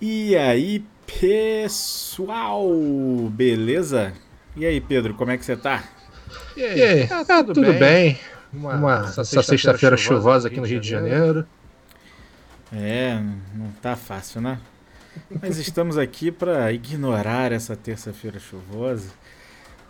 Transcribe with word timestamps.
E 0.00 0.36
aí, 0.36 0.84
pessoal, 1.06 2.68
beleza? 3.30 4.12
E 4.54 4.66
aí, 4.66 4.78
Pedro, 4.78 5.14
como 5.14 5.30
é 5.30 5.38
que 5.38 5.44
você 5.44 5.56
tá? 5.56 5.84
E 6.54 6.62
aí? 6.62 7.02
Ah, 7.10 7.24
tá, 7.24 7.42
tudo, 7.42 7.62
bem. 7.62 7.78
bem. 7.78 8.20
Uma, 8.52 8.74
Uma 8.74 9.04
essa 9.06 9.24
sexta-feira 9.24 9.96
chuvosa 9.96 10.48
aqui 10.48 10.60
no 10.60 10.66
Rio 10.66 10.80
de 10.80 10.88
Janeiro. 10.88 11.46
É, 12.70 13.18
não 13.54 13.70
tá 13.80 13.96
fácil, 13.96 14.42
né? 14.42 14.58
Mas 15.40 15.56
estamos 15.56 15.96
aqui 15.96 16.30
para 16.30 16.70
ignorar 16.72 17.50
essa 17.50 17.74
terça-feira 17.74 18.38
chuvosa 18.38 19.08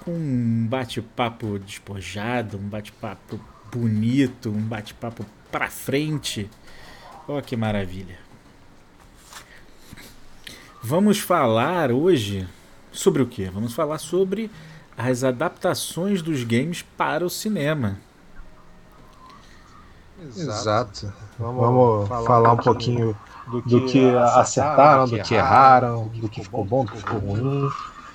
com 0.05 0.13
um 0.13 0.67
bate-papo 0.69 1.59
despojado, 1.59 2.59
um 2.59 2.69
bate-papo 2.69 3.41
bonito, 3.73 4.51
um 4.51 4.61
bate-papo 4.61 5.27
pra 5.51 5.69
frente. 5.69 6.49
Olha 7.27 7.43
que 7.43 7.57
maravilha. 7.57 8.26
Vamos 10.89 11.19
falar 11.19 11.91
hoje 11.91 12.47
sobre 12.93 13.21
o 13.21 13.27
que? 13.27 13.47
Vamos 13.47 13.75
falar 13.75 13.99
sobre 13.99 14.49
as 14.97 15.25
adaptações 15.25 16.23
dos 16.23 16.45
games 16.45 16.83
para 16.97 17.27
o 17.27 17.29
cinema. 17.29 17.97
Exato. 20.25 21.13
Vamos, 21.37 21.61
Vamos 21.61 22.09
falar, 22.09 22.27
falar, 22.27 22.53
um 22.53 22.57
pouquinho 22.59 23.17
do 23.49 23.63
que, 23.63 23.69
do 23.69 23.87
que 23.87 24.15
acertaram, 24.15 25.07
do 25.07 25.21
que 25.21 25.35
erraram, 25.35 26.07
do 26.07 26.29
que 26.29 26.45
ficou 26.45 26.65
bom, 26.65 26.85
do 26.85 26.93
que 26.93 26.99
ficou 26.99 27.19
ruim. 27.19 27.69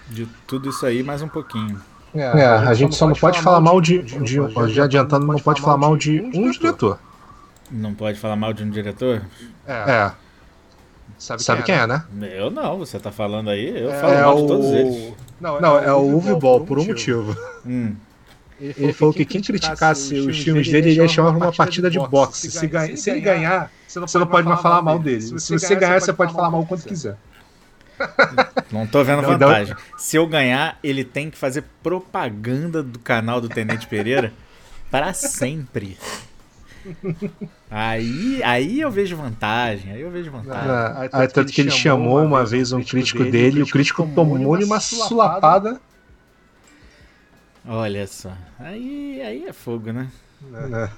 De 0.07 0.25
tudo 0.47 0.69
isso 0.69 0.85
aí, 0.85 1.03
mais 1.03 1.21
um 1.21 1.27
pouquinho. 1.27 1.77
É, 2.15 2.21
é 2.21 2.45
a 2.45 2.73
gente 2.73 2.95
só 2.95 3.05
não 3.05 3.15
pode 3.15 3.41
falar 3.41 3.59
mal 3.59 3.81
de, 3.81 4.01
de, 4.01 4.17
de 4.17 4.73
já 4.73 4.85
adiantando, 4.85 5.27
não 5.27 5.37
pode 5.39 5.59
falar 5.59 5.75
mal 5.77 5.97
de 5.97 6.21
um 6.21 6.49
diretor. 6.49 6.97
Não 7.69 7.93
pode 7.93 8.17
falar 8.17 8.37
mal 8.37 8.53
de 8.53 8.63
um 8.63 8.69
diretor? 8.69 9.23
É. 9.67 9.91
é. 9.91 10.11
Sabe, 11.17 11.43
Sabe 11.43 11.63
quem, 11.63 11.75
é, 11.75 11.85
né? 11.85 12.03
né? 12.11 12.31
Eu 12.33 12.49
não, 12.49 12.77
você 12.77 12.99
tá 12.99 13.11
falando 13.11 13.49
aí, 13.49 13.83
eu 13.83 13.91
é, 13.91 13.99
falo 13.99 14.15
mal 14.15 14.41
de 14.41 14.47
todos 14.47 14.65
eles. 14.71 15.13
Não, 15.39 15.61
não 15.61 15.79
é, 15.79 15.85
é 15.85 15.93
o 15.93 16.01
Uwe 16.01 16.39
Ball, 16.39 16.61
por 16.61 16.79
um 16.79 16.85
motivo. 16.85 17.35
Hum. 17.65 17.95
Ele, 18.59 18.75
ele 18.77 18.93
falou 18.93 19.13
que 19.13 19.25
quem 19.25 19.41
criticasse 19.41 20.13
os 20.15 20.37
filmes 20.37 20.69
dele, 20.69 20.91
ele 20.91 21.01
ia 21.01 21.07
chamar 21.07 21.31
uma 21.31 21.51
partida 21.51 21.89
de 21.89 21.97
boxe. 21.97 22.51
Se, 22.51 22.67
ganha, 22.67 22.95
se 22.95 23.09
ele 23.09 23.19
ganhar, 23.19 23.71
você 23.87 24.19
não 24.19 24.27
pode 24.27 24.47
mais 24.47 24.61
falar 24.61 24.81
mal 24.83 24.99
dele. 24.99 25.21
Se 25.21 25.51
você 25.57 25.75
ganhar, 25.75 25.99
você 25.99 26.13
pode 26.13 26.31
falar 26.31 26.51
mal 26.51 26.63
quanto 26.65 26.87
quiser. 26.87 27.17
Não 28.71 28.87
tô 28.87 29.03
vendo 29.03 29.21
vantagem. 29.21 29.75
Se 29.97 30.15
eu 30.15 30.27
ganhar, 30.27 30.77
ele 30.83 31.03
tem 31.03 31.29
que 31.29 31.37
fazer 31.37 31.63
propaganda 31.81 32.81
do 32.83 32.99
canal 32.99 33.41
do 33.41 33.49
Tenente 33.49 33.87
Pereira 33.87 34.31
para 34.89 35.13
sempre. 35.13 35.97
Aí, 37.73 38.43
aí 38.43 38.81
eu 38.81 38.91
vejo 38.91 39.15
vantagem, 39.15 39.93
aí 39.93 40.01
eu 40.01 40.11
vejo 40.11 40.29
vantagem. 40.29 40.69
Ah, 40.69 41.09
aí, 41.13 41.27
tanto 41.29 41.53
que 41.53 41.61
ele 41.61 41.71
chamou 41.71 42.21
uma 42.21 42.45
vez 42.45 42.73
um 42.73 42.83
crítico 42.83 43.23
dele, 43.23 43.61
e 43.61 43.63
o 43.63 43.67
crítico 43.67 44.05
tomou-lhe 44.13 44.65
uma 44.65 44.81
sulapada. 44.81 45.79
Olha 47.65 48.05
só, 48.07 48.33
aí, 48.59 49.21
aí 49.21 49.45
é 49.45 49.53
fogo, 49.53 49.93
né? 49.93 50.11
É. 50.53 50.89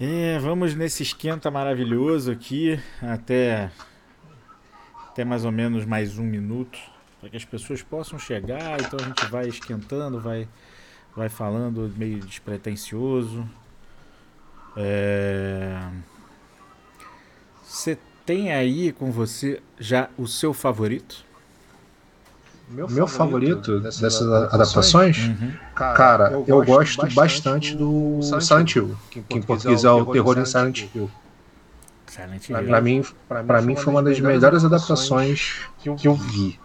É, 0.00 0.38
vamos 0.38 0.74
nesse 0.74 1.02
esquenta 1.02 1.50
maravilhoso 1.50 2.30
aqui 2.30 2.78
até 3.00 3.70
até 5.08 5.24
mais 5.24 5.44
ou 5.44 5.52
menos 5.52 5.84
mais 5.84 6.18
um 6.18 6.24
minuto 6.24 6.78
para 7.20 7.28
que 7.28 7.36
as 7.36 7.44
pessoas 7.44 7.82
possam 7.82 8.18
chegar. 8.18 8.80
Então 8.80 8.98
a 9.00 9.04
gente 9.04 9.26
vai 9.26 9.48
esquentando, 9.48 10.20
vai 10.20 10.48
vai 11.16 11.28
falando 11.28 11.92
meio 11.96 12.20
despretensioso. 12.20 13.48
Você 17.64 17.92
é... 17.92 17.98
tem 18.24 18.52
aí 18.52 18.92
com 18.92 19.10
você 19.10 19.60
já 19.78 20.08
o 20.16 20.26
seu 20.26 20.52
favorito? 20.54 21.24
Meu, 22.68 22.88
Meu 22.88 23.06
favorito, 23.06 23.80
dessas, 23.80 24.00
dessas 24.00 24.32
adaptações, 24.52 25.18
uhum. 25.18 25.52
cara, 25.74 26.30
eu, 26.32 26.44
eu 26.48 26.64
gosto 26.64 27.02
bastante, 27.02 27.14
bastante 27.14 27.76
do 27.76 28.20
Silent 28.22 28.76
Hill, 28.76 28.96
que, 29.10 29.20
que 29.20 29.38
em 29.38 29.42
português 29.42 29.84
é 29.84 29.90
o 29.90 30.06
Terror 30.06 30.38
em 30.38 30.46
Silent 30.46 30.84
Hill. 30.94 31.10
Silent 32.06 32.48
Hill. 32.48 32.64
Pra, 32.64 32.80
mim, 32.80 33.04
pra, 33.28 33.44
pra 33.44 33.60
mim 33.60 33.76
foi 33.76 33.92
uma 33.92 34.02
das 34.02 34.18
melhores 34.20 34.64
adaptações 34.64 35.60
que 35.98 36.08
eu 36.08 36.14
vi. 36.14 36.58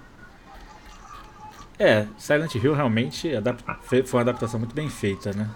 É, 1.78 2.08
Silent 2.18 2.56
Hill 2.56 2.74
realmente 2.74 3.30
foi 3.82 4.04
uma 4.14 4.22
adaptação 4.22 4.60
muito 4.60 4.74
bem 4.74 4.90
feita, 4.90 5.34
né? 5.34 5.50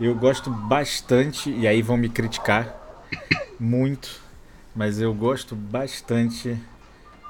Eu 0.00 0.14
gosto 0.14 0.50
bastante, 0.50 1.50
e 1.50 1.66
aí 1.66 1.80
vão 1.80 1.96
me 1.96 2.08
criticar 2.08 2.74
muito, 3.58 4.20
mas 4.74 5.00
eu 5.00 5.14
gosto 5.14 5.54
bastante 5.54 6.58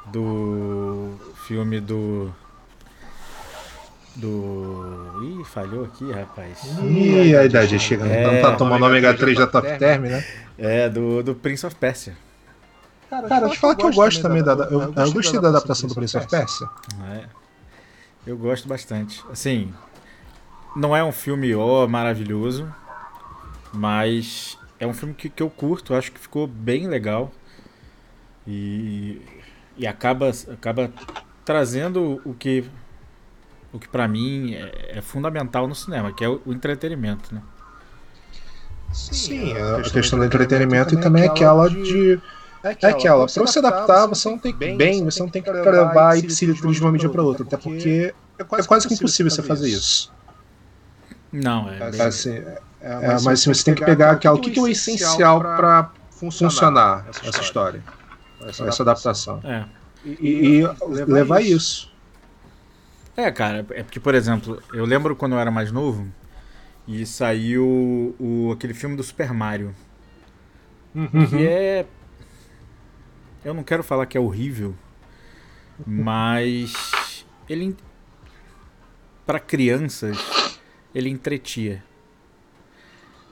do 0.06 1.14
filme 1.46 1.80
do. 1.80 2.32
Do. 4.16 5.40
Ih, 5.40 5.44
falhou 5.44 5.84
aqui, 5.84 6.10
rapaz. 6.10 6.58
Ih, 6.82 7.36
a 7.36 7.44
idade 7.44 7.78
chega. 7.78 8.06
É, 8.06 8.42
não 8.42 8.50
tá 8.50 8.56
tomando 8.56 8.84
ômega 8.86 9.12
3 9.12 9.36
da 9.36 9.46
Top 9.46 9.66
Term, 9.78 10.02
né? 10.02 10.24
É, 10.56 10.88
do, 10.88 11.22
do 11.22 11.34
Prince 11.34 11.66
of 11.66 11.74
Persia. 11.76 12.16
Cara, 13.10 13.28
Cara 13.28 13.40
deixa 13.46 13.56
eu 13.56 13.60
falar 13.60 13.74
que 13.76 13.84
eu 13.84 13.92
gosto 13.92 14.22
também 14.22 14.42
da. 14.42 14.52
Eu, 14.52 14.82
eu, 14.82 14.94
eu 14.94 15.12
gostei 15.12 15.40
da 15.40 15.48
adaptação 15.48 15.88
do 15.88 15.94
Prince 15.94 16.16
of 16.16 16.28
Persia. 16.28 16.68
É. 17.12 17.24
Eu 18.26 18.38
gosto 18.38 18.66
bastante. 18.68 19.22
Assim, 19.30 19.72
não 20.74 20.96
é 20.96 21.02
um 21.04 21.12
filme 21.12 21.54
ó, 21.54 21.86
maravilhoso, 21.86 22.72
mas 23.72 24.58
é 24.78 24.86
um 24.86 24.94
filme 24.94 25.14
que, 25.14 25.28
que 25.28 25.42
eu 25.42 25.50
curto, 25.50 25.94
acho 25.94 26.12
que 26.12 26.20
ficou 26.20 26.46
bem 26.46 26.86
legal. 26.88 27.32
E, 28.46 29.22
e 29.76 29.86
acaba, 29.86 30.30
acaba 30.52 30.92
trazendo 31.44 32.20
o 32.24 32.34
que 32.34 32.64
o 33.72 33.78
que 33.78 33.88
para 33.88 34.06
mim 34.06 34.54
é, 34.54 34.98
é, 34.98 35.02
fundamental 35.02 35.66
no 35.66 35.74
cinema, 35.74 36.12
que 36.12 36.24
é 36.24 36.28
o, 36.28 36.40
o 36.46 36.52
entretenimento, 36.52 37.34
né? 37.34 37.42
Sim, 38.92 39.52
é 39.52 39.60
a 39.60 39.76
questão, 39.76 39.92
questão 39.92 40.18
do 40.20 40.24
entretenimento 40.24 40.94
e 40.94 41.00
também 41.00 41.24
é 41.24 41.26
aquela 41.26 41.68
de 41.68 42.20
é 42.62 42.68
aquela, 42.68 42.92
é 42.92 42.96
aquela 42.96 43.26
para 43.26 43.42
você 43.42 43.58
adaptar, 43.58 44.06
você 44.06 44.28
não 44.28 44.38
tem 44.38 44.52
que 44.52 44.72
bem, 44.74 45.04
você 45.04 45.20
não 45.20 45.28
tem 45.28 45.42
que 45.42 45.50
levar 45.50 46.16
e 46.16 46.30
se 46.30 46.46
de 46.46 46.80
uma 46.80 46.92
mídia 46.92 47.08
para 47.08 47.22
outra, 47.22 47.44
até 47.44 47.56
porque 47.56 48.14
é 48.38 48.44
quase, 48.44 48.64
é 48.64 48.68
quase 48.68 48.86
que 48.86 48.94
impossível 48.94 49.28
você 49.28 49.42
fazer 49.42 49.68
isso. 49.68 50.13
Não, 51.34 51.68
é. 51.68 51.90
Bem... 51.90 52.00
Assim, 52.00 52.30
é, 52.30 52.62
é, 52.80 52.98
mas 53.00 53.26
assim, 53.26 53.52
você 53.52 53.64
tem 53.64 53.74
que 53.74 53.84
pegar 53.84 54.12
aquela, 54.12 54.36
o 54.36 54.40
que, 54.40 54.52
que 54.52 54.58
é 54.58 54.62
o 54.62 54.68
essencial 54.68 55.40
para 55.40 55.90
funcionar 56.12 57.06
essa 57.24 57.40
história, 57.40 57.82
essa, 58.46 58.64
essa 58.66 58.82
adaptação. 58.84 59.40
É. 59.42 59.64
E, 60.06 60.60
e 60.60 60.66
levar 61.06 61.40
isso. 61.40 61.92
É, 63.16 63.32
cara, 63.32 63.66
é 63.70 63.82
porque, 63.82 63.98
por 63.98 64.14
exemplo, 64.14 64.62
eu 64.72 64.84
lembro 64.84 65.16
quando 65.16 65.32
eu 65.32 65.38
era 65.40 65.50
mais 65.50 65.72
novo 65.72 66.06
e 66.86 67.04
saiu 67.04 68.14
o, 68.20 68.52
aquele 68.52 68.74
filme 68.74 68.96
do 68.96 69.02
Super 69.02 69.32
Mario. 69.32 69.74
Uhum. 70.94 71.26
Que 71.26 71.46
é. 71.46 71.86
Eu 73.44 73.54
não 73.54 73.64
quero 73.64 73.82
falar 73.82 74.06
que 74.06 74.16
é 74.16 74.20
horrível, 74.20 74.74
mas. 75.84 77.24
Ele. 77.48 77.76
para 79.26 79.40
crianças 79.40 80.16
ele 80.94 81.08
entretia. 81.08 81.82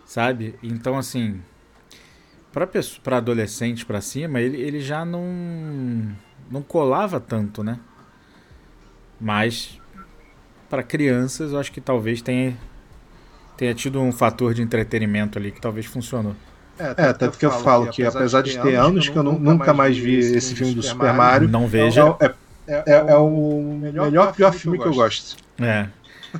Sabe? 0.04 0.56
Então, 0.62 0.98
assim, 0.98 1.40
para 3.02 3.16
adolescente 3.16 3.86
para 3.86 4.00
cima, 4.00 4.40
ele, 4.40 4.60
ele 4.60 4.80
já 4.80 5.04
não 5.04 6.14
não 6.50 6.60
colava 6.60 7.18
tanto, 7.18 7.62
né? 7.64 7.78
Mas 9.18 9.80
para 10.68 10.82
crianças, 10.82 11.52
eu 11.52 11.58
acho 11.58 11.72
que 11.72 11.80
talvez 11.80 12.20
tenha 12.20 12.56
tenha 13.56 13.74
tido 13.74 14.00
um 14.00 14.12
fator 14.12 14.52
de 14.52 14.62
entretenimento 14.62 15.38
ali 15.38 15.52
que 15.52 15.60
talvez 15.60 15.86
funcionou. 15.86 16.34
É, 16.78 17.08
é 17.08 17.12
tanto 17.12 17.38
que 17.38 17.46
eu 17.46 17.50
falo 17.50 17.88
que, 17.90 18.04
apesar 18.04 18.42
de 18.42 18.58
ter 18.58 18.74
anos 18.74 19.08
que 19.08 19.16
eu 19.16 19.22
nunca 19.22 19.72
mais 19.72 19.96
vi 19.96 20.18
esse 20.18 20.54
filme 20.54 20.74
do 20.74 20.82
Super 20.82 21.12
Mario, 21.12 21.48
não 21.48 21.66
veja. 21.66 22.16
É, 22.20 22.34
é, 22.66 22.82
é, 22.86 22.92
é 22.92 23.16
o 23.16 23.78
melhor, 23.80 24.32
pior 24.32 24.52
filme 24.52 24.78
que 24.78 24.86
eu 24.86 24.94
gosto. 24.94 25.36
É. 25.60 25.88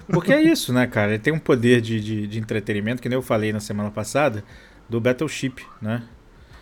Porque 0.08 0.32
é 0.32 0.40
isso, 0.40 0.72
né, 0.72 0.86
cara? 0.86 1.12
Ele 1.12 1.18
tem 1.18 1.32
um 1.32 1.38
poder 1.38 1.80
de, 1.80 2.00
de, 2.00 2.26
de 2.26 2.38
entretenimento, 2.38 3.02
que 3.02 3.08
nem 3.08 3.16
eu 3.16 3.22
falei 3.22 3.52
na 3.52 3.60
semana 3.60 3.90
passada, 3.90 4.44
do 4.88 5.00
Battleship, 5.00 5.64
né? 5.80 6.02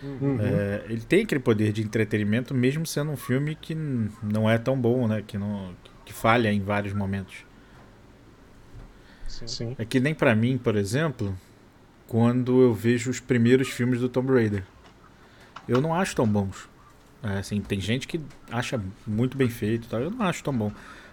Uhum. 0.03 0.39
É, 0.41 0.85
ele 0.89 1.03
tem 1.03 1.23
aquele 1.23 1.41
poder 1.41 1.73
de 1.73 1.83
entretenimento, 1.83 2.55
mesmo 2.55 2.87
sendo 2.87 3.11
um 3.11 3.17
filme 3.17 3.55
que 3.55 3.75
não 4.23 4.49
é 4.49 4.57
tão 4.59 4.81
bom, 4.81 5.07
né? 5.07 5.23
Que, 5.27 5.37
não, 5.37 5.75
que 6.05 6.13
falha 6.13 6.53
em 6.53 6.61
vários 6.61 6.95
momentos. 6.95 7.45
Sim. 9.29 9.75
É 9.79 9.85
que 9.85 10.01
nem 10.01 10.15
para 10.15 10.35
mim, 10.35 10.59
por 10.59 10.77
exemplo, 10.77 11.37
quando 12.07 12.61
eu 12.61 12.75
vejo 12.75 13.11
os 13.11 13.21
primeiros 13.21 13.69
filmes 13.69 14.01
do 14.01 14.09
Tomb 14.09 14.33
Raider. 14.33 14.65
Eu 15.69 15.81
não 15.81 15.95
acho 15.95 16.17
tão 16.17 16.27
bons. 16.27 16.69
É, 17.23 17.39
assim, 17.39 17.61
tem 17.61 17.81
gente 17.81 18.09
que 18.09 18.21
acha 18.51 18.83
muito 19.07 19.37
bem 19.37 19.49
feito, 19.49 19.89
tal. 19.89 20.01
eu 20.01 20.11
não 20.11 20.23
acho 20.25 20.43
tão 20.43 20.53
bom. 20.53 20.73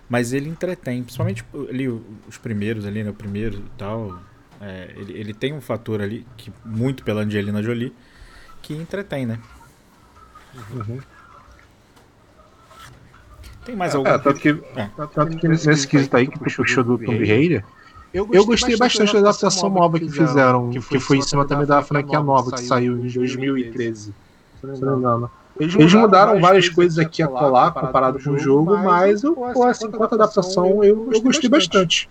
Mas 0.09 0.31
ele 0.31 0.49
entretém, 0.49 1.03
principalmente 1.03 1.43
ali 1.69 1.87
os 1.87 2.37
primeiros 2.41 2.85
ali, 2.85 3.03
né? 3.03 3.09
O 3.09 3.13
primeiro 3.13 3.57
e 3.57 3.77
tal. 3.77 4.19
É, 4.59 4.93
ele, 4.95 5.13
ele 5.13 5.33
tem 5.33 5.53
um 5.53 5.61
fator 5.61 6.01
ali, 6.01 6.25
que 6.35 6.51
muito 6.65 7.03
pela 7.03 7.21
Angelina 7.21 7.61
Jolie, 7.61 7.93
que 8.61 8.73
entretém, 8.73 9.25
né? 9.25 9.39
Uhum. 10.73 10.99
Tem 13.65 13.75
mais 13.75 13.93
algum? 13.93 14.09
É, 14.09 14.17
tanto 14.17 14.39
que, 14.39 14.49
é. 14.75 14.89
tanto 15.13 15.37
que 15.37 15.47
nesse 15.47 15.87
quesito 15.87 16.15
aí 16.15 16.25
que 16.25 16.39
puxou 16.39 16.83
do 16.83 16.97
Tomb 16.97 17.25
Raider, 17.25 17.65
eu 18.13 18.25
gostei, 18.25 18.39
eu 18.39 18.45
gostei 18.45 18.77
bastante 18.77 19.13
da 19.13 19.19
adaptação 19.19 19.69
nova 19.69 19.99
que 19.99 20.09
fizeram, 20.09 20.69
que 20.69 20.79
foi, 20.79 20.97
que 20.97 21.03
foi 21.03 21.17
em 21.17 21.21
cima 21.21 21.45
também 21.45 21.67
da 21.67 21.81
franquia 21.81 22.21
nova 22.21 22.51
que 22.51 22.61
saiu 22.61 22.93
em 22.97 23.09
2013. 23.09 24.13
Se 24.61 24.65
não 24.65 24.93
me 24.93 24.99
engano. 24.99 25.31
Eles 25.59 25.73
mudaram, 25.73 25.81
Eles 25.81 25.93
mudaram 25.93 26.39
várias 26.39 26.69
coisas 26.69 26.97
aqui 26.99 27.21
a 27.23 27.27
colar 27.27 27.71
comparado 27.71 28.19
com 28.23 28.31
o 28.31 28.39
jogo, 28.39 28.77
mas 28.77 29.23
eu, 29.23 29.33
pô, 29.33 29.63
assim, 29.63 29.89
quanto 29.89 30.15
adaptação, 30.15 30.83
eu, 30.83 31.09
eu 31.11 31.21
gostei 31.21 31.49
bastante. 31.49 32.09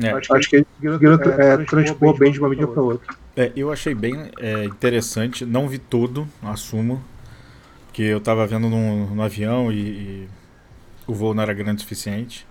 É. 0.00 0.10
Acho, 0.10 0.34
acho 0.34 0.48
que 0.48 0.56
ele 0.56 0.66
é, 0.80 1.54
é, 1.54 1.56
transpor 1.64 2.16
bem 2.16 2.30
de 2.30 2.38
uma 2.38 2.48
mídia 2.48 2.66
para 2.66 2.80
outra. 2.80 3.14
É, 3.36 3.52
eu 3.56 3.72
achei 3.72 3.94
bem 3.94 4.30
é, 4.38 4.64
interessante, 4.64 5.44
não 5.44 5.68
vi 5.68 5.78
todo, 5.78 6.26
assumo, 6.42 7.02
que 7.92 8.02
eu 8.04 8.18
estava 8.18 8.46
vendo 8.46 8.68
no, 8.68 9.14
no 9.14 9.22
avião 9.22 9.72
e, 9.72 9.80
e, 9.80 10.28
o 11.06 11.14
voo 11.14 11.34
não 11.34 11.42
era 11.42 11.52
grande 11.52 11.78
o 11.78 11.80
suficiente. 11.80 12.46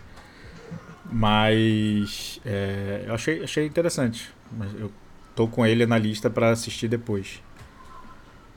Mas 1.10 2.42
é, 2.46 3.06
eu 3.08 3.14
achei, 3.14 3.44
achei 3.44 3.66
interessante. 3.66 4.30
Mas 4.52 4.74
eu 4.78 4.92
tô 5.36 5.48
com 5.48 5.66
ele 5.66 5.86
na 5.86 5.98
lista 5.98 6.30
para 6.30 6.50
assistir 6.50 6.90
depois. 6.90 7.42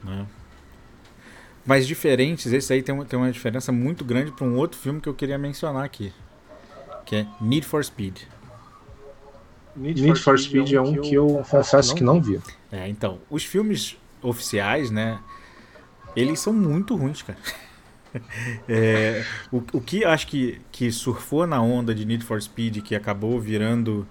Né? 0.03 0.27
Mas 1.65 1.87
diferentes, 1.87 2.53
esse 2.53 2.73
aí 2.73 2.83
tem 2.83 2.95
uma, 2.95 3.05
tem 3.05 3.19
uma 3.19 3.31
diferença 3.31 3.71
muito 3.71 4.05
grande 4.05 4.33
para 4.33 4.47
um 4.47 4.57
outro 4.57 4.79
filme 4.79 5.01
que 5.01 5.09
eu 5.09 5.15
queria 5.15 5.39
mencionar 5.39 5.85
aqui. 5.85 6.13
Que 7.05 7.17
é 7.17 7.27
Need 7.41 7.67
for 7.67 7.85
Speed. 7.85 8.19
Need, 9.77 10.03
Need 10.03 10.21
for, 10.21 10.39
Speed, 10.39 10.67
Speed 10.67 10.73
é 10.73 10.81
um 10.81 10.93
que 10.93 10.99
eu, 10.99 11.03
que 11.03 11.15
eu 11.15 11.45
confesso 11.51 11.95
que 11.95 12.03
não 12.03 12.21
vi. 12.21 12.41
É, 12.73 12.89
então, 12.89 13.19
os 13.31 13.45
filmes 13.45 13.97
oficiais, 14.23 14.91
né? 14.91 15.21
Eles 16.17 16.41
são 16.41 16.53
muito 16.53 16.97
ruins, 16.97 17.23
cara. 17.23 17.39
É, 18.69 19.25
o, 19.53 19.59
o 19.73 19.81
que 19.81 20.05
acho 20.05 20.27
que, 20.27 20.61
que 20.73 20.91
surfou 20.91 21.47
na 21.47 21.63
onda 21.63 21.95
de 21.95 22.05
Need 22.05 22.25
for 22.25 22.43
Speed, 22.43 22.79
que 22.83 22.97
acabou 22.97 23.39
virando 23.39 24.05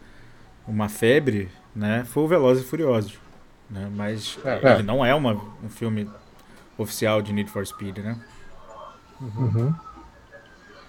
uma 0.65 0.87
febre, 0.87 1.49
né? 1.75 2.05
Foi 2.05 2.23
o 2.23 2.27
Velozes 2.27 2.63
e 2.63 2.65
Furiosos. 2.65 3.19
Né? 3.69 3.91
Mas 3.93 4.39
é, 4.45 4.75
ele 4.75 4.83
não 4.83 5.05
é 5.05 5.13
uma, 5.13 5.33
um 5.61 5.69
filme 5.69 6.09
oficial 6.81 7.21
de 7.21 7.33
Need 7.33 7.49
for 7.49 7.65
Speed, 7.65 7.97
né? 7.99 8.17
Uhum. 9.21 9.73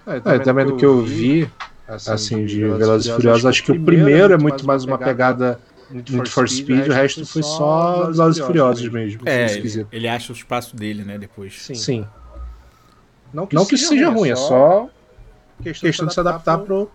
É, 0.07 0.21
também, 0.21 0.35
é, 0.35 0.39
também 0.39 0.67
do 0.67 0.77
que 0.77 0.85
eu 0.85 1.03
vi, 1.03 1.51
assim, 1.87 2.13
assim 2.13 2.47
de 2.47 2.61
Velozes 2.61 3.07
e 3.07 3.15
Furiosos, 3.15 3.47
acho 3.47 3.63
que 3.63 3.73
o 3.73 3.81
primeiro 3.85 4.33
é 4.33 4.39
muito 4.39 4.67
mais 4.67 4.85
uma 4.85 4.97
pegada 4.97 5.61
Need 5.91 6.31
for 6.31 6.49
Speed, 6.49 6.89
o 6.89 6.93
resto 6.93 7.27
foi 7.27 7.43
só 7.43 8.11
Velozes 8.11 8.43
e 8.43 8.47
Furiosos 8.47 8.89
mesmo. 8.89 9.23
É, 9.27 9.47
ele 9.93 10.09
acha 10.09 10.33
o 10.33 10.37
espaço 10.37 10.77
dele, 10.77 11.05
né, 11.05 11.19
depois. 11.19 11.61
Sim. 11.63 11.75
Sim. 11.75 12.07
Não 13.33 13.47
que, 13.47 13.55
Não 13.55 13.65
que 13.65 13.77
seja, 13.77 13.89
seja 13.91 14.11
ruim, 14.11 14.31
é 14.31 14.37
só 14.37 14.89
questão, 15.63 15.89
questão 15.89 16.07
de 16.07 16.15
se 16.15 16.21
adaptar 16.21 16.59
pro, 16.59 16.91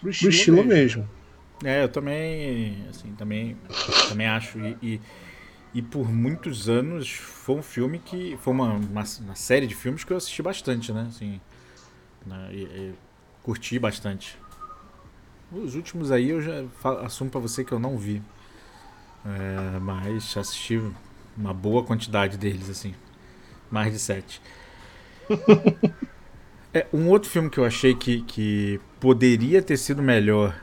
pro 0.00 0.10
estilo, 0.10 0.30
pro 0.30 0.38
estilo 0.38 0.56
mesmo. 0.64 0.74
mesmo. 1.02 1.08
É, 1.64 1.84
eu 1.84 1.88
também, 1.88 2.84
assim, 2.90 3.12
também, 3.16 3.56
também 4.08 4.26
acho. 4.26 4.58
E, 4.58 4.76
e, 4.82 5.00
e, 5.74 5.82
por 5.82 6.08
muitos 6.08 6.68
anos 6.68 7.10
foi 7.10 7.56
um 7.56 7.62
filme 7.62 7.98
que. 7.98 8.38
Foi 8.40 8.54
uma, 8.54 8.74
uma, 8.74 9.04
uma 9.20 9.34
série 9.34 9.66
de 9.66 9.74
filmes 9.74 10.04
que 10.04 10.12
eu 10.12 10.16
assisti 10.16 10.40
bastante, 10.40 10.92
né? 10.92 11.06
Assim, 11.08 11.40
né, 12.24 12.48
e, 12.52 12.62
e 12.62 12.94
curti 13.42 13.78
bastante. 13.78 14.38
Os 15.52 15.74
últimos 15.74 16.10
aí 16.10 16.30
eu 16.30 16.40
já 16.40 16.64
assumo 17.04 17.30
para 17.30 17.40
você 17.40 17.64
que 17.64 17.72
eu 17.72 17.78
não 17.78 17.98
vi. 17.98 18.22
É, 19.26 19.78
mas 19.80 20.36
assisti 20.36 20.80
uma 21.36 21.52
boa 21.52 21.82
quantidade 21.82 22.36
deles, 22.36 22.70
assim. 22.70 22.94
Mais 23.70 23.92
de 23.92 23.98
sete. 23.98 24.40
é, 26.72 26.86
um 26.92 27.08
outro 27.08 27.30
filme 27.30 27.50
que 27.50 27.58
eu 27.58 27.64
achei 27.64 27.94
que, 27.94 28.22
que 28.22 28.80
poderia 29.00 29.62
ter 29.62 29.76
sido 29.76 30.02
melhor 30.02 30.54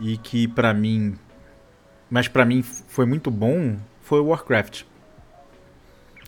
e 0.00 0.16
que 0.16 0.48
para 0.48 0.74
mim. 0.74 1.16
Mas 2.10 2.28
para 2.28 2.44
mim 2.44 2.62
foi 2.62 3.06
muito 3.06 3.30
bom 3.30 3.76
foi 4.04 4.20
o 4.20 4.26
Warcraft. 4.26 4.82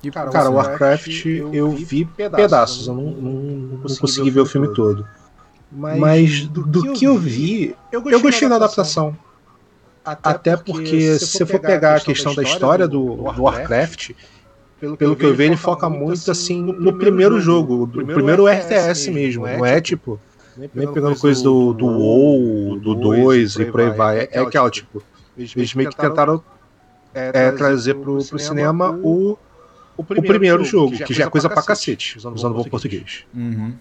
E, 0.03 0.11
cara, 0.11 0.31
cara 0.31 0.51
Warcraft 0.51 1.27
eu, 1.27 1.55
eu 1.55 1.71
vi 1.71 2.05
pedaços, 2.05 2.45
pedaços 2.45 2.89
eu 2.89 2.95
não, 2.95 3.03
não, 3.03 3.33
não 3.33 3.79
consegui, 3.79 4.01
consegui 4.01 4.31
ver 4.31 4.41
o 4.41 4.47
filme 4.47 4.69
todo. 4.69 5.03
todo. 5.03 5.09
Mas, 5.71 5.99
Mas 5.99 6.47
do, 6.47 6.65
do, 6.65 6.93
que 6.93 7.05
eu 7.05 7.19
vi, 7.19 7.77
eu 7.93 8.01
gostei, 8.01 8.19
eu 8.19 8.23
gostei 8.23 8.49
da 8.49 8.57
adaptação. 8.57 9.17
Até, 10.05 10.31
Até 10.31 10.57
porque, 10.57 10.73
porque, 10.73 11.19
se 11.19 11.27
você 11.27 11.47
for 11.47 11.61
pegar 11.61 11.97
a 11.97 12.01
questão 12.01 12.35
da 12.35 12.43
história 12.43 12.87
do, 12.87 13.17
do 13.17 13.43
Warcraft, 13.43 14.13
pelo, 14.81 14.97
pelo 14.97 15.17
que 15.17 15.27
eu 15.27 15.35
vi, 15.35 15.45
ele 15.45 15.57
foca 15.57 15.91
muito 15.91 16.31
assim 16.31 16.63
no, 16.63 16.73
no 16.73 16.99
primeiro 16.99 17.41
jogo, 17.41 17.83
o 17.83 17.89
primeiro, 17.89 18.15
primeiro 18.15 18.47
RTS 18.47 19.11
mesmo, 19.11 19.47
não 19.47 19.67
é 19.67 19.81
tipo, 19.81 20.21
nem 20.57 20.69
pegando, 20.69 20.95
pegando 20.95 21.19
coisa 21.19 21.43
do, 21.43 21.73
do 21.73 21.87
WoW, 21.87 22.79
do 22.79 22.95
2 22.95 23.57
e 23.57 23.65
por 23.67 23.81
aí 23.81 23.91
vai. 23.91 24.19
É, 24.21 24.29
é 24.33 24.41
aquela, 24.41 24.71
tipo, 24.71 25.03
eles 25.37 25.75
meio 25.75 25.91
que 25.91 25.97
tentaram 25.97 26.43
é, 27.17 27.51
trazer 27.53 27.95
pro, 27.95 28.23
pro 28.25 28.39
cinema 28.39 28.91
o, 29.03 29.39
o 29.97 30.05
primeiro 30.05 30.65
jogo, 30.65 30.97
que 30.97 31.15
já 31.15 31.25
é 31.25 31.31
coisa 31.31 31.49
pra 31.49 31.63
cacete, 31.63 32.19
usando 32.19 32.55
bom 32.55 32.65
português. 32.65 33.25
Uhum. 33.35 33.75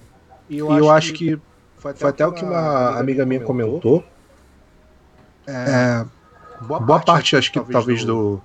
E 0.49 0.57
eu 0.57 0.89
acho 0.89 1.13
que 1.13 1.39
foi 1.77 2.09
até 2.09 2.25
o 2.25 2.31
que 2.31 2.43
uma 2.43 2.99
amiga 2.99 3.25
minha 3.25 3.41
comentou. 3.41 4.03
É, 5.47 6.05
boa 6.61 6.99
parte, 6.99 7.35
acho 7.35 7.51
que 7.51 7.59
talvez 7.59 8.03
do 8.03 8.41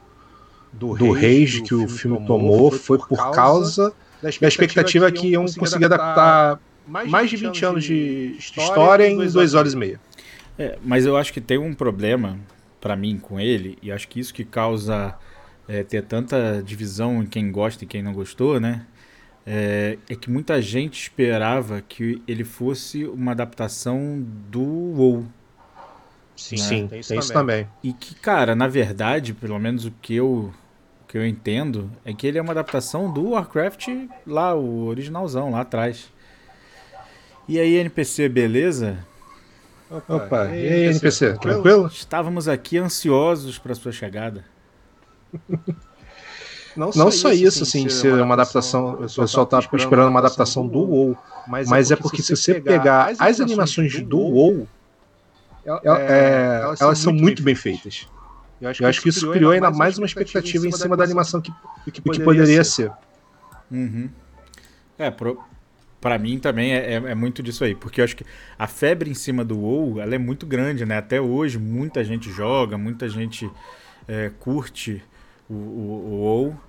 do, 0.72 0.94
do 0.94 1.12
rage 1.12 1.62
que 1.62 1.74
o 1.74 1.88
filme 1.88 2.24
tomou 2.26 2.70
foi 2.70 2.98
por 2.98 3.30
causa 3.32 3.92
da 4.22 4.48
expectativa 4.48 5.10
que 5.10 5.28
iam 5.28 5.44
conseguir 5.46 5.86
adaptar 5.86 6.60
mais 6.86 7.30
de 7.30 7.36
20 7.36 7.64
anos 7.64 7.84
de 7.84 8.36
história 8.38 9.08
em 9.08 9.26
duas 9.26 9.54
horas 9.54 9.72
e 9.72 9.76
meia. 9.76 10.00
É, 10.58 10.78
mas 10.84 11.06
eu 11.06 11.16
acho 11.16 11.32
que 11.32 11.40
tem 11.40 11.58
um 11.58 11.72
problema 11.72 12.38
para 12.80 12.96
mim 12.96 13.18
com 13.18 13.38
ele, 13.38 13.78
e 13.82 13.92
acho 13.92 14.08
que 14.08 14.18
isso 14.18 14.32
que 14.32 14.44
causa 14.44 15.16
é, 15.68 15.82
ter 15.82 16.02
tanta 16.02 16.62
divisão 16.64 17.22
em 17.22 17.26
quem 17.26 17.52
gosta 17.52 17.84
e 17.84 17.86
quem 17.86 18.02
não 18.02 18.12
gostou, 18.12 18.58
né? 18.58 18.86
É, 19.46 19.98
é, 20.08 20.14
que 20.14 20.30
muita 20.30 20.60
gente 20.60 21.00
esperava 21.00 21.80
que 21.80 22.22
ele 22.26 22.44
fosse 22.44 23.04
uma 23.04 23.32
adaptação 23.32 24.24
do 24.50 24.60
WoW. 24.60 25.26
Sim, 26.36 26.56
né? 26.56 26.62
sim 26.62 26.88
tem, 26.88 27.00
isso, 27.00 27.08
tem 27.10 27.18
isso 27.18 27.32
também. 27.32 27.68
E 27.82 27.92
que, 27.92 28.14
cara, 28.14 28.54
na 28.54 28.68
verdade, 28.68 29.34
pelo 29.34 29.58
menos 29.58 29.84
o 29.84 29.90
que 29.90 30.14
eu 30.14 30.52
que 31.06 31.18
eu 31.18 31.26
entendo 31.26 31.90
é 32.04 32.14
que 32.14 32.24
ele 32.24 32.38
é 32.38 32.42
uma 32.42 32.52
adaptação 32.52 33.12
do 33.12 33.30
Warcraft 33.30 33.88
lá, 34.24 34.54
o 34.54 34.84
originalzão, 34.84 35.50
lá 35.50 35.62
atrás. 35.62 36.08
E 37.48 37.58
aí, 37.58 37.74
NPC, 37.74 38.28
beleza? 38.28 39.04
Opa, 39.90 40.14
Opa 40.14 40.44
e 40.46 40.68
aí, 40.68 40.84
NPC, 40.86 41.36
tranquilo? 41.38 41.88
Estávamos 41.88 42.46
aqui 42.46 42.78
ansiosos 42.78 43.58
para 43.58 43.74
sua 43.74 43.90
chegada. 43.90 44.44
Não 46.76 46.92
só, 46.92 46.98
Não 47.04 47.10
só 47.10 47.32
isso, 47.32 47.64
assim, 47.64 47.84
de 47.84 47.92
ser 47.92 48.14
uma 48.14 48.34
adaptação. 48.34 48.94
O 48.94 48.96
pessoal 48.98 49.44
tá 49.44 49.58
esperando 49.58 50.08
uma 50.08 50.20
adaptação 50.20 50.66
do 50.66 50.78
WoW. 50.78 51.18
Mas, 51.48 51.68
mas 51.68 51.90
é, 51.90 51.96
porque, 51.96 52.06
é 52.06 52.10
porque 52.10 52.22
se 52.22 52.36
você 52.36 52.60
pegar 52.60 53.12
as 53.18 53.40
animações 53.40 54.00
do 54.02 54.18
WoW, 54.18 54.68
é, 55.64 55.70
é, 55.70 56.60
elas, 56.62 56.80
elas 56.80 56.98
são 56.98 57.12
muito 57.12 57.42
bem 57.42 57.56
feitas. 57.56 58.06
Eu 58.60 58.70
acho, 58.70 58.82
eu 58.84 58.88
acho 58.88 59.02
que, 59.02 59.08
isso 59.08 59.30
criou, 59.32 59.52
ainda 59.52 59.70
mais 59.70 59.98
uma 59.98 60.06
expectativa 60.06 60.66
em 60.66 60.72
cima 60.72 60.96
da 60.96 61.02
animação 61.02 61.40
que, 61.40 61.52
que, 61.84 61.90
que 61.90 62.00
poderia, 62.00 62.24
poderia 62.24 62.64
ser. 62.64 62.88
ser. 62.88 62.92
Uhum. 63.70 64.08
É, 64.98 65.10
pro, 65.10 65.42
pra 66.00 66.18
mim 66.18 66.38
também 66.38 66.72
é, 66.72 66.94
é, 66.94 66.96
é, 66.96 67.14
muito 67.14 67.42
disso 67.42 67.62
aí, 67.62 67.74
porque 67.74 68.00
eu 68.00 68.04
acho 68.04 68.16
que 68.16 68.24
a 68.58 68.66
febre 68.66 69.10
em 69.10 69.14
cima 69.14 69.44
do 69.44 69.58
WoW 69.58 70.00
ela 70.00 70.14
é 70.14 70.18
muito 70.18 70.46
grande, 70.46 70.84
né? 70.86 70.98
Até 70.98 71.20
hoje 71.20 71.58
muita 71.58 72.02
gente 72.02 72.30
joga, 72.30 72.78
muita 72.78 73.08
gente 73.08 73.50
é, 74.08 74.30
curte 74.40 75.02
o, 75.48 75.54
o, 75.54 75.56
o, 75.56 76.20
WoW, 76.20 76.60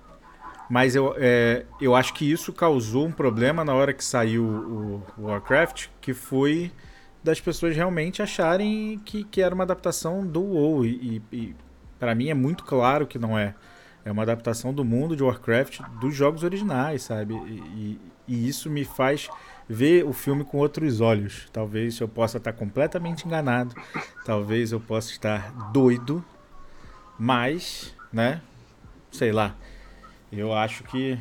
mas 0.68 0.94
eu, 0.94 1.14
é, 1.16 1.64
eu 1.80 1.94
acho 1.94 2.12
que 2.12 2.30
isso 2.30 2.52
causou 2.52 3.06
um 3.06 3.12
problema 3.12 3.64
na 3.64 3.74
hora 3.74 3.92
que 3.92 4.04
saiu 4.04 4.44
o, 4.44 5.02
o 5.16 5.22
Warcraft, 5.24 5.86
que 6.00 6.12
foi 6.12 6.70
das 7.24 7.40
pessoas 7.40 7.74
realmente 7.74 8.20
acharem 8.20 9.00
que, 9.04 9.24
que 9.24 9.40
era 9.40 9.54
uma 9.54 9.64
adaptação 9.64 10.26
do 10.26 10.42
WoW 10.42 10.84
e, 10.84 11.22
e 11.32 11.54
para 11.98 12.14
mim 12.14 12.28
é 12.28 12.34
muito 12.34 12.64
claro 12.64 13.06
que 13.06 13.18
não 13.18 13.38
é. 13.38 13.54
É 14.04 14.10
uma 14.10 14.24
adaptação 14.24 14.74
do 14.74 14.84
mundo 14.84 15.14
de 15.14 15.22
Warcraft 15.22 15.80
dos 16.00 16.12
jogos 16.12 16.42
originais, 16.42 17.04
sabe? 17.04 17.34
E, 17.46 18.00
e, 18.26 18.48
isso 18.48 18.70
me 18.70 18.84
faz 18.84 19.28
ver 19.68 20.04
o 20.04 20.12
filme 20.12 20.44
com 20.44 20.58
outros 20.58 21.00
olhos. 21.00 21.48
Talvez 21.52 21.98
eu 22.00 22.08
possa 22.08 22.38
estar 22.38 22.52
completamente 22.52 23.26
enganado, 23.26 23.74
talvez 24.24 24.72
eu 24.72 24.80
possa 24.80 25.10
estar 25.10 25.50
doido, 25.72 26.24
mas, 27.18 27.94
né? 28.12 28.40
Sei 29.10 29.32
lá. 29.32 29.54
Eu 30.30 30.54
acho 30.54 30.84
que, 30.84 31.18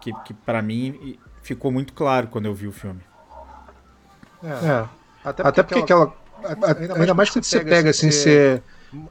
que, 0.00 0.12
que 0.24 0.34
para 0.34 0.62
mim 0.62 1.18
ficou 1.42 1.70
muito 1.70 1.92
claro 1.92 2.28
quando 2.28 2.46
eu 2.46 2.54
vi 2.54 2.66
o 2.66 2.72
filme. 2.72 3.00
É. 4.42 4.48
é. 4.48 4.88
Até 5.24 5.42
porque, 5.42 5.60
Até 5.60 5.62
porque 5.62 5.78
aquela, 5.80 6.14
aquela, 6.42 6.98
ainda 6.98 7.14
mais 7.14 7.30
quando 7.30 7.44
você 7.44 7.60
pega 7.60 7.90
assim, 7.90 8.10
você 8.10 8.62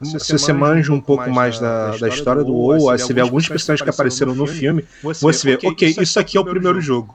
se 0.02 0.32
você 0.32 0.52
manja 0.52 0.92
um 0.92 1.00
pouco 1.00 1.30
mais 1.30 1.58
da, 1.58 1.96
da 1.96 2.08
história 2.08 2.42
do 2.42 2.52
WoW, 2.52 2.80
você 2.80 3.12
vê 3.12 3.20
alguns 3.20 3.48
personagens 3.48 3.82
que 3.82 3.90
apareceram 3.90 4.34
no 4.34 4.46
filme, 4.46 4.84
você 5.02 5.56
vê, 5.56 5.66
ok, 5.66 5.96
isso 6.00 6.18
aqui 6.18 6.36
é 6.36 6.40
o 6.40 6.44
primeiro 6.44 6.80
jogo. 6.80 7.14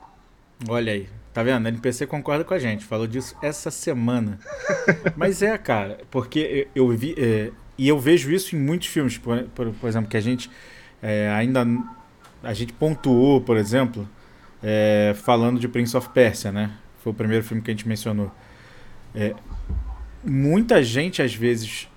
Olha 0.68 0.92
aí, 0.92 1.08
Tá 1.32 1.44
vendo? 1.44 1.64
A 1.64 1.68
NPC 1.68 2.06
concorda 2.06 2.42
com 2.42 2.52
a 2.52 2.58
gente, 2.58 2.84
falou 2.84 3.06
disso 3.06 3.36
essa 3.40 3.70
semana. 3.70 4.38
Mas 5.16 5.42
é, 5.42 5.56
cara, 5.56 5.98
porque 6.10 6.68
eu, 6.74 6.88
eu 6.88 6.96
vi. 6.96 7.14
É, 7.16 7.52
e 7.78 7.88
eu 7.88 7.98
vejo 7.98 8.32
isso 8.32 8.56
em 8.56 8.58
muitos 8.58 8.88
filmes, 8.88 9.16
por, 9.16 9.44
por, 9.54 9.70
por 9.70 9.88
exemplo, 9.88 10.10
que 10.10 10.16
a 10.16 10.20
gente 10.20 10.50
é, 11.00 11.30
ainda. 11.30 11.64
A 12.42 12.52
gente 12.52 12.72
pontuou, 12.72 13.40
por 13.40 13.56
exemplo, 13.56 14.08
é, 14.62 15.14
falando 15.22 15.60
de 15.60 15.68
Prince 15.68 15.96
of 15.96 16.08
Persia, 16.08 16.50
né? 16.50 16.72
Foi 16.98 17.12
o 17.12 17.14
primeiro 17.14 17.44
filme 17.44 17.62
que 17.62 17.70
a 17.70 17.74
gente 17.74 17.86
mencionou. 17.86 18.32
É, 19.14 19.34
muita 20.24 20.82
gente, 20.82 21.22
às 21.22 21.34
vezes, 21.34 21.88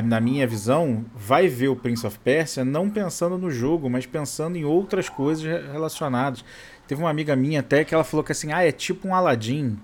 na 0.00 0.20
minha 0.20 0.46
visão, 0.46 1.04
vai 1.14 1.48
ver 1.48 1.68
o 1.68 1.76
Prince 1.76 2.06
of 2.06 2.18
Persia 2.20 2.64
não 2.64 2.88
pensando 2.88 3.36
no 3.36 3.50
jogo, 3.50 3.90
mas 3.90 4.06
pensando 4.06 4.56
em 4.56 4.64
outras 4.64 5.08
coisas 5.08 5.44
relacionadas. 5.44 6.44
Teve 6.86 7.02
uma 7.02 7.10
amiga 7.10 7.36
minha 7.36 7.60
até 7.60 7.84
que 7.84 7.94
ela 7.94 8.04
falou 8.04 8.24
que 8.24 8.32
assim, 8.32 8.52
ah, 8.52 8.64
é 8.64 8.72
tipo 8.72 9.08
um 9.08 9.14
Aladdin. 9.14 9.78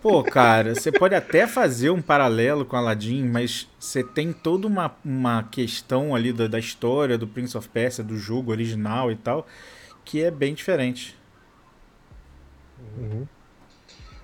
Pô, 0.00 0.22
cara, 0.22 0.74
você 0.74 0.90
pode 0.90 1.14
até 1.14 1.46
fazer 1.46 1.90
um 1.90 2.00
paralelo 2.00 2.64
com 2.64 2.74
Aladdin, 2.74 3.22
mas 3.24 3.68
você 3.78 4.02
tem 4.02 4.32
toda 4.32 4.66
uma, 4.66 4.96
uma 5.04 5.42
questão 5.42 6.14
ali 6.14 6.32
da, 6.32 6.46
da 6.46 6.58
história 6.58 7.18
do 7.18 7.26
Prince 7.26 7.58
of 7.58 7.68
Persia, 7.68 8.02
do 8.02 8.16
jogo 8.16 8.50
original 8.50 9.12
e 9.12 9.16
tal, 9.16 9.46
que 10.02 10.22
é 10.22 10.30
bem 10.30 10.54
diferente. 10.54 11.18
Uhum. 12.96 13.26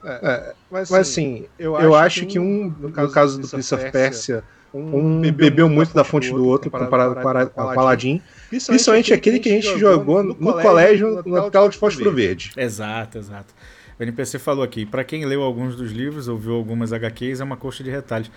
É, 0.07 0.55
mas, 0.71 0.91
mas 0.91 1.09
assim, 1.09 1.47
eu 1.59 1.77
acho, 1.77 1.85
eu 1.85 1.95
acho 1.95 2.27
que, 2.27 2.39
um, 2.39 2.73
no 2.79 2.93
caso, 2.93 3.09
no 3.09 3.13
caso 3.13 3.41
do 3.41 3.49
Prince 3.49 3.75
of 3.75 3.91
Persia, 3.91 4.45
um 4.73 5.21
bebeu, 5.21 5.69
muito 5.69 5.95
da 5.95 6.05
fonte 6.05 6.31
do 6.31 6.47
outro 6.47 6.71
comparado 6.71 7.51
com 7.51 7.63
o 7.63 7.81
Aladdin. 7.81 8.23
Principalmente 8.49 9.13
aquele 9.13 9.39
que 9.39 9.49
a 9.49 9.53
gente 9.53 9.79
jogou 9.79 10.23
no 10.23 10.35
colégio 10.35 11.23
na 11.27 11.51
tela 11.51 11.69
de 11.69 11.77
fósforo 11.77 12.13
verde. 12.13 12.53
Exato, 12.57 13.19
exato. 13.19 13.55
O 13.99 14.03
NPC 14.03 14.39
falou 14.39 14.63
aqui, 14.63 14.85
para 14.85 15.03
quem 15.03 15.25
leu 15.25 15.43
alguns 15.43 15.75
dos 15.75 15.91
livros, 15.91 16.29
ouviu 16.29 16.55
algumas 16.55 16.93
HQs, 16.93 17.41
é 17.41 17.45
uma 17.45 17.57
coxa 17.57 17.83
de 17.83 17.91
retalhos. 17.91 18.31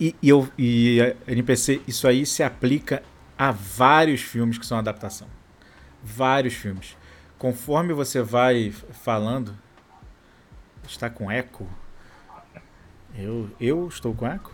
E, 0.00 0.14
e, 0.22 0.28
eu, 0.28 0.48
e 0.56 1.14
NPC, 1.26 1.80
isso 1.86 2.06
aí 2.06 2.24
se 2.24 2.42
aplica 2.42 3.02
a 3.36 3.50
vários 3.50 4.22
filmes 4.22 4.56
que 4.56 4.64
são 4.64 4.78
adaptação. 4.78 5.26
Vários 6.02 6.54
filmes. 6.54 6.96
Conforme 7.36 7.92
você 7.92 8.22
vai 8.22 8.72
falando, 9.02 9.54
está 10.86 11.10
com 11.10 11.30
eco? 11.30 11.66
Eu, 13.14 13.50
eu 13.60 13.88
estou 13.88 14.14
com 14.14 14.26
eco? 14.26 14.52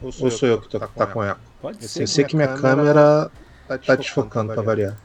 Ou 0.00 0.12
sou, 0.12 0.24
Ou 0.26 0.30
sou 0.30 0.48
eu, 0.48 0.58
que 0.58 0.66
estou 0.66 0.80
tá, 0.80 0.88
tá 0.88 1.06
com 1.06 1.22
eco? 1.22 1.40
Pode 1.60 1.86
ser. 1.88 2.02
Eu 2.02 2.06
sei 2.06 2.24
que 2.24 2.36
minha 2.36 2.56
câmera 2.56 3.30
tá, 3.66 3.78
tá 3.78 3.94
desfocando 3.94 4.52
para 4.52 4.62
variar. 4.62 4.96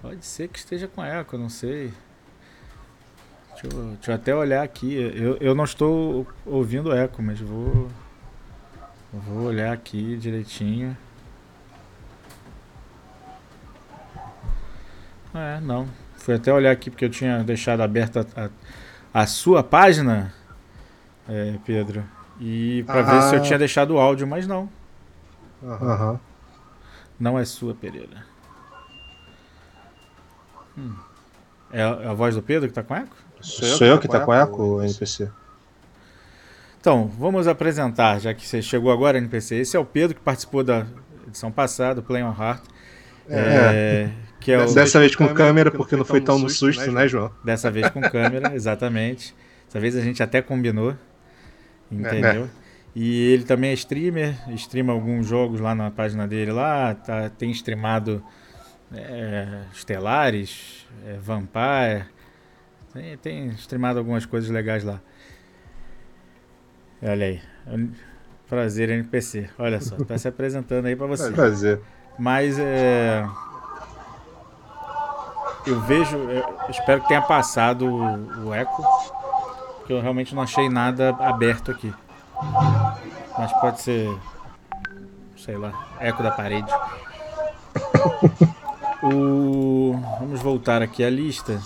Pode 0.00 0.24
ser 0.24 0.48
que 0.48 0.58
esteja 0.58 0.88
com 0.88 1.02
eco, 1.04 1.38
não 1.38 1.48
sei. 1.48 1.92
Deixa 3.52 3.66
eu, 3.66 3.84
deixa 3.94 4.10
eu 4.10 4.14
até 4.14 4.34
olhar 4.34 4.62
aqui. 4.62 4.94
Eu, 4.94 5.36
eu 5.36 5.54
não 5.54 5.64
estou 5.64 6.26
ouvindo 6.44 6.92
eco, 6.92 7.22
mas 7.22 7.40
vou. 7.40 7.88
Vou 9.12 9.44
olhar 9.44 9.72
aqui 9.72 10.16
direitinho. 10.16 10.96
É, 15.32 15.60
não. 15.60 15.88
Fui 16.24 16.36
até 16.36 16.50
olhar 16.50 16.70
aqui 16.70 16.88
porque 16.88 17.04
eu 17.04 17.10
tinha 17.10 17.44
deixado 17.44 17.82
aberta 17.82 18.26
a, 18.34 18.48
a, 19.12 19.26
sua 19.26 19.62
página, 19.62 20.32
é, 21.28 21.58
Pedro. 21.66 22.02
E 22.40 22.82
para 22.84 23.00
ah. 23.00 23.02
ver 23.02 23.22
se 23.24 23.36
eu 23.36 23.42
tinha 23.42 23.58
deixado 23.58 23.90
o 23.90 23.98
áudio, 23.98 24.26
mas 24.26 24.46
não. 24.46 24.66
Aham. 25.62 26.18
Não 27.20 27.38
é 27.38 27.44
sua, 27.44 27.74
Pereira. 27.74 28.24
Hum. 30.78 30.94
É, 31.70 31.82
a, 31.82 31.88
é 31.88 32.08
a 32.08 32.14
voz 32.14 32.34
do 32.34 32.40
Pedro 32.40 32.70
que 32.70 32.74
tá 32.74 32.82
com 32.82 32.96
eco? 32.96 33.14
Sou 33.42 33.68
eu, 33.68 33.76
Sou 33.76 33.86
eu 33.86 33.98
que, 34.00 34.08
tá, 34.08 34.20
tá 34.20 34.24
com 34.24 34.32
eco, 34.32 34.82
NPC. 34.82 35.30
Então, 36.80 37.06
vamos 37.18 37.46
apresentar, 37.46 38.18
já 38.18 38.32
que 38.32 38.48
você 38.48 38.62
chegou 38.62 38.90
agora, 38.90 39.18
NPC. 39.18 39.56
Esse 39.56 39.76
é 39.76 39.78
o 39.78 39.84
Pedro 39.84 40.16
que 40.16 40.22
participou 40.22 40.64
da 40.64 40.86
edição 41.28 41.52
passada, 41.52 42.00
Play 42.00 42.22
on 42.22 42.34
Heart. 42.34 42.62
É. 43.28 44.08
é 44.10 44.33
que 44.44 44.52
é 44.52 44.62
o... 44.62 44.74
Dessa 44.74 45.00
vez 45.00 45.16
com 45.16 45.26
câmera, 45.32 45.70
porque 45.70 45.96
não 45.96 46.04
foi 46.04 46.20
tão 46.20 46.38
no 46.38 46.50
susto, 46.50 46.74
susto 46.74 46.92
né, 46.92 47.00
né, 47.00 47.08
João? 47.08 47.32
Dessa 47.42 47.70
vez 47.70 47.88
com 47.88 48.02
câmera, 48.02 48.52
exatamente. 48.54 49.34
Dessa 49.64 49.80
vez 49.80 49.96
a 49.96 50.02
gente 50.02 50.22
até 50.22 50.42
combinou. 50.42 50.94
Entendeu? 51.90 52.44
É. 52.44 52.48
E 52.94 53.32
ele 53.32 53.44
também 53.44 53.70
é 53.70 53.72
streamer, 53.72 54.36
streama 54.50 54.92
alguns 54.92 55.26
jogos 55.26 55.60
lá 55.60 55.74
na 55.74 55.90
página 55.90 56.28
dele 56.28 56.52
lá, 56.52 56.94
tá, 56.94 57.30
tem 57.30 57.50
streamado 57.52 58.22
é, 58.94 59.62
Estelares, 59.72 60.86
é, 61.06 61.16
Vampire, 61.18 62.04
tem, 62.92 63.16
tem 63.16 63.48
streamado 63.52 63.98
algumas 63.98 64.26
coisas 64.26 64.50
legais 64.50 64.84
lá. 64.84 65.00
Olha 67.02 67.26
aí. 67.26 67.40
Prazer, 68.46 68.90
NPC. 68.90 69.48
Olha 69.58 69.80
só, 69.80 69.96
tá 69.96 70.18
se 70.18 70.28
apresentando 70.28 70.86
aí 70.86 70.94
para 70.94 71.06
você. 71.06 71.32
Prazer. 71.32 71.80
Mas 72.18 72.58
é. 72.58 73.26
Eu 75.66 75.80
vejo. 75.80 76.16
Eu 76.16 76.44
espero 76.68 77.00
que 77.02 77.08
tenha 77.08 77.22
passado 77.22 77.86
o, 77.86 78.48
o 78.48 78.54
eco. 78.54 78.82
Porque 79.78 79.92
eu 79.92 80.00
realmente 80.00 80.34
não 80.34 80.42
achei 80.42 80.68
nada 80.68 81.10
aberto 81.20 81.70
aqui. 81.70 81.92
Mas 83.38 83.52
pode 83.60 83.80
ser. 83.80 84.14
Sei 85.36 85.56
lá, 85.56 85.96
eco 86.00 86.22
da 86.22 86.30
parede. 86.30 86.70
o... 89.02 89.94
Vamos 90.18 90.40
voltar 90.40 90.80
aqui 90.82 91.04
à 91.04 91.10
lista. 91.10 91.60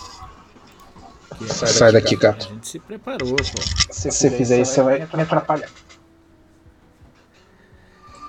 Sai, 1.46 1.68
Sai 1.68 1.92
daqui, 1.92 2.16
gato. 2.16 2.46
A 2.46 2.54
gente 2.54 2.68
se 2.68 2.78
preparou, 2.80 3.36
pô. 3.36 3.92
Se 3.92 4.10
você 4.10 4.30
fizer 4.30 4.60
isso, 4.60 4.74
você 4.74 4.82
vai 4.82 4.98
me 4.98 5.22
atrapalhar. 5.22 5.68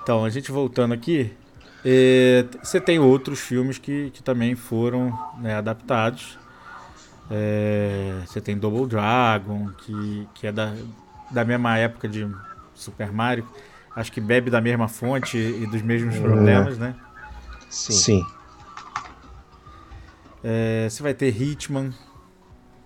Então, 0.04 0.24
a 0.24 0.30
gente 0.30 0.52
voltando 0.52 0.94
aqui. 0.94 1.36
É, 1.83 2.45
você 2.62 2.79
tem 2.79 3.00
outros 3.00 3.39
filmes 3.39 3.77
que, 3.77 4.12
que 4.12 4.21
também 4.21 4.55
foram 4.55 5.17
né, 5.39 5.55
adaptados. 5.55 6.38
É, 7.31 8.21
você 8.25 8.41
tem 8.41 8.57
Double 8.57 8.88
Dragon, 8.88 9.69
que, 9.77 10.27
que 10.33 10.48
é 10.48 10.51
da, 10.51 10.74
da 11.31 11.45
mesma 11.45 11.77
época 11.77 12.07
de 12.07 12.27
Super 12.74 13.12
Mario. 13.12 13.48
Acho 13.95 14.12
que 14.12 14.21
bebe 14.21 14.50
da 14.50 14.62
mesma 14.62 14.88
fonte 14.88 15.38
e 15.38 15.65
dos 15.67 15.81
mesmos 15.81 16.15
é. 16.15 16.19
problemas, 16.19 16.77
né? 16.77 16.95
Sim. 17.69 17.93
Sim. 17.93 18.25
É, 20.43 20.88
você 20.89 21.03
vai 21.03 21.13
ter 21.13 21.29
Hitman, 21.29 21.93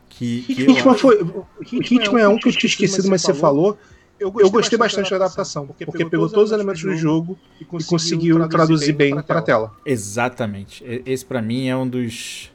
que, 0.09 0.41
que 0.41 0.63
Hitman, 0.63 0.95
foi, 0.95 1.19
Hitman 1.62 2.21
é 2.21 2.27
um 2.27 2.38
que 2.38 2.50
eu 2.50 2.51
tinha 2.51 2.69
esquecido, 2.69 3.09
mas 3.09 3.21
você 3.21 3.33
falou. 3.33 3.77
Eu 4.24 4.32
gostei, 4.32 4.48
eu 4.48 4.51
gostei 4.51 4.80
bastante 4.80 5.10
da 5.10 5.18
adaptação, 5.18 5.68
porque, 5.68 5.86
porque 5.86 6.06
pegou 6.06 6.30
todos 6.30 6.51
os 6.51 6.51
elementos 6.53 6.82
do 6.82 6.96
jogo 6.96 7.38
e 7.60 7.65
conseguiu 7.65 8.48
traduzir 8.48 8.94
bem 8.94 9.22
para 9.22 9.39
a 9.39 9.42
tela. 9.42 9.72
Exatamente. 9.86 10.84
Esse 11.06 11.25
para 11.25 11.42
mim 11.42 11.68
é 11.68 11.75
um 11.75 11.88
dos 11.88 12.50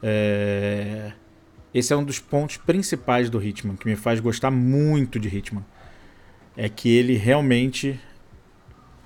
é... 0.00 1.12
Esse 1.72 1.92
é 1.92 1.96
um 1.96 2.04
dos 2.04 2.20
pontos 2.20 2.56
principais 2.56 3.28
do 3.28 3.42
Hitman, 3.42 3.74
que 3.74 3.86
me 3.88 3.96
faz 3.96 4.20
gostar 4.20 4.52
muito 4.52 5.18
de 5.18 5.26
Hitman. 5.26 5.64
É 6.56 6.68
que 6.68 6.88
ele 6.88 7.16
realmente 7.16 7.98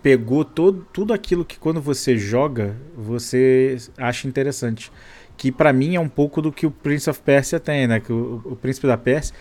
pegou 0.02 0.44
todo, 0.44 0.86
tudo 0.92 1.14
aquilo 1.14 1.46
que 1.46 1.58
quando 1.58 1.80
você 1.80 2.18
joga, 2.18 2.76
você 2.94 3.78
acha 3.96 4.28
interessante 4.28 4.92
que 5.34 5.50
para 5.50 5.72
mim 5.72 5.94
é 5.94 6.00
um 6.00 6.08
pouco 6.08 6.42
do 6.42 6.52
que 6.52 6.66
o 6.66 6.70
Prince 6.70 7.08
of 7.08 7.20
Persia 7.20 7.58
tem, 7.58 7.86
né? 7.86 8.00
Que 8.00 8.12
o, 8.12 8.42
o 8.44 8.56
Príncipe 8.56 8.86
da 8.86 8.98
Pérsia, 8.98 9.34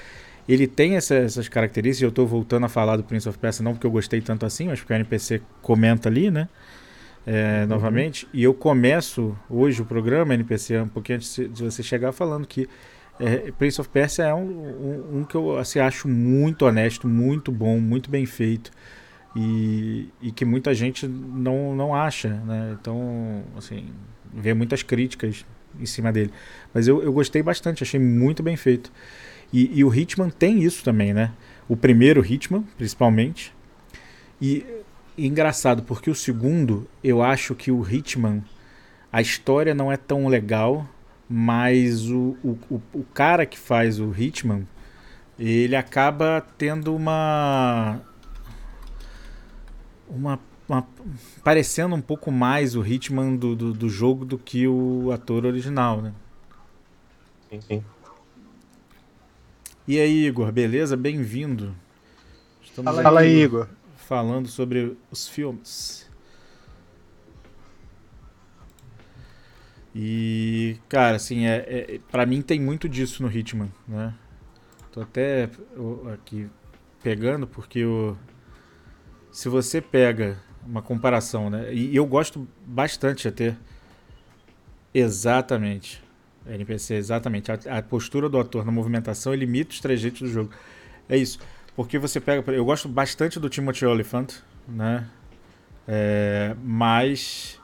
ele 0.48 0.68
tem 0.68 0.96
essa, 0.96 1.16
essas 1.16 1.50
características. 1.50 2.04
Eu 2.04 2.10
estou 2.10 2.26
voltando 2.26 2.66
a 2.66 2.70
falar 2.70 2.98
do 2.98 3.04
Prince 3.04 3.28
of 3.28 3.38
Persia 3.38 3.64
não 3.64 3.74
porque 3.74 3.86
eu 3.86 3.92
gostei 3.92 4.22
tanto 4.22 4.46
assim, 4.46 4.68
mas 4.68 4.80
porque 4.80 4.94
o 4.94 4.96
NPC 4.96 5.42
comenta 5.62 6.08
ali, 6.10 6.32
né? 6.32 6.48
É, 7.26 7.62
uhum. 7.62 7.68
Novamente. 7.68 8.28
E 8.34 8.44
eu 8.44 8.54
começo 8.54 9.38
hoje 9.50 9.82
o 9.82 9.86
programa 9.86 10.34
NPC 10.34 10.80
um 10.80 10.88
pouquinho 10.88 11.18
antes 11.18 11.36
de 11.36 11.64
você 11.64 11.84
chegar 11.84 12.14
falando 12.14 12.48
que 12.48 12.70
é, 13.20 13.52
Prince 13.52 13.82
of 13.82 13.90
Persia 13.90 14.26
é 14.26 14.34
um, 14.34 14.48
um, 14.48 15.18
um, 15.18 15.24
que 15.24 15.36
eu 15.36 15.58
assim, 15.58 15.80
acho 15.80 16.08
muito 16.08 16.66
honesto, 16.66 17.08
muito 17.08 17.52
bom, 17.52 17.80
muito 17.80 18.10
bem 18.10 18.26
feito. 18.26 18.72
E, 19.36 20.10
e 20.22 20.32
que 20.32 20.46
muita 20.46 20.74
gente 20.74 21.08
não, 21.08 21.76
não 21.76 21.94
acha, 21.94 22.30
né? 22.30 22.76
Então, 22.80 23.44
assim, 23.56 23.90
vê 24.34 24.54
muitas 24.54 24.82
críticas 24.82 25.46
em 25.80 25.86
cima 25.86 26.12
dele. 26.12 26.32
Mas 26.74 26.88
eu, 26.88 27.04
eu 27.04 27.12
gostei 27.12 27.44
bastante, 27.44 27.84
achei 27.84 28.00
muito 28.00 28.42
bem 28.42 28.56
feito. 28.56 28.92
E, 29.52 29.80
e 29.80 29.84
o 29.84 29.94
Hitman 29.94 30.30
tem 30.30 30.64
isso 30.64 30.84
também, 30.84 31.14
né? 31.14 31.32
O 31.68 31.76
primeiro 31.76 32.26
Hitman, 32.26 32.64
principalmente. 32.78 33.54
E, 34.42 34.66
e 35.18 35.26
engraçado, 35.26 35.84
porque 35.84 36.10
o 36.10 36.16
segundo, 36.16 36.88
eu 37.04 37.22
acho 37.22 37.56
que 37.56 37.72
o 37.72 37.88
Hitman, 37.88 38.44
a 39.12 39.22
história 39.22 39.74
não 39.74 39.92
é 39.92 39.98
tão 39.98 40.28
legal, 40.28 40.88
mas 41.30 42.10
o, 42.10 42.38
o, 42.44 42.82
o, 42.94 43.04
cara 43.14 43.46
que 43.46 43.58
faz 43.58 44.00
o 44.00 44.14
Hitman, 44.16 44.68
ele 45.38 45.76
acaba 45.76 46.46
tendo 46.58 46.96
uma 46.96 48.00
uma 50.10 50.40
uma, 50.68 50.86
parecendo 51.44 51.96
um 51.96 52.02
pouco 52.02 52.32
mais 52.32 52.76
o 52.76 52.86
Hitman 52.86 53.36
do, 53.36 53.56
do, 53.56 53.74
do, 53.74 53.90
jogo 53.90 54.26
do 54.26 54.38
que 54.38 54.68
o 54.68 55.12
ator 55.14 55.46
original, 55.46 56.02
né? 56.02 56.14
Sim. 57.50 57.84
E 59.88 59.98
aí, 60.02 60.26
Igor, 60.26 60.52
beleza? 60.52 60.98
Bem-vindo. 60.98 61.74
Estamos 62.62 62.94
Fala 63.02 63.22
aí, 63.22 63.44
Igor. 63.44 63.70
Falando 63.96 64.50
sobre 64.50 64.98
os 65.10 65.30
filmes. 65.30 66.06
E, 69.96 70.76
cara, 70.90 71.16
assim, 71.16 71.46
é, 71.46 71.56
é 71.96 72.00
para 72.12 72.26
mim 72.26 72.42
tem 72.42 72.60
muito 72.60 72.90
disso 72.90 73.24
no 73.24 73.32
Hitman, 73.32 73.72
né? 73.88 74.14
Tô 74.92 75.00
até 75.00 75.50
aqui 76.14 76.50
pegando 77.02 77.48
porque 77.48 77.86
o 77.86 78.18
se 79.32 79.48
você 79.48 79.80
pega 79.80 80.38
uma 80.66 80.82
comparação, 80.82 81.50
né? 81.50 81.74
E 81.74 81.96
eu 81.96 82.06
gosto 82.06 82.46
bastante 82.66 83.26
até 83.26 83.56
exatamente 84.94 86.04
NPC, 86.50 86.96
exatamente. 86.96 87.52
A, 87.52 87.78
a, 87.78 87.82
postura 87.82 88.30
do 88.30 88.40
ator 88.40 88.66
na 88.66 88.72
movimentação 88.72 89.34
limita 89.34 89.72
os 89.72 89.80
trejeitos 89.80 90.22
do 90.22 90.28
jogo. 90.28 90.52
É 91.10 91.18
isso. 91.18 91.40
Porque 91.76 92.00
você 92.00 92.20
pega. 92.20 92.52
Eu 92.52 92.66
gosto 92.66 92.88
bastante 92.88 93.40
do 93.40 93.50
Timothy 93.50 93.86
Oliphant, 93.86 94.34
né? 94.68 95.08
É, 95.88 96.56
mas. 96.64 97.60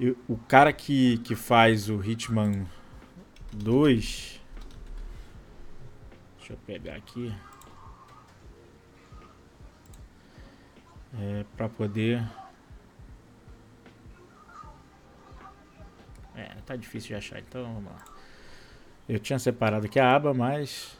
Eu, 0.00 0.16
o 0.28 0.36
cara 0.36 0.72
que, 0.72 1.18
que 1.18 1.34
faz 1.34 1.88
o 1.88 2.02
Hitman 2.02 2.66
2. 3.52 4.40
Deixa 6.38 6.52
eu 6.52 6.56
pegar 6.66 6.94
aqui. 6.94 7.32
É, 11.20 11.44
para 11.56 11.68
poder. 11.68 12.22
É, 16.38 16.54
tá 16.64 16.76
difícil 16.76 17.08
de 17.08 17.14
achar, 17.16 17.40
então 17.40 17.64
vamos 17.64 17.90
lá. 17.90 18.04
Eu 19.08 19.18
tinha 19.18 19.38
separado 19.40 19.86
aqui 19.86 19.98
a 19.98 20.14
aba, 20.14 20.32
mas. 20.32 20.96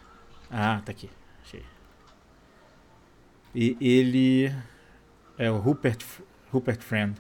Ah, 0.50 0.82
tá 0.84 0.90
aqui. 0.90 1.08
Achei. 1.44 1.62
E 3.54 3.76
ele. 3.80 4.52
É 5.38 5.48
o 5.48 5.58
Rupert, 5.58 6.04
Rupert 6.50 6.80
Friend. 6.80 7.14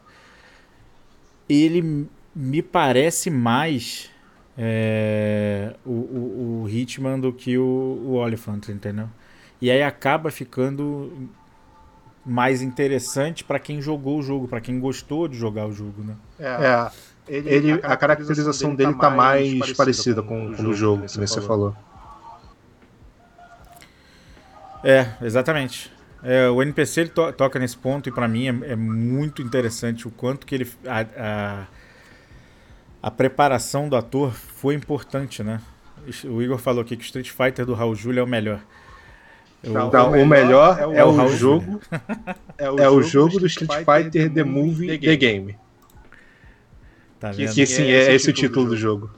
Ele 1.48 2.08
me 2.34 2.60
parece 2.60 3.30
mais 3.30 4.10
é, 4.56 5.76
o, 5.84 5.92
o, 5.92 6.62
o 6.64 6.68
Hitman 6.68 7.20
do 7.20 7.32
que 7.32 7.56
o, 7.56 7.62
o 7.62 8.12
Oliphant, 8.14 8.68
entendeu? 8.68 9.08
E 9.62 9.70
aí 9.70 9.82
acaba 9.82 10.32
ficando 10.32 11.30
mais 12.26 12.60
interessante 12.60 13.44
para 13.44 13.60
quem 13.60 13.80
jogou 13.80 14.18
o 14.18 14.22
jogo, 14.22 14.48
para 14.48 14.60
quem 14.60 14.80
gostou 14.80 15.28
de 15.28 15.36
jogar 15.36 15.66
o 15.66 15.72
jogo, 15.72 16.02
né? 16.02 16.16
É. 16.40 16.46
é. 16.46 16.90
Ele, 17.28 17.48
ele, 17.48 17.72
a, 17.82 17.96
caracterização 17.96 18.74
dele 18.74 18.92
está 18.92 19.10
tá 19.10 19.14
mais, 19.14 19.52
mais 19.54 19.72
parecida 19.72 20.22
com, 20.22 20.54
com, 20.54 20.62
o 20.62 20.72
jogo, 20.72 21.02
que 21.02 21.18
você 21.18 21.40
falou. 21.40 21.76
É, 24.82 25.08
exatamente. 25.20 25.92
É, 26.22 26.48
o 26.48 26.62
NPC 26.62 27.02
ele 27.02 27.10
to 27.10 27.32
toca 27.32 27.58
nesse 27.58 27.76
ponto 27.76 28.08
e 28.08 28.12
para 28.12 28.26
mim 28.26 28.46
é, 28.46 28.72
é, 28.72 28.76
muito 28.76 29.40
interessante 29.40 30.08
o 30.08 30.10
quanto 30.10 30.46
que 30.46 30.54
ele 30.54 30.68
a, 30.84 31.06
a, 31.16 31.66
a, 33.02 33.10
preparação 33.10 33.88
do 33.88 33.94
ator 33.94 34.32
foi 34.32 34.74
importante, 34.74 35.44
né? 35.44 35.60
O 36.24 36.42
Igor 36.42 36.58
falou 36.58 36.82
aqui 36.82 36.96
que 36.96 37.02
o 37.02 37.04
Street 37.04 37.30
Fighter 37.30 37.66
do 37.66 37.74
Raul 37.74 37.94
Júlia 37.94 38.20
é 38.20 38.24
o 38.24 38.26
melhor. 38.26 38.60
Então, 39.62 40.12
o, 40.12 40.22
o 40.22 40.26
melhor 40.26 40.78
é 40.80 40.86
o, 40.86 40.94
é 40.94 41.04
o 41.04 41.28
jogo 41.28 41.80
é 42.56 42.70
o, 42.70 42.78
é 42.78 42.90
o 42.90 43.02
jogo 43.02 43.38
do 43.38 43.46
Street 43.46 43.84
Fighter 43.84 44.32
The 44.32 44.44
Movie 44.44 44.98
The 44.98 45.16
Game. 45.16 45.56
Tá 47.18 47.32
que, 47.32 47.46
que 47.46 47.66
sim, 47.66 47.82
é, 47.82 48.08
é 48.08 48.14
esse 48.14 48.30
o 48.30 48.32
título 48.32 48.68
do 48.68 48.76
jogo. 48.76 49.10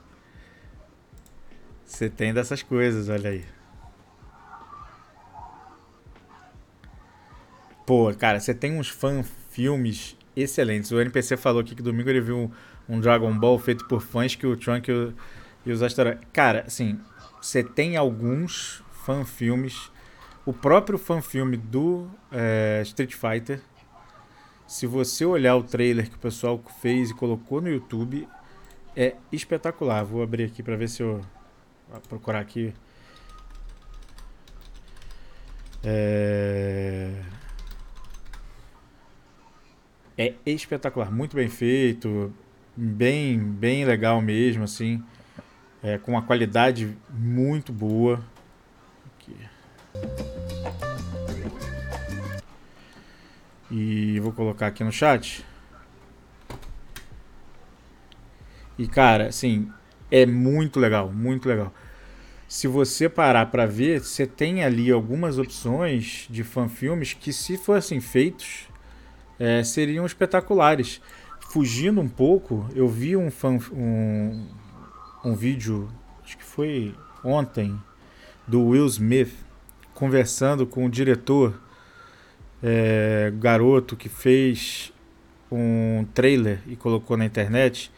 Você 1.84 2.08
tem 2.08 2.32
dessas 2.32 2.62
coisas, 2.62 3.08
olha 3.08 3.30
aí. 3.30 3.44
Pô, 7.84 8.12
cara, 8.14 8.40
você 8.40 8.54
tem 8.54 8.78
uns 8.78 8.88
fan 8.88 9.22
filmes 9.50 10.16
excelentes. 10.34 10.92
O 10.92 11.00
NPC 11.00 11.36
falou 11.36 11.60
aqui 11.60 11.74
que 11.74 11.82
domingo 11.82 12.08
ele 12.08 12.20
viu 12.20 12.38
um, 12.38 12.50
um 12.88 13.00
Dragon 13.00 13.36
Ball 13.36 13.58
feito 13.58 13.86
por 13.86 14.00
fãs 14.00 14.34
que 14.34 14.46
o 14.46 14.56
Trunk 14.56 14.88
e, 14.88 14.94
o, 14.94 15.14
e 15.66 15.72
os 15.72 15.82
asteroides. 15.82 16.24
Cara, 16.32 16.64
assim, 16.66 16.98
você 17.40 17.62
tem 17.62 17.96
alguns 17.96 18.82
fan 19.04 19.24
filmes. 19.24 19.90
O 20.46 20.52
próprio 20.52 20.98
fan 20.98 21.20
filme 21.20 21.56
do 21.56 22.08
é, 22.32 22.80
Street 22.84 23.14
Fighter 23.14 23.60
se 24.70 24.86
você 24.86 25.24
olhar 25.24 25.56
o 25.56 25.64
trailer 25.64 26.08
que 26.08 26.14
o 26.14 26.18
pessoal 26.20 26.62
fez 26.80 27.10
e 27.10 27.14
colocou 27.14 27.60
no 27.60 27.68
YouTube, 27.68 28.28
é 28.94 29.16
espetacular. 29.32 30.04
Vou 30.04 30.22
abrir 30.22 30.44
aqui 30.44 30.62
para 30.62 30.76
ver 30.76 30.88
se 30.88 31.02
eu 31.02 31.20
vou 31.90 32.00
procurar 32.02 32.38
aqui. 32.38 32.72
É... 35.82 37.20
é 40.16 40.34
espetacular, 40.46 41.10
muito 41.10 41.34
bem 41.34 41.48
feito, 41.48 42.32
bem 42.76 43.40
bem 43.40 43.84
legal 43.84 44.22
mesmo 44.22 44.62
assim, 44.62 45.02
é, 45.82 45.98
com 45.98 46.12
uma 46.12 46.22
qualidade 46.22 46.96
muito 47.08 47.72
boa. 47.72 48.24
Aqui. 49.18 50.39
E 53.70 54.18
vou 54.20 54.32
colocar 54.32 54.66
aqui 54.66 54.82
no 54.82 54.90
chat. 54.90 55.44
E 58.76 58.88
cara, 58.88 59.26
assim, 59.28 59.70
é 60.10 60.26
muito 60.26 60.80
legal, 60.80 61.12
muito 61.12 61.48
legal. 61.48 61.72
Se 62.48 62.66
você 62.66 63.08
parar 63.08 63.46
para 63.46 63.64
ver, 63.64 64.00
você 64.00 64.26
tem 64.26 64.64
ali 64.64 64.90
algumas 64.90 65.38
opções 65.38 66.26
de 66.28 66.42
fanfilmes 66.42 67.12
que, 67.12 67.32
se 67.32 67.56
fossem 67.56 68.00
feitos, 68.00 68.68
é, 69.38 69.62
seriam 69.62 70.04
espetaculares. 70.04 71.00
Fugindo 71.50 72.00
um 72.00 72.08
pouco, 72.08 72.68
eu 72.74 72.88
vi 72.88 73.16
um, 73.16 73.30
fan, 73.30 73.58
um, 73.72 74.48
um 75.24 75.34
vídeo, 75.34 75.88
acho 76.24 76.36
que 76.36 76.44
foi 76.44 76.94
ontem, 77.22 77.78
do 78.48 78.64
Will 78.64 78.86
Smith, 78.86 79.32
conversando 79.94 80.66
com 80.66 80.86
o 80.86 80.90
diretor 80.90 81.60
é, 82.62 83.32
garoto 83.36 83.96
que 83.96 84.08
fez 84.08 84.92
um 85.50 86.06
trailer 86.14 86.60
e 86.66 86.76
colocou 86.76 87.16
na 87.16 87.24
internet 87.24 87.90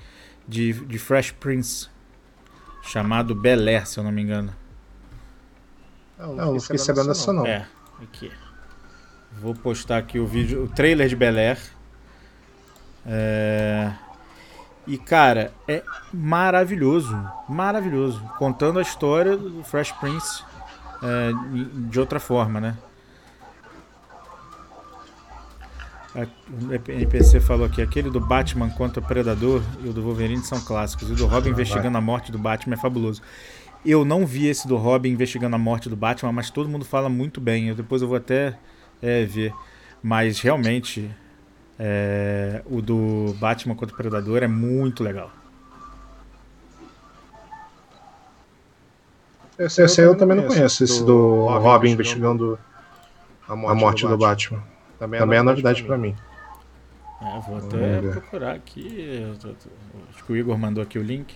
de, 0.46 0.72
de 0.72 0.98
Fresh 0.98 1.33
Prince, 1.33 1.88
chamado 2.83 3.35
Bel 3.35 3.68
Air, 3.68 3.87
se 3.87 3.98
eu 3.98 4.05
não 4.05 4.12
me 4.12 4.22
engano. 4.22 4.53
Não, 6.18 6.35
não, 6.35 6.53
não 6.55 6.61
fiquei 6.61 6.79
sabendo 6.79 7.09
dessa 7.09 7.33
não. 7.33 7.46
É, 7.46 7.66
aqui. 8.03 8.31
Vou 9.40 9.55
postar 9.55 9.98
aqui 9.98 10.18
o 10.18 10.27
vídeo, 10.27 10.64
o 10.64 10.68
trailer 10.68 11.09
de 11.09 11.16
Bel 11.16 11.37
Air. 11.37 11.59
É... 13.07 13.92
E 14.87 14.98
cara, 14.98 15.53
é 15.68 15.83
maravilhoso, 16.12 17.16
maravilhoso, 17.48 18.20
contando 18.37 18.81
a 18.81 18.83
história 18.83 19.37
do 19.37 19.62
Fresh 19.62 19.92
Prince 19.92 20.42
é, 21.03 21.31
de 21.88 22.01
outra 22.01 22.18
forma, 22.18 22.61
né? 22.61 22.77
O 26.14 26.90
NPC 26.90 27.40
falou 27.40 27.64
aqui, 27.64 27.81
aquele 27.81 28.11
do 28.11 28.20
Batman 28.20 28.68
contra 28.68 29.01
o 29.01 29.07
Predador 29.07 29.62
e 29.83 29.88
o 29.88 29.92
do 29.92 30.03
Wolverine 30.03 30.44
são 30.44 30.61
clássicos. 30.61 31.09
E 31.09 31.12
o 31.12 31.16
do 31.16 31.27
Robin 31.27 31.51
investigando 31.51 31.96
a 31.96 32.01
morte 32.01 32.31
do 32.31 32.38
Batman 32.38 32.75
é 32.75 32.77
fabuloso. 32.77 33.22
Eu 33.85 34.05
não 34.05 34.27
vi 34.27 34.46
esse 34.46 34.68
do 34.68 34.77
Robin 34.77 35.11
investigando 35.11 35.57
a 35.57 35.59
morte 35.59 35.88
do 35.88 35.96
Batman, 35.96 36.33
mas 36.33 36.51
todo 36.51 36.68
mundo 36.68 36.85
fala 36.85 37.09
muito 37.09 37.40
bem. 37.40 37.68
Eu, 37.68 37.75
depois 37.75 38.03
eu 38.03 38.09
vou 38.09 38.16
até 38.16 38.59
é, 39.01 39.25
ver. 39.25 39.55
Mas 40.03 40.40
realmente, 40.40 41.11
é, 41.79 42.62
o 42.66 42.83
do 42.83 43.35
Batman 43.40 43.75
contra 43.75 43.94
o 43.94 43.96
Predador 43.96 44.42
é 44.42 44.46
muito 44.46 45.03
legal. 45.03 45.31
Esse, 49.59 49.83
esse 49.83 50.01
eu, 50.01 50.07
eu 50.07 50.14
também 50.14 50.37
não 50.37 50.46
conheço, 50.46 50.85
esse 50.85 51.05
do 51.05 51.46
Robin 51.46 51.90
investigando 51.90 52.59
a 53.48 53.57
morte, 53.57 53.72
a 53.72 53.81
morte 53.81 54.03
do, 54.03 54.09
do 54.09 54.18
Batman. 54.18 54.71
Também 55.03 55.19
é, 55.19 55.21
Também 55.21 55.38
é 55.41 55.43
novidade 55.43 55.83
para 55.83 55.99
mim. 55.99 56.15
É, 57.21 57.41
vou 57.41 57.59
até 57.59 58.01
procurar 58.12 58.53
aqui. 58.53 59.35
Acho 60.11 60.25
que 60.25 60.33
o 60.33 60.37
Igor 60.37 60.57
mandou 60.57 60.81
aqui 60.81 60.97
o 60.97 61.03
link. 61.03 61.35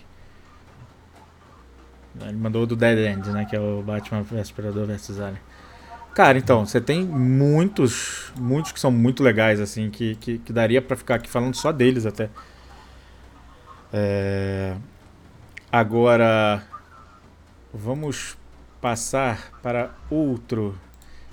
Ele 2.21 2.37
mandou 2.37 2.63
o 2.63 2.67
do 2.67 2.77
Dead 2.77 2.97
End, 2.97 3.29
né? 3.31 3.45
Que 3.45 3.57
é 3.57 3.61
o 3.61 3.83
Batman 3.83 4.23
vs 4.23 4.53
Predador 4.53 4.87
vs 4.87 5.19
Alien. 5.19 5.41
Cara, 6.15 6.39
então, 6.39 6.65
você 6.65 6.81
tem 6.81 7.05
muitos, 7.05 8.33
muitos 8.39 8.71
que 8.71 8.79
são 8.79 8.93
muito 8.93 9.21
legais, 9.21 9.59
assim, 9.59 9.91
que, 9.91 10.15
que, 10.15 10.39
que 10.39 10.53
daria 10.53 10.81
para 10.81 10.97
ficar 10.97 11.17
aqui 11.17 11.29
falando 11.29 11.57
só 11.57 11.73
deles 11.73 12.07
até. 12.07 12.31
É... 13.93 14.77
Agora, 15.73 16.63
vamos 17.75 18.39
passar 18.81 19.51
para 19.61 19.91
outro 20.09 20.79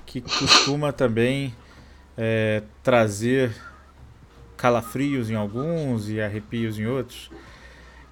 que 0.03 0.19
costuma 0.19 0.91
também 0.91 1.53
é, 2.17 2.63
trazer 2.81 3.55
calafrios 4.57 5.29
em 5.29 5.35
alguns 5.35 6.09
e 6.09 6.21
arrepios 6.21 6.77
em 6.79 6.85
outros, 6.85 7.29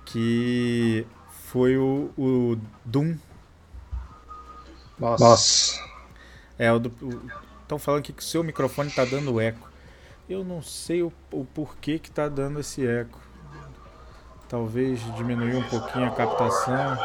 que 0.05 1.05
foi 1.29 1.77
o, 1.77 2.11
o 2.17 2.57
Doom. 2.83 3.15
Nossa. 4.99 5.23
Nossa. 5.23 5.91
É, 6.57 6.71
o 6.71 6.79
do. 6.79 6.91
Estão 7.61 7.79
falando 7.79 8.01
aqui 8.01 8.13
que 8.13 8.21
o 8.21 8.25
seu 8.25 8.43
microfone 8.43 8.91
tá 8.91 9.05
dando 9.05 9.39
eco. 9.39 9.69
Eu 10.29 10.43
não 10.43 10.61
sei 10.61 11.01
o, 11.01 11.11
o 11.31 11.45
porquê 11.45 11.97
que 11.97 12.11
tá 12.11 12.27
dando 12.27 12.59
esse 12.59 12.85
eco. 12.85 13.19
Talvez 14.47 14.99
diminuir 15.15 15.55
um 15.55 15.63
pouquinho 15.63 16.05
a 16.07 16.11
captação. 16.11 16.97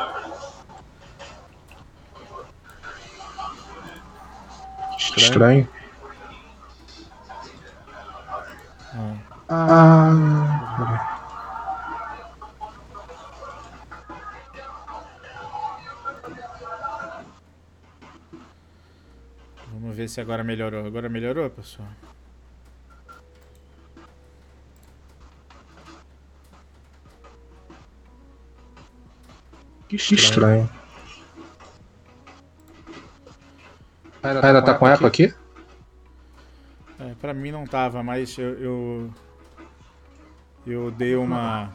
Estranho. 5.17 5.69
Ah. 8.97 9.17
ah. 9.51 10.67
Vamos 19.73 19.95
ver 19.95 20.09
se 20.09 20.21
agora 20.21 20.43
melhorou. 20.43 20.87
Agora 20.87 21.09
melhorou, 21.11 21.51
pessoal? 21.51 21.89
Que 29.89 29.97
estranho. 29.97 30.69
Ainda, 34.23 34.47
Ainda 34.47 34.63
tá, 34.63 34.73
tá 34.73 34.79
com 34.79 34.89
eco 34.89 35.07
aqui? 35.07 35.27
aqui? 35.27 35.46
É, 36.99 37.15
pra 37.21 37.35
mim 37.35 37.51
não 37.51 37.67
tava, 37.67 38.03
mas 38.03 38.39
eu, 38.39 38.59
eu, 38.59 39.11
eu 40.67 40.91
dei 40.91 41.15
uma 41.15 41.71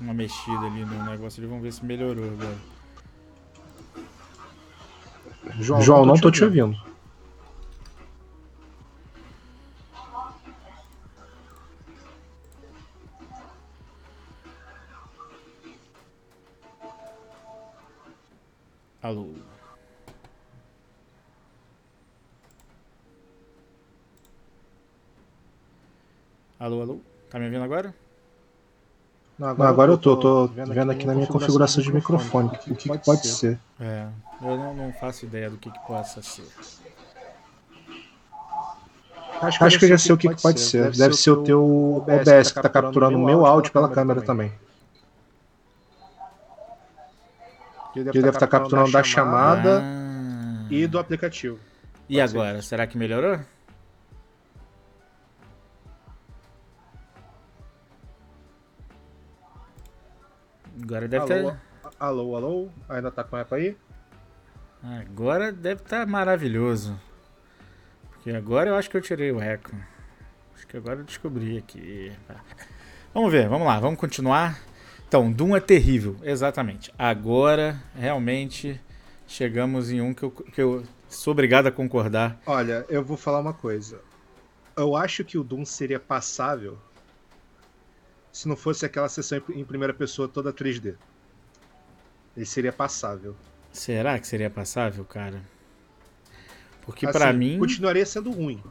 uma 0.00 0.14
mexida 0.14 0.66
ali 0.66 0.84
no 0.84 1.04
negócio 1.04 1.40
ali, 1.40 1.48
vamos 1.48 1.62
ver 1.62 1.72
se 1.72 1.84
melhorou 1.84 2.24
agora. 2.24 2.76
João, 5.58 5.80
João 5.80 6.06
não, 6.06 6.14
tô, 6.16 6.30
te 6.30 6.44
ouvindo. 6.44 6.74
ouvindo. 6.74 6.86
Alô. 19.02 19.34
Alô, 26.58 26.80
alô. 26.80 27.00
Tá 27.30 27.38
me 27.38 27.44
ouvindo 27.44 27.62
agora? 27.62 27.94
Não, 29.38 29.48
agora, 29.48 29.64
não, 29.64 29.72
agora 29.72 29.92
eu 29.92 29.98
tô, 29.98 30.16
tô, 30.16 30.48
tô 30.48 30.54
vendo, 30.54 30.72
vendo 30.72 30.90
aqui, 30.90 31.06
na 31.06 31.14
minha 31.14 31.26
configuração 31.26 31.82
de 31.82 31.92
microfone. 31.92 32.48
O 32.48 32.50
que, 32.52 32.74
que, 32.74 32.88
pode, 32.88 33.04
pode 33.04 33.26
ser? 33.26 33.34
ser? 33.34 33.58
É, 33.78 34.06
eu 34.40 34.56
não, 34.56 34.74
não, 34.74 34.92
faço 34.94 35.26
ideia 35.26 35.50
do 35.50 35.58
que, 35.58 35.70
que 35.70 35.78
possa 35.86 36.22
ser. 36.22 36.46
Acho 39.42 39.58
que, 39.58 39.64
Acho 39.64 39.78
que 39.78 39.84
eu 39.84 39.88
já 39.90 39.98
sei 39.98 40.14
o 40.14 40.16
que, 40.16 40.34
que 40.34 40.40
pode 40.40 40.58
ser. 40.58 40.84
Deve, 40.84 40.96
Deve 40.96 41.14
ser 41.14 41.30
o 41.30 41.42
teu 41.42 41.96
OBS 41.96 42.52
que 42.52 42.58
está 42.58 42.68
capturando 42.70 43.18
o 43.18 43.24
meu 43.24 43.44
áudio 43.44 43.70
pela 43.70 43.90
câmera 43.90 44.22
também. 44.22 44.50
Ele 47.94 48.04
deve 48.04 48.28
estar 48.28 48.40
tá 48.40 48.46
capturando 48.46 48.90
da 48.90 49.02
chamada 49.02 49.82
ah. 49.82 50.66
e 50.70 50.86
do 50.86 50.98
aplicativo. 50.98 51.58
E 52.08 52.18
agora? 52.18 52.62
Ser. 52.62 52.68
Será 52.68 52.86
que 52.86 52.96
melhorou? 52.96 53.40
Agora 60.82 61.08
deve 61.08 61.34
alô, 61.34 61.50
ter. 61.50 61.60
Alô, 61.98 62.36
alô? 62.36 62.68
Ainda 62.88 63.10
tá 63.10 63.24
com 63.24 63.36
eco 63.36 63.54
aí? 63.54 63.76
Agora 64.82 65.50
deve 65.50 65.82
estar 65.82 66.00
tá 66.00 66.06
maravilhoso. 66.06 66.98
Porque 68.10 68.30
agora 68.30 68.70
eu 68.70 68.74
acho 68.74 68.90
que 68.90 68.96
eu 68.96 69.00
tirei 69.00 69.32
o 69.32 69.40
eco. 69.40 69.74
Acho 70.54 70.66
que 70.66 70.76
agora 70.76 71.00
eu 71.00 71.04
descobri 71.04 71.58
aqui. 71.58 72.12
Vamos 73.12 73.32
ver, 73.32 73.48
vamos 73.48 73.66
lá, 73.66 73.80
vamos 73.80 73.98
continuar. 73.98 74.60
Então, 75.08 75.32
Doom 75.32 75.56
é 75.56 75.60
terrível, 75.60 76.16
exatamente. 76.22 76.92
Agora, 76.98 77.80
realmente, 77.94 78.80
chegamos 79.26 79.90
em 79.90 80.00
um 80.00 80.12
que 80.12 80.24
eu, 80.24 80.30
que 80.30 80.60
eu 80.60 80.82
sou 81.08 81.32
obrigado 81.32 81.66
a 81.68 81.72
concordar. 81.72 82.38
Olha, 82.44 82.84
eu 82.88 83.02
vou 83.02 83.16
falar 83.16 83.40
uma 83.40 83.54
coisa. 83.54 84.00
Eu 84.76 84.94
acho 84.94 85.24
que 85.24 85.38
o 85.38 85.44
Doom 85.44 85.64
seria 85.64 85.98
passável 85.98 86.78
se 88.36 88.46
não 88.46 88.54
fosse 88.54 88.84
aquela 88.84 89.08
sessão 89.08 89.40
em 89.48 89.64
primeira 89.64 89.94
pessoa 89.94 90.28
toda 90.28 90.52
3D. 90.52 90.94
Ele 92.36 92.44
seria 92.44 92.70
passável. 92.70 93.34
Será 93.72 94.18
que 94.18 94.26
seria 94.26 94.50
passável, 94.50 95.06
cara? 95.06 95.40
Porque 96.82 97.06
assim, 97.06 97.18
para 97.18 97.32
mim 97.32 97.58
continuaria 97.58 98.04
sendo 98.04 98.30
ruim. 98.30 98.62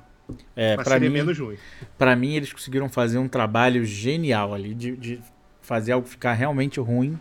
É, 0.55 0.75
para 0.75 0.99
mim 0.99 1.09
menos 1.09 1.39
ruim. 1.39 1.57
Para 1.97 2.15
mim 2.15 2.35
eles 2.35 2.53
conseguiram 2.53 2.87
fazer 2.87 3.17
um 3.17 3.27
trabalho 3.27 3.83
genial 3.83 4.53
ali 4.53 4.75
de, 4.75 4.95
de 4.95 5.19
fazer 5.63 5.93
algo 5.93 6.07
ficar 6.07 6.33
realmente 6.33 6.79
ruim 6.79 7.19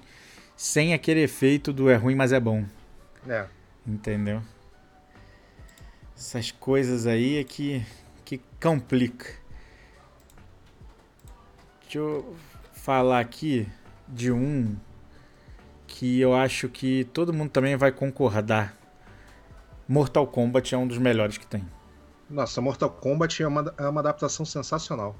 sem 0.55 0.93
aquele 0.93 1.23
efeito 1.23 1.73
do 1.73 1.89
é 1.89 1.97
ruim, 1.97 2.15
mas 2.15 2.31
é 2.31 2.39
bom. 2.39 2.63
É. 3.27 3.47
Entendeu? 3.87 4.43
Essas 6.15 6.51
coisas 6.51 7.07
aí 7.07 7.39
é 7.39 7.45
que 7.45 7.83
que 8.23 8.39
complica. 8.61 9.44
Deixa 11.95 12.09
eu 12.09 12.35
falar 12.73 13.21
aqui 13.21 13.69
de 14.09 14.33
um 14.33 14.75
que 15.87 16.19
eu 16.19 16.35
acho 16.35 16.69
que 16.69 17.05
todo 17.13 17.33
mundo 17.33 17.51
também 17.51 17.77
vai 17.77 17.93
concordar. 17.93 18.77
Mortal 19.87 20.27
Kombat 20.27 20.75
é 20.75 20.79
um 20.79 20.89
dos 20.89 20.99
melhores 20.99 21.39
que 21.39 21.47
tem. 21.47 21.65
Nossa, 22.29 22.61
Mortal 22.61 22.91
Kombat 22.91 23.41
é 23.45 23.47
uma, 23.47 23.73
é 23.79 23.87
uma 23.87 24.01
adaptação 24.01 24.45
sensacional. 24.45 25.15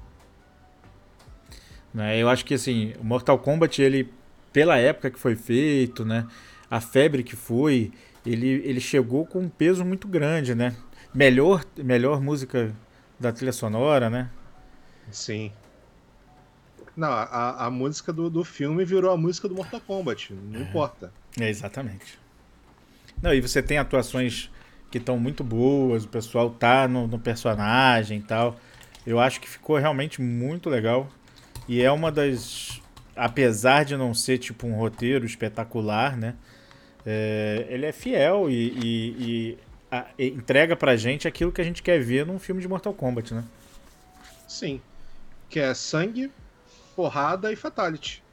Né, 1.93 2.21
eu 2.21 2.27
acho 2.27 2.43
que 2.43 2.55
assim, 2.55 2.93
Mortal 3.01 3.39
Kombat, 3.39 3.81
ele, 3.81 4.11
pela 4.51 4.77
época 4.77 5.09
que 5.09 5.17
foi 5.17 5.37
feito, 5.37 6.03
né? 6.03 6.27
A 6.69 6.81
febre 6.81 7.23
que 7.23 7.37
foi, 7.37 7.93
ele, 8.25 8.49
ele 8.65 8.81
chegou 8.81 9.25
com 9.25 9.39
um 9.39 9.47
peso 9.47 9.85
muito 9.85 10.09
grande, 10.09 10.53
né? 10.53 10.75
Melhor, 11.13 11.63
melhor 11.77 12.19
música 12.19 12.75
da 13.17 13.31
trilha 13.31 13.53
sonora, 13.53 14.09
né? 14.09 14.29
Sim. 15.09 15.53
Não, 16.95 17.09
a, 17.09 17.65
a 17.65 17.69
música 17.69 18.13
do, 18.13 18.29
do 18.29 18.43
filme 18.43 18.85
virou 18.85 19.11
a 19.11 19.17
música 19.17 19.49
do 19.49 19.55
Mortal 19.55 19.81
Kombat, 19.81 20.33
não 20.33 20.61
é. 20.61 20.63
importa. 20.63 21.11
É, 21.39 21.49
exatamente. 21.49 22.17
Não, 23.21 23.33
e 23.33 23.41
você 23.41 23.61
tem 23.61 23.77
atuações 23.77 24.49
que 24.89 24.97
estão 24.97 25.19
muito 25.19 25.43
boas, 25.43 26.05
o 26.05 26.07
pessoal 26.07 26.49
tá 26.49 26.87
no, 26.87 27.07
no, 27.07 27.19
personagem 27.19 28.19
e 28.19 28.21
tal. 28.21 28.57
Eu 29.05 29.19
acho 29.19 29.41
que 29.41 29.49
ficou 29.49 29.77
realmente 29.77 30.21
muito 30.21 30.69
legal. 30.69 31.09
E 31.67 31.81
é 31.81 31.91
uma 31.91 32.11
das. 32.11 32.81
Apesar 33.15 33.83
de 33.83 33.95
não 33.97 34.13
ser 34.13 34.37
tipo 34.37 34.67
um 34.67 34.75
roteiro 34.75 35.25
espetacular, 35.25 36.17
né? 36.17 36.35
É, 37.05 37.65
ele 37.69 37.85
é 37.85 37.91
fiel 37.91 38.49
e, 38.49 38.53
e, 38.53 39.15
e, 39.19 39.57
a, 39.91 40.05
e 40.17 40.27
entrega 40.27 40.75
pra 40.75 40.95
gente 40.95 41.27
aquilo 41.27 41.51
que 41.51 41.61
a 41.61 41.63
gente 41.63 41.83
quer 41.83 41.99
ver 41.99 42.25
num 42.25 42.39
filme 42.39 42.61
de 42.61 42.67
Mortal 42.67 42.93
Kombat, 42.93 43.33
né? 43.33 43.43
Sim. 44.47 44.81
Que 45.49 45.59
é 45.59 45.73
sangue, 45.73 46.31
porrada 46.95 47.51
e 47.51 47.55
fatality. 47.55 48.23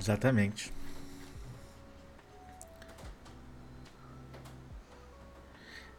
Exatamente. 0.00 0.72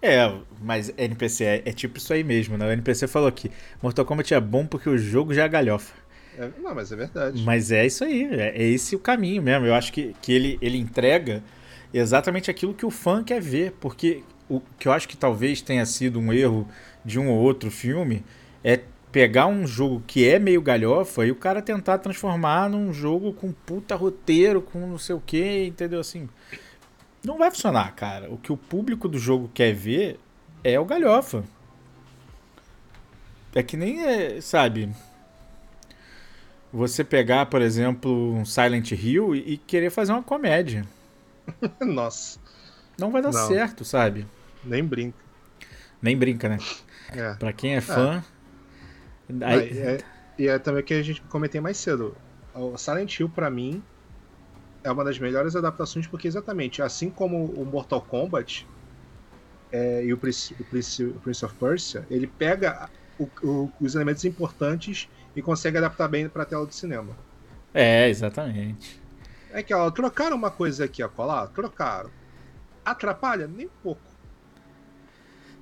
É, 0.02 0.34
mas 0.62 0.94
NPC 0.98 1.44
é, 1.44 1.64
é, 1.66 1.72
tipo 1.74 1.98
isso 1.98 2.14
aí 2.14 2.24
mesmo, 2.24 2.58
né? 2.58 2.66
O 2.66 2.72
NPC 2.72 3.08
falou 3.08 3.28
aqui: 3.28 3.52
Mortal 3.82 4.06
Kombat 4.06 4.34
é 4.34 4.40
bom 4.40 4.66
porque 4.66 4.90
o 4.90 4.98
jogo 4.98 5.34
já 5.34 5.44
é 5.44 5.50
galhofa. 5.50 5.94
É, 6.38 6.50
não, 6.62 6.74
mas 6.74 6.92
é 6.92 6.96
verdade. 6.96 7.44
Mas 7.44 7.70
é 7.70 7.86
isso 7.86 8.06
aí, 8.06 8.24
é, 8.32 8.58
é, 8.58 8.64
esse 8.64 8.96
o 8.96 9.00
caminho 9.00 9.42
mesmo. 9.42 9.66
Eu 9.66 9.76
acho 9.76 9.92
que, 9.92 10.16
que 10.22 10.32
ele, 10.32 10.58
ele 10.62 10.78
entrega 10.78 11.44
exatamente 11.94 12.50
aquilo 12.50 12.74
que 12.74 12.86
o 12.86 12.92
fã 12.92 13.22
quer 13.22 13.42
ver. 13.42 13.74
Porque 13.80 14.24
o 14.50 14.62
que 14.80 14.88
eu 14.88 14.94
acho 14.94 15.08
que 15.08 15.18
talvez 15.18 15.62
tenha 15.62 15.86
sido 15.86 16.18
um 16.18 16.32
erro 16.32 16.68
de 17.04 17.20
um 17.20 17.30
ou 17.30 17.38
outro 17.38 17.70
filme 17.70 18.24
é 18.64 18.80
pegar 19.12 19.48
um 19.48 19.66
jogo 19.66 20.04
que 20.06 20.28
é 20.28 20.38
meio 20.38 20.62
galhofa 20.62 21.26
e 21.26 21.32
o 21.32 21.36
cara 21.36 21.62
tentar 21.62 21.98
transformar 21.98 22.70
num 22.70 22.94
jogo 22.94 23.34
com 23.34 23.52
puta 23.52 23.96
roteiro, 23.96 24.62
com 24.62 24.80
não 24.88 24.98
sei 24.98 25.16
o 25.16 25.22
que, 25.26 25.66
entendeu? 25.66 26.00
Assim, 26.00 26.30
não 27.24 27.38
vai 27.38 27.50
funcionar, 27.50 27.94
cara. 27.96 28.32
O 28.32 28.38
que 28.38 28.52
o 28.52 28.58
público 28.58 29.08
do 29.08 29.18
jogo 29.18 29.50
quer 29.54 29.74
ver 29.74 30.20
é 30.64 30.80
o 30.80 30.86
galhofa. 30.86 31.44
É 33.54 33.64
que 33.64 33.76
nem, 33.76 34.06
é, 34.06 34.40
sabe, 34.42 34.94
você 36.72 37.04
pegar, 37.04 37.48
por 37.48 37.62
exemplo, 37.62 38.34
um 38.36 38.46
Silent 38.46 38.92
Hill 38.92 39.36
e, 39.36 39.58
querer 39.58 39.90
fazer 39.90 40.12
uma 40.12 40.22
comédia. 40.22 40.86
Nossa. 41.82 42.40
Não 42.98 43.12
vai 43.12 43.22
dar 43.22 43.32
não. 43.32 43.48
certo, 43.48 43.84
sabe? 43.84 44.28
Nem 44.64 44.84
brinca. 44.84 45.18
Nem 46.02 46.16
brinca, 46.16 46.48
né? 46.48 46.58
É. 47.12 47.34
Pra 47.34 47.52
quem 47.52 47.76
é 47.76 47.82
fã, 47.82 48.18
é 48.18 48.39
Aí... 49.42 49.78
É, 49.78 49.98
e 50.38 50.48
é 50.48 50.58
também 50.58 50.82
o 50.82 50.86
que 50.86 50.94
a 50.94 51.04
gente 51.04 51.22
comentei 51.24 51.60
mais 51.60 51.78
cedo. 51.78 52.16
o 52.54 52.78
Silent 52.78 53.20
Hill 53.20 53.30
para 53.30 53.50
mim 53.50 53.84
é 54.84 54.92
uma 54.92 55.04
das 55.04 55.20
melhores 55.20 55.56
adaptações 55.56 56.08
porque 56.08 56.28
exatamente 56.28 56.82
assim 56.82 57.10
como 57.10 57.46
o 57.46 57.66
Mortal 57.66 58.02
Kombat 58.02 58.66
é, 59.72 60.04
e 60.04 60.14
o 60.14 60.18
Prince, 60.18 60.56
o, 60.60 60.64
Prince, 60.64 61.04
o 61.04 61.14
Prince 61.16 61.46
of 61.46 61.54
Persia, 61.56 62.06
ele 62.10 62.28
pega 62.28 62.90
o, 63.20 63.30
o, 63.44 63.72
os 63.80 63.96
elementos 63.96 64.26
importantes 64.26 65.10
e 65.36 65.42
consegue 65.42 65.78
adaptar 65.78 66.08
bem 66.08 66.28
para 66.28 66.44
a 66.44 66.46
tela 66.46 66.66
do 66.66 66.74
cinema. 66.74 67.16
É, 67.74 68.10
exatamente. 68.10 69.00
É 69.52 69.62
que 69.62 69.74
ó, 69.74 69.90
trocaram 69.92 70.36
uma 70.36 70.50
coisa 70.50 70.86
aqui, 70.86 71.04
ó, 71.04 71.10
colar, 71.10 71.48
trocaram. 71.48 72.10
Atrapalha 72.84 73.48
nem 73.48 73.68
um 73.68 73.72
pouco. 73.84 74.09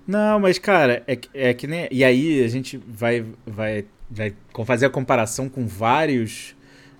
Não, 0.08 0.40
mas 0.40 0.58
cara, 0.58 1.04
é, 1.06 1.20
é 1.34 1.54
que 1.54 1.68
nem. 1.68 1.88
E 1.92 2.04
aí 2.04 2.42
a 2.44 2.48
gente 2.48 2.78
vai, 2.78 3.26
vai, 3.46 3.86
vai 4.10 4.34
fazer 4.66 4.86
a 4.86 4.90
comparação 4.90 5.50
com 5.50 5.68
vários 5.68 6.56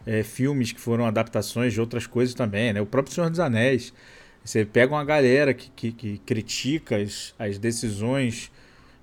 é, 0.06 0.24
filmes 0.24 0.74
que 0.74 0.80
foram 0.80 1.06
adaptações 1.06 1.74
de 1.74 1.80
outras 1.80 2.06
coisas 2.06 2.36
também, 2.36 2.74
né? 2.74 2.82
O 2.82 2.86
próprio 2.86 3.16
Senhor 3.16 3.30
dos 3.30 3.40
Anéis. 3.40 3.94
Você 4.44 4.64
pega 4.66 4.94
uma 4.94 5.04
galera 5.04 5.54
que, 5.54 5.70
que, 5.72 5.92
que 5.92 6.18
critica 6.20 6.98
as, 6.98 7.36
as 7.38 7.58
decisões 7.58 8.52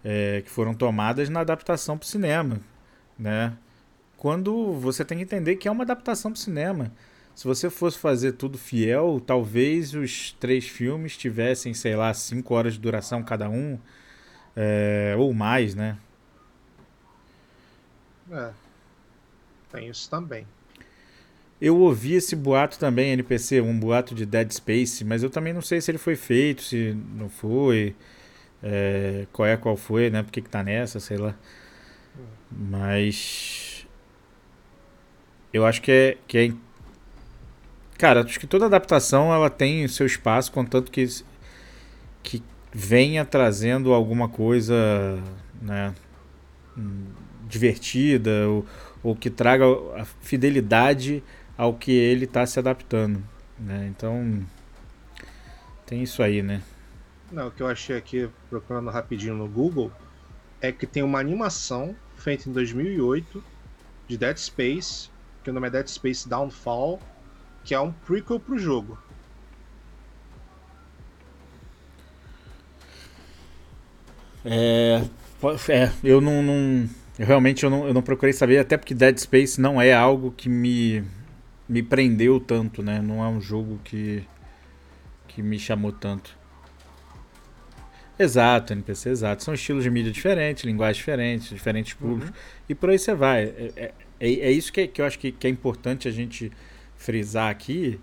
é, 0.05 0.43
que 0.43 0.51
foram 0.51 0.75
tomadas 0.75 1.29
na 1.29 1.41
adaptação 1.41 1.99
para 1.99 2.07
o 2.07 2.09
cinema, 2.09 2.61
né? 3.19 3.53
Quando 4.17 4.73
você 4.75 5.05
tem 5.05 5.19
que 5.19 5.25
entender 5.25 5.57
que 5.57 5.69
é 5.69 5.71
uma 5.71 5.85
adaptação 5.85 6.31
para 6.31 6.39
o 6.39 6.41
cinema. 6.41 6.93
Se 7.35 7.45
você 7.45 7.69
fosse 7.69 7.99
fazer 7.99 8.33
tudo 8.33 8.57
fiel, 8.57 9.21
talvez 9.25 9.95
os 9.95 10.33
três 10.33 10.69
filmes 10.69 11.17
tivessem, 11.17 11.75
sei 11.75 11.97
lá, 11.97 12.15
cinco 12.15 12.55
horas 12.55 12.75
de 12.75 12.81
duração 12.81 13.23
cada 13.23 13.49
um, 13.51 13.79
é, 14.55 15.15
ou 15.19 15.33
mais, 15.35 15.75
né? 15.75 15.99
É, 18.31 18.51
tem 19.71 19.89
isso 19.89 20.09
também. 20.09 20.47
Eu 21.61 21.79
ouvi 21.79 22.15
esse 22.15 22.37
boato 22.37 22.79
também, 22.79 23.13
NPC, 23.13 23.61
um 23.61 23.79
boato 23.79 24.15
de 24.15 24.27
Dead 24.27 24.51
Space, 24.53 25.05
mas 25.05 25.23
eu 25.23 25.31
também 25.31 25.53
não 25.53 25.63
sei 25.63 25.81
se 25.81 25.91
ele 25.91 25.99
foi 25.99 26.17
feito, 26.17 26.63
se 26.63 26.97
não 27.15 27.29
foi, 27.29 27.95
é, 28.63 29.27
qual 29.33 29.47
é 29.49 29.57
qual 29.57 29.77
foi, 29.77 30.11
né? 30.11 30.23
Por 30.23 30.33
que, 30.33 30.41
que 30.43 30.49
tá 30.49 30.63
nessa, 30.63 31.01
sei 31.01 31.17
lá. 31.17 31.35
Mas. 32.51 33.87
Eu 35.53 35.65
acho 35.67 35.83
que 35.83 35.91
é, 35.93 36.19
que 36.27 36.39
é. 36.39 36.53
Cara, 37.99 38.23
acho 38.23 38.41
que 38.41 38.47
toda 38.47 38.67
adaptação 38.67 39.33
ela 39.33 39.49
tem 39.49 39.87
seu 39.87 40.07
espaço, 40.07 40.51
contanto 40.51 40.91
que, 40.91 41.07
que 42.23 42.43
venha 42.73 43.25
trazendo 43.25 43.93
alguma 43.93 44.29
coisa, 44.29 44.75
né? 45.63 45.95
Divertida, 47.49 48.49
ou, 48.49 48.67
ou 49.03 49.15
que 49.15 49.31
traga 49.31 49.65
a 49.97 50.05
fidelidade 50.05 51.23
ao 51.57 51.75
que 51.75 51.93
ele 51.93 52.25
está 52.25 52.45
se 52.45 52.59
adaptando. 52.59 53.23
Né? 53.59 53.87
Então, 53.89 54.45
tem 55.87 56.03
isso 56.03 56.23
aí, 56.23 56.43
né? 56.43 56.63
Não, 57.31 57.49
o 57.49 57.51
que 57.51 57.63
eu 57.63 57.69
achei 57.69 57.97
aqui, 57.97 58.29
procurando 58.51 58.91
rapidinho 58.91 59.35
no 59.35 59.49
Google, 59.49 59.93
é 60.61 60.73
que 60.73 60.87
tem 60.87 61.03
uma 61.03 61.21
animação 61.21 61.95
feita 62.17 62.49
em 62.49 62.53
2008 62.53 63.43
de 64.09 64.19
Dead 64.19 64.37
Space, 64.37 65.11
que 65.43 65.51
o 65.51 65.53
nome 65.53 65.69
é 65.69 65.71
Dead 65.71 65.87
Space 65.87 66.29
Downfall, 66.29 67.01
que 67.65 67.75
é 67.75 67.81
um 67.81 67.91
prequel 67.91 68.39
pro 68.39 68.59
jogo. 68.59 68.99
É, 74.45 75.03
é 75.69 75.91
eu 76.05 76.21
não, 76.21 76.43
não 76.43 76.89
eu 77.19 77.27
realmente 77.27 77.65
eu 77.65 77.71
não, 77.71 77.87
eu 77.87 77.95
não 77.95 78.03
procurei 78.03 78.33
saber, 78.33 78.59
até 78.59 78.77
porque 78.77 78.95
Dead 78.95 79.17
Space 79.19 79.61
não 79.61 79.81
é 79.81 79.93
algo 79.93 80.31
que 80.31 80.49
me 80.49 81.03
me 81.67 81.83
prendeu 81.83 82.39
tanto, 82.39 82.83
né? 82.83 83.01
Não 83.01 83.25
é 83.25 83.29
um 83.29 83.41
jogo 83.41 83.81
que 83.83 84.23
que 85.29 85.43
me 85.43 85.59
chamou 85.59 85.91
tanto. 85.93 86.37
Exato, 88.19 88.73
NPC, 88.73 89.09
exato. 89.11 89.43
São 89.43 89.55
estilos 89.55 89.83
de 89.83 89.91
mídia 89.91 90.13
diferentes, 90.13 90.63
linguagens 90.63 90.99
diferentes, 90.99 91.49
diferentes 91.49 91.95
públicos. 91.95 92.29
Uhum. 92.29 92.37
E 92.69 92.75
por 92.75 92.91
aí 92.91 92.99
você 92.99 93.15
vai. 93.15 93.45
É, 93.45 93.73
é, 93.77 93.95
é, 94.21 94.29
é 94.29 94.51
isso 94.53 94.73
que, 94.73 94.87
que 94.87 95.01
eu 95.01 95.07
acho 95.07 95.19
que, 95.19 95.33
que, 95.33 95.47
é 95.47 95.51
importante 95.51 96.07
a 96.07 96.13
gente 96.13 96.53
frisar 96.97 97.51
aqui. 97.51 98.01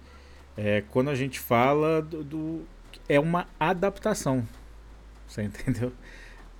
É, 0.58 0.84
quando 0.92 1.10
a 1.10 1.16
gente 1.16 1.40
fala 1.40 2.02
do, 2.02 2.24
do 2.24 2.62
É 3.08 3.20
uma 3.20 3.48
adaptação. 3.60 4.48
Você 5.28 5.44
entendeu? 5.44 5.92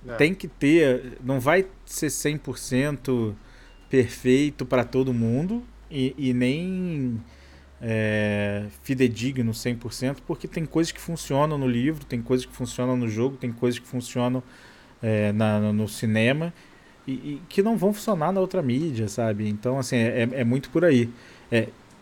É. 0.06 0.14
Tem 0.16 0.34
que 0.34 0.48
ter. 0.48 1.18
Não 1.22 1.38
vai 1.38 1.66
ser 1.84 2.08
100% 2.08 3.34
perfeito 3.88 4.64
para 4.64 4.84
todo 4.84 5.12
mundo 5.12 5.62
e, 5.90 6.14
e 6.16 6.32
nem 6.32 7.20
é, 7.80 8.64
fidedigno 8.82 9.52
100%, 9.52 10.18
porque 10.26 10.48
tem 10.48 10.64
coisas 10.64 10.92
que 10.92 11.00
funcionam 11.00 11.58
no 11.58 11.68
livro, 11.68 12.04
tem 12.04 12.22
coisas 12.22 12.46
que 12.46 12.54
funcionam 12.54 12.96
no 12.96 13.08
jogo, 13.08 13.36
tem 13.36 13.52
coisas 13.52 13.78
que 13.78 13.86
funcionam 13.86 14.42
é, 15.02 15.32
na, 15.32 15.72
no 15.72 15.88
cinema 15.88 16.54
e, 17.06 17.12
e, 17.12 17.42
que 17.48 17.62
não 17.62 17.76
vão 17.76 17.92
funcionar 17.92 18.32
na 18.32 18.40
outra 18.40 18.62
mídia, 18.62 19.08
sabe? 19.08 19.48
Então, 19.48 19.78
assim, 19.78 19.96
é, 19.96 20.28
é 20.32 20.44
muito 20.44 20.70
por 20.70 20.84
aí. 20.84 21.10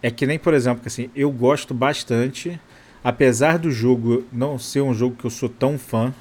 É, 0.03 0.11
que 0.11 0.27
nem, 0.27 0.39
por 0.39 0.55
exemplo, 0.55 0.83
que, 0.83 0.89
assim, 0.89 1.11
eu 1.15 1.31
gosto 1.31 1.75
bastante, 1.75 2.59
apesar 3.05 3.59
do 3.59 3.71
jogo 3.71 4.25
não 4.33 4.59
ser 4.59 4.81
um 4.81 4.95
jogo 4.95 5.17
que 5.17 5.27
eu 5.27 5.31
sou 5.31 5.49
tão 5.49 5.79
fã, 5.79 6.15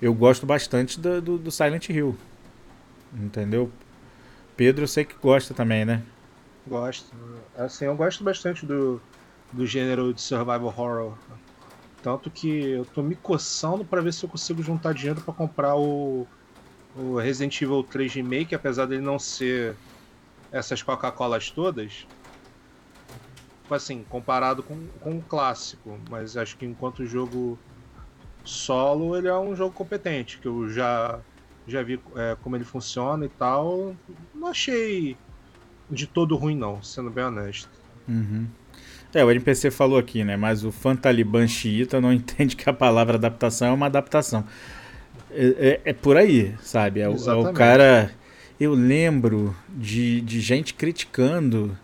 eu 0.00 0.12
gosto 0.14 0.46
bastante 0.46 1.00
do, 1.00 1.20
do, 1.20 1.38
do 1.38 1.50
Silent 1.50 1.88
Hill. 1.88 2.16
Entendeu? 3.14 3.70
Pedro, 4.56 4.84
eu 4.84 4.88
sei 4.88 5.04
que 5.04 5.14
gosta 5.20 5.54
também, 5.54 5.84
né? 5.84 6.02
Gosto. 6.66 7.14
Assim, 7.56 7.86
eu 7.86 7.96
gosto 7.96 8.22
bastante 8.22 8.66
do, 8.66 9.00
do 9.52 9.66
gênero 9.66 10.12
de 10.12 10.20
survival 10.20 10.64
horror. 10.64 11.14
Tanto 12.02 12.30
que 12.30 12.70
eu 12.70 12.84
tô 12.84 13.02
me 13.02 13.14
coçando 13.14 13.84
para 13.84 14.00
ver 14.00 14.12
se 14.12 14.24
eu 14.24 14.28
consigo 14.28 14.62
juntar 14.62 14.94
dinheiro 14.94 15.20
para 15.20 15.34
comprar 15.34 15.76
o, 15.76 16.26
o 16.96 17.18
Resident 17.18 17.60
Evil 17.60 17.82
3 17.82 18.14
Remake, 18.14 18.54
apesar 18.54 18.86
dele 18.86 19.02
não 19.02 19.18
ser 19.18 19.76
essas 20.50 20.82
Coca-Colas 20.82 21.50
todas. 21.50 22.06
Tipo 23.70 23.76
assim, 23.76 24.04
comparado 24.08 24.64
com, 24.64 24.88
com 24.98 25.18
o 25.18 25.22
clássico. 25.22 25.96
Mas 26.10 26.36
acho 26.36 26.56
que 26.56 26.66
enquanto 26.66 27.06
jogo 27.06 27.56
solo, 28.42 29.16
ele 29.16 29.28
é 29.28 29.38
um 29.38 29.54
jogo 29.54 29.72
competente, 29.72 30.38
que 30.38 30.48
eu 30.48 30.68
já, 30.68 31.20
já 31.68 31.80
vi 31.80 32.00
é, 32.16 32.36
como 32.42 32.56
ele 32.56 32.64
funciona 32.64 33.24
e 33.24 33.28
tal. 33.28 33.94
Não 34.34 34.48
achei 34.48 35.16
de 35.88 36.04
todo 36.04 36.34
ruim, 36.34 36.56
não, 36.56 36.82
sendo 36.82 37.10
bem 37.10 37.22
honesto. 37.22 37.70
Uhum. 38.08 38.48
É, 39.14 39.24
o 39.24 39.30
NPC 39.30 39.70
falou 39.70 40.00
aqui, 40.00 40.24
né? 40.24 40.36
Mas 40.36 40.64
o 40.64 40.72
fã 40.72 40.96
talibã 40.96 41.46
xiita 41.46 42.00
não 42.00 42.10
entende 42.12 42.56
que 42.56 42.68
a 42.68 42.72
palavra 42.72 43.14
adaptação 43.18 43.68
é 43.68 43.72
uma 43.72 43.86
adaptação. 43.86 44.44
É, 45.30 45.80
é, 45.84 45.90
é 45.90 45.92
por 45.92 46.16
aí, 46.16 46.56
sabe? 46.60 46.98
É, 46.98 47.04
é, 47.04 47.08
o 47.08 47.52
cara. 47.52 48.10
Eu 48.58 48.74
lembro 48.74 49.56
de, 49.68 50.20
de 50.22 50.40
gente 50.40 50.74
criticando 50.74 51.78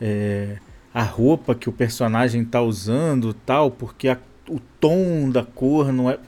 é, 0.00 0.56
a 0.96 1.02
roupa 1.02 1.54
que 1.54 1.68
o 1.68 1.72
personagem 1.72 2.42
tá 2.42 2.62
usando 2.62 3.34
tal, 3.34 3.70
porque 3.70 4.08
a, 4.08 4.18
o 4.48 4.58
tom 4.80 5.28
da 5.28 5.44
cor 5.44 5.92
não 5.92 6.10
é. 6.10 6.18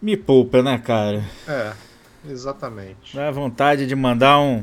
Me 0.00 0.16
poupa, 0.16 0.62
né, 0.62 0.78
cara? 0.78 1.24
É. 1.48 1.72
Exatamente. 2.24 3.16
Dá 3.16 3.32
vontade 3.32 3.84
de 3.84 3.96
mandar 3.96 4.38
um. 4.38 4.62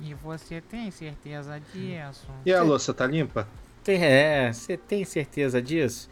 E 0.00 0.14
você 0.14 0.60
tem 0.60 0.88
certeza 0.92 1.60
disso? 1.74 2.28
E 2.44 2.52
a 2.52 2.62
louça 2.62 2.94
tá 2.94 3.04
limpa? 3.04 3.48
Tem, 3.82 4.04
é, 4.04 4.52
você 4.52 4.76
tem 4.76 5.04
certeza 5.04 5.60
disso? 5.60 6.08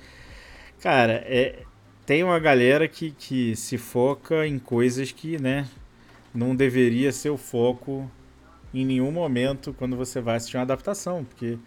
Cara, 0.80 1.22
é, 1.24 1.62
tem 2.04 2.24
uma 2.24 2.40
galera 2.40 2.88
que, 2.88 3.12
que 3.12 3.54
se 3.54 3.78
foca 3.78 4.44
em 4.44 4.58
coisas 4.58 5.12
que, 5.12 5.40
né, 5.40 5.68
não 6.34 6.56
deveria 6.56 7.12
ser 7.12 7.30
o 7.30 7.36
foco 7.36 8.10
em 8.74 8.84
nenhum 8.84 9.12
momento 9.12 9.72
quando 9.72 9.96
você 9.96 10.20
vai 10.20 10.36
assistir 10.36 10.56
uma 10.56 10.64
adaptação, 10.64 11.24
porque 11.24 11.58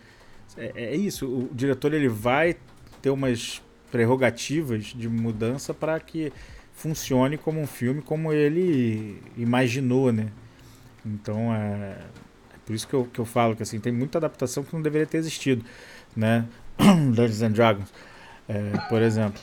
é, 0.57 0.71
é 0.75 0.95
isso, 0.95 1.25
o 1.25 1.49
diretor 1.53 1.93
ele 1.93 2.09
vai 2.09 2.57
ter 3.01 3.09
umas 3.09 3.61
prerrogativas 3.89 4.85
de 4.85 5.07
mudança 5.07 5.73
para 5.73 5.99
que 5.99 6.31
funcione 6.73 7.37
como 7.37 7.59
um 7.59 7.67
filme 7.67 8.01
como 8.01 8.31
ele 8.33 9.21
imaginou, 9.37 10.11
né? 10.11 10.31
Então 11.05 11.53
é, 11.55 11.97
é 12.53 12.57
por 12.65 12.75
isso 12.75 12.87
que 12.87 12.93
eu, 12.93 13.05
que 13.05 13.19
eu 13.19 13.25
falo 13.25 13.55
que 13.55 13.63
assim 13.63 13.79
tem 13.79 13.93
muita 13.93 14.17
adaptação 14.17 14.63
que 14.63 14.73
não 14.73 14.81
deveria 14.81 15.07
ter 15.07 15.17
existido, 15.17 15.63
né? 16.15 16.45
Dungeons 16.77 17.41
and 17.41 17.51
Dragons, 17.51 17.93
é, 18.47 18.71
por 18.89 19.01
exemplo. 19.01 19.41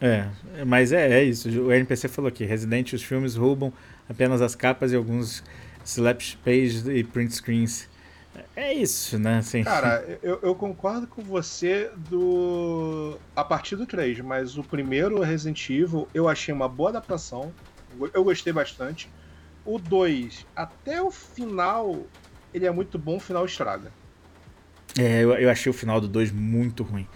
É, 0.00 0.28
mas 0.66 0.92
é, 0.92 1.20
é 1.20 1.24
isso. 1.24 1.48
O 1.48 1.72
NPC 1.72 2.08
falou 2.08 2.28
aqui: 2.28 2.44
Resident 2.44 2.92
os 2.92 3.02
filmes 3.02 3.34
roubam 3.34 3.72
apenas 4.08 4.42
as 4.42 4.54
capas 4.54 4.92
e 4.92 4.96
alguns 4.96 5.42
slap 5.84 6.20
pages 6.44 6.86
e 6.86 7.04
print 7.04 7.34
screens 7.34 7.88
É 8.56 8.72
isso, 8.72 9.18
né? 9.18 9.38
Assim. 9.38 9.62
Cara, 9.62 10.04
eu, 10.22 10.38
eu, 10.42 10.54
concordo 10.54 11.06
com 11.06 11.22
você 11.22 11.90
do. 12.10 13.18
a 13.34 13.44
partir 13.44 13.76
do 13.76 13.86
3, 13.86 14.20
mas 14.20 14.58
o 14.58 14.62
primeiro 14.62 15.20
Resident 15.20 15.70
Evil 15.70 16.08
eu 16.12 16.28
achei 16.28 16.52
uma 16.52 16.68
boa 16.68 16.90
adaptação. 16.90 17.52
Eu 18.12 18.24
gostei 18.24 18.52
bastante. 18.52 19.08
O 19.64 19.78
2, 19.78 20.46
até 20.54 21.00
o 21.00 21.10
final, 21.10 22.02
ele 22.52 22.66
é 22.66 22.70
muito 22.70 22.98
bom, 22.98 23.16
o 23.16 23.20
final 23.20 23.46
estraga. 23.46 23.90
É, 24.98 25.22
eu, 25.22 25.32
eu 25.34 25.48
achei 25.48 25.70
o 25.70 25.72
final 25.72 26.00
do 26.00 26.08
2 26.08 26.30
muito 26.30 26.82
ruim. 26.82 27.08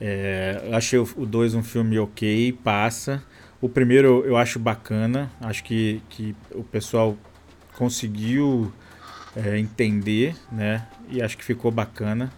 É, 0.00 0.70
achei 0.72 0.98
o 0.98 1.26
2 1.26 1.54
um 1.54 1.62
filme 1.62 1.98
ok, 1.98 2.52
passa. 2.64 3.22
O 3.60 3.68
primeiro 3.68 4.24
eu 4.26 4.36
acho 4.36 4.58
bacana, 4.58 5.30
acho 5.40 5.64
que, 5.64 6.02
que 6.10 6.36
o 6.50 6.62
pessoal 6.62 7.16
conseguiu 7.76 8.72
é, 9.36 9.58
entender, 9.58 10.36
né? 10.50 10.86
E 11.08 11.22
acho 11.22 11.36
que 11.36 11.44
ficou 11.44 11.70
bacana. 11.70 12.32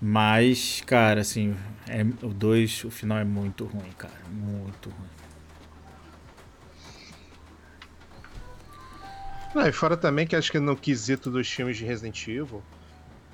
Mas, 0.00 0.82
cara, 0.86 1.20
assim, 1.22 1.56
é, 1.88 2.02
o 2.24 2.28
2, 2.28 2.84
o 2.84 2.90
final 2.90 3.18
é 3.18 3.24
muito 3.24 3.64
ruim, 3.64 3.90
cara. 3.96 4.14
Muito 4.30 4.90
ruim. 4.90 5.08
Não, 9.54 9.66
e 9.66 9.72
fora 9.72 9.96
também 9.96 10.26
que 10.26 10.36
acho 10.36 10.52
que 10.52 10.60
no 10.60 10.76
quesito 10.76 11.30
dos 11.30 11.50
filmes 11.50 11.78
de 11.78 11.84
Resident 11.84 12.28
Evil, 12.28 12.62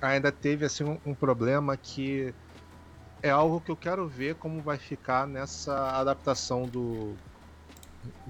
ainda 0.01 0.31
teve 0.31 0.65
assim 0.65 0.85
um, 0.85 0.99
um 1.05 1.15
problema 1.15 1.77
que 1.77 2.33
é 3.23 3.31
algo 3.31 3.61
que 3.61 3.71
eu 3.71 3.77
quero 3.77 4.09
ver 4.09 4.37
como 4.37 4.63
vai 4.63 4.79
ficar 4.79 5.27
nessa 5.27 5.93
adaptação 5.93 6.69
do 6.69 7.23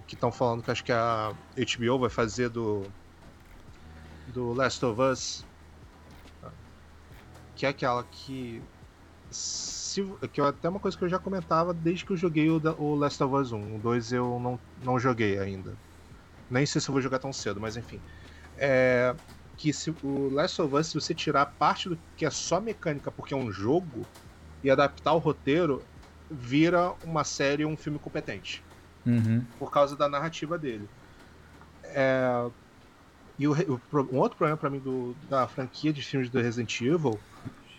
que 0.06 0.14
estão 0.14 0.30
falando 0.30 0.62
que 0.62 0.70
acho 0.70 0.84
que 0.84 0.92
a 0.92 1.32
HBO 1.32 1.98
vai 1.98 2.10
fazer 2.10 2.48
do 2.50 2.94
do 4.26 4.52
Last 4.52 4.84
of 4.84 5.00
Us, 5.00 5.48
que 7.54 7.66
é 7.66 7.68
aquela 7.68 8.04
que 8.04 8.62
se, 9.30 10.02
que 10.32 10.40
é 10.40 10.44
até 10.44 10.68
uma 10.68 10.80
coisa 10.80 10.96
que 10.96 11.04
eu 11.04 11.08
já 11.08 11.18
comentava 11.18 11.74
desde 11.74 12.04
que 12.04 12.12
eu 12.12 12.16
joguei 12.16 12.50
o, 12.50 12.60
o 12.78 12.94
Last 12.94 13.22
of 13.22 13.34
Us 13.34 13.52
1. 13.52 13.76
O 13.76 13.80
2 13.80 14.12
eu 14.12 14.38
não, 14.40 14.60
não 14.76 14.98
joguei 14.98 15.38
ainda. 15.38 15.80
Nem 16.50 16.66
sei 16.66 16.80
se 16.80 16.88
eu 16.88 16.92
vou 16.92 17.02
jogar 17.02 17.18
tão 17.18 17.32
cedo, 17.32 17.60
mas 17.60 17.76
enfim. 17.76 18.02
É, 18.56 19.16
que 19.56 19.72
se 19.72 19.90
o 20.02 20.28
Last 20.30 20.60
of 20.62 20.74
Us, 20.76 20.88
se 20.88 20.94
você 20.94 21.14
tirar 21.14 21.46
parte 21.46 21.88
do 21.88 22.02
que 22.16 22.26
é 22.26 22.30
só 22.30 22.60
mecânica 22.60 23.12
porque 23.12 23.34
é 23.34 23.36
um 23.36 23.52
jogo 23.52 24.10
e 24.62 24.70
adaptar 24.70 25.12
o 25.14 25.18
roteiro, 25.18 25.84
vira 26.30 26.94
uma 27.02 27.24
série 27.24 27.64
um 27.64 27.76
filme 27.76 27.98
competente. 27.98 28.62
Uhum. 29.04 29.44
Por 29.58 29.70
causa 29.70 29.96
da 29.96 30.08
narrativa 30.08 30.58
dele. 30.58 30.88
É, 31.84 32.50
e 33.38 33.46
o, 33.46 33.54
um 33.54 34.18
outro 34.18 34.38
problema 34.38 34.56
para 34.56 34.70
mim 34.70 34.78
do, 34.78 35.14
da 35.28 35.48
franquia 35.48 35.92
de 35.92 36.02
filmes 36.02 36.30
do 36.30 36.40
Resident 36.40 36.80
Evil 36.80 37.20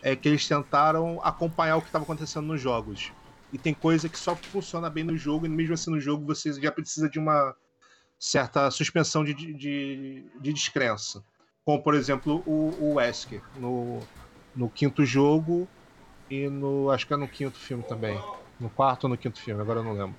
é 0.01 0.15
que 0.15 0.27
eles 0.27 0.47
tentaram 0.47 1.21
acompanhar 1.23 1.77
o 1.77 1.81
que 1.81 1.87
estava 1.87 2.03
acontecendo 2.03 2.47
nos 2.47 2.59
jogos. 2.59 3.13
E 3.51 3.57
tem 3.57 3.73
coisa 3.73 4.09
que 4.09 4.17
só 4.19 4.35
funciona 4.35 4.89
bem 4.89 5.03
no 5.03 5.15
jogo, 5.15 5.45
e 5.45 5.49
mesmo 5.49 5.75
assim 5.75 5.91
no 5.91 5.99
jogo 5.99 6.25
você 6.25 6.51
já 6.53 6.71
precisa 6.71 7.09
de 7.09 7.19
uma 7.19 7.55
certa 8.19 8.69
suspensão 8.71 9.23
de, 9.23 9.33
de, 9.33 10.25
de 10.41 10.53
descrença. 10.53 11.23
Como, 11.63 11.81
por 11.81 11.93
exemplo, 11.93 12.43
o, 12.45 12.91
o 12.91 12.93
Wesker 12.95 13.41
no, 13.55 14.05
no 14.53 14.69
quinto 14.69 15.05
jogo 15.05 15.69
e 16.29 16.47
no. 16.47 16.89
Acho 16.91 17.07
que 17.07 17.13
é 17.13 17.17
no 17.17 17.27
quinto 17.27 17.57
filme 17.57 17.83
também. 17.83 18.19
No 18.59 18.69
quarto 18.69 19.05
ou 19.05 19.09
no 19.09 19.17
quinto 19.17 19.39
filme, 19.39 19.61
agora 19.61 19.79
eu 19.79 19.83
não 19.83 19.93
lembro. 19.93 20.15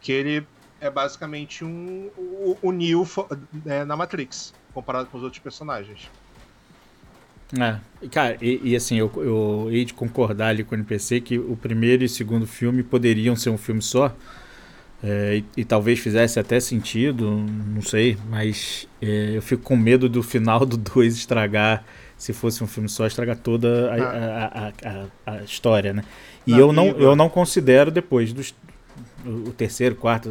Que 0.00 0.12
ele 0.12 0.46
é 0.80 0.90
basicamente 0.90 1.64
um, 1.64 2.10
o, 2.16 2.58
o 2.62 2.72
Neo 2.72 3.06
é, 3.64 3.84
na 3.84 3.96
Matrix, 3.96 4.52
comparado 4.74 5.08
com 5.08 5.18
os 5.18 5.24
outros 5.24 5.42
personagens. 5.42 6.10
É, 7.58 8.08
cara, 8.08 8.36
e, 8.40 8.72
e, 8.72 8.76
assim, 8.76 8.96
eu, 8.96 9.10
eu 9.16 9.68
hei 9.70 9.84
de 9.84 9.94
concordar 9.94 10.48
ali 10.48 10.64
com 10.64 10.74
o 10.74 10.78
NPC 10.78 11.20
que 11.20 11.38
o 11.38 11.56
primeiro 11.56 12.02
e 12.02 12.08
segundo 12.08 12.46
filme 12.46 12.82
poderiam 12.82 13.36
ser 13.36 13.50
um 13.50 13.58
filme 13.58 13.80
só. 13.80 14.14
É, 15.02 15.36
e, 15.36 15.60
e, 15.60 15.64
talvez 15.64 15.98
fizesse 15.98 16.40
até 16.40 16.58
sentido, 16.58 17.30
não 17.30 17.82
sei, 17.82 18.16
mas 18.28 18.88
é, 19.00 19.36
eu 19.36 19.42
fico 19.42 19.62
com 19.62 19.76
medo 19.76 20.08
do 20.08 20.22
final 20.22 20.64
do 20.64 20.76
2 20.76 21.14
estragar, 21.14 21.84
se 22.16 22.32
fosse 22.32 22.62
um 22.64 22.66
filme 22.66 22.88
só, 22.88 23.06
estragar 23.06 23.36
toda 23.36 23.92
a, 23.92 23.96
ah. 23.96 24.72
a, 25.26 25.32
a, 25.32 25.34
a 25.34 25.42
história, 25.42 25.92
né? 25.92 26.02
E 26.46 26.52
não, 26.52 26.58
eu, 26.58 26.72
não, 26.72 26.86
eu 26.86 27.16
não 27.16 27.28
considero 27.28 27.90
depois 27.90 28.32
dos, 28.32 28.54
o 29.24 29.52
terceiro, 29.52 29.94
quarto, 29.94 30.30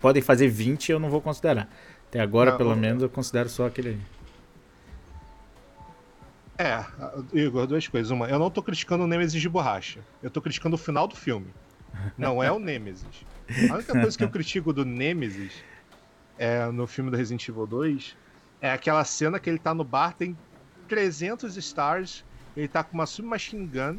podem 0.00 0.22
fazer 0.22 0.48
20 0.48 0.92
eu 0.92 0.98
não 0.98 1.10
vou 1.10 1.20
considerar. 1.20 1.68
Até 2.08 2.20
agora, 2.20 2.52
não, 2.52 2.58
pelo 2.58 2.74
menos, 2.76 3.02
eu 3.02 3.08
considero 3.08 3.48
só 3.48 3.66
aquele 3.66 3.90
aí. 3.90 3.98
É, 6.60 6.84
Igor, 7.32 7.66
duas 7.66 7.86
coisas. 7.86 8.10
Uma, 8.10 8.28
eu 8.28 8.38
não 8.38 8.50
tô 8.50 8.62
criticando 8.62 9.04
o 9.04 9.06
Nemesis 9.06 9.40
de 9.40 9.48
borracha. 9.48 10.00
Eu 10.22 10.30
tô 10.30 10.40
criticando 10.42 10.74
o 10.74 10.78
final 10.78 11.06
do 11.06 11.14
filme. 11.14 11.46
Não 12.16 12.42
é 12.42 12.50
o 12.50 12.58
Nemesis. 12.58 13.06
A 13.70 13.74
única 13.74 13.92
coisa 13.92 14.16
que 14.16 14.24
eu 14.24 14.28
critico 14.28 14.72
do 14.72 14.84
Nemesis 14.84 15.52
é, 16.36 16.66
no 16.66 16.86
filme 16.86 17.10
do 17.10 17.16
Resident 17.16 17.46
Evil 17.48 17.66
2 17.66 18.16
é 18.60 18.72
aquela 18.72 19.04
cena 19.04 19.38
que 19.38 19.48
ele 19.48 19.58
tá 19.58 19.72
no 19.72 19.84
bar, 19.84 20.14
tem 20.14 20.36
300 20.88 21.56
stars, 21.56 22.24
ele 22.56 22.66
tá 22.66 22.82
com 22.82 22.94
uma 22.94 23.06
submachine 23.06 23.66
gun 23.66 23.98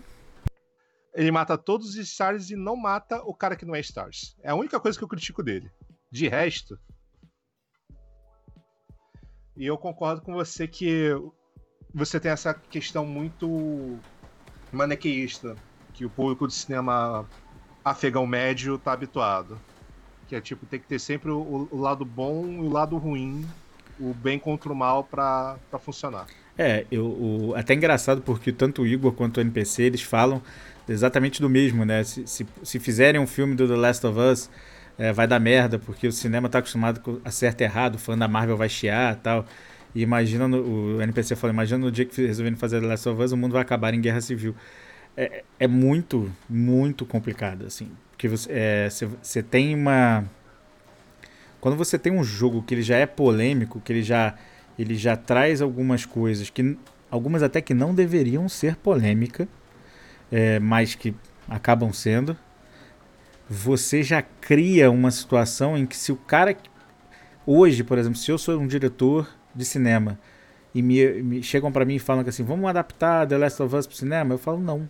ele 1.13 1.31
mata 1.31 1.57
todos 1.57 1.89
os 1.89 1.95
Stars 1.95 2.49
e 2.49 2.55
não 2.55 2.75
mata 2.75 3.21
o 3.23 3.33
cara 3.33 3.55
que 3.55 3.65
não 3.65 3.75
é 3.75 3.79
Stars. 3.79 4.35
É 4.41 4.51
a 4.51 4.55
única 4.55 4.79
coisa 4.79 4.97
que 4.97 5.03
eu 5.03 5.07
critico 5.07 5.43
dele. 5.43 5.71
De 6.11 6.27
resto. 6.27 6.79
E 9.55 9.65
eu 9.65 9.77
concordo 9.77 10.21
com 10.21 10.33
você 10.33 10.67
que 10.67 11.09
você 11.93 12.19
tem 12.19 12.31
essa 12.31 12.53
questão 12.53 13.05
muito 13.05 13.99
maniqueísta 14.71 15.55
que 15.93 16.05
o 16.05 16.09
público 16.09 16.47
de 16.47 16.53
cinema 16.53 17.27
afegão 17.83 18.25
médio 18.25 18.77
tá 18.77 18.93
habituado. 18.93 19.59
Que 20.27 20.35
é 20.35 20.41
tipo, 20.41 20.65
tem 20.65 20.79
que 20.79 20.87
ter 20.87 20.99
sempre 20.99 21.31
o, 21.31 21.67
o 21.71 21.77
lado 21.77 22.05
bom 22.05 22.45
e 22.47 22.59
o 22.59 22.69
lado 22.69 22.95
ruim, 22.97 23.45
o 23.99 24.13
bem 24.13 24.39
contra 24.39 24.71
o 24.71 24.75
mal 24.75 25.03
para 25.03 25.57
funcionar. 25.79 26.27
É, 26.61 26.85
eu, 26.91 27.05
o, 27.05 27.53
até 27.55 27.73
engraçado 27.73 28.21
porque 28.21 28.51
tanto 28.51 28.81
o 28.81 28.85
Igor 28.85 29.13
quanto 29.13 29.37
o 29.37 29.41
NPC 29.41 29.83
eles 29.83 30.01
falam 30.01 30.41
exatamente 30.89 31.41
do 31.41 31.49
mesmo, 31.49 31.85
né? 31.85 32.03
Se, 32.03 32.27
se, 32.27 32.45
se 32.61 32.79
fizerem 32.79 33.21
um 33.21 33.25
filme 33.25 33.55
do 33.55 33.65
The 33.65 33.77
Last 33.77 34.05
of 34.05 34.19
Us, 34.19 34.49
é, 34.97 35.13
vai 35.13 35.25
dar 35.25 35.39
merda, 35.39 35.79
porque 35.79 36.05
o 36.05 36.11
cinema 36.11 36.49
tá 36.49 36.59
acostumado 36.59 36.99
com 36.99 37.17
acerto 37.23 37.63
errado, 37.63 37.95
o 37.95 37.97
fã 37.97 38.17
da 38.17 38.27
Marvel 38.27 38.57
vai 38.57 38.67
chiar 38.67 39.15
tal. 39.15 39.45
E 39.95 40.01
imagina, 40.01 40.49
no, 40.49 40.97
o 40.97 41.01
NPC 41.01 41.37
falou, 41.37 41.53
imagina 41.53 41.79
no 41.79 41.89
dia 41.89 42.03
que 42.03 42.27
resolverem 42.27 42.57
fazer 42.57 42.81
The 42.81 42.87
Last 42.87 43.07
of 43.07 43.21
Us, 43.23 43.31
o 43.31 43.37
mundo 43.37 43.53
vai 43.53 43.61
acabar 43.61 43.93
em 43.93 44.01
guerra 44.01 44.19
civil. 44.19 44.53
É, 45.15 45.43
é 45.61 45.67
muito, 45.67 46.29
muito 46.49 47.05
complicado, 47.05 47.65
assim. 47.67 47.89
Porque 48.11 48.27
você, 48.27 48.49
é, 48.51 48.89
você, 48.89 49.07
você 49.21 49.41
tem 49.41 49.73
uma... 49.73 50.25
Quando 51.61 51.77
você 51.77 51.97
tem 51.97 52.11
um 52.11 52.23
jogo 52.23 52.61
que 52.63 52.73
ele 52.73 52.81
já 52.81 52.97
é 52.97 53.05
polêmico, 53.05 53.79
que 53.79 53.93
ele 53.93 54.03
já, 54.03 54.35
ele 54.81 54.95
já 54.95 55.15
traz 55.15 55.61
algumas 55.61 56.05
coisas 56.05 56.49
que... 56.49 56.77
Algumas 57.11 57.41
até 57.41 57.59
que 57.59 57.73
não 57.73 57.93
deveriam 57.93 58.47
ser 58.47 58.75
polêmica, 58.75 59.47
é, 60.31 60.59
mas 60.59 60.93
que 60.93 61.15
acabam 61.47 61.91
sendo, 61.91 62.37
você 63.49 64.03
já 64.03 64.21
cria 64.21 64.91
uma 64.91 65.09
situação 65.09 65.75
em 65.75 65.87
que 65.87 65.97
se 65.97 66.11
o 66.11 66.15
cara 66.15 66.55
hoje, 67.47 67.83
por 67.83 67.97
exemplo, 67.97 68.17
se 68.17 68.31
eu 68.31 68.37
sou 68.37 68.59
um 68.59 68.67
diretor 68.67 69.27
de 69.55 69.65
cinema 69.65 70.19
e 70.73 70.83
me, 70.83 71.23
me 71.23 71.41
chegam 71.41 71.71
para 71.71 71.83
mim 71.83 71.95
e 71.95 71.99
falam 71.99 72.23
que 72.23 72.29
assim, 72.29 72.43
vamos 72.43 72.69
adaptar 72.69 73.25
The 73.25 73.37
Last 73.39 73.63
of 73.63 73.75
Us 73.75 73.87
para 73.87 73.95
cinema, 73.95 74.35
eu 74.35 74.37
falo 74.37 74.59
não, 74.59 74.87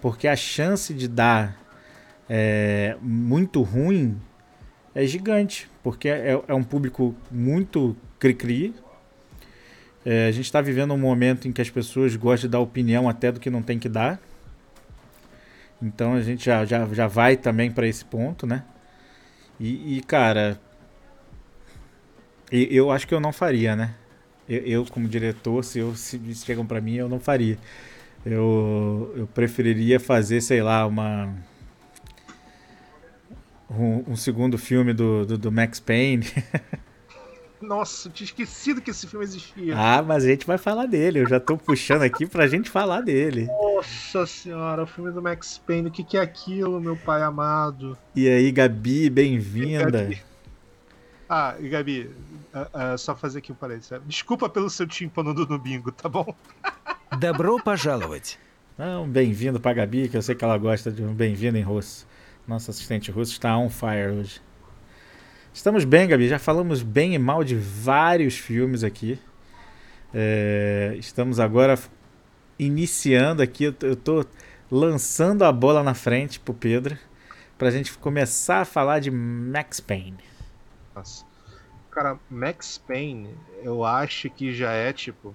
porque 0.00 0.26
a 0.26 0.34
chance 0.34 0.92
de 0.92 1.06
dar 1.06 1.56
é, 2.28 2.96
muito 3.00 3.62
ruim 3.62 4.20
é 4.92 5.06
gigante, 5.06 5.70
porque 5.86 6.08
é, 6.08 6.32
é 6.48 6.52
um 6.52 6.64
público 6.64 7.14
muito 7.30 7.96
cri-cri, 8.18 8.74
é, 10.04 10.26
a 10.26 10.32
gente 10.32 10.46
está 10.46 10.60
vivendo 10.60 10.92
um 10.92 10.98
momento 10.98 11.46
em 11.46 11.52
que 11.52 11.62
as 11.62 11.70
pessoas 11.70 12.16
gostam 12.16 12.48
de 12.48 12.52
dar 12.54 12.58
opinião 12.58 13.08
até 13.08 13.30
do 13.30 13.38
que 13.38 13.48
não 13.48 13.62
tem 13.62 13.78
que 13.78 13.88
dar. 13.88 14.20
Então 15.80 16.14
a 16.14 16.20
gente 16.22 16.44
já, 16.44 16.64
já, 16.64 16.84
já 16.86 17.06
vai 17.06 17.36
também 17.36 17.70
para 17.70 17.86
esse 17.86 18.04
ponto, 18.04 18.48
né? 18.48 18.64
E, 19.60 19.98
e 19.98 20.00
cara, 20.00 20.60
eu 22.50 22.90
acho 22.90 23.06
que 23.06 23.14
eu 23.14 23.20
não 23.20 23.32
faria, 23.32 23.76
né? 23.76 23.94
Eu, 24.48 24.62
eu 24.66 24.86
como 24.86 25.06
diretor, 25.06 25.62
se, 25.62 25.78
eu, 25.78 25.94
se 25.94 26.18
chegam 26.34 26.66
para 26.66 26.80
mim, 26.80 26.94
eu 26.94 27.08
não 27.08 27.20
faria. 27.20 27.58
Eu, 28.24 29.14
eu 29.16 29.28
preferiria 29.28 30.00
fazer, 30.00 30.40
sei 30.40 30.64
lá, 30.64 30.84
uma 30.84 31.32
um, 33.69 34.11
um 34.11 34.15
segundo 34.15 34.57
filme 34.57 34.93
do, 34.93 35.25
do, 35.25 35.37
do 35.37 35.51
Max 35.51 35.79
Payne. 35.79 36.25
Nossa, 37.61 38.09
tinha 38.09 38.25
esquecido 38.25 38.81
que 38.81 38.89
esse 38.89 39.05
filme 39.05 39.23
existia. 39.23 39.75
Ah, 39.77 40.01
mas 40.01 40.25
a 40.25 40.27
gente 40.27 40.47
vai 40.47 40.57
falar 40.57 40.87
dele. 40.87 41.19
Eu 41.19 41.29
já 41.29 41.39
tô 41.39 41.55
puxando 41.55 42.01
aqui 42.01 42.25
pra 42.25 42.47
gente 42.47 42.69
falar 42.69 43.01
dele. 43.01 43.45
Nossa 43.45 44.25
senhora, 44.25 44.83
o 44.83 44.87
filme 44.87 45.11
do 45.11 45.21
Max 45.21 45.59
Payne. 45.59 45.89
O 45.89 45.91
que, 45.91 46.03
que 46.03 46.17
é 46.17 46.21
aquilo, 46.21 46.81
meu 46.81 46.97
pai 46.97 47.21
amado? 47.21 47.95
E 48.15 48.27
aí, 48.27 48.51
Gabi, 48.51 49.11
bem-vinda. 49.11 50.09
Ah, 51.29 51.55
e 51.59 51.69
Gabi, 51.69 52.09
uh, 52.53 52.93
uh, 52.93 52.97
só 52.97 53.15
fazer 53.15 53.39
aqui 53.39 53.51
um 53.51 53.55
parênteses. 53.55 54.01
Desculpa 54.07 54.49
pelo 54.49 54.69
seu 54.69 54.87
tímpano 54.87 55.33
no 55.33 55.59
bingo, 55.59 55.91
tá 55.91 56.09
bom? 56.09 56.35
Добро 57.19 57.61
пожаловать. 57.63 58.39
Um 58.77 59.07
bem-vindo 59.07 59.59
pra 59.59 59.73
Gabi, 59.73 60.09
que 60.09 60.17
eu 60.17 60.21
sei 60.23 60.33
que 60.33 60.43
ela 60.43 60.57
gosta 60.57 60.91
de 60.91 61.03
um 61.03 61.13
bem-vindo 61.13 61.57
em 61.57 61.61
russo. 61.61 62.07
Nosso 62.46 62.70
assistente 62.70 63.10
russo 63.10 63.32
está 63.32 63.58
on 63.58 63.68
fire 63.68 64.12
hoje. 64.12 64.40
Estamos 65.52 65.84
bem, 65.84 66.06
Gabi. 66.06 66.28
Já 66.28 66.38
falamos 66.38 66.80
bem 66.80 67.14
e 67.14 67.18
mal 67.18 67.42
de 67.42 67.56
vários 67.56 68.38
filmes 68.38 68.84
aqui. 68.84 69.18
É, 70.14 70.94
estamos 70.96 71.40
agora 71.40 71.76
iniciando 72.56 73.42
aqui. 73.42 73.64
Eu 73.64 73.94
estou 73.94 74.24
lançando 74.70 75.42
a 75.42 75.50
bola 75.50 75.82
na 75.82 75.92
frente 75.92 76.38
pro 76.38 76.54
Pedro 76.54 76.96
para 77.58 77.66
a 77.66 77.70
gente 77.72 77.96
começar 77.98 78.60
a 78.60 78.64
falar 78.64 79.00
de 79.00 79.10
Max 79.10 79.80
Payne. 79.80 80.22
Nossa. 80.94 81.24
Cara, 81.90 82.16
Max 82.30 82.78
Payne, 82.78 83.34
eu 83.62 83.84
acho 83.84 84.30
que 84.30 84.54
já 84.54 84.70
é 84.70 84.92
tipo. 84.92 85.34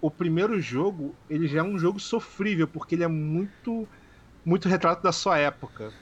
O 0.00 0.10
primeiro 0.10 0.58
jogo, 0.60 1.14
ele 1.28 1.46
já 1.46 1.60
é 1.60 1.62
um 1.62 1.78
jogo 1.78 2.00
sofrível, 2.00 2.66
porque 2.66 2.94
ele 2.94 3.04
é 3.04 3.08
muito 3.08 3.86
muito 4.44 4.68
retrato 4.68 5.02
da 5.02 5.12
sua 5.12 5.38
época. 5.38 5.92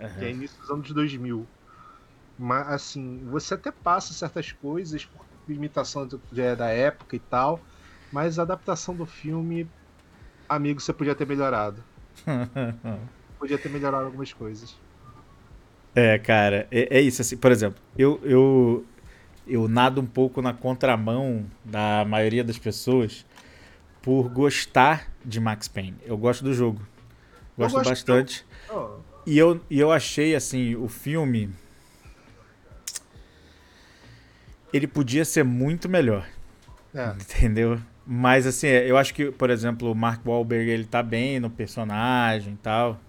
Uhum. 0.00 0.08
Que 0.18 0.24
é 0.24 0.30
início 0.30 0.58
dos 0.60 0.70
anos 0.70 0.90
2000. 0.90 1.46
Mas, 2.38 2.68
assim, 2.68 3.26
você 3.30 3.54
até 3.54 3.70
passa 3.70 4.12
certas 4.12 4.52
coisas 4.52 5.04
por 5.04 5.26
imitação 5.48 6.08
da 6.56 6.68
época 6.68 7.16
e 7.16 7.18
tal, 7.18 7.60
mas 8.12 8.38
a 8.38 8.42
adaptação 8.42 8.94
do 8.94 9.06
filme, 9.06 9.68
amigo, 10.48 10.80
você 10.80 10.92
podia 10.92 11.14
ter 11.14 11.26
melhorado. 11.26 11.82
podia 13.38 13.58
ter 13.58 13.68
melhorado 13.68 14.06
algumas 14.06 14.32
coisas. 14.32 14.76
É, 15.94 16.18
cara, 16.18 16.66
é, 16.70 16.98
é, 16.98 17.00
isso. 17.00 17.22
Assim, 17.22 17.36
por 17.36 17.50
exemplo, 17.50 17.82
eu, 17.96 18.20
eu, 18.22 18.84
eu 19.46 19.66
nado 19.66 20.00
um 20.00 20.06
pouco 20.06 20.42
na 20.42 20.52
contramão 20.52 21.46
da 21.64 22.04
maioria 22.04 22.44
das 22.44 22.58
pessoas 22.58 23.24
por 24.02 24.28
gostar 24.28 25.10
de 25.24 25.40
Max 25.40 25.68
Payne. 25.68 25.96
Eu 26.04 26.18
gosto 26.18 26.44
do 26.44 26.52
jogo. 26.52 26.80
Gosto, 27.56 27.76
gosto 27.76 27.88
bastante. 27.88 28.46
Oh. 28.70 28.98
E, 29.26 29.38
eu, 29.38 29.60
e 29.70 29.80
eu 29.80 29.90
achei, 29.90 30.34
assim, 30.34 30.74
o 30.76 30.88
filme. 30.88 31.50
Ele 34.72 34.86
podia 34.86 35.24
ser 35.24 35.42
muito 35.42 35.88
melhor. 35.88 36.26
É. 36.94 37.10
Entendeu? 37.20 37.80
Mas, 38.06 38.46
assim, 38.46 38.68
eu 38.68 38.96
acho 38.96 39.12
que, 39.14 39.30
por 39.32 39.50
exemplo, 39.50 39.90
o 39.90 39.94
Mark 39.94 40.24
Wahlberg, 40.24 40.70
ele 40.70 40.84
tá 40.84 41.02
bem 41.02 41.40
no 41.40 41.50
personagem 41.50 42.52
e 42.54 42.56
tal. 42.56 43.00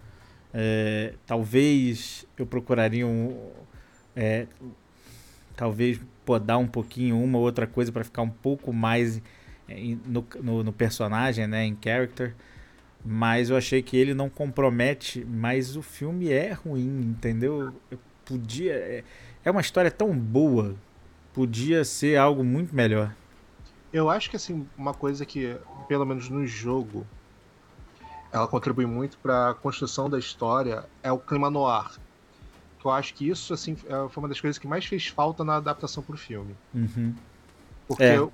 É, 0.54 1.14
talvez 1.26 2.26
eu 2.38 2.46
procuraria 2.46 3.06
um. 3.06 3.52
É, 4.16 4.48
talvez 5.56 6.00
podar 6.26 6.58
um 6.58 6.68
pouquinho 6.68 7.22
uma 7.22 7.38
ou 7.38 7.44
outra 7.44 7.68
coisa 7.68 7.92
para 7.92 8.04
ficar 8.04 8.22
um 8.22 8.30
pouco 8.30 8.74
mais 8.74 9.22
no, 10.06 10.26
no, 10.42 10.64
no, 10.64 10.74
personagem, 10.74 11.48
né, 11.48 11.66
em 11.66 11.78
character. 11.82 12.34
Mas 13.10 13.50
eu 13.50 13.56
achei 13.56 13.82
que 13.82 13.96
ele 13.96 14.14
não 14.14 14.30
compromete, 14.30 15.24
mas 15.24 15.78
o 15.78 15.82
filme 15.82 16.30
é 16.30 16.52
ruim, 16.52 17.00
entendeu? 17.00 17.74
Eu 17.90 17.98
podia. 18.26 18.74
É, 18.74 19.04
é 19.46 19.50
uma 19.50 19.62
história 19.62 19.90
tão 19.90 20.12
boa, 20.14 20.76
podia 21.34 21.86
ser 21.86 22.18
algo 22.18 22.44
muito 22.44 22.76
melhor. 22.76 23.16
Eu 23.94 24.10
acho 24.10 24.30
que 24.30 24.36
assim, 24.36 24.68
uma 24.78 24.94
coisa 24.94 25.26
que, 25.26 25.56
pelo 25.88 26.06
menos 26.06 26.28
no 26.28 26.46
jogo, 26.46 27.08
ela 28.30 28.46
contribui 28.46 28.86
muito 28.86 29.18
para 29.20 29.52
a 29.52 29.54
construção 29.54 30.10
da 30.10 30.20
história 30.20 30.84
é 31.02 31.10
o 31.10 31.18
clima 31.18 31.50
no 31.50 31.66
ar. 31.66 31.94
Eu 32.84 32.92
acho 32.92 33.14
que 33.14 33.30
isso 33.30 33.54
assim 33.54 33.78
é, 33.86 34.10
foi 34.10 34.22
uma 34.22 34.28
das 34.28 34.42
coisas 34.42 34.58
que 34.58 34.68
mais 34.68 34.86
fez 34.86 35.08
falta 35.08 35.46
na 35.46 35.56
adaptação 35.56 36.04
para 36.04 36.16
o 36.16 36.18
filme. 36.18 36.58
Uhum. 36.74 37.16
Porque 37.88 38.04
é. 38.04 38.28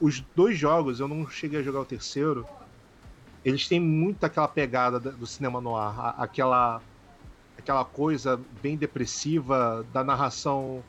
os 0.00 0.20
dois 0.36 0.56
jogos, 0.56 1.00
eu 1.00 1.08
não 1.08 1.28
cheguei 1.28 1.58
a 1.58 1.62
jogar 1.62 1.80
o 1.80 1.84
terceiro, 1.84 2.46
eles 3.44 3.66
têm 3.66 3.80
muito 3.80 4.24
aquela 4.24 4.48
pegada 4.48 4.98
do 4.98 5.26
cinema 5.26 5.60
no 5.60 5.76
ar, 5.76 6.14
aquela 6.18 6.80
aquela 7.58 7.84
coisa 7.84 8.40
bem 8.60 8.76
depressiva 8.76 9.86
da 9.92 10.02
narração 10.02 10.82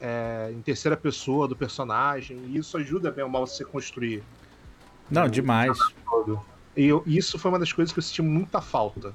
é, 0.00 0.50
em 0.52 0.60
terceira 0.60 0.96
pessoa 0.96 1.48
do 1.48 1.56
personagem, 1.56 2.38
e 2.46 2.58
isso 2.58 2.76
ajuda 2.76 3.10
bem 3.10 3.24
ou 3.24 3.30
mal 3.30 3.46
você 3.46 3.64
construir. 3.64 4.22
Não, 5.10 5.28
demais. 5.28 5.78
E 6.76 6.86
eu, 6.86 7.02
isso 7.06 7.38
foi 7.38 7.50
uma 7.50 7.58
das 7.58 7.72
coisas 7.72 7.92
que 7.92 7.98
eu 7.98 8.02
senti 8.02 8.22
muita 8.22 8.60
falta. 8.60 9.14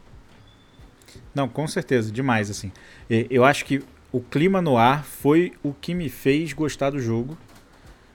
Não, 1.34 1.48
com 1.48 1.68
certeza, 1.68 2.12
demais, 2.12 2.50
assim. 2.50 2.72
Eu 3.10 3.46
acho 3.46 3.66
que 3.66 3.84
o 4.12 4.20
clima 4.20 4.62
no 4.62 4.78
ar 4.78 5.04
foi 5.04 5.54
o 5.64 5.74
que 5.74 5.94
me 5.94 6.10
fez 6.10 6.54
gostar 6.54 6.90
do 6.90 7.00
jogo. 7.00 7.38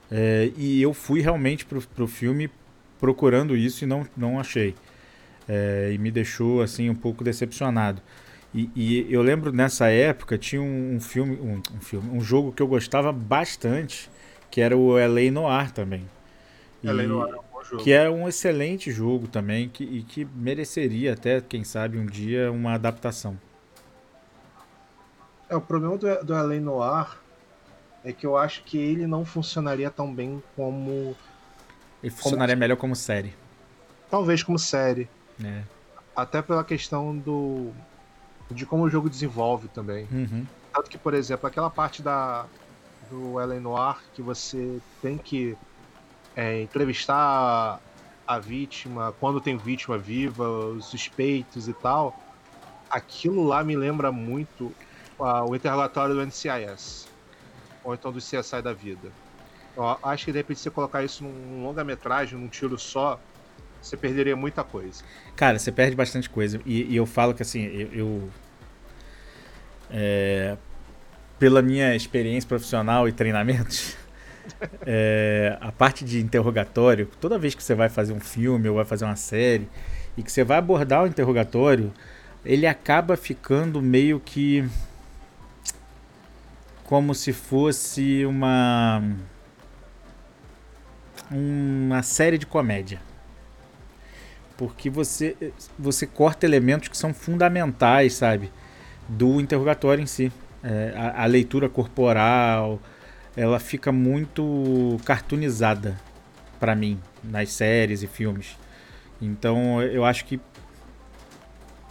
É, 0.09 0.51
e 0.57 0.81
eu 0.81 0.93
fui 0.93 1.21
realmente 1.21 1.65
pro, 1.65 1.81
pro 1.81 2.07
filme 2.07 2.49
procurando 3.01 3.57
isso 3.57 3.83
e 3.83 3.87
não, 3.87 4.07
não 4.15 4.39
achei. 4.39 4.73
É, 5.49 5.91
e 5.93 5.97
me 5.97 6.09
deixou, 6.09 6.61
assim, 6.61 6.89
um 6.89 6.95
pouco 6.95 7.23
decepcionado. 7.23 8.01
E, 8.53 8.69
e 8.75 9.13
eu 9.13 9.21
lembro 9.21 9.51
nessa 9.51 9.89
época 9.89 10.37
tinha 10.37 10.61
um, 10.61 10.95
um 10.95 11.01
filme, 11.01 11.35
um, 11.35 11.61
um, 11.75 11.81
filme, 11.81 12.09
um 12.09 12.21
jogo 12.21 12.53
que 12.53 12.61
eu 12.61 12.67
gostava 12.67 13.11
bastante, 13.11 14.09
que 14.49 14.61
era 14.61 14.77
o 14.77 14.93
LA 14.93 15.31
Noir 15.31 15.71
também. 15.71 16.05
LA 16.83 17.03
Noir 17.03 17.35
é. 17.35 17.75
Que 17.77 17.91
é 17.91 18.09
um 18.09 18.27
excelente 18.27 18.91
jogo 18.91 19.27
também 19.27 19.69
que, 19.69 19.83
e 19.83 20.03
que 20.03 20.25
mereceria 20.35 21.13
até, 21.13 21.41
quem 21.41 21.63
sabe, 21.63 21.97
um 21.97 22.05
dia 22.05 22.51
uma 22.51 22.73
adaptação. 22.73 23.37
É, 25.51 25.55
o 25.55 25.59
problema 25.59 25.97
do, 25.97 26.23
do 26.23 26.33
Além 26.33 26.61
Noir 26.61 27.17
é 28.05 28.13
que 28.13 28.25
eu 28.25 28.37
acho 28.37 28.63
que 28.63 28.77
ele 28.77 29.05
não 29.05 29.25
funcionaria 29.25 29.89
tão 29.89 30.13
bem 30.13 30.41
como. 30.55 31.13
Ele 32.01 32.11
funcionaria 32.11 32.55
como... 32.55 32.59
melhor 32.59 32.77
como 32.77 32.95
série. 32.95 33.33
Talvez 34.09 34.43
como 34.43 34.59
série. 34.59 35.09
É. 35.43 35.63
Até 36.15 36.41
pela 36.41 36.63
questão 36.63 37.17
do. 37.17 37.71
de 38.49 38.65
como 38.65 38.83
o 38.83 38.89
jogo 38.89 39.09
desenvolve 39.09 39.67
também. 39.69 40.07
Uhum. 40.11 40.45
Tanto 40.73 40.89
que, 40.89 40.97
por 40.97 41.13
exemplo, 41.13 41.47
aquela 41.47 41.69
parte 41.69 42.01
da 42.01 42.45
do 43.09 43.39
Ellen 43.41 43.59
Noir 43.59 43.97
que 44.13 44.21
você 44.21 44.79
tem 45.01 45.17
que 45.17 45.57
é, 46.35 46.61
entrevistar 46.61 47.79
a 48.25 48.39
vítima, 48.39 49.13
quando 49.19 49.41
tem 49.41 49.57
vítima 49.57 49.97
viva, 49.97 50.47
os 50.47 50.85
suspeitos 50.85 51.67
e 51.67 51.73
tal, 51.73 52.17
aquilo 52.89 53.43
lá 53.43 53.63
me 53.63 53.75
lembra 53.75 54.11
muito 54.11 54.71
uh, 55.19 55.49
o 55.49 55.55
interrogatório 55.55 56.15
do 56.15 56.25
NCIS, 56.25 57.09
ou 57.83 57.93
então 57.93 58.11
do 58.11 58.19
CSI 58.19 58.61
da 58.61 58.71
vida. 58.71 59.11
Eu 59.75 59.97
acho 60.03 60.25
que 60.25 60.31
de 60.31 60.37
repente 60.37 60.59
você 60.59 60.69
colocar 60.69 61.03
isso 61.03 61.23
num 61.23 61.63
longa-metragem, 61.63 62.37
num 62.37 62.47
tiro 62.47 62.77
só, 62.77 63.19
você 63.81 63.97
perderia 63.97 64.35
muita 64.35 64.63
coisa. 64.63 65.03
Cara, 65.35 65.57
você 65.57 65.71
perde 65.71 65.95
bastante 65.95 66.29
coisa. 66.29 66.59
E, 66.65 66.83
e 66.83 66.95
eu 66.95 67.05
falo 67.05 67.33
que 67.33 67.41
assim, 67.41 67.65
eu. 67.65 67.89
eu 67.93 68.29
é, 69.89 70.57
pela 71.39 71.61
minha 71.61 71.95
experiência 71.95 72.47
profissional 72.47 73.09
e 73.09 73.11
treinamentos, 73.11 73.97
é, 74.85 75.57
a 75.59 75.71
parte 75.71 76.05
de 76.05 76.21
interrogatório, 76.21 77.07
toda 77.19 77.37
vez 77.39 77.55
que 77.55 77.63
você 77.63 77.73
vai 77.73 77.89
fazer 77.89 78.13
um 78.13 78.19
filme 78.19 78.69
ou 78.69 78.75
vai 78.75 78.85
fazer 78.85 79.05
uma 79.05 79.15
série 79.15 79.67
e 80.15 80.21
que 80.21 80.31
você 80.31 80.43
vai 80.43 80.57
abordar 80.57 81.03
o 81.03 81.07
interrogatório, 81.07 81.91
ele 82.45 82.67
acaba 82.67 83.17
ficando 83.17 83.81
meio 83.81 84.19
que 84.19 84.63
como 86.83 87.15
se 87.15 87.33
fosse 87.33 88.25
uma 88.25 89.01
uma 91.31 92.03
série 92.03 92.37
de 92.37 92.45
comédia. 92.45 92.99
Porque 94.57 94.89
você 94.89 95.35
você 95.77 96.05
corta 96.05 96.45
elementos 96.45 96.87
que 96.87 96.97
são 96.97 97.13
fundamentais, 97.13 98.13
sabe, 98.13 98.51
do 99.07 99.39
interrogatório 99.39 100.03
em 100.03 100.07
si. 100.07 100.31
É, 100.63 100.93
a, 100.95 101.23
a 101.23 101.25
leitura 101.25 101.67
corporal, 101.67 102.79
ela 103.35 103.59
fica 103.59 103.91
muito 103.91 104.99
cartoonizada 105.05 105.99
para 106.59 106.75
mim 106.75 106.99
nas 107.23 107.51
séries 107.51 108.03
e 108.03 108.07
filmes. 108.07 108.57
Então 109.19 109.81
eu 109.81 110.05
acho 110.05 110.25
que 110.25 110.39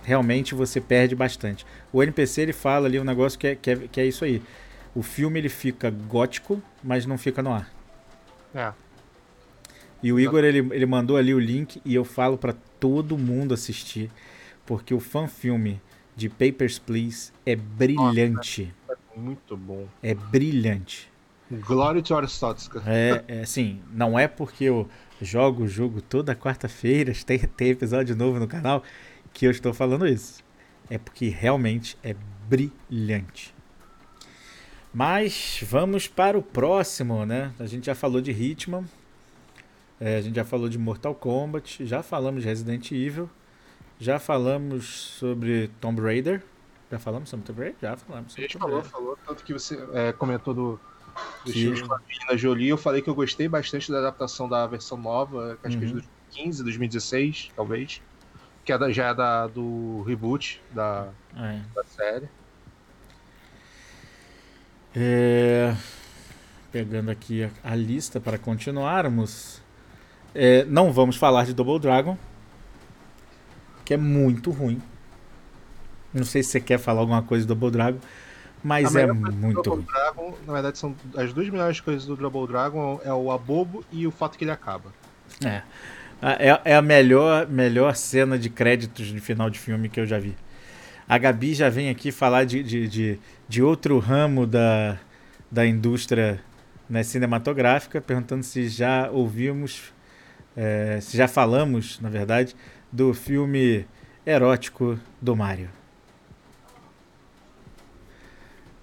realmente 0.04 0.54
você 0.54 0.80
perde 0.80 1.14
bastante. 1.14 1.66
O 1.92 2.02
NPC 2.02 2.42
ele 2.42 2.52
fala 2.52 2.86
ali 2.86 2.98
um 3.00 3.04
negócio 3.04 3.38
que 3.38 3.48
é, 3.48 3.54
que 3.54 3.70
é, 3.70 3.76
que 3.76 4.00
é 4.00 4.06
isso 4.06 4.24
aí. 4.24 4.42
O 4.94 5.02
filme 5.02 5.38
ele 5.38 5.48
fica 5.48 5.90
gótico, 5.90 6.60
mas 6.82 7.06
não 7.06 7.16
fica 7.16 7.42
no 7.42 7.52
ar. 7.52 7.70
É. 8.54 8.72
E 10.02 10.12
o 10.12 10.18
Igor 10.18 10.44
ele, 10.44 10.58
ele 10.74 10.86
mandou 10.86 11.16
ali 11.16 11.34
o 11.34 11.38
link 11.38 11.80
e 11.84 11.94
eu 11.94 12.04
falo 12.04 12.38
para 12.38 12.54
todo 12.78 13.18
mundo 13.18 13.52
assistir, 13.52 14.10
porque 14.64 14.94
o 14.94 15.00
fan 15.00 15.28
filme 15.28 15.80
de 16.16 16.28
Papers 16.28 16.78
Please 16.78 17.32
é 17.44 17.54
brilhante. 17.54 18.72
Nossa, 18.88 19.00
é 19.16 19.20
muito 19.20 19.56
bom. 19.56 19.86
É 20.02 20.14
brilhante. 20.14 21.10
Glória 21.50 22.00
de 22.00 22.14
Aristóteles. 22.14 22.70
É, 22.86 23.24
é 23.26 23.40
assim, 23.40 23.80
não 23.92 24.18
é 24.18 24.28
porque 24.28 24.64
eu 24.64 24.88
jogo 25.20 25.64
o 25.64 25.68
jogo 25.68 26.00
toda 26.00 26.34
quarta-feira, 26.34 27.12
tem, 27.26 27.38
tem 27.38 27.70
episódio 27.70 28.14
novo 28.16 28.38
no 28.38 28.46
canal, 28.46 28.82
que 29.32 29.46
eu 29.46 29.50
estou 29.50 29.74
falando 29.74 30.06
isso. 30.06 30.42
É 30.88 30.98
porque 30.98 31.28
realmente 31.28 31.96
é 32.02 32.14
brilhante. 32.48 33.54
Mas 34.92 35.62
vamos 35.62 36.08
para 36.08 36.36
o 36.36 36.42
próximo, 36.42 37.24
né? 37.24 37.52
A 37.60 37.66
gente 37.66 37.86
já 37.86 37.94
falou 37.94 38.20
de 38.20 38.32
Hitman, 38.32 38.84
é, 40.00 40.16
a 40.16 40.20
gente 40.22 40.34
já 40.34 40.44
falou 40.44 40.68
de 40.68 40.78
Mortal 40.78 41.14
Kombat, 41.14 41.84
já 41.86 42.02
falamos 42.02 42.42
de 42.42 42.48
Resident 42.48 42.90
Evil, 42.90 43.28
já 43.98 44.18
falamos 44.18 44.86
sobre 44.86 45.68
Tomb 45.80 46.00
Raider. 46.00 46.42
Já 46.90 46.98
falamos 46.98 47.28
sobre 47.28 47.46
Tomb 47.46 47.60
Raider? 47.60 47.78
Já 47.82 47.96
falamos. 47.96 48.34
a 48.36 48.40
gente 48.40 48.58
falou, 48.58 48.82
falou. 48.82 49.18
Tanto 49.26 49.44
que 49.44 49.52
você 49.52 49.78
é, 49.92 50.12
comentou 50.12 50.54
do, 50.54 50.80
dos 51.44 51.54
filmes 51.54 51.82
com 51.82 51.92
a 51.92 51.98
Angelina 51.98 52.38
Jolie. 52.38 52.68
Eu 52.68 52.78
falei 52.78 53.02
que 53.02 53.10
eu 53.10 53.14
gostei 53.14 53.46
bastante 53.46 53.92
da 53.92 53.98
adaptação 53.98 54.48
da 54.48 54.66
versão 54.66 54.96
nova, 54.96 55.58
acho 55.62 55.78
que 55.78 55.84
é 55.84 55.86
de 55.86 55.92
2015, 55.92 56.62
2016, 56.62 57.50
talvez. 57.54 58.02
Que 58.64 58.72
é 58.72 58.78
da, 58.78 58.90
já 58.90 59.08
é 59.08 59.14
da, 59.14 59.46
do 59.46 60.02
reboot 60.02 60.60
da, 60.72 61.08
é. 61.36 61.60
da 61.74 61.84
série. 61.84 62.28
É, 64.94 65.76
pegando 66.72 67.10
aqui 67.10 67.44
a, 67.44 67.50
a, 67.62 67.76
lista 67.76 68.20
para 68.20 68.38
continuarmos. 68.38 69.62
É, 70.34 70.64
não 70.64 70.92
vamos 70.92 71.16
falar 71.16 71.44
de 71.44 71.52
Double 71.52 71.78
Dragon, 71.78 72.16
que 73.84 73.94
é 73.94 73.96
muito 73.96 74.50
ruim. 74.50 74.80
Não 76.12 76.24
sei 76.24 76.42
se 76.42 76.50
você 76.50 76.60
quer 76.60 76.78
falar 76.78 77.00
alguma 77.00 77.22
coisa 77.22 77.46
do 77.46 77.54
Double 77.54 77.70
Dragon, 77.70 77.98
mas 78.62 78.94
é 78.94 79.06
muito 79.06 79.70
ruim. 79.70 79.82
Dragon, 79.82 80.34
na 80.46 80.52
verdade, 80.52 80.78
são 80.78 80.94
as 81.16 81.32
duas 81.32 81.48
melhores 81.48 81.80
coisas 81.80 82.04
do 82.04 82.16
Double 82.16 82.46
Dragon 82.46 83.00
é 83.04 83.12
o 83.12 83.30
abobo 83.30 83.84
e 83.90 84.06
o 84.06 84.10
fato 84.10 84.36
que 84.36 84.44
ele 84.44 84.52
acaba. 84.52 84.92
É. 85.44 85.62
É, 86.22 86.60
é 86.72 86.74
a 86.74 86.82
melhor, 86.82 87.48
melhor 87.48 87.96
cena 87.96 88.38
de 88.38 88.50
créditos 88.50 89.06
de 89.06 89.20
final 89.20 89.48
de 89.48 89.58
filme 89.58 89.88
que 89.88 89.98
eu 89.98 90.06
já 90.06 90.18
vi. 90.18 90.36
A 91.08 91.16
Gabi 91.16 91.54
já 91.54 91.68
vem 91.68 91.88
aqui 91.88 92.12
falar 92.12 92.44
de, 92.44 92.62
de, 92.62 92.86
de, 92.86 93.18
de 93.48 93.62
outro 93.62 93.98
ramo 93.98 94.46
da, 94.46 94.98
da 95.50 95.66
indústria 95.66 96.40
né, 96.88 97.02
cinematográfica, 97.02 98.00
perguntando 98.00 98.44
se 98.44 98.68
já 98.68 99.10
ouvimos, 99.10 99.92
é, 100.56 100.98
se 101.00 101.16
já 101.16 101.28
falamos, 101.28 102.00
na 102.00 102.08
verdade, 102.08 102.54
do 102.90 103.14
filme 103.14 103.86
erótico 104.26 104.98
do 105.20 105.34
Mario. 105.36 105.68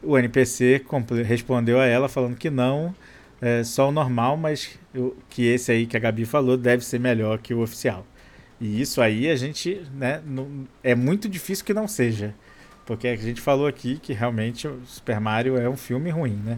O 0.01 0.17
NPC 0.17 0.83
respondeu 1.25 1.79
a 1.79 1.85
ela 1.85 2.07
falando 2.07 2.35
que 2.35 2.49
não, 2.49 2.95
é 3.41 3.63
só 3.63 3.89
o 3.89 3.91
normal, 3.91 4.37
mas 4.37 4.79
que 5.29 5.45
esse 5.45 5.71
aí 5.71 5.85
que 5.85 5.97
a 5.97 5.99
Gabi 5.99 6.25
falou 6.25 6.57
deve 6.57 6.83
ser 6.83 6.99
melhor 6.99 7.39
que 7.39 7.53
o 7.53 7.61
oficial. 7.61 8.05
E 8.59 8.81
isso 8.81 9.01
aí 9.01 9.29
a 9.29 9.35
gente, 9.35 9.81
né, 9.93 10.21
não, 10.25 10.67
é 10.83 10.95
muito 10.95 11.29
difícil 11.29 11.65
que 11.65 11.73
não 11.73 11.87
seja. 11.87 12.33
Porque 12.85 13.07
a 13.07 13.15
gente 13.15 13.41
falou 13.41 13.67
aqui 13.67 13.99
que 13.99 14.13
realmente 14.13 14.67
o 14.67 14.79
Super 14.85 15.19
Mario 15.19 15.57
é 15.57 15.69
um 15.69 15.75
filme 15.75 16.09
ruim, 16.09 16.41
né? 16.43 16.57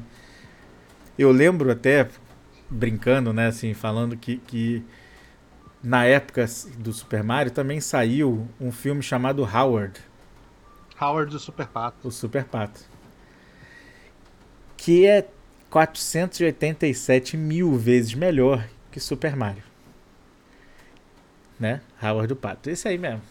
Eu 1.17 1.31
lembro 1.31 1.71
até, 1.71 2.07
brincando, 2.69 3.33
né, 3.33 3.47
assim, 3.47 3.73
falando 3.73 4.15
que, 4.15 4.37
que 4.37 4.83
na 5.83 6.05
época 6.05 6.45
do 6.77 6.93
Super 6.93 7.23
Mario 7.23 7.51
também 7.51 7.79
saiu 7.79 8.47
um 8.59 8.71
filme 8.71 9.01
chamado 9.01 9.43
Howard. 9.43 9.99
Howard 10.99 11.31
do 11.31 11.39
Super 11.39 11.67
Pato. 11.67 12.07
O 12.07 12.11
Super 12.11 12.43
Pato. 12.43 12.81
Que 14.77 15.05
é 15.05 15.27
487 15.69 17.37
mil 17.37 17.77
vezes 17.77 18.13
melhor 18.13 18.67
que 18.91 18.99
Super 18.99 19.35
Mario 19.35 19.69
né? 21.59 21.81
Howard 22.01 22.27
do 22.27 22.35
Pato. 22.35 22.69
Esse 22.69 22.87
aí 22.87 22.97
mesmo. 22.97 23.21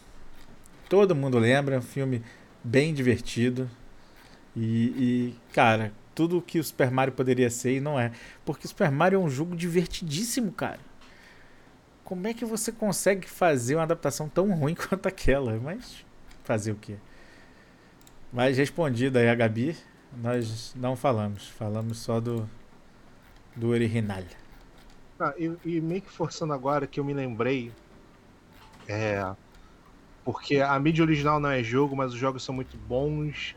Todo 0.87 1.15
mundo 1.15 1.39
lembra, 1.39 1.79
um 1.79 1.81
filme 1.81 2.21
bem 2.63 2.93
divertido. 2.93 3.69
E, 4.55 4.61
e, 4.61 5.35
cara, 5.53 5.91
tudo 6.19 6.41
que 6.41 6.59
o 6.59 6.63
Super 6.65 6.91
Mario 6.91 7.13
poderia 7.13 7.49
ser 7.49 7.77
e 7.77 7.79
não 7.79 7.97
é. 7.97 8.11
Porque 8.43 8.65
o 8.65 8.67
Super 8.67 8.91
Mario 8.91 9.15
é 9.15 9.23
um 9.23 9.29
jogo 9.29 9.55
divertidíssimo, 9.55 10.51
cara. 10.51 10.81
Como 12.03 12.27
é 12.27 12.33
que 12.33 12.43
você 12.43 12.73
consegue 12.73 13.29
fazer 13.29 13.75
uma 13.75 13.83
adaptação 13.83 14.27
tão 14.27 14.51
ruim 14.51 14.75
quanto 14.89 15.07
aquela? 15.07 15.57
Mas 15.57 16.05
fazer 16.43 16.73
o 16.73 16.75
quê? 16.75 16.97
Mas 18.33 18.57
respondido 18.57 19.17
aí 19.17 19.29
a 19.29 19.33
Gabi, 19.33 19.77
nós 20.21 20.75
não 20.75 20.93
falamos. 20.93 21.47
Falamos 21.47 21.99
só 21.99 22.19
do, 22.19 22.49
do 23.55 23.69
original. 23.69 24.21
Ah, 25.21 25.33
e, 25.37 25.55
e 25.63 25.79
meio 25.79 26.01
que 26.01 26.11
forçando 26.11 26.51
agora 26.51 26.85
que 26.85 26.99
eu 26.99 27.05
me 27.05 27.13
lembrei 27.13 27.71
é. 28.89 29.23
Porque 30.25 30.57
a 30.57 30.77
mídia 30.81 31.01
original 31.01 31.39
não 31.39 31.49
é 31.49 31.63
jogo, 31.63 31.95
mas 31.95 32.11
os 32.11 32.19
jogos 32.19 32.43
são 32.43 32.53
muito 32.53 32.75
bons. 32.77 33.55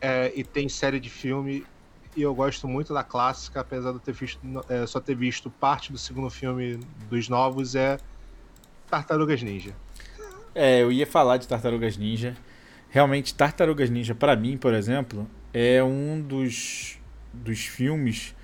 É, 0.00 0.32
e 0.34 0.42
tem 0.42 0.68
série 0.68 0.98
de 0.98 1.08
filme. 1.08 1.64
E 2.14 2.22
eu 2.22 2.34
gosto 2.34 2.68
muito 2.68 2.92
da 2.92 3.02
clássica, 3.02 3.60
apesar 3.60 3.90
de 3.90 3.96
eu 3.96 4.00
ter 4.00 4.12
visto, 4.12 4.40
é, 4.68 4.86
só 4.86 5.00
ter 5.00 5.14
visto 5.14 5.50
parte 5.50 5.90
do 5.90 5.98
segundo 5.98 6.28
filme 6.28 6.78
dos 7.08 7.28
novos, 7.28 7.74
é 7.74 7.98
Tartarugas 8.88 9.42
Ninja. 9.42 9.74
É, 10.54 10.82
eu 10.82 10.92
ia 10.92 11.06
falar 11.06 11.38
de 11.38 11.48
Tartarugas 11.48 11.96
Ninja. 11.96 12.36
Realmente, 12.90 13.34
Tartarugas 13.34 13.88
Ninja, 13.88 14.14
para 14.14 14.36
mim, 14.36 14.58
por 14.58 14.74
exemplo, 14.74 15.26
é 15.54 15.82
um 15.82 16.20
dos, 16.20 16.98
dos 17.32 17.60
filmes 17.60 18.34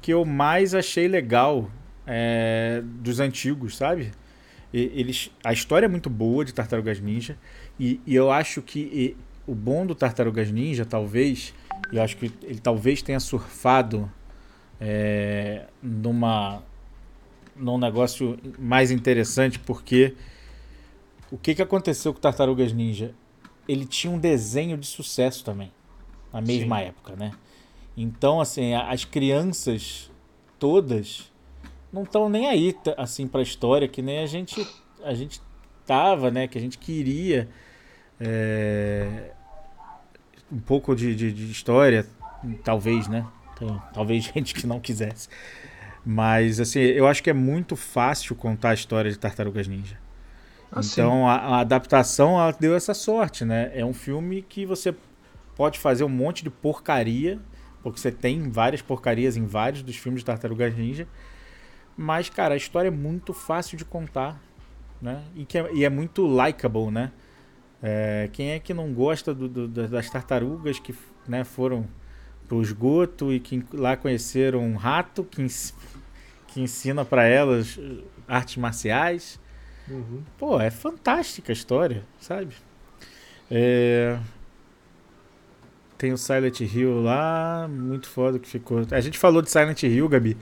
que 0.00 0.12
eu 0.12 0.24
mais 0.24 0.72
achei 0.72 1.08
legal 1.08 1.68
é, 2.06 2.80
dos 2.84 3.18
antigos, 3.18 3.76
sabe? 3.76 4.12
eles, 4.72 5.30
a 5.42 5.52
história 5.52 5.86
é 5.86 5.88
muito 5.88 6.10
boa 6.10 6.44
de 6.44 6.52
Tartarugas 6.52 7.00
Ninja 7.00 7.38
e, 7.80 8.00
e 8.06 8.14
eu 8.14 8.30
acho 8.30 8.60
que 8.60 8.80
e, 8.80 9.16
o 9.46 9.54
bom 9.54 9.86
do 9.86 9.94
Tartarugas 9.94 10.50
Ninja, 10.50 10.84
talvez, 10.84 11.54
eu 11.92 12.02
acho 12.02 12.16
que 12.16 12.32
ele 12.42 12.60
talvez 12.60 13.02
tenha 13.02 13.20
surfado 13.20 14.10
é, 14.80 15.66
numa 15.82 16.62
num 17.56 17.76
negócio 17.76 18.38
mais 18.58 18.90
interessante 18.90 19.58
porque 19.58 20.14
o 21.30 21.36
que, 21.36 21.54
que 21.54 21.62
aconteceu 21.62 22.14
com 22.14 22.20
Tartarugas 22.20 22.72
Ninja? 22.72 23.14
Ele 23.66 23.84
tinha 23.84 24.12
um 24.12 24.18
desenho 24.18 24.78
de 24.78 24.86
sucesso 24.86 25.44
também 25.44 25.72
na 26.32 26.40
mesma 26.40 26.78
Sim. 26.78 26.84
época, 26.84 27.16
né? 27.16 27.32
Então, 27.96 28.40
assim, 28.40 28.74
as 28.74 29.04
crianças 29.04 30.10
todas 30.58 31.32
não 31.92 32.04
estão 32.04 32.28
nem 32.28 32.46
aí 32.46 32.76
assim 32.96 33.26
para 33.26 33.40
a 33.40 33.42
história 33.42 33.88
que 33.88 34.00
nem 34.00 34.18
a 34.20 34.26
gente 34.26 34.66
a 35.02 35.14
gente 35.14 35.40
tava, 35.84 36.30
né? 36.30 36.46
Que 36.46 36.58
a 36.58 36.60
gente 36.60 36.78
queria 36.78 37.48
é, 38.20 39.32
um 40.50 40.58
pouco 40.58 40.94
de, 40.94 41.14
de, 41.14 41.32
de, 41.32 41.50
história, 41.50 42.06
talvez, 42.64 43.08
né? 43.08 43.26
Tem, 43.58 43.82
talvez 43.92 44.24
gente 44.34 44.54
que 44.54 44.66
não 44.66 44.80
quisesse. 44.80 45.28
Mas 46.04 46.60
assim, 46.60 46.80
eu 46.80 47.06
acho 47.06 47.22
que 47.22 47.30
é 47.30 47.34
muito 47.34 47.76
fácil 47.76 48.34
contar 48.34 48.70
a 48.70 48.74
história 48.74 49.10
de 49.10 49.18
Tartarugas 49.18 49.66
Ninja. 49.68 49.98
Ah, 50.70 50.80
então 50.82 51.28
a, 51.28 51.34
a, 51.34 51.60
adaptação 51.60 52.40
ela 52.40 52.52
deu 52.52 52.74
essa 52.74 52.94
sorte, 52.94 53.44
né? 53.44 53.70
É 53.74 53.84
um 53.84 53.94
filme 53.94 54.42
que 54.42 54.64
você 54.66 54.94
pode 55.56 55.78
fazer 55.78 56.04
um 56.04 56.08
monte 56.08 56.44
de 56.44 56.50
porcaria, 56.50 57.38
porque 57.82 57.98
você 57.98 58.12
tem 58.12 58.50
várias 58.50 58.80
porcarias 58.80 59.36
em 59.36 59.46
vários 59.46 59.82
dos 59.82 59.96
filmes 59.96 60.20
de 60.20 60.26
Tartarugas 60.26 60.76
Ninja 60.76 61.06
mas, 62.00 62.30
cara, 62.30 62.54
a 62.54 62.56
história 62.56 62.86
é 62.86 62.92
muito 62.92 63.32
fácil 63.32 63.76
de 63.76 63.84
contar, 63.84 64.40
né? 65.02 65.24
E, 65.34 65.44
que 65.44 65.58
é, 65.58 65.68
e 65.74 65.84
é 65.84 65.90
muito 65.90 66.24
likable, 66.28 66.92
né? 66.92 67.10
É, 67.82 68.28
quem 68.32 68.50
é 68.50 68.58
que 68.58 68.74
não 68.74 68.92
gosta 68.92 69.32
do, 69.32 69.48
do, 69.48 69.68
das 69.68 70.10
tartarugas 70.10 70.78
que 70.78 70.94
né, 71.26 71.44
foram 71.44 71.86
pro 72.48 72.62
esgoto 72.62 73.32
e 73.32 73.38
que 73.38 73.62
lá 73.72 73.96
conheceram 73.96 74.60
um 74.60 74.74
rato 74.74 75.22
que, 75.22 75.46
que 76.48 76.60
ensina 76.60 77.04
para 77.04 77.24
elas 77.24 77.76
uh, 77.76 78.02
artes 78.26 78.56
marciais? 78.56 79.38
Uhum. 79.88 80.22
Pô, 80.36 80.60
é 80.60 80.70
fantástica 80.70 81.52
a 81.52 81.54
história, 81.54 82.04
sabe? 82.18 82.54
É... 83.50 84.18
Tem 85.96 86.12
o 86.12 86.18
Silent 86.18 86.60
Hill 86.60 87.02
lá, 87.02 87.66
muito 87.68 88.08
foda 88.08 88.38
que 88.38 88.48
ficou. 88.48 88.86
A 88.90 89.00
gente 89.00 89.18
falou 89.18 89.42
de 89.42 89.50
Silent 89.50 89.82
Hill, 89.82 90.08
Gabi. 90.08 90.36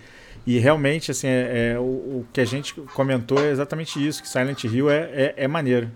E 0.47 0.59
realmente, 0.59 1.11
assim, 1.11 1.27
é, 1.27 1.73
é 1.73 1.79
o, 1.79 1.83
o, 1.83 2.27
que 2.33 2.41
a 2.41 2.45
gente 2.45 2.75
comentou 2.95 3.39
é 3.39 3.51
exatamente 3.51 4.07
isso, 4.07 4.23
que 4.23 4.29
Silent 4.29 4.65
Hill 4.65 4.91
é, 4.91 5.11
é, 5.13 5.35
é 5.39 5.49
maneiro. 5.49 5.91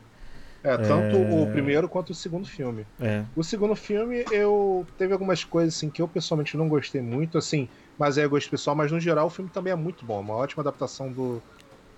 É, 0.62 0.76
tanto 0.76 1.16
é... 1.16 1.42
o 1.42 1.46
primeiro 1.50 1.88
quanto 1.88 2.10
o 2.10 2.14
segundo 2.14 2.46
filme. 2.46 2.86
É. 3.00 3.24
O 3.34 3.42
segundo 3.42 3.74
filme, 3.74 4.24
eu 4.30 4.86
teve 4.98 5.12
algumas 5.12 5.42
coisas 5.42 5.74
assim 5.74 5.88
que 5.88 6.02
eu 6.02 6.08
pessoalmente 6.08 6.56
não 6.56 6.68
gostei 6.68 7.00
muito, 7.00 7.38
assim, 7.38 7.68
mas 7.98 8.18
é 8.18 8.26
gosto 8.28 8.50
pessoal, 8.50 8.76
mas 8.76 8.92
no 8.92 9.00
geral 9.00 9.26
o 9.26 9.30
filme 9.30 9.50
também 9.50 9.72
é 9.72 9.76
muito 9.76 10.04
bom, 10.04 10.20
uma 10.20 10.34
ótima 10.34 10.62
adaptação 10.62 11.10
do, 11.10 11.42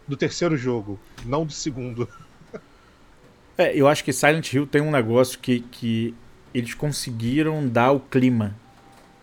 do 0.06 0.16
terceiro 0.16 0.56
jogo, 0.56 0.98
não 1.24 1.44
do 1.44 1.52
segundo. 1.52 2.08
É, 3.58 3.78
eu 3.78 3.86
acho 3.86 4.02
que 4.02 4.14
Silent 4.14 4.50
Hill 4.50 4.66
tem 4.66 4.80
um 4.80 4.90
negócio 4.90 5.38
que, 5.38 5.60
que 5.60 6.14
eles 6.54 6.72
conseguiram 6.72 7.68
dar 7.68 7.92
o 7.92 8.00
clima. 8.00 8.56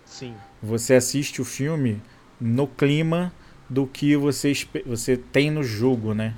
Sim. 0.06 0.36
Você 0.62 0.94
assiste 0.94 1.42
o 1.42 1.46
filme, 1.46 2.00
no 2.40 2.68
clima 2.68 3.34
do 3.68 3.88
que 3.88 4.16
você, 4.16 4.54
você 4.86 5.18
tem 5.18 5.50
no 5.50 5.64
jogo, 5.64 6.14
né? 6.14 6.36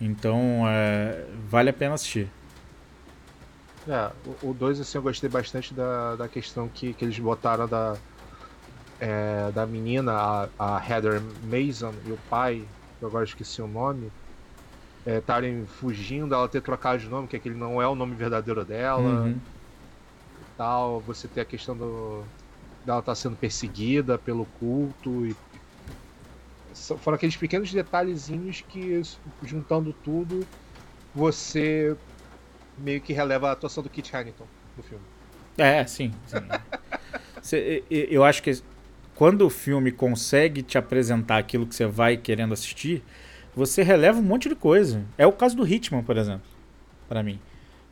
Então 0.00 0.64
é, 0.66 1.24
vale 1.48 1.68
a 1.68 1.72
pena 1.72 1.94
assistir. 1.94 2.28
É, 3.86 4.12
o 4.24 4.54
2 4.54 4.80
assim, 4.80 4.96
eu 4.96 5.02
gostei 5.02 5.28
bastante 5.28 5.74
da, 5.74 6.16
da 6.16 6.28
questão 6.28 6.68
que, 6.70 6.94
que 6.94 7.04
eles 7.04 7.18
botaram 7.18 7.68
da, 7.68 7.98
é, 8.98 9.52
da 9.52 9.66
menina, 9.66 10.12
a, 10.12 10.76
a, 10.76 10.88
Heather 10.88 11.20
Mason 11.20 12.00
e 12.02 12.12
o 12.12 12.18
pai, 12.30 12.66
eu 13.00 13.08
agora 13.08 13.24
esqueci 13.24 13.60
o 13.60 13.66
nome, 13.66 14.10
estarem 15.06 15.62
é, 15.62 15.66
fugindo, 15.66 16.34
ela 16.34 16.48
ter 16.48 16.62
trocado 16.62 16.98
de 16.98 17.08
nome, 17.08 17.28
que 17.28 17.36
aquele 17.36 17.54
não 17.54 17.80
é 17.80 17.86
o 17.86 17.94
nome 17.94 18.14
verdadeiro 18.14 18.64
dela. 18.64 19.22
Uhum. 19.22 19.38
Tal, 20.56 21.02
você 21.02 21.28
ter 21.28 21.42
a 21.42 21.44
questão 21.44 21.76
do, 21.76 22.26
dela 22.84 23.00
estar 23.00 23.12
tá 23.12 23.14
sendo 23.14 23.36
perseguida 23.36 24.16
pelo 24.16 24.46
culto 24.46 25.26
e 25.26 25.36
foram 27.00 27.16
aqueles 27.16 27.36
pequenos 27.36 27.70
detalhezinhos 27.70 28.62
que 28.68 29.00
juntando 29.42 29.92
tudo 29.92 30.46
você 31.14 31.96
meio 32.78 33.00
que 33.00 33.12
releva 33.12 33.48
a 33.48 33.52
atuação 33.52 33.82
do 33.82 33.90
Kit 33.90 34.14
Harington 34.14 34.46
no 34.76 34.82
filme. 34.82 35.04
É, 35.56 35.84
sim. 35.86 36.12
sim. 36.26 36.38
eu 37.90 38.24
acho 38.24 38.42
que 38.42 38.60
quando 39.14 39.42
o 39.42 39.50
filme 39.50 39.92
consegue 39.92 40.62
te 40.62 40.76
apresentar 40.76 41.38
aquilo 41.38 41.66
que 41.66 41.74
você 41.74 41.86
vai 41.86 42.16
querendo 42.16 42.52
assistir, 42.52 43.02
você 43.54 43.82
releva 43.82 44.18
um 44.18 44.22
monte 44.22 44.48
de 44.48 44.56
coisa. 44.56 45.04
É 45.16 45.26
o 45.26 45.32
caso 45.32 45.56
do 45.56 45.66
Hitman, 45.66 46.02
por 46.02 46.16
exemplo, 46.16 46.46
para 47.08 47.22
mim. 47.22 47.38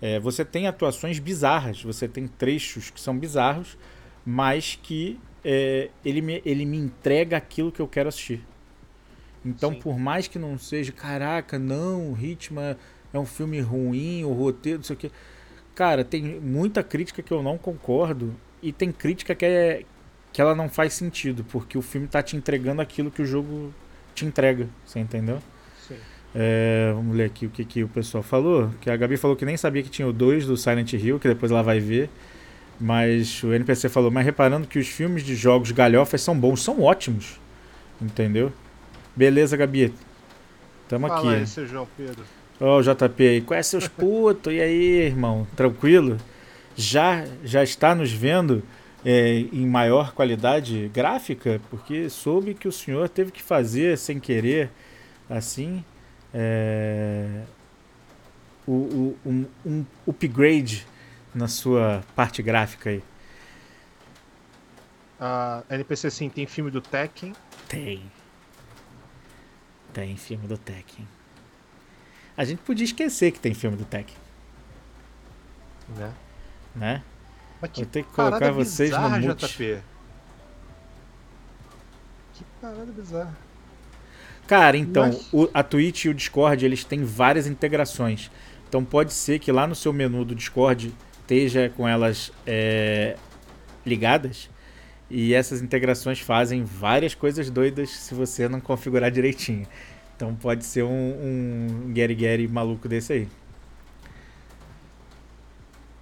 É, 0.01 0.19
você 0.19 0.45
tem 0.45 0.67
atuações 0.67 1.21
bizarras, 1.21 1.83
você 1.83 2.09
tem 2.09 2.27
trechos 2.27 2.91
que 2.91 3.01
são 3.01 3.17
bizarros, 3.17 3.79
mas 4.27 4.77
que 4.83 5.21
é, 5.45 5.91
ele, 6.05 6.21
me, 6.21 6.43
ele 6.45 6.67
me 6.67 6.77
entrega 6.77 7.37
aquilo 7.37 7.71
que 7.71 7.81
eu 7.81 7.87
quero 7.87 8.09
assistir. 8.09 8.45
Então, 9.45 9.73
Sim. 9.73 9.81
por 9.81 9.99
mais 9.99 10.27
que 10.27 10.39
não 10.39 10.59
seja, 10.59 10.91
caraca, 10.91 11.59
não, 11.59 12.13
o 12.13 12.19
Hitman 12.19 12.77
é 13.13 13.19
um 13.19 13.27
filme 13.27 13.61
ruim, 13.61 14.25
o 14.25 14.33
roteiro, 14.33 14.79
não 14.79 14.85
sei 14.85 14.97
o 14.97 14.99
quê. 14.99 15.11
Cara, 15.75 16.05
tem 16.05 16.23
muita 16.41 16.83
crítica 16.83 17.23
que 17.23 17.33
eu 17.33 17.43
não 17.43 17.57
concordo 17.57 18.35
e 18.63 18.73
tem 18.73 18.93
crítica 18.93 19.35
que, 19.35 19.45
é, 19.45 19.85
que 20.33 20.41
ela 20.41 20.55
não 20.55 20.69
faz 20.69 20.95
sentido, 20.95 21.45
porque 21.45 21.77
o 21.77 21.83
filme 21.83 22.07
tá 22.07 22.23
te 22.23 22.37
entregando 22.37 22.81
aquilo 22.83 23.11
que 23.11 23.23
o 23.23 23.27
jogo 23.27 23.73
te 24.15 24.25
entrega, 24.25 24.69
você 24.85 24.99
entendeu? 24.99 25.39
Sim. 25.87 25.97
É, 26.35 26.93
vamos 26.95 27.17
ler 27.17 27.25
aqui 27.25 27.47
o 27.47 27.51
que, 27.51 27.65
que 27.65 27.83
o 27.83 27.89
pessoal 27.89 28.23
falou. 28.23 28.71
Que 28.81 28.91
a 28.91 28.97
Gabi 28.97 29.17
falou 29.17 29.37
que 29.37 29.45
nem 29.45 29.57
sabia 29.57 29.83
que 29.83 29.91
tinha 29.91 30.07
o 30.07 30.13
2 30.13 30.47
do 30.47 30.57
Silent 30.57 30.93
Hill, 30.93 31.19
que 31.19 31.29
depois 31.29 31.51
ela 31.51 31.63
vai 31.63 31.81
ver. 31.81 32.11
Mas 32.81 33.43
o 33.43 33.53
NPC 33.53 33.89
falou, 33.89 34.11
mas 34.11 34.25
reparando 34.25 34.67
que 34.67 34.79
os 34.79 34.89
filmes 34.89 35.23
de 35.23 35.35
jogos 35.35 35.71
galhofas 35.71 36.21
são 36.21 36.39
bons, 36.39 36.63
são 36.63 36.81
ótimos. 36.83 37.41
Entendeu? 38.01 38.53
Beleza, 39.15 39.57
Gabi. 39.57 39.95
Tamo 40.89 41.09
Fala 41.09 41.21
aqui. 41.21 41.41
Aí, 41.41 41.47
seu 41.47 41.67
João 41.67 41.87
Pedro. 41.97 42.25
Ó, 42.63 42.77
oh, 42.77 42.79
o 42.79 42.83
JP 42.83 43.27
aí, 43.27 43.41
qual 43.41 43.59
é 43.59 43.63
seus 43.65 43.89
putos? 43.89 44.53
E 44.53 44.61
aí, 44.61 45.01
irmão? 45.01 45.49
Tranquilo? 45.57 46.17
Já, 46.77 47.25
já 47.43 47.61
está 47.61 47.93
nos 47.93 48.13
vendo 48.13 48.63
é, 49.05 49.41
em 49.53 49.67
maior 49.67 50.13
qualidade 50.13 50.89
gráfica? 50.95 51.61
Porque 51.69 52.09
soube 52.09 52.55
que 52.55 52.69
o 52.69 52.73
senhor 52.73 53.09
teve 53.09 53.33
que 53.33 53.43
fazer 53.43 53.99
sem 53.99 54.21
querer, 54.21 54.71
assim, 55.29 55.85
é, 56.33 57.43
o, 58.65 58.73
o, 58.73 59.19
um, 59.27 59.45
um 59.67 59.85
upgrade 60.07 60.87
na 61.35 61.49
sua 61.49 62.05
parte 62.15 62.45
gráfica 62.45 62.91
aí. 62.91 63.03
A 65.19 65.65
NPC 65.69 66.13
sim, 66.13 66.29
tem 66.29 66.47
filme 66.47 66.71
do 66.71 66.81
Tekken? 66.81 67.33
Tem. 67.69 68.05
Tem 69.93 70.17
filme 70.17 70.47
do 70.47 70.57
Tekken. 70.57 71.05
A 72.37 72.45
gente 72.45 72.61
podia 72.63 72.85
esquecer 72.85 73.33
que 73.33 73.41
tem 73.41 73.55
filme 73.55 73.77
do 73.77 73.85
Tekken. 73.85 74.17
Né? 75.97 76.13
Né? 76.75 77.03
Mas 77.61 77.71
que 77.71 77.83
Vou 77.83 77.91
ter 77.91 78.05
que 78.05 78.13
colocar 78.13 78.51
vocês 78.51 78.91
bizarra, 78.91 79.19
no 79.19 79.29
mute. 79.29 79.47
JP. 79.47 79.83
Que 82.35 82.45
parada 82.61 82.93
bizarra. 82.93 83.37
Cara, 84.47 84.77
então, 84.77 85.07
Mas... 85.07 85.29
o, 85.33 85.49
a 85.53 85.63
Twitch 85.63 86.07
e 86.07 86.09
o 86.09 86.15
Discord, 86.15 86.65
eles 86.65 86.85
têm 86.85 87.05
várias 87.05 87.47
integrações. 87.47 88.31
Então 88.69 88.85
pode 88.85 89.13
ser 89.13 89.39
que 89.39 89.53
lá 89.53 89.67
no 89.67 89.75
seu 89.75 89.93
menu 89.93 90.25
do 90.25 90.35
Discord 90.35 90.95
esteja 91.21 91.71
com 91.77 91.87
elas 91.87 92.33
é, 92.47 93.17
ligadas. 93.85 94.51
E 95.09 95.35
essas 95.35 95.61
integrações 95.61 96.21
fazem 96.21 96.65
várias 96.65 97.15
coisas 97.15 97.51
doidas 97.51 97.91
se 97.91 98.15
você 98.15 98.49
não 98.49 98.61
configurar 98.61 99.11
direitinho. 99.11 99.67
Então 100.23 100.37
pode 100.37 100.65
ser 100.65 100.85
um, 100.85 100.89
um 100.89 101.93
Gary 101.93 102.15
Gary 102.15 102.47
maluco 102.47 102.89
desse 102.89 103.13
aí. 103.13 103.29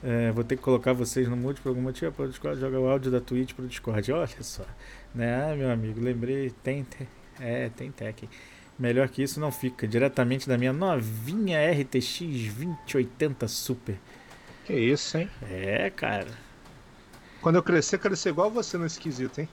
É, 0.05 0.31
vou 0.31 0.45
ter 0.45 0.57
que 0.57 0.63
colocar 0.63 0.93
vocês 0.93 1.27
no 1.27 1.35
mute 1.35 1.59
por 1.63 1.71
algum 1.71 1.81
motivo 1.81 2.13
para 2.13 2.27
o 2.27 2.29
Discord 2.29 2.61
jogar 2.61 2.79
o 2.81 2.87
áudio 2.87 3.11
da 3.11 3.19
Twitch 3.19 3.55
para 3.55 3.65
o 3.65 3.69
Discord. 3.69 4.13
Olha 4.13 4.43
só, 4.43 4.67
né, 5.15 5.51
ah, 5.51 5.57
meu 5.57 5.71
amigo? 5.71 5.99
Lembrei, 6.03 6.53
tem, 6.63 6.85
tem 6.85 7.09
é, 7.41 7.71
tem 7.71 7.91
tech. 7.91 8.29
Melhor 8.79 9.09
que 9.09 9.23
isso 9.23 9.41
não 9.41 9.51
fica. 9.51 9.89
Diretamente 9.89 10.47
da 10.47 10.59
minha 10.59 10.75
novinha 10.75 11.59
RTX 11.73 12.19
2080 12.19 13.49
Super. 13.49 13.99
Que 14.67 14.75
isso, 14.75 15.17
hein? 15.17 15.31
É, 15.51 15.89
cara. 15.89 16.29
Quando 17.41 17.57
eu 17.57 17.63
crescer, 17.63 17.99
quero 17.99 18.15
ser 18.15 18.29
igual 18.29 18.51
você 18.51 18.77
no 18.77 18.85
esquisito, 18.85 19.41
hein? 19.41 19.49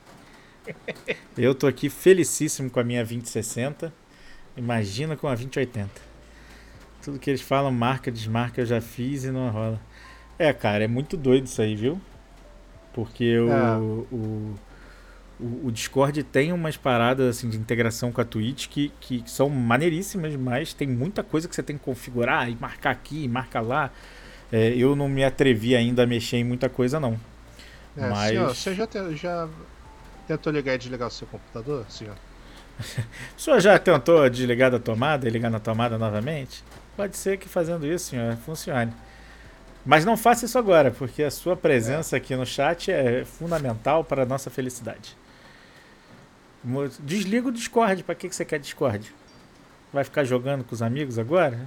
eu 1.38 1.56
tô 1.56 1.68
aqui 1.68 1.90
felicíssimo 1.90 2.70
com 2.70 2.82
a 2.82 2.84
minha 2.84 3.02
2060. 3.02 3.94
Imagina 4.58 5.16
com 5.16 5.28
a 5.28 5.36
2080. 5.36 5.90
Tudo 7.04 7.20
que 7.20 7.30
eles 7.30 7.42
falam, 7.42 7.72
marca, 7.72 8.12
desmarca, 8.12 8.62
eu 8.62 8.66
já 8.66 8.82
fiz 8.82 9.24
e 9.24 9.32
não 9.32 9.50
rola. 9.50 9.80
É, 10.38 10.52
cara, 10.52 10.84
é 10.84 10.88
muito 10.88 11.16
doido 11.16 11.46
isso 11.46 11.62
aí, 11.62 11.76
viu? 11.76 12.02
Porque 12.94 13.38
o, 13.38 13.52
é. 13.52 13.78
o, 13.78 14.08
o, 15.40 15.68
o, 15.68 15.72
Discord 15.72 16.24
tem 16.24 16.52
umas 16.52 16.76
paradas 16.76 17.38
assim, 17.38 17.50
de 17.50 17.58
integração 17.58 18.12
com 18.12 18.20
a 18.20 18.26
Twitch 18.26 18.68
que, 18.68 18.92
que 19.00 19.24
são 19.28 19.50
maneiríssimas, 19.50 20.36
mas 20.36 20.74
tem 20.74 20.88
muita 20.88 21.24
coisa 21.24 21.48
que 21.48 21.56
você 21.56 21.62
tem 21.62 21.78
que 21.78 21.84
configurar 21.84 22.50
e 22.50 22.58
marcar 22.60 22.92
aqui, 22.92 23.24
e 23.24 23.28
marcar 23.28 23.62
lá. 23.62 23.92
É, 24.52 24.70
eu 24.70 24.96
não 24.96 25.08
me 25.08 25.24
atrevi 25.24 25.76
ainda 25.76 26.04
a 26.04 26.08
mexer 26.08 26.38
em 26.38 26.44
muita 26.44 26.68
coisa, 26.70 27.00
não. 27.00 27.20
É, 27.96 28.10
mas... 28.10 28.30
Senhor, 28.30 28.56
você 28.56 28.74
já, 28.74 28.88
te, 28.88 29.16
já 29.16 29.48
tentou 30.28 30.52
ligar 30.52 30.76
e 30.76 30.78
desligar 30.78 31.08
o 31.08 31.12
seu 31.12 31.28
computador, 31.28 31.86
senhor? 31.90 32.16
o 33.38 33.42
senhor 33.42 33.60
já 33.60 33.78
tentou 33.80 34.30
desligar 34.30 34.72
da 34.72 34.80
tomada 34.80 35.28
e 35.28 35.32
ligar 35.32 35.50
na 35.50 35.60
tomada 35.60 35.98
novamente? 35.98 36.64
Pode 36.96 37.18
ser 37.18 37.38
que 37.38 37.48
fazendo 37.48 37.86
isso, 37.86 38.12
senhor, 38.12 38.36
funcione. 38.38 38.94
Mas 39.86 40.04
não 40.04 40.18
faça 40.18 40.46
isso 40.46 40.58
agora, 40.58 40.92
porque 40.92 41.24
a 41.24 41.32
sua 41.32 41.56
presença 41.56 42.16
é. 42.16 42.18
aqui 42.18 42.36
no 42.36 42.46
chat 42.46 42.92
é 42.92 43.24
fundamental 43.24 44.04
para 44.04 44.24
a 44.24 44.26
nossa 44.26 44.50
felicidade. 44.50 45.16
Desliga 47.00 47.48
o 47.48 47.52
Discord. 47.52 48.04
Para 48.04 48.16
que, 48.16 48.28
que 48.28 48.36
você 48.36 48.44
quer 48.44 48.60
Discord? 48.60 49.14
Vai 49.94 50.04
ficar 50.04 50.24
jogando 50.24 50.64
com 50.64 50.74
os 50.76 50.82
amigos 50.82 51.18
agora? 51.18 51.58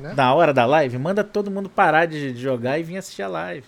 Né? 0.00 0.14
Na 0.14 0.32
hora 0.32 0.54
da 0.54 0.64
live? 0.64 0.96
Manda 0.96 1.22
todo 1.22 1.50
mundo 1.50 1.68
parar 1.68 2.06
de 2.06 2.34
jogar 2.36 2.78
e 2.78 2.82
vir 2.82 2.96
assistir 2.96 3.22
a 3.22 3.28
live. 3.28 3.66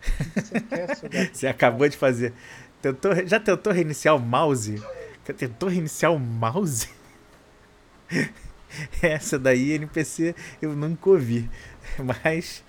Você, 0.00 1.30
você 1.32 1.46
acabou 1.46 1.88
de 1.88 1.96
fazer. 1.96 2.32
Tentou, 2.82 3.12
já 3.26 3.38
tentou 3.38 3.72
reiniciar 3.72 4.16
o 4.16 4.18
mouse? 4.18 4.82
Tentou 5.38 5.68
reiniciar 5.68 6.12
o 6.12 6.18
mouse? 6.18 6.88
Essa 9.00 9.38
daí, 9.38 9.72
NPC, 9.72 10.34
eu 10.60 10.74
nunca 10.74 11.10
ouvi. 11.10 11.48
Mas. 11.98 12.64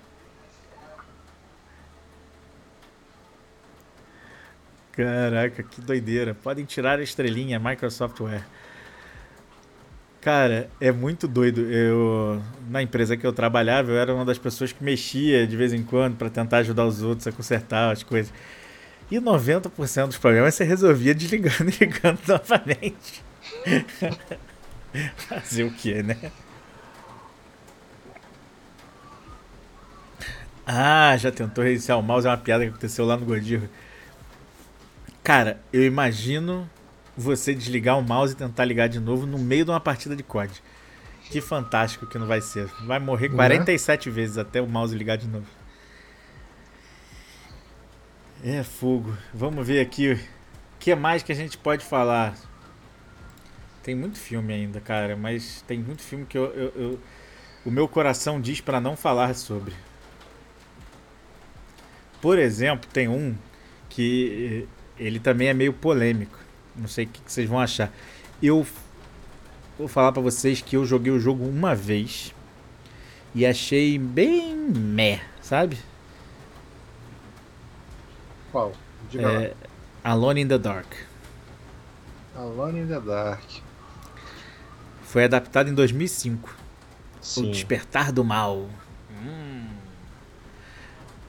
Caraca, 4.92 5.64
que 5.64 5.82
doideira. 5.82 6.36
Podem 6.36 6.64
tirar 6.64 7.00
a 7.00 7.04
estrelinha 7.04 7.60
Microsoft 7.60 8.20
Wear. 8.20 8.48
Cara, 10.22 10.70
é 10.80 10.92
muito 10.92 11.28
doido. 11.28 11.62
Eu 11.62 12.40
na 12.70 12.82
empresa 12.84 13.18
que 13.18 13.26
eu 13.26 13.34
trabalhava, 13.34 13.92
eu 13.92 13.98
era 13.98 14.14
uma 14.14 14.24
das 14.24 14.38
pessoas 14.38 14.72
que 14.72 14.84
mexia 14.84 15.48
de 15.48 15.58
vez 15.58 15.74
em 15.74 15.84
quando 15.84 16.16
para 16.16 16.30
tentar 16.30 16.60
ajudar 16.60 16.86
os 16.86 17.02
outros 17.02 17.26
a 17.28 17.32
consertar 17.32 17.92
as 17.92 18.04
coisas. 18.04 18.32
E 19.12 19.18
90% 19.18 20.08
dos 20.08 20.18
problemas 20.18 20.56
você 20.56 20.64
resolvia 20.64 21.14
desligando 21.14 21.70
e 21.70 21.86
ligando 21.86 22.20
novamente. 22.28 23.24
Fazer 25.18 25.64
o 25.64 25.72
que, 25.72 26.02
né? 26.02 26.18
Ah, 30.66 31.16
já 31.18 31.32
tentou 31.32 31.64
reiniciar 31.64 32.00
o 32.00 32.02
mouse, 32.02 32.26
é 32.26 32.30
uma 32.30 32.38
piada 32.38 32.64
que 32.64 32.70
aconteceu 32.70 33.06
lá 33.06 33.18
no 33.18 33.26
Gordinho. 33.26 33.70
Cara, 35.24 35.62
eu 35.72 35.84
imagino 35.84 36.70
você 37.18 37.54
desligar 37.54 37.98
o 37.98 38.02
mouse 38.02 38.34
e 38.34 38.38
tentar 38.38 38.66
ligar 38.66 38.88
de 38.88 39.00
novo 39.00 39.26
no 39.26 39.38
meio 39.38 39.66
de 39.66 39.72
uma 39.72 39.80
partida 39.80 40.16
de 40.16 40.24
COD. 40.24 40.52
Que 41.30 41.42
fantástico 41.42 42.06
que 42.06 42.18
não 42.18 42.28
vai 42.28 42.42
ser. 42.42 42.68
Vai 42.86 43.00
morrer 43.00 43.30
47 43.30 44.10
uhum. 44.10 44.16
vezes 44.16 44.38
até 44.38 44.62
o 44.62 44.68
mouse 44.68 44.96
ligar 44.96 45.18
de 45.18 45.28
novo. 45.28 45.46
É 48.46 48.62
fogo. 48.62 49.18
Vamos 49.34 49.66
ver 49.66 49.80
aqui 49.80 50.12
o 50.12 50.20
que 50.78 50.94
mais 50.96 51.24
que 51.24 51.32
a 51.32 51.36
gente 51.36 51.58
pode 51.58 51.86
falar. 51.86 52.36
Tem 53.82 53.96
muito 53.96 54.18
filme 54.18 54.54
ainda, 54.54 54.82
cara, 54.82 55.16
mas 55.16 55.64
tem 55.66 55.80
muito 55.80 56.02
filme 56.02 56.26
que 56.26 56.38
eu, 56.38 56.46
eu, 56.52 56.74
eu 56.76 57.00
o 57.66 57.72
meu 57.72 57.88
coração 57.88 58.42
diz 58.42 58.60
para 58.60 58.82
não 58.82 58.98
falar 58.98 59.34
sobre. 59.34 59.74
Por 62.22 62.38
exemplo, 62.38 62.90
tem 62.92 63.08
um 63.08 63.34
que 63.88 64.68
ele 65.00 65.22
também 65.22 65.48
é 65.48 65.54
meio 65.54 65.72
polêmico. 65.72 66.38
Não 66.76 66.90
sei 66.90 67.06
o 67.06 67.08
que 67.08 67.22
vocês 67.26 67.48
vão 67.48 67.60
achar. 67.60 67.94
Eu 68.42 68.68
vou 69.78 69.88
falar 69.88 70.12
para 70.12 70.22
vocês 70.22 70.60
que 70.60 70.76
eu 70.76 70.86
joguei 70.86 71.14
o 71.14 71.20
jogo 71.20 71.46
uma 71.46 71.74
vez 71.74 72.36
e 73.34 73.46
achei 73.46 73.98
bem 73.98 74.54
meh, 74.54 75.22
sabe? 75.42 75.78
Qual? 78.54 78.72
Diga 79.10 79.32
é, 79.32 79.54
Alone 80.04 80.42
in 80.42 80.48
the 80.48 80.60
Dark. 80.60 80.94
Alone 82.36 82.82
in 82.82 82.88
the 82.88 83.00
Dark. 83.00 83.44
Foi 85.02 85.24
adaptado 85.24 85.72
em 85.72 85.74
2005. 85.74 86.56
Sim. 87.20 87.50
O 87.50 87.52
Despertar 87.52 88.12
do 88.12 88.24
Mal. 88.24 88.70
Hum. 89.12 89.66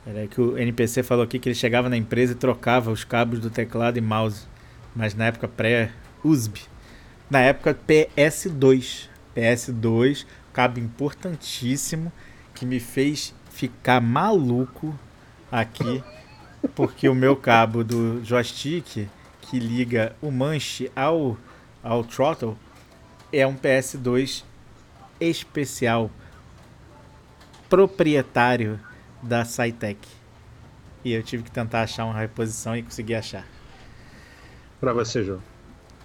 Era 0.07 0.27
que 0.27 0.39
o 0.39 0.59
NPC 0.59 1.03
falou 1.03 1.25
aqui 1.25 1.39
que 1.39 1.49
ele 1.49 1.55
chegava 1.55 1.89
na 1.89 1.97
empresa 1.97 2.33
e 2.33 2.37
trocava 2.37 2.91
os 2.91 3.05
cabos 3.05 3.41
do 3.41 3.49
teclado 3.49 3.97
e 3.97 4.03
mouse. 4.03 4.47
Mas 4.95 5.15
na 5.15 5.25
época 5.25 5.49
pré-USB. 5.49 6.61
Na 7.31 7.41
época 7.41 7.75
PS2. 7.75 9.09
PS2, 9.35 10.27
cabo 10.53 10.79
importantíssimo 10.79 12.13
que 12.55 12.67
me 12.67 12.79
fez 12.79 13.35
ficar 13.51 14.01
maluco 14.03 14.95
aqui. 15.51 16.05
Porque 16.75 17.09
o 17.09 17.15
meu 17.15 17.37
cabo 17.37 17.85
do 17.85 18.25
joystick 18.25 19.09
que 19.41 19.59
liga 19.59 20.17
o 20.23 20.31
manche 20.31 20.91
ao, 20.97 21.37
ao 21.83 22.03
throttle 22.03 22.57
é 23.33 23.47
um 23.47 23.57
PS2 23.57 24.45
especial 25.21 26.11
proprietário 27.69 28.81
da 29.23 29.45
Cytec. 29.45 29.99
E 31.05 31.13
eu 31.13 31.23
tive 31.23 31.43
que 31.43 31.51
tentar 31.51 31.83
achar 31.83 32.05
uma 32.05 32.19
reposição 32.19 32.77
e 32.77 32.83
consegui 32.83 33.15
achar. 33.15 33.47
Para 34.81 34.93
você, 34.93 35.23
João. 35.23 35.43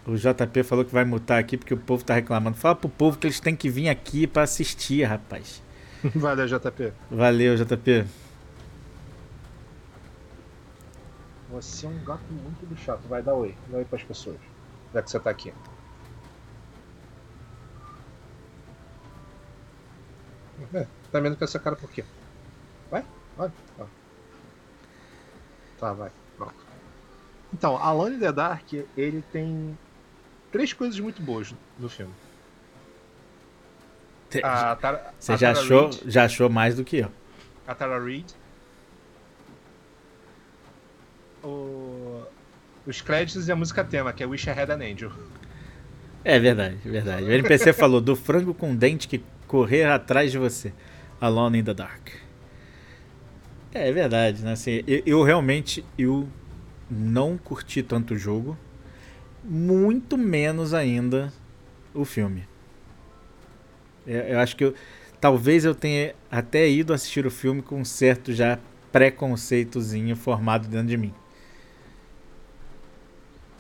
O 0.06 0.16
JP 0.16 0.64
falou 0.64 0.84
que 0.84 0.92
vai 0.92 1.06
mutar 1.06 1.40
aqui 1.40 1.58
porque 1.58 1.74
o 1.74 1.78
povo 1.78 2.04
tá 2.04 2.16
reclamando. 2.16 2.58
Fala 2.58 2.76
pro 2.76 2.90
povo 2.90 3.18
que 3.18 3.28
eles 3.28 3.40
têm 3.40 3.56
que 3.56 3.70
vir 3.70 3.90
aqui 3.90 4.26
para 4.26 4.44
assistir, 4.44 5.04
rapaz. 5.04 5.62
Valeu, 6.16 6.48
JP. 6.48 6.94
Valeu, 7.12 7.56
JP. 7.56 8.06
Você 11.50 11.86
é 11.86 11.90
um 11.90 12.04
gato 12.04 12.32
muito 12.32 12.66
do 12.66 12.78
chato. 12.78 13.02
Vai 13.08 13.22
dar 13.24 13.34
oi. 13.34 13.56
Dá 13.68 13.78
oi 13.78 13.86
pras 13.86 14.04
pessoas. 14.04 14.40
Já 14.94 15.02
que 15.02 15.10
você 15.10 15.20
tá 15.20 15.30
aqui. 15.30 15.54
É, 20.74 20.86
tá 21.12 21.20
vendo 21.20 21.36
com 21.36 21.44
essa 21.44 21.60
cara 21.60 21.76
por 21.76 21.90
quê? 21.90 22.04
Vai, 22.92 23.04
vai, 23.36 23.52
vai. 23.78 23.88
Tá, 25.80 25.94
vai. 25.94 26.12
Pronto. 26.38 26.54
Então, 27.54 27.78
Alone 27.78 28.18
in 28.18 28.20
the 28.20 28.32
Dark, 28.32 28.74
ele 28.96 29.24
tem 29.32 29.78
três 30.52 30.74
coisas 30.74 31.00
muito 31.00 31.22
boas 31.22 31.54
no 31.80 31.90
filme. 31.90 32.14
Você 34.30 35.38
já, 35.38 35.52
achou, 35.52 35.90
Reed, 35.90 36.02
já 36.06 36.26
achou 36.26 36.50
mais 36.50 36.76
do 36.76 36.84
que 36.84 36.98
eu. 36.98 37.12
A 37.66 37.74
Tara 37.74 38.00
Reid. 38.04 38.36
O, 41.44 42.24
os 42.86 43.02
créditos 43.02 43.48
e 43.48 43.52
a 43.52 43.56
música 43.56 43.84
tema, 43.84 44.12
que 44.12 44.24
é 44.24 44.26
Wish 44.26 44.48
I 44.48 44.52
Had 44.52 44.70
an 44.70 44.84
Angel. 44.84 45.12
É 46.24 46.40
verdade, 46.40 46.78
verdade. 46.84 47.24
O 47.24 47.32
NPC 47.32 47.72
falou 47.74 48.02
do 48.02 48.16
frango 48.16 48.54
com 48.54 48.76
dente 48.76 49.08
que 49.08 49.24
correr 49.48 49.86
atrás 49.86 50.32
de 50.32 50.38
você. 50.38 50.74
Alone 51.20 51.60
in 51.60 51.64
the 51.64 51.74
Dark. 51.74 52.10
É, 53.74 53.90
é 53.90 53.92
verdade, 53.92 54.44
né? 54.44 54.54
Assim, 54.54 54.84
eu, 54.88 55.02
eu, 55.06 55.24
realmente 55.24 55.84
eu 55.98 56.28
não 56.90 57.38
curti 57.38 57.84
tanto 57.84 58.14
o 58.14 58.18
jogo, 58.18 58.58
muito 59.44 60.18
menos 60.18 60.74
ainda 60.74 61.32
o 61.94 62.04
filme. 62.06 62.48
Eu, 64.08 64.22
eu 64.22 64.40
acho 64.40 64.56
que 64.56 64.64
eu, 64.64 64.74
talvez 65.20 65.66
eu 65.66 65.76
tenha 65.76 66.16
até 66.32 66.68
ido 66.70 66.94
assistir 66.94 67.26
o 67.26 67.32
filme 67.32 67.62
com 67.62 67.80
um 67.80 67.86
certo 67.86 68.34
já 68.34 68.58
preconceitozinho 68.92 70.16
formado 70.16 70.68
dentro 70.68 70.88
de 70.88 70.98
mim. 70.98 71.14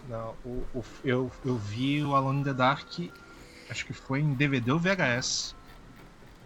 Não, 0.10 0.36
o, 0.43 0.66
o, 0.74 0.84
eu, 1.03 1.32
eu 1.45 1.55
vi 1.55 2.03
o 2.03 2.16
Alone 2.16 2.41
in 2.41 2.43
the 2.43 2.53
Dark, 2.53 2.99
acho 3.70 3.86
que 3.86 3.93
foi 3.93 4.20
em 4.20 4.34
DVD 4.34 4.72
ou 4.72 4.80
VHS. 4.80 5.55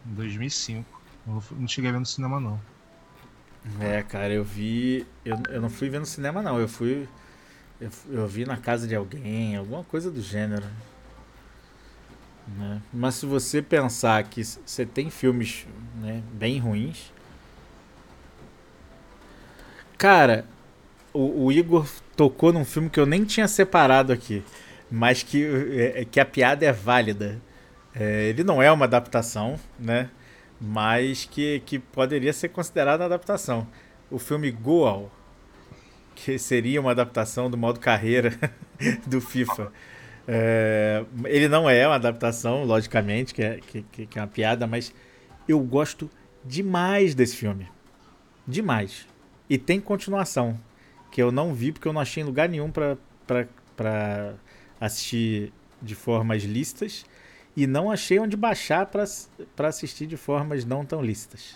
Em 0.05 0.13
2005. 0.15 1.01
Eu 1.25 1.41
não 1.51 1.67
cheguei 1.67 1.89
a 1.89 1.93
ver 1.93 1.99
no 1.99 2.05
cinema, 2.05 2.41
não. 2.41 2.59
É, 3.79 4.03
cara, 4.03 4.33
eu 4.33 4.43
vi. 4.43 5.07
Eu, 5.23 5.37
eu 5.49 5.61
não 5.61 5.69
fui 5.69 5.87
ver 5.89 5.99
no 5.99 6.05
cinema, 6.05 6.41
não. 6.41 6.59
Eu 6.59 6.67
fui. 6.67 7.07
Eu, 7.79 7.89
eu 8.09 8.27
vi 8.27 8.45
na 8.45 8.57
casa 8.57 8.85
de 8.85 8.95
alguém, 8.95 9.55
alguma 9.55 9.85
coisa 9.85 10.11
do 10.11 10.21
gênero. 10.21 10.65
Né? 12.45 12.81
Mas 12.91 13.15
se 13.15 13.25
você 13.25 13.61
pensar 13.61 14.21
que 14.25 14.43
você 14.43 14.85
tem 14.85 15.09
filmes 15.09 15.65
né, 15.95 16.21
bem 16.33 16.59
ruins. 16.59 17.13
Cara, 19.97 20.45
o, 21.13 21.45
o, 21.45 21.51
Igor 21.51 21.87
tocou 22.15 22.53
num 22.53 22.65
filme 22.65 22.89
que 22.89 22.99
eu 22.99 23.05
nem 23.05 23.23
tinha 23.23 23.47
separado 23.47 24.13
aqui, 24.13 24.43
mas 24.89 25.23
que, 25.23 25.43
é, 25.95 26.05
que 26.05 26.19
a 26.19 26.25
piada 26.25 26.65
é 26.65 26.71
válida. 26.71 27.41
É, 27.95 28.29
ele 28.29 28.43
não 28.43 28.61
é 28.61 28.71
uma 28.71 28.85
adaptação, 28.85 29.59
né? 29.79 30.09
Mas 30.59 31.25
que, 31.25 31.61
que 31.65 31.79
poderia 31.79 32.33
ser 32.33 32.49
considerado 32.49 33.01
uma 33.01 33.07
adaptação. 33.07 33.67
O 34.09 34.17
filme 34.17 34.49
Goal, 34.51 35.11
que 36.15 36.37
seria 36.37 36.79
uma 36.79 36.91
adaptação 36.91 37.49
do 37.49 37.57
modo 37.57 37.79
carreira 37.79 38.33
do 39.05 39.19
FIFA. 39.19 39.71
É, 40.27 41.03
ele 41.25 41.47
não 41.47 41.69
é 41.69 41.85
uma 41.85 41.95
adaptação, 41.95 42.63
logicamente, 42.63 43.33
que 43.33 43.43
é, 43.43 43.59
que, 43.59 44.05
que 44.07 44.19
é 44.19 44.21
uma 44.21 44.27
piada, 44.27 44.65
mas 44.65 44.93
eu 45.47 45.59
gosto 45.59 46.09
demais 46.45 47.13
desse 47.13 47.35
filme. 47.35 47.67
Demais. 48.47 49.07
E 49.49 49.57
tem 49.57 49.79
continuação, 49.79 50.59
que 51.13 51.21
eu 51.21 51.31
não 51.31 51.53
vi 51.53 51.71
porque 51.71 51.87
eu 51.87 51.93
não 51.93 52.01
achei 52.01 52.23
em 52.23 52.25
lugar 52.25 52.49
nenhum 52.49 52.71
para 52.71 54.33
assistir 54.81 55.53
de 55.79 55.93
formas 55.93 56.41
listas 56.41 57.05
e 57.55 57.67
não 57.67 57.91
achei 57.91 58.17
onde 58.17 58.35
baixar 58.35 58.87
para 58.87 59.67
assistir 59.67 60.07
de 60.07 60.17
formas 60.17 60.65
não 60.65 60.83
tão 60.83 61.03
lícitas. 61.03 61.55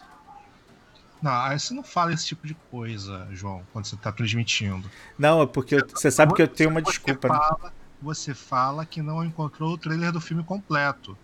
Não, 1.20 1.32
aí 1.32 1.60
você 1.60 1.74
não 1.74 1.82
fala 1.82 2.14
esse 2.14 2.28
tipo 2.28 2.46
de 2.46 2.54
coisa, 2.70 3.28
João, 3.32 3.64
quando 3.74 3.86
você 3.86 3.96
está 3.96 4.12
transmitindo. 4.12 4.88
Não, 5.18 5.42
é 5.42 5.48
porque 5.48 5.74
eu, 5.74 5.88
você 5.90 6.12
sabe 6.12 6.36
que 6.36 6.42
eu 6.44 6.48
tenho 6.48 6.70
uma 6.70 6.82
desculpa. 6.82 7.28
Você 7.28 7.34
né? 7.34 7.40
fala, 7.40 7.60
né? 7.64 7.72
você 8.00 8.34
fala 8.36 8.86
que 8.86 9.02
não 9.02 9.26
encontrou 9.26 9.74
o 9.74 9.78
trailer 9.78 10.12
do 10.12 10.22
filme 10.22 10.44
completo. 10.44 11.18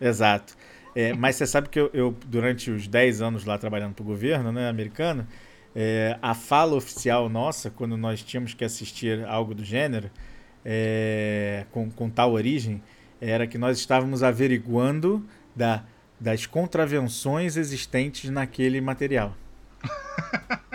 Exato. 0.00 0.56
É, 0.96 1.12
mas 1.12 1.36
você 1.36 1.46
sabe 1.46 1.68
que 1.68 1.78
eu, 1.78 1.88
eu, 1.94 2.16
durante 2.26 2.72
os 2.72 2.88
10 2.88 3.22
anos 3.22 3.44
lá 3.44 3.56
trabalhando 3.56 3.94
para 3.94 4.02
o 4.02 4.06
governo 4.06 4.50
né, 4.50 4.68
americano, 4.68 5.28
é, 5.74 6.18
a 6.20 6.34
fala 6.34 6.74
oficial 6.74 7.28
nossa, 7.28 7.70
quando 7.70 7.96
nós 7.96 8.22
tínhamos 8.22 8.54
que 8.54 8.64
assistir 8.64 9.24
algo 9.24 9.54
do 9.54 9.64
gênero, 9.64 10.10
é, 10.64 11.64
com, 11.70 11.90
com 11.90 12.10
tal 12.10 12.32
origem, 12.32 12.82
era 13.20 13.46
que 13.46 13.58
nós 13.58 13.78
estávamos 13.78 14.22
averiguando 14.22 15.24
da, 15.54 15.84
das 16.18 16.46
contravenções 16.46 17.56
existentes 17.56 18.30
naquele 18.30 18.80
material. 18.80 19.36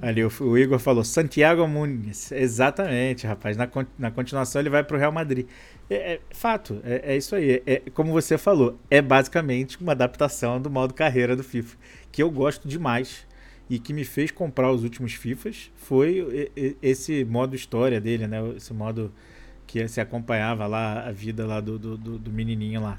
Ali 0.00 0.24
o, 0.24 0.30
o, 0.40 0.56
Igor 0.56 0.78
falou 0.78 1.02
Santiago 1.02 1.66
Muniz. 1.66 2.30
Exatamente, 2.32 3.26
rapaz. 3.26 3.56
Na, 3.56 3.68
na 3.98 4.10
continuação 4.10 4.60
ele 4.60 4.70
vai 4.70 4.84
para 4.84 4.96
o 4.96 4.98
Real 4.98 5.12
Madrid. 5.12 5.46
É, 5.90 6.14
é 6.14 6.20
fato, 6.30 6.80
é, 6.84 7.14
é, 7.14 7.16
isso 7.16 7.34
aí. 7.34 7.62
É, 7.66 7.82
como 7.92 8.12
você 8.12 8.38
falou, 8.38 8.78
é 8.90 9.02
basicamente 9.02 9.80
uma 9.80 9.92
adaptação 9.92 10.60
do 10.60 10.70
modo 10.70 10.94
carreira 10.94 11.34
do 11.34 11.42
FIFA, 11.42 11.76
que 12.12 12.22
eu 12.22 12.30
gosto 12.30 12.68
demais 12.68 13.26
e 13.68 13.78
que 13.78 13.92
me 13.92 14.04
fez 14.04 14.30
comprar 14.30 14.70
os 14.70 14.82
últimos 14.82 15.14
FIFAs 15.14 15.70
foi 15.76 16.50
esse 16.80 17.24
modo 17.24 17.54
história 17.54 18.00
dele, 18.00 18.26
né? 18.26 18.38
Esse 18.56 18.72
modo 18.72 19.12
que 19.66 19.86
se 19.88 20.00
acompanhava 20.00 20.66
lá 20.66 21.06
a 21.06 21.12
vida 21.12 21.46
lá 21.46 21.60
do, 21.60 21.78
do, 21.78 21.96
do 21.96 22.32
menininho 22.32 22.80
lá. 22.80 22.98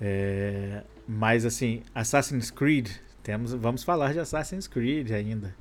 É, 0.00 0.82
mas 1.06 1.44
assim, 1.44 1.82
Assassin's 1.94 2.50
Creed, 2.50 2.90
temos, 3.22 3.52
vamos 3.54 3.84
falar 3.84 4.12
de 4.12 4.18
Assassin's 4.18 4.66
Creed 4.66 5.12
ainda. 5.12 5.54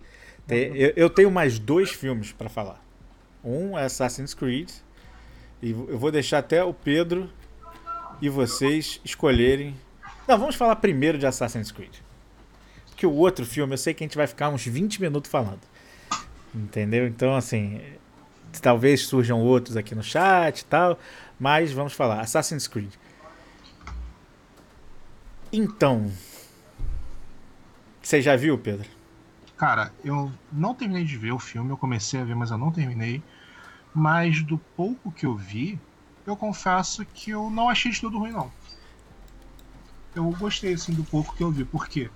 Eu, 0.50 0.94
eu, 0.96 1.10
tenho 1.10 1.32
mais 1.32 1.58
dois 1.58 1.92
filmes 1.92 2.32
para 2.32 2.50
falar. 2.50 2.84
Um 3.44 3.78
é 3.78 3.86
Assassin's 3.86 4.34
Creed 4.34 4.70
e 5.62 5.72
eu 5.72 5.98
vou 5.98 6.12
deixar 6.12 6.40
até 6.40 6.64
o 6.64 6.74
Pedro 6.74 7.30
e 8.22 8.30
vocês 8.30 9.00
escolherem. 9.04 9.76
Não, 10.28 10.38
vamos 10.38 10.56
falar 10.56 10.76
primeiro 10.78 11.18
de 11.18 11.26
Assassin's 11.26 11.72
Creed 11.72 11.94
que 13.04 13.08
o 13.08 13.12
outro 13.12 13.46
filme, 13.46 13.74
eu 13.74 13.78
sei 13.78 13.94
que 13.94 14.02
a 14.02 14.08
gente 14.08 14.16
vai 14.16 14.26
ficar 14.26 14.48
uns 14.48 14.66
20 14.66 15.02
minutos 15.02 15.30
falando. 15.30 15.60
Entendeu? 16.56 17.06
Então, 17.06 17.36
assim, 17.36 17.82
talvez 18.62 19.02
surjam 19.02 19.42
outros 19.42 19.76
aqui 19.76 19.94
no 19.94 20.02
chat 20.02 20.62
e 20.62 20.66
tal, 20.66 20.98
mas 21.38 21.74
vamos 21.74 21.92
falar. 21.92 22.22
Assassin's 22.22 22.66
Creed. 22.66 22.94
Então, 25.52 26.10
Você 28.02 28.22
já 28.22 28.38
viu, 28.38 28.58
Pedro? 28.58 28.88
Cara, 29.64 29.94
eu 30.04 30.30
não 30.52 30.76
terminei 30.76 31.06
de 31.06 31.16
ver 31.16 31.32
o 31.32 31.40
filme, 31.40 31.72
eu 31.72 31.78
comecei 31.78 32.20
a 32.20 32.26
ver, 32.26 32.36
mas 32.36 32.52
eu 32.52 32.58
não 32.58 32.70
terminei. 32.70 33.24
Mas 33.96 34.44
do 34.44 34.58
pouco 34.76 35.10
que 35.10 35.26
eu 35.26 35.38
vi, 35.38 35.80
eu 36.28 36.36
confesso 36.36 37.06
que 37.06 37.32
eu 37.32 37.50
não 37.50 37.70
achei 37.70 37.90
de 37.90 38.02
tudo 38.02 38.20
ruim, 38.20 38.34
não. 38.34 38.52
Eu 40.14 40.30
gostei, 40.32 40.74
assim, 40.74 40.94
do 40.94 41.06
pouco 41.06 41.34
que 41.38 41.42
eu 41.42 41.50
vi. 41.50 41.64
Por 41.64 41.88
quê? 41.88 42.10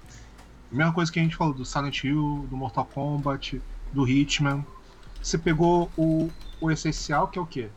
A 0.69 0.75
mesma 0.75 0.91
coisa 0.91 1.09
que 1.09 1.21
a 1.21 1.23
gente 1.23 1.37
falou 1.37 1.53
do 1.53 1.63
Silent 1.63 2.03
Hill, 2.03 2.45
do 2.49 2.57
Mortal 2.57 2.83
Kombat, 2.83 3.61
do 3.93 4.05
Hitman. 4.05 4.67
Você 5.21 5.37
pegou 5.37 5.89
o, 5.95 6.29
o 6.59 6.69
essencial, 6.69 7.29
que 7.29 7.39
é 7.39 7.41
o 7.41 7.47
quê? 7.47 7.69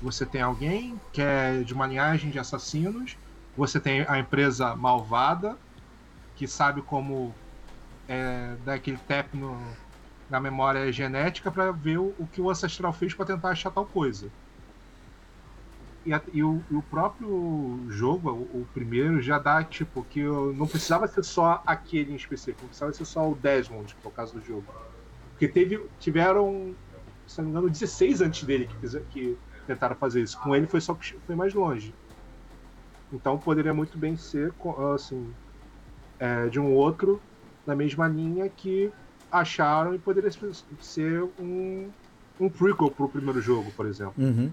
Você 0.00 0.24
tem 0.24 0.40
alguém 0.40 0.98
que 1.12 1.20
é 1.20 1.62
de 1.62 1.74
uma 1.74 1.86
linhagem 1.86 2.30
de 2.30 2.38
assassinos, 2.38 3.18
você 3.54 3.78
tem 3.78 4.06
a 4.08 4.18
empresa 4.18 4.74
malvada, 4.74 5.58
que 6.34 6.48
sabe 6.48 6.80
como 6.80 7.34
é, 8.08 8.56
dar 8.64 8.74
aquele 8.74 8.96
tap 9.06 9.32
no, 9.34 9.60
na 10.30 10.40
memória 10.40 10.90
genética 10.90 11.50
para 11.50 11.70
ver 11.70 11.98
o, 11.98 12.14
o, 12.18 12.26
que 12.26 12.40
o 12.40 12.50
ancestral 12.50 12.92
fez 12.92 13.14
para 13.14 13.26
tentar 13.26 13.50
achar 13.50 13.70
tal 13.70 13.84
coisa. 13.84 14.30
E, 16.06 16.14
a, 16.14 16.22
e, 16.32 16.42
o, 16.42 16.62
e 16.70 16.74
o, 16.74 16.82
próprio 16.82 17.84
jogo, 17.90 18.30
o, 18.30 18.60
o, 18.62 18.68
primeiro, 18.72 19.20
já 19.20 19.38
dá 19.38 19.62
tipo 19.62 20.02
que 20.04 20.22
não 20.22 20.66
precisava 20.66 21.06
ser 21.06 21.22
só 21.22 21.62
aquele 21.66 22.12
em 22.12 22.16
específico, 22.16 22.62
não 22.62 22.68
precisava 22.68 22.92
ser 22.92 23.04
só 23.04 23.30
o 23.30 23.34
Desmond, 23.34 23.94
que 23.94 24.08
é 24.08 24.10
caso 24.10 24.34
do 24.34 24.44
jogo. 24.44 24.64
Porque 25.30 25.46
teve, 25.46 25.84
tiveram, 26.00 26.74
se 27.26 27.38
não 27.38 27.44
me 27.44 27.50
engano, 27.50 27.70
16 27.70 28.22
antes 28.22 28.44
dele 28.44 28.68
que, 28.80 29.00
que 29.10 29.38
tentaram 29.66 29.94
fazer 29.96 30.22
isso. 30.22 30.38
Com 30.40 30.56
ele 30.56 30.66
foi 30.66 30.80
só 30.80 30.96
foi 31.26 31.36
mais 31.36 31.52
longe. 31.52 31.94
Então 33.12 33.38
poderia 33.38 33.74
muito 33.74 33.96
bem 33.98 34.16
ser 34.16 34.52
assim 34.94 35.32
é, 36.18 36.48
de 36.48 36.58
um 36.58 36.72
outro 36.72 37.20
na 37.68 37.76
mesma 37.76 38.08
linha 38.08 38.48
que 38.48 38.90
acharam 39.30 39.94
e 39.94 39.98
poderia 39.98 40.30
ser 40.80 41.22
um, 41.38 41.90
um 42.40 42.48
prequel 42.48 42.90
pro 42.90 43.10
primeiro 43.10 43.42
jogo, 43.42 43.70
por 43.76 43.84
exemplo. 43.84 44.14
Uhum. 44.16 44.50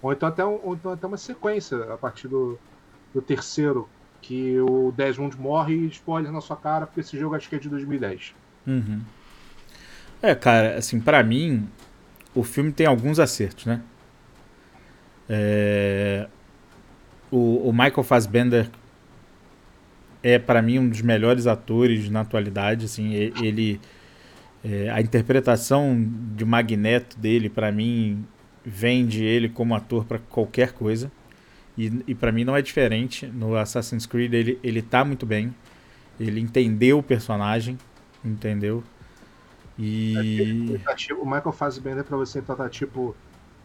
Ou, 0.00 0.10
então 0.10 0.26
até, 0.26 0.42
ou 0.42 0.74
então 0.74 0.90
até 0.90 1.06
uma 1.06 1.18
sequência 1.18 1.92
a 1.92 1.98
partir 1.98 2.28
do, 2.28 2.58
do 3.12 3.20
terceiro, 3.20 3.86
que 4.22 4.58
o 4.58 4.90
Desmond 4.96 5.38
morre 5.38 5.74
e 5.74 5.86
spoiler 5.88 6.32
na 6.32 6.40
sua 6.40 6.56
cara, 6.56 6.86
porque 6.86 7.00
esse 7.00 7.18
jogo 7.18 7.34
acho 7.34 7.46
que 7.46 7.56
é 7.56 7.58
de 7.58 7.68
2010. 7.68 8.34
Uhum. 8.66 9.02
É, 10.22 10.34
cara, 10.34 10.78
assim, 10.78 10.98
para 10.98 11.22
mim, 11.22 11.68
o 12.34 12.42
filme 12.42 12.72
tem 12.72 12.86
alguns 12.86 13.18
acertos, 13.18 13.66
né? 13.66 13.82
É... 15.28 16.26
O, 17.30 17.68
o 17.68 17.72
Michael 17.72 18.02
Fassbender 18.02 18.70
é 20.22 20.38
para 20.38 20.60
mim 20.60 20.78
um 20.78 20.88
dos 20.88 21.02
melhores 21.02 21.46
atores 21.46 22.08
na 22.10 22.20
atualidade, 22.20 22.86
assim, 22.86 23.14
ele 23.14 23.80
é, 24.64 24.90
a 24.90 25.00
interpretação 25.00 25.96
de 26.36 26.44
Magneto 26.44 27.18
dele 27.18 27.48
para 27.48 27.72
mim 27.72 28.24
vende 28.64 29.24
ele 29.24 29.48
como 29.48 29.74
ator 29.74 30.04
para 30.04 30.18
qualquer 30.18 30.72
coisa. 30.72 31.10
E, 31.78 32.02
e 32.06 32.14
para 32.14 32.30
mim 32.30 32.44
não 32.44 32.54
é 32.54 32.60
diferente. 32.60 33.26
No 33.26 33.56
Assassin's 33.56 34.04
Creed 34.04 34.34
ele, 34.34 34.58
ele 34.62 34.82
tá 34.82 35.04
muito 35.04 35.24
bem. 35.24 35.54
Ele 36.18 36.40
entendeu 36.40 36.98
o 36.98 37.02
personagem, 37.02 37.78
entendeu? 38.22 38.84
E. 39.78 40.78
Tá 40.84 40.94
tipo, 40.94 41.22
o 41.22 41.24
Michael 41.24 41.52
Fassbender 41.52 42.04
pra 42.04 42.16
você 42.18 42.40
então 42.40 42.54
tá 42.54 42.68
tipo 42.68 43.16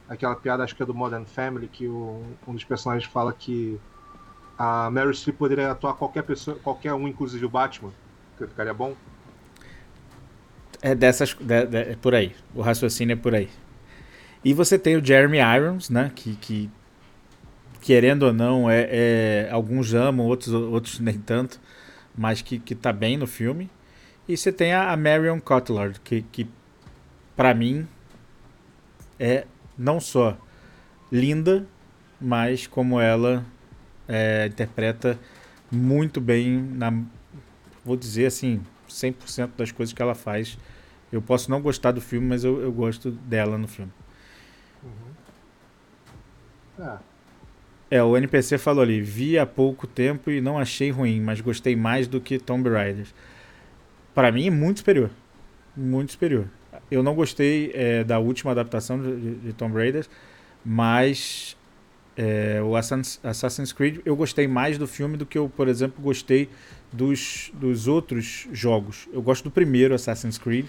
aquela 0.08 0.36
piada, 0.36 0.64
acho 0.64 0.76
que 0.76 0.82
é 0.82 0.86
do 0.86 0.93
Modern 0.93 1.26
Family, 1.26 1.68
que 1.68 1.88
o, 1.88 2.24
um 2.47 2.53
dos 2.53 2.64
personagens 2.64 3.12
fala 3.12 3.34
que 3.34 3.78
a 4.58 4.89
Mary 4.89 5.14
Streep 5.14 5.38
poderia 5.38 5.72
atuar 5.72 5.93
qualquer 5.93 6.24
pessoa, 6.24 6.58
qualquer 6.64 6.93
um, 6.93 7.08
inclusive 7.08 7.45
o 7.45 7.49
Batman, 7.49 7.91
que 8.38 8.47
ficaria 8.47 8.74
bom. 8.74 8.95
É 10.82 10.93
dessas. 10.93 11.34
De, 11.34 11.66
de, 11.66 11.78
é 11.78 11.95
por 11.95 12.14
aí. 12.14 12.36
O 12.53 12.62
raciocínio 12.62 13.14
é 13.14 13.16
por 13.16 13.34
aí. 13.34 13.49
E 14.43 14.53
você 14.53 14.78
tem 14.78 14.95
o 14.95 15.03
Jeremy 15.03 15.39
Irons, 15.39 15.89
né? 15.89 16.12
Que, 16.16 16.36
que 16.36 16.70
querendo 17.82 18.24
ou 18.24 18.34
não, 18.34 18.70
é, 18.70 18.88
é, 18.91 19.49
alguns 19.51 19.93
amam, 19.93 20.26
outros, 20.26 20.53
outros 20.53 20.99
nem 20.99 21.20
tanto, 21.20 21.60
mas 22.18 22.41
que, 22.41 22.60
que 22.60 22.76
tá 22.76 22.91
bem 22.91 23.18
no 23.18 23.28
filme. 23.28 23.70
E 24.28 24.36
você 24.36 24.51
tem 24.51 24.74
a, 24.74 24.91
a 24.91 24.97
Marion 24.97 25.39
Cotillard, 25.39 25.99
que, 26.01 26.24
que 26.32 26.47
para 27.36 27.53
mim 27.53 27.88
é 29.20 29.45
não 29.78 29.99
só 29.99 30.38
linda, 31.12 31.66
mas 32.20 32.66
como 32.66 32.99
ela 32.99 33.45
é, 34.08 34.47
interpreta 34.47 35.20
muito 35.72 36.22
bem, 36.22 36.60
na, 36.60 36.93
vou 37.84 37.95
dizer 37.95 38.28
assim, 38.28 38.62
100% 38.89 39.51
das 39.58 39.72
coisas 39.72 39.93
que 39.93 40.01
ela 40.01 40.16
faz. 40.16 40.58
Eu 41.12 41.22
posso 41.22 41.49
não 41.49 41.62
gostar 41.62 41.91
do 41.91 42.01
filme, 42.01 42.28
mas 42.28 42.43
eu, 42.43 42.62
eu 42.62 42.72
gosto 42.72 43.12
dela 43.12 43.58
no 43.58 43.68
filme. 43.68 43.91
Uhum. 44.84 45.12
Ah. 46.80 46.99
É, 47.89 48.03
o 48.03 48.18
NPC 48.18 48.58
falou 48.58 48.84
ali, 48.84 48.99
vi 48.99 49.38
há 49.38 49.45
pouco 49.45 49.86
tempo 49.86 50.32
e 50.32 50.41
não 50.41 50.58
achei 50.58 50.89
ruim, 50.89 51.22
mas 51.22 51.39
gostei 51.39 51.76
mais 51.76 52.08
do 52.08 52.20
que 52.20 52.39
Tomb 52.39 52.70
Raider. 52.70 53.06
Para 54.14 54.32
mim 54.32 54.47
é 54.47 54.51
muito 54.51 54.80
superior. 54.80 55.10
Muito 55.76 56.14
superior. 56.14 56.47
Eu 56.89 57.03
não 57.03 57.14
gostei 57.16 57.72
é, 57.74 58.03
da 58.03 58.20
última 58.20 58.51
adaptação 58.51 59.01
de, 59.01 59.36
de 59.36 59.53
Tomb 59.53 59.76
Raider, 59.76 60.08
mas 60.66 61.55
é, 62.18 62.61
o 62.61 62.76
Assassin's 62.76 63.74
Creed 63.74 63.99
eu 64.05 64.16
gostei 64.16 64.47
mais 64.47 64.78
do 64.78 64.88
filme 64.88 65.18
do 65.18 65.26
que 65.26 65.38
eu, 65.38 65.49
por 65.49 65.68
exemplo, 65.68 66.01
gostei 66.01 66.49
dos, 66.91 67.51
dos 67.53 67.88
outros 67.88 68.47
jogos. 68.51 69.07
Eu 69.11 69.22
gosto 69.22 69.43
do 69.43 69.51
primeiro 69.51 69.93
Assassin's 69.93 70.38
Creed. 70.38 70.68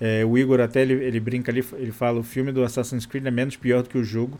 É, 0.00 0.24
o 0.24 0.36
Igor 0.36 0.60
até 0.60 0.82
ele, 0.82 0.94
ele 0.94 1.20
brinca 1.20 1.52
ali, 1.52 1.64
ele 1.74 1.92
fala 1.92 2.18
o 2.18 2.22
filme 2.22 2.50
do 2.50 2.64
Assassin's 2.64 3.06
Creed 3.06 3.24
é 3.26 3.30
menos 3.30 3.56
pior 3.56 3.82
do 3.82 3.88
que 3.88 3.98
o 3.98 4.04
jogo. 4.04 4.38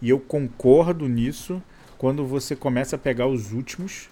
E 0.00 0.10
eu 0.10 0.20
concordo 0.20 1.08
nisso 1.08 1.62
quando 1.98 2.24
você 2.24 2.54
começa 2.54 2.96
a 2.96 2.98
pegar 2.98 3.26
os 3.26 3.52
últimos. 3.52 4.08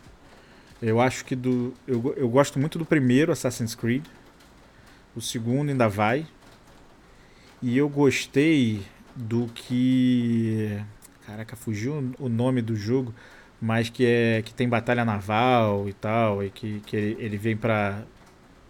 Eu 0.81 1.01
acho 1.01 1.24
que 1.24 1.35
do. 1.35 1.74
Eu, 1.87 2.14
eu 2.16 2.29
gosto 2.29 2.59
muito 2.59 2.79
do 2.79 2.85
primeiro 2.85 3.33
Assassin's 3.33 3.74
Creed. 3.74 4.05
O 5.14 5.20
segundo 5.20 5.70
ainda 5.70 5.89
vai. 5.89 6.26
E 7.62 7.76
eu 7.76 7.89
gostei 7.89 8.83
do 9.14 9.47
que. 9.49 10.79
Caraca, 11.29 11.55
fugiu 11.55 12.12
o 12.18 12.29
nome 12.29 12.62
do 12.62 12.74
jogo 12.74 13.14
mas 13.61 13.91
que 13.91 14.07
é 14.07 14.43
que 14.43 14.55
tem 14.55 14.68
batalha 14.68 15.05
naval 15.05 15.89
e 15.89 15.93
tal, 15.93 16.43
e 16.45 16.51
que, 16.51 16.81
que 16.81 16.97
ele, 16.97 17.16
ele 17.18 17.37
vem 17.37 17.57
para 17.57 18.03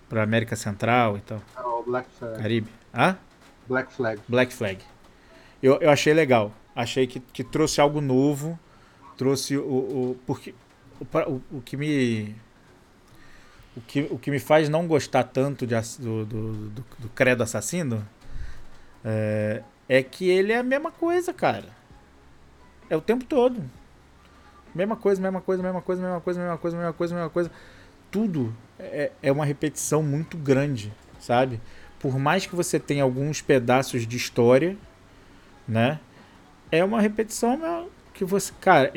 para 0.08 0.22
América 0.22 0.56
Central 0.56 1.18
e 1.18 1.20
tal. 1.20 1.42
Ah, 1.54 1.66
o 1.66 1.82
Black 1.82 2.08
Flag. 2.18 2.42
Caribe. 2.42 2.70
Hã? 2.94 3.18
Black 3.68 3.92
Flag. 3.92 4.22
Black 4.26 4.52
Flag. 4.54 4.82
Eu, 5.62 5.76
eu 5.82 5.90
achei 5.90 6.14
legal. 6.14 6.50
Achei 6.74 7.06
que, 7.06 7.20
que 7.20 7.44
trouxe 7.44 7.78
algo 7.78 8.00
novo. 8.00 8.58
Trouxe 9.18 9.58
o. 9.58 9.62
o 9.62 10.20
porque 10.26 10.54
o, 10.98 11.04
o, 11.04 11.42
o 11.58 11.60
que 11.60 11.76
me. 11.76 12.34
O 13.76 13.80
que, 13.82 14.08
o 14.10 14.18
que 14.18 14.30
me 14.30 14.40
faz 14.40 14.68
não 14.68 14.88
gostar 14.88 15.24
tanto 15.24 15.66
de, 15.66 15.74
do, 16.00 16.24
do, 16.24 16.52
do, 16.70 16.84
do 16.98 17.08
Credo 17.10 17.42
Assassino 17.44 18.04
é, 19.04 19.62
é 19.88 20.02
que 20.02 20.28
ele 20.28 20.52
é 20.52 20.58
a 20.58 20.64
mesma 20.64 20.90
coisa, 20.90 21.32
cara. 21.32 21.77
É 22.90 22.96
o 22.96 23.00
tempo 23.00 23.24
todo. 23.24 23.62
Mesma 24.74 24.96
coisa, 24.96 25.20
mesma 25.20 25.40
coisa, 25.40 25.62
mesma 25.62 25.80
coisa, 25.80 26.02
mesma 26.02 26.20
coisa, 26.20 26.40
mesma 26.40 26.58
coisa, 26.58 26.76
mesma 26.76 26.92
coisa, 26.92 27.14
mesma 27.14 27.30
coisa. 27.30 27.50
Tudo 28.10 28.54
é, 28.78 29.12
é 29.22 29.32
uma 29.32 29.44
repetição 29.44 30.02
muito 30.02 30.36
grande, 30.36 30.92
sabe? 31.18 31.60
Por 31.98 32.18
mais 32.18 32.46
que 32.46 32.54
você 32.54 32.78
tenha 32.78 33.02
alguns 33.02 33.42
pedaços 33.42 34.06
de 34.06 34.16
história, 34.16 34.76
né? 35.66 36.00
É 36.70 36.84
uma 36.84 37.00
repetição 37.00 37.88
que 38.14 38.24
você. 38.24 38.52
Cara, 38.60 38.92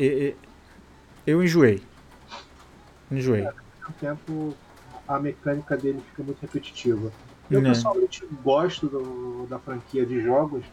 eu 1.25 1.43
enjoei. 1.43 1.81
Enjoei. 3.09 3.45
Ao 3.45 3.53
mesmo 3.53 3.95
tempo, 3.99 4.57
a 5.07 5.19
mecânica 5.19 5.75
dele 5.75 6.01
fica 6.09 6.23
muito 6.23 6.41
repetitiva. 6.41 7.11
Eu, 7.49 7.61
né? 7.61 7.69
pessoalmente, 7.69 8.25
gosto 8.43 8.87
do, 8.87 9.45
da 9.47 9.59
franquia 9.59 10.05
de 10.05 10.21
jogos 10.21 10.63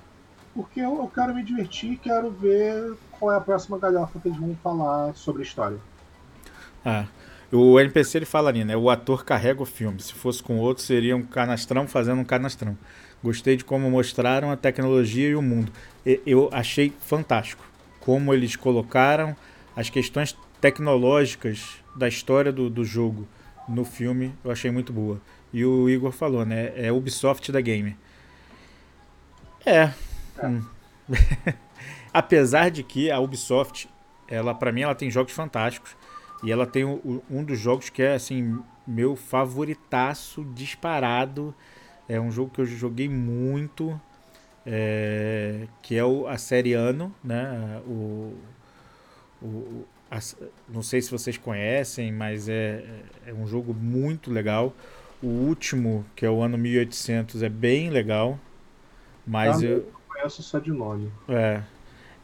porque 0.59 0.81
eu, 0.81 0.97
eu 0.99 1.09
quero 1.15 1.35
me 1.35 1.45
divertir 1.45 1.99
quero 1.99 2.31
ver 2.31 2.97
qual 3.19 3.33
é 3.33 3.37
a 3.37 3.41
próxima 3.41 3.79
galhofa 3.79 4.19
que 4.19 4.29
eles 4.29 4.39
vão 4.39 4.57
falar 4.63 5.15
sobre 5.15 5.43
a 5.43 5.45
história. 5.45 5.79
Ah, 6.85 7.07
o 7.53 7.79
NPC 7.81 8.19
ele 8.19 8.27
fala 8.27 8.51
ali, 8.51 8.65
né? 8.65 8.77
O 8.77 8.91
ator 8.91 9.25
carrega 9.25 9.63
o 9.63 9.67
filme. 9.67 10.01
Se 10.01 10.13
fosse 10.13 10.43
com 10.43 10.59
outro, 10.59 10.83
seria 10.83 11.17
um 11.17 11.23
canastrão 11.23 11.87
fazendo 11.87 12.21
um 12.21 12.25
canastrão. 12.25 12.77
Gostei 13.23 13.57
de 13.57 13.65
como 13.65 13.91
mostraram 13.91 14.51
a 14.51 14.57
tecnologia 14.57 15.31
e 15.31 15.35
o 15.35 15.43
mundo. 15.43 15.73
Eu 16.25 16.49
achei 16.53 16.93
fantástico 17.01 17.65
como 18.01 18.33
eles 18.33 18.55
colocaram 18.55 19.37
as 19.75 19.91
questões 19.91 20.37
tecnológicas 20.61 21.79
da 21.97 22.07
história 22.07 22.53
do, 22.53 22.71
do 22.71 22.85
jogo 22.85 23.27
no 23.69 23.85
filme. 23.85 24.35
Eu 24.45 24.51
achei 24.51 24.71
muito 24.71 24.93
boa. 24.93 25.21
E 25.53 25.65
o 25.65 25.89
Igor 25.89 26.13
falou, 26.13 26.45
né? 26.45 26.73
É 26.77 26.93
Ubisoft 26.93 27.51
da 27.51 27.61
game. 27.61 27.97
É, 29.67 29.93
Hum. 30.43 30.63
Apesar 32.13 32.71
de 32.71 32.83
que 32.83 33.11
a 33.11 33.19
Ubisoft, 33.19 33.89
ela 34.29 34.55
para 34.55 34.73
mim 34.73 34.83
ela 34.83 34.95
tem 34.95 35.11
jogos 35.11 35.33
fantásticos. 35.33 35.97
E 36.43 36.53
ela 36.53 36.67
tem 36.67 36.85
um, 36.85 37.21
um 37.29 37.43
dos 37.43 37.59
jogos 37.59 37.89
que 37.89 38.03
é 38.03 38.15
assim 38.15 38.59
meu 38.87 39.17
favoritaço 39.17 40.45
disparado. 40.55 41.55
É 42.09 42.21
um 42.21 42.31
jogo 42.31 42.51
que 42.51 42.61
eu 42.61 42.65
joguei 42.65 43.09
muito, 43.09 44.01
é, 44.65 45.67
que 45.83 45.97
é 45.97 46.05
o, 46.05 46.27
a 46.27 46.39
série 46.39 46.73
Ano, 46.73 47.15
né? 47.23 47.83
O, 47.87 48.35
o, 49.43 49.85
a, 50.11 50.19
não 50.69 50.83
sei 50.83 51.03
se 51.03 51.11
vocês 51.11 51.37
conhecem, 51.37 52.11
mas 52.13 52.49
é, 52.49 52.85
é 53.27 53.35
um 53.35 53.47
jogo 53.47 53.75
muito 53.75 54.31
legal. 54.31 54.73
O 55.23 55.27
último, 55.27 56.07
que 56.15 56.25
é 56.25 56.31
o 56.31 56.41
ano 56.41 56.57
1800, 56.57 57.43
é 57.43 57.49
bem 57.49 57.91
legal. 57.91 58.39
Mas 59.27 59.63
ah, 59.63 59.67
eu, 59.67 59.77
eu 59.79 59.93
conheço 60.09 60.43
só 60.43 60.59
de 60.59 60.71
nome. 60.71 61.13
É, 61.29 61.63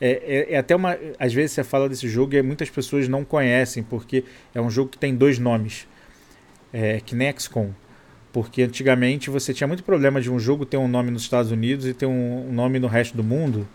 é, 0.04 0.10
é, 0.10 0.52
é, 0.52 0.58
até 0.58 0.76
uma. 0.76 0.98
Às 1.18 1.32
vezes 1.32 1.52
você 1.52 1.64
fala 1.64 1.88
desse 1.88 2.06
jogo 2.06 2.34
e 2.34 2.42
muitas 2.42 2.68
pessoas 2.68 3.08
não 3.08 3.24
conhecem, 3.24 3.82
porque 3.82 4.22
é 4.54 4.60
um 4.60 4.68
jogo 4.68 4.90
que 4.90 4.98
tem 4.98 5.16
dois 5.16 5.38
nomes. 5.38 5.88
É, 6.70 7.00
que 7.00 7.14
nem 7.14 7.32
XCOM. 7.32 7.70
Porque 8.30 8.62
antigamente 8.62 9.30
você 9.30 9.54
tinha 9.54 9.66
muito 9.66 9.82
problema 9.82 10.20
de 10.20 10.30
um 10.30 10.38
jogo 10.38 10.66
ter 10.66 10.76
um 10.76 10.88
nome 10.88 11.10
nos 11.10 11.22
Estados 11.22 11.50
Unidos 11.50 11.86
e 11.86 11.94
ter 11.94 12.04
um, 12.04 12.48
um 12.48 12.52
nome 12.52 12.78
no 12.78 12.86
resto 12.86 13.16
do 13.16 13.24
mundo. 13.24 13.66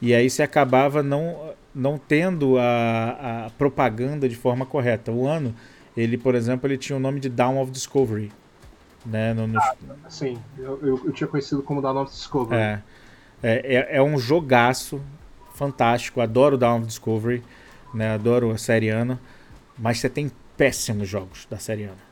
E 0.00 0.14
aí 0.14 0.30
você 0.30 0.42
acabava 0.42 1.02
não, 1.02 1.52
não 1.74 1.98
tendo 1.98 2.56
a, 2.56 3.44
a 3.46 3.50
propaganda 3.50 4.26
de 4.26 4.36
forma 4.36 4.64
correta. 4.64 5.12
O 5.12 5.26
ano, 5.26 5.54
ele, 5.94 6.16
por 6.16 6.34
exemplo, 6.34 6.66
ele 6.68 6.78
tinha 6.78 6.96
o 6.96 7.00
nome 7.00 7.20
de 7.20 7.28
Dawn 7.28 7.60
of 7.60 7.70
Discovery. 7.70 8.32
Né, 9.04 9.34
no, 9.34 9.46
no... 9.46 9.58
Ah, 9.58 9.74
sim, 10.08 10.38
eu, 10.58 10.80
eu, 10.82 11.00
eu, 11.04 11.12
tinha 11.12 11.28
conhecido 11.28 11.62
como 11.62 11.82
Dawn 11.82 12.02
of 12.02 12.10
Discovery. 12.10 12.60
É, 12.60 12.82
é, 13.42 13.74
é, 13.74 13.96
é 13.96 14.02
um 14.02 14.16
jogaço 14.18 15.02
fantástico, 15.56 16.20
adoro 16.20 16.56
Dawn 16.56 16.78
of 16.78 16.86
Discovery, 16.86 17.42
né? 17.92 18.14
Adoro 18.14 18.50
a 18.50 18.58
série 18.58 18.88
Ana, 18.88 19.18
mas 19.78 19.98
você 19.98 20.08
tem 20.08 20.30
péssimos 20.56 21.08
jogos 21.08 21.46
da 21.50 21.58
série 21.58 21.84
Ana. 21.84 22.06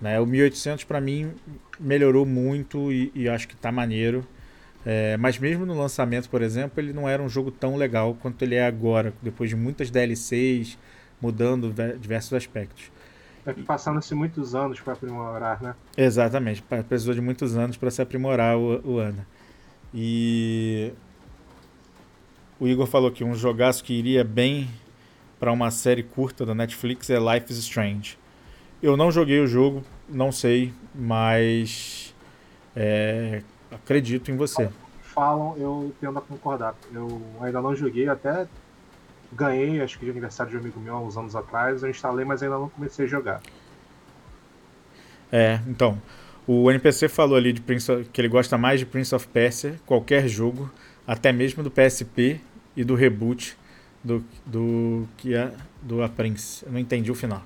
Né? 0.00 0.18
O 0.18 0.26
1800 0.26 0.84
para 0.84 1.00
mim 1.00 1.32
melhorou 1.78 2.24
muito 2.24 2.90
e, 2.92 3.12
e 3.14 3.28
acho 3.28 3.46
que 3.46 3.56
tá 3.56 3.70
maneiro. 3.70 4.26
É, 4.84 5.16
mas 5.18 5.38
mesmo 5.38 5.66
no 5.66 5.78
lançamento, 5.78 6.28
por 6.30 6.40
exemplo, 6.40 6.80
ele 6.80 6.92
não 6.92 7.08
era 7.08 7.22
um 7.22 7.28
jogo 7.28 7.50
tão 7.50 7.76
legal 7.76 8.14
quanto 8.14 8.42
ele 8.42 8.54
é 8.54 8.66
agora, 8.66 9.12
depois 9.20 9.50
de 9.50 9.56
muitas 9.56 9.90
DLCs, 9.90 10.78
mudando 11.20 11.72
diversos 11.98 12.32
aspectos. 12.32 12.90
É 13.44 13.52
que 13.52 13.62
passaram-se 13.62 14.14
muitos 14.14 14.54
anos 14.54 14.80
para 14.80 14.94
aprimorar, 14.94 15.62
né? 15.62 15.74
Exatamente, 15.96 16.62
precisou 16.88 17.14
de 17.14 17.20
muitos 17.20 17.56
anos 17.56 17.76
para 17.76 17.90
se 17.90 18.00
aprimorar 18.00 18.56
o, 18.56 18.80
o 18.84 18.98
Ana. 18.98 19.26
E 19.92 20.92
o 22.60 22.68
Igor 22.68 22.86
falou 22.86 23.10
que 23.10 23.24
um 23.24 23.34
jogaço 23.34 23.82
que 23.82 23.94
iria 23.94 24.22
bem 24.22 24.68
para 25.40 25.50
uma 25.50 25.70
série 25.70 26.02
curta 26.02 26.44
da 26.44 26.54
Netflix 26.54 27.08
é 27.08 27.18
Life 27.18 27.50
is 27.50 27.58
Strange. 27.58 28.18
Eu 28.82 28.96
não 28.98 29.10
joguei 29.10 29.40
o 29.40 29.46
jogo, 29.46 29.82
não 30.06 30.30
sei, 30.30 30.72
mas 30.94 32.14
é, 32.76 33.42
acredito 33.70 34.30
em 34.30 34.36
você. 34.36 34.68
Falam, 35.00 35.56
eu 35.56 35.92
tendo 35.98 36.18
a 36.18 36.22
concordar. 36.22 36.74
Eu 36.92 37.22
ainda 37.40 37.62
não 37.62 37.74
joguei, 37.74 38.06
até 38.08 38.46
ganhei, 39.32 39.80
acho 39.80 39.98
que 39.98 40.04
de 40.04 40.10
aniversário 40.10 40.50
de 40.50 40.58
um 40.58 40.60
amigo 40.60 40.78
meu 40.78 40.94
há 40.96 41.00
uns 41.00 41.16
anos 41.16 41.34
atrás, 41.34 41.82
eu 41.82 41.88
instalei, 41.88 42.24
mas 42.24 42.42
ainda 42.42 42.58
não 42.58 42.68
comecei 42.68 43.06
a 43.06 43.08
jogar. 43.08 43.40
É, 45.32 45.60
então. 45.66 46.00
O 46.46 46.68
NPC 46.70 47.08
falou 47.08 47.36
ali 47.36 47.52
de 47.52 47.60
Prince 47.60 47.92
of, 47.92 48.04
que 48.08 48.20
ele 48.20 48.28
gosta 48.28 48.58
mais 48.58 48.80
de 48.80 48.86
Prince 48.86 49.14
of 49.14 49.28
Persia, 49.28 49.76
qualquer 49.86 50.26
jogo, 50.26 50.70
até 51.06 51.32
mesmo 51.32 51.62
do 51.62 51.70
PSP 51.70 52.40
e 52.80 52.84
do 52.84 52.94
reboot 52.94 53.54
do, 54.02 54.24
do 54.46 55.06
que 55.18 55.34
é 55.34 55.52
do 55.82 56.02
A 56.02 56.08
Prince. 56.08 56.64
Eu 56.64 56.72
não 56.72 56.78
entendi 56.78 57.10
o 57.10 57.14
final. 57.14 57.44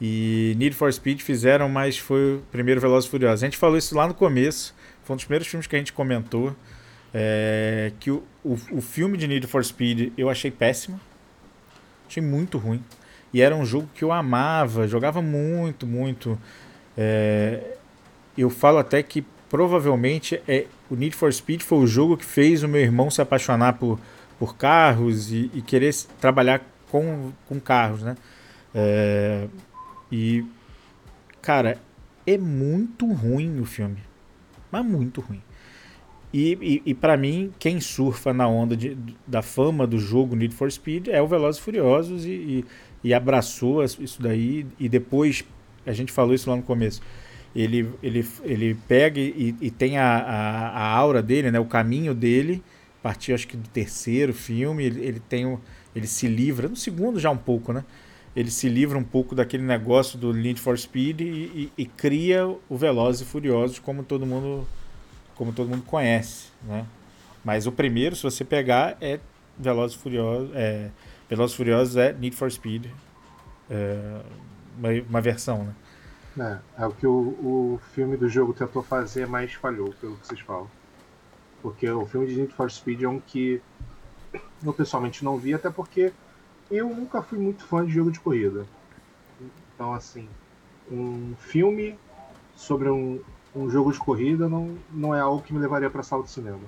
E 0.00 0.54
Need 0.56 0.74
for 0.74 0.90
Speed 0.90 1.20
fizeram, 1.20 1.68
mas 1.68 1.98
foi 1.98 2.36
o 2.36 2.42
primeiro 2.50 2.80
Velozes 2.80 3.06
e 3.06 3.10
Furiosos. 3.10 3.42
A 3.42 3.46
gente 3.46 3.58
falou 3.58 3.76
isso 3.76 3.94
lá 3.94 4.08
no 4.08 4.14
começo, 4.14 4.74
foi 5.04 5.12
um 5.12 5.16
dos 5.18 5.26
primeiros 5.26 5.46
filmes 5.46 5.66
que 5.66 5.76
a 5.76 5.78
gente 5.78 5.92
comentou. 5.92 6.56
É, 7.12 7.92
que 8.00 8.10
o, 8.10 8.22
o, 8.42 8.58
o, 8.72 8.80
filme 8.82 9.16
de 9.16 9.26
Need 9.26 9.46
for 9.46 9.62
Speed 9.62 10.12
eu 10.16 10.30
achei 10.30 10.50
péssimo. 10.50 10.98
Achei 12.08 12.22
muito 12.22 12.56
ruim. 12.56 12.82
E 13.34 13.42
era 13.42 13.54
um 13.54 13.66
jogo 13.66 13.90
que 13.94 14.02
eu 14.02 14.12
amava, 14.12 14.88
jogava 14.88 15.20
muito, 15.20 15.86
muito. 15.86 16.38
É, 16.96 17.76
eu 18.36 18.48
falo 18.48 18.78
até 18.78 19.02
que 19.02 19.26
provavelmente 19.50 20.40
é 20.46 20.66
o 20.90 20.96
Need 20.96 21.14
for 21.14 21.32
Speed 21.32 21.62
foi 21.62 21.78
o 21.78 21.86
jogo 21.86 22.16
que 22.16 22.24
fez 22.24 22.62
o 22.62 22.68
meu 22.68 22.80
irmão 22.80 23.10
se 23.10 23.20
apaixonar 23.20 23.74
por, 23.74 23.98
por 24.38 24.56
carros 24.56 25.32
e, 25.32 25.50
e 25.54 25.62
querer 25.62 25.94
trabalhar 26.20 26.62
com, 26.90 27.32
com 27.46 27.60
carros, 27.60 28.02
né? 28.02 28.16
É, 28.74 29.46
e, 30.10 30.44
cara, 31.42 31.78
é 32.26 32.38
muito 32.38 33.06
ruim 33.06 33.60
o 33.60 33.64
filme. 33.64 33.98
Mas 34.70 34.84
muito 34.84 35.20
ruim. 35.20 35.42
E, 36.32 36.58
e, 36.60 36.90
e 36.90 36.94
para 36.94 37.16
mim, 37.16 37.52
quem 37.58 37.80
surfa 37.80 38.34
na 38.34 38.46
onda 38.46 38.76
de, 38.76 38.96
da 39.26 39.40
fama 39.40 39.86
do 39.86 39.98
jogo 39.98 40.36
Need 40.36 40.54
for 40.54 40.70
Speed 40.70 41.08
é 41.08 41.22
o 41.22 41.26
Velozes 41.26 41.58
e 41.60 41.64
Furiosos 41.64 42.26
e, 42.26 42.30
e, 42.30 42.64
e 43.04 43.14
abraçou 43.14 43.82
isso 43.82 44.20
daí. 44.20 44.66
E 44.78 44.88
depois, 44.88 45.44
a 45.86 45.92
gente 45.92 46.12
falou 46.12 46.34
isso 46.34 46.50
lá 46.50 46.56
no 46.56 46.62
começo, 46.62 47.00
ele, 47.54 47.90
ele, 48.02 48.26
ele 48.42 48.74
pega 48.86 49.18
e, 49.18 49.54
e 49.60 49.70
tem 49.70 49.98
a, 49.98 50.18
a, 50.18 50.68
a, 50.68 50.96
aura 50.96 51.22
dele, 51.22 51.50
né, 51.50 51.58
o 51.58 51.64
caminho 51.64 52.14
dele, 52.14 52.62
a 53.00 53.02
partir 53.02 53.32
acho 53.32 53.48
que 53.48 53.56
do 53.56 53.68
terceiro 53.68 54.32
filme, 54.32 54.84
ele, 54.84 55.04
ele 55.04 55.20
tem 55.20 55.46
o, 55.46 55.60
ele 55.94 56.06
se 56.06 56.28
livra, 56.28 56.68
no 56.68 56.76
segundo 56.76 57.18
já 57.18 57.30
um 57.30 57.36
pouco, 57.36 57.72
né? 57.72 57.84
Ele 58.36 58.50
se 58.50 58.68
livra 58.68 58.96
um 58.96 59.02
pouco 59.02 59.34
daquele 59.34 59.64
negócio 59.64 60.18
do 60.18 60.32
Need 60.32 60.60
for 60.60 60.78
Speed 60.78 61.22
e, 61.22 61.24
e, 61.24 61.72
e 61.78 61.86
cria 61.86 62.46
o 62.46 62.76
Velozes 62.76 63.22
e 63.22 63.24
Furiosos 63.24 63.78
como 63.78 64.04
todo 64.04 64.24
mundo 64.24 64.66
como 65.34 65.52
todo 65.52 65.68
mundo 65.68 65.82
conhece, 65.82 66.48
né? 66.64 66.84
Mas 67.44 67.66
o 67.66 67.72
primeiro, 67.72 68.14
se 68.14 68.22
você 68.22 68.44
pegar, 68.44 68.96
é 69.00 69.20
Velozes 69.56 69.96
e 69.96 70.00
Furiosos, 70.00 70.50
é, 70.54 70.90
Velozes 71.30 71.54
e 71.54 71.56
Furiosos 71.56 71.96
é 71.96 72.12
Need 72.12 72.36
for 72.36 72.50
Speed, 72.50 72.86
é, 73.70 74.20
uma, 74.76 74.88
uma 75.08 75.20
versão, 75.20 75.64
né? 75.64 75.72
É, 76.38 76.58
é 76.82 76.86
o 76.86 76.92
que 76.92 77.06
o, 77.06 77.12
o 77.12 77.80
filme 77.94 78.16
do 78.16 78.28
jogo 78.28 78.52
tentou 78.52 78.82
fazer, 78.82 79.26
mas 79.26 79.52
falhou, 79.54 79.92
pelo 80.00 80.16
que 80.16 80.26
vocês 80.26 80.40
falam. 80.40 80.70
Porque 81.60 81.88
o 81.90 82.06
filme 82.06 82.26
de 82.26 82.36
Need 82.36 82.54
for 82.54 82.70
Speed 82.70 83.02
é 83.02 83.08
um 83.08 83.18
que 83.18 83.60
eu 84.64 84.72
pessoalmente 84.72 85.24
não 85.24 85.36
vi, 85.36 85.54
até 85.54 85.68
porque 85.68 86.12
eu 86.70 86.88
nunca 86.88 87.22
fui 87.22 87.38
muito 87.38 87.64
fã 87.64 87.84
de 87.84 87.92
jogo 87.92 88.12
de 88.12 88.20
corrida. 88.20 88.66
Então, 89.74 89.92
assim, 89.92 90.28
um 90.90 91.34
filme 91.38 91.98
sobre 92.54 92.88
um, 92.88 93.20
um 93.54 93.68
jogo 93.68 93.92
de 93.92 93.98
corrida 93.98 94.48
não, 94.48 94.76
não 94.92 95.14
é 95.14 95.20
algo 95.20 95.42
que 95.42 95.52
me 95.52 95.58
levaria 95.58 95.90
para 95.90 96.02
sala 96.02 96.22
de 96.22 96.30
cinema. 96.30 96.60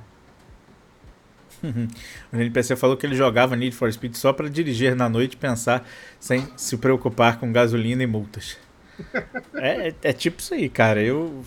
o 2.33 2.37
NPC 2.37 2.75
falou 2.75 2.97
que 2.97 3.05
ele 3.05 3.15
jogava 3.15 3.55
Need 3.55 3.75
for 3.75 3.93
Speed 3.93 4.15
só 4.15 4.33
para 4.33 4.49
dirigir 4.49 4.97
na 4.97 5.09
noite 5.09 5.35
e 5.35 5.37
pensar 5.37 5.87
sem 6.19 6.49
se 6.57 6.77
preocupar 6.77 7.39
com 7.39 7.53
gasolina 7.53 8.03
e 8.03 8.07
multas. 8.07 8.57
É, 9.55 9.89
é, 9.89 9.95
é, 10.03 10.13
tipo 10.13 10.41
isso 10.41 10.55
aí, 10.55 10.69
cara. 10.69 11.03
Eu, 11.03 11.45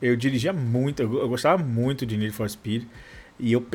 eu 0.00 0.16
dirigia 0.16 0.52
muito, 0.52 1.02
eu, 1.02 1.18
eu 1.18 1.28
gostava 1.28 1.62
muito 1.62 2.04
de 2.06 2.16
Need 2.16 2.34
for 2.34 2.48
Speed. 2.48 2.84
E 3.38 3.52
eu. 3.52 3.66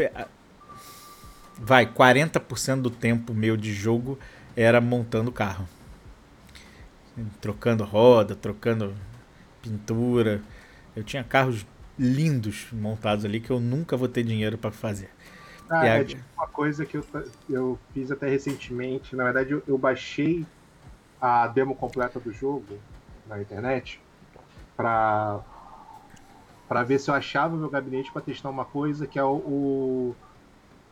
Vai, 1.60 1.88
40% 1.88 2.82
do 2.82 2.92
tempo 2.92 3.34
meu 3.34 3.58
de 3.58 3.74
jogo 3.74 4.18
era 4.56 4.80
montando 4.80 5.32
carro. 5.32 5.68
Trocando 7.42 7.84
roda, 7.84 8.36
trocando 8.36 8.94
pintura. 9.62 10.42
Eu 10.96 11.04
tinha 11.04 11.24
carros 11.24 11.66
lindos 11.98 12.68
montados 12.72 13.26
ali 13.26 13.40
que 13.40 13.50
eu 13.50 13.60
nunca 13.60 13.98
vou 13.98 14.08
ter 14.08 14.24
dinheiro 14.24 14.58
para 14.58 14.72
fazer. 14.72 15.10
Ah, 15.70 15.86
é 15.86 16.04
tipo 16.04 16.22
uma 16.38 16.48
coisa 16.48 16.86
que 16.86 16.96
eu, 16.96 17.06
eu 17.50 17.80
fiz 17.94 18.12
até 18.12 18.30
recentemente. 18.30 19.16
Na 19.16 19.24
verdade, 19.26 19.52
eu, 19.52 19.64
eu 19.68 19.78
baixei 19.78 20.46
a 21.20 21.48
demo 21.48 21.76
completa 21.76 22.20
do 22.20 22.32
jogo 22.32 22.78
na 23.28 23.42
internet 23.42 24.02
para 24.76 25.40
para 26.68 26.84
ver 26.84 27.00
se 27.00 27.10
eu 27.10 27.16
achava 27.16 27.56
o 27.56 27.58
meu 27.58 27.70
gabinete 27.70 28.12
para 28.12 28.22
testar 28.22 28.50
uma 28.50 28.66
coisa 28.66 29.08
que 29.08 29.18
é 29.18 29.24
o, 29.24 29.36
o, 29.36 30.16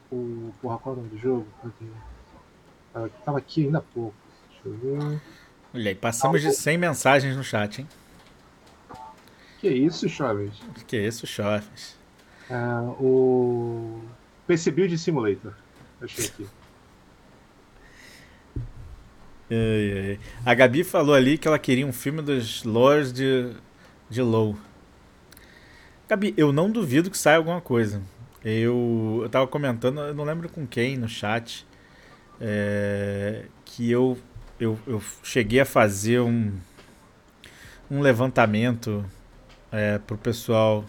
o 0.09 0.53
porra 0.61 0.77
qual 0.77 0.95
é 0.95 0.99
o 0.99 1.01
nome 1.01 1.09
do 1.13 1.17
jogo? 1.17 1.45
Tava 3.25 3.39
aqui 3.39 3.65
ainda 3.65 3.79
há 3.79 3.81
pouco. 3.81 4.15
Deixa 4.49 4.69
eu 4.69 4.99
ver. 4.99 5.21
Olha 5.73 5.89
aí, 5.89 5.95
passamos 5.95 6.41
de 6.41 6.53
100 6.53 6.77
mensagens 6.77 7.36
no 7.36 7.43
chat, 7.43 7.81
hein? 7.81 7.89
Que 9.59 9.67
isso, 9.69 10.07
Chaves? 10.07 10.53
Que 10.88 10.97
isso, 10.97 11.27
Chaves? 11.27 11.97
Uh, 12.49 13.03
o 13.03 14.01
PC 14.47 14.71
Build 14.71 14.97
Simulator. 14.97 15.53
Achei 16.01 16.27
aqui. 16.27 16.47
A 20.46 20.54
Gabi 20.54 20.84
falou 20.84 21.14
ali 21.14 21.38
que 21.38 21.48
ela 21.48 21.60
queria 21.60 21.86
um 21.86 21.93
filme 21.93 22.22
dos 22.22 22.64
Lords 22.64 23.14
de, 23.14 23.52
de 24.10 24.22
Low. 24.22 24.58
Gabi, 26.08 26.34
eu 26.38 26.52
não 26.52 26.70
duvido 26.70 27.10
que 27.10 27.18
saia 27.18 27.38
alguma 27.38 27.62
coisa. 27.62 28.02
Eu, 28.43 29.20
eu 29.24 29.30
tava 29.30 29.48
comentando, 29.48 30.00
eu 30.02 30.14
não 30.14 30.24
lembro 30.24 30.50
com 30.50 30.68
quem 30.68 30.98
no 30.98 31.08
chat, 31.08 31.66
é, 32.39 33.46
que 33.64 33.89
eu 33.89 34.18
eu, 34.60 34.80
eu 34.88 35.02
cheguei 35.24 35.60
a 35.60 35.66
fazer 35.66 36.22
um, 36.22 36.54
um 37.89 38.02
levantamento 38.02 39.06
é, 39.72 39.98
pro 40.00 40.18
pessoal 40.18 40.86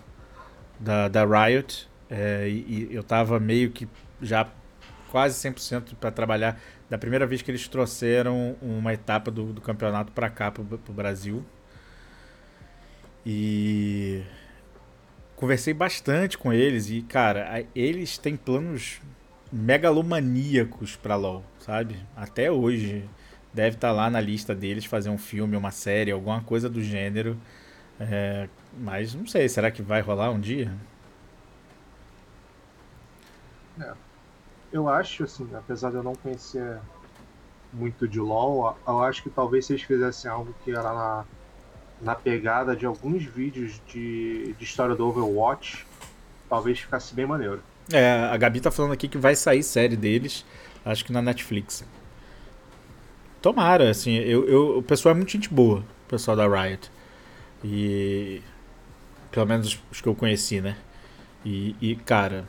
da, 0.78 1.08
da 1.08 1.24
Riot 1.24 1.88
é, 2.08 2.48
e, 2.48 2.88
e, 2.90 2.94
eu 2.94 3.02
tava 3.02 3.40
meio 3.40 3.70
que 3.70 3.88
já 4.22 4.48
quase 5.10 5.48
100% 5.48 5.94
para 6.00 6.10
trabalhar 6.10 6.60
da 6.88 6.96
primeira 6.96 7.26
vez 7.26 7.42
que 7.42 7.50
eles 7.50 7.66
trouxeram 7.68 8.56
uma 8.62 8.92
etapa 8.92 9.30
do, 9.30 9.52
do 9.52 9.60
campeonato 9.60 10.12
para 10.12 10.30
cá, 10.30 10.50
pro, 10.50 10.64
pro 10.64 10.92
Brasil. 10.92 11.44
E 13.24 14.22
conversei 15.34 15.74
bastante 15.74 16.38
com 16.38 16.52
eles 16.52 16.88
e, 16.90 17.02
cara, 17.02 17.64
eles 17.74 18.16
têm 18.16 18.36
planos 18.36 19.00
megalomaníacos 19.52 20.96
para 20.96 21.16
LoL, 21.16 21.44
sabe? 21.58 21.96
Até 22.16 22.50
hoje 22.50 23.08
deve 23.52 23.76
estar 23.76 23.88
tá 23.88 23.94
lá 23.94 24.10
na 24.10 24.20
lista 24.20 24.54
deles 24.54 24.84
fazer 24.84 25.10
um 25.10 25.18
filme, 25.18 25.56
uma 25.56 25.70
série, 25.70 26.10
alguma 26.12 26.40
coisa 26.42 26.68
do 26.68 26.82
gênero. 26.82 27.36
É, 27.98 28.48
mas 28.78 29.14
não 29.14 29.26
sei, 29.26 29.48
será 29.48 29.70
que 29.70 29.82
vai 29.82 30.00
rolar 30.00 30.30
um 30.30 30.40
dia? 30.40 30.72
É. 33.80 34.05
Eu 34.76 34.90
acho, 34.90 35.24
assim, 35.24 35.48
apesar 35.54 35.88
de 35.88 35.96
eu 35.96 36.02
não 36.02 36.14
conhecer 36.14 36.78
muito 37.72 38.06
de 38.06 38.20
LoL, 38.20 38.76
eu 38.86 39.02
acho 39.02 39.22
que 39.22 39.30
talvez 39.30 39.64
se 39.64 39.72
eles 39.72 39.82
fizessem 39.82 40.30
algo 40.30 40.54
que 40.62 40.70
era 40.70 40.92
na, 40.92 41.24
na 42.02 42.14
pegada 42.14 42.76
de 42.76 42.84
alguns 42.84 43.24
vídeos 43.24 43.80
de, 43.88 44.52
de 44.52 44.64
história 44.64 44.94
do 44.94 45.08
Overwatch, 45.08 45.86
talvez 46.46 46.78
ficasse 46.78 47.14
bem 47.14 47.24
maneiro. 47.24 47.62
É, 47.90 48.28
a 48.30 48.36
Gabi 48.36 48.60
tá 48.60 48.70
falando 48.70 48.92
aqui 48.92 49.08
que 49.08 49.16
vai 49.16 49.34
sair 49.34 49.62
série 49.62 49.96
deles, 49.96 50.44
acho 50.84 51.02
que 51.06 51.10
na 51.10 51.22
Netflix. 51.22 51.82
Tomara, 53.40 53.88
assim, 53.88 54.12
eu, 54.12 54.46
eu, 54.46 54.78
o 54.78 54.82
pessoal 54.82 55.14
é 55.14 55.16
muito 55.16 55.32
gente 55.32 55.48
boa, 55.48 55.78
o 55.78 56.08
pessoal 56.08 56.36
da 56.36 56.46
Riot. 56.46 56.92
E. 57.64 58.42
Pelo 59.30 59.46
menos 59.46 59.82
os 59.90 60.02
que 60.02 60.06
eu 60.06 60.14
conheci, 60.14 60.60
né? 60.60 60.76
E, 61.46 61.74
e 61.80 61.96
cara, 61.96 62.44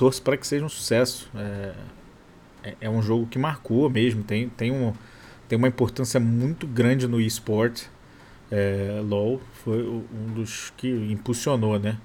torço 0.00 0.22
para 0.22 0.34
que 0.38 0.46
seja 0.46 0.64
um 0.64 0.68
sucesso. 0.68 1.30
É, 1.36 1.72
é, 2.62 2.76
é, 2.80 2.90
um 2.90 3.02
jogo 3.02 3.26
que 3.26 3.38
marcou 3.38 3.90
mesmo, 3.90 4.22
tem, 4.22 4.48
tem, 4.48 4.72
um, 4.72 4.94
tem 5.46 5.58
uma 5.58 5.68
importância 5.68 6.18
muito 6.18 6.66
grande 6.66 7.06
no 7.06 7.20
eSport. 7.20 7.82
É, 8.50 8.98
LoL 9.04 9.42
foi 9.62 9.82
um 9.86 10.32
dos 10.34 10.72
que 10.74 10.88
impulsionou, 10.88 11.78
né? 11.78 11.98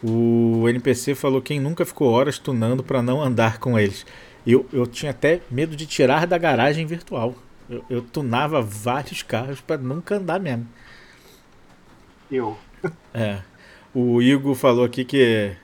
O 0.00 0.68
NPC 0.68 1.16
falou 1.16 1.42
quem 1.42 1.58
nunca 1.58 1.84
ficou 1.84 2.12
horas 2.12 2.38
tunando 2.38 2.84
para 2.84 3.02
não 3.02 3.20
andar 3.20 3.58
com 3.58 3.76
eles. 3.76 4.06
Eu, 4.46 4.64
eu 4.72 4.86
tinha 4.86 5.10
até 5.10 5.40
medo 5.50 5.74
de 5.74 5.84
tirar 5.84 6.28
da 6.28 6.38
garagem 6.38 6.86
virtual. 6.86 7.34
Eu, 7.68 7.84
eu 7.90 8.02
tunava 8.02 8.62
vários 8.62 9.22
carros 9.22 9.60
para 9.60 9.78
nunca 9.78 10.14
andar 10.14 10.38
mesmo. 10.38 10.68
Eu. 12.30 12.56
É. 13.12 13.40
O 13.94 14.22
Igor 14.22 14.54
falou 14.54 14.84
aqui 14.84 15.04
que 15.04 15.56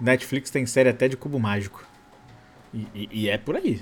Netflix 0.00 0.50
tem 0.50 0.66
série 0.66 0.88
até 0.88 1.08
de 1.08 1.16
cubo 1.16 1.38
mágico. 1.38 1.84
E, 2.72 2.86
e, 2.94 3.08
e 3.12 3.28
é 3.28 3.38
por 3.38 3.56
aí. 3.56 3.80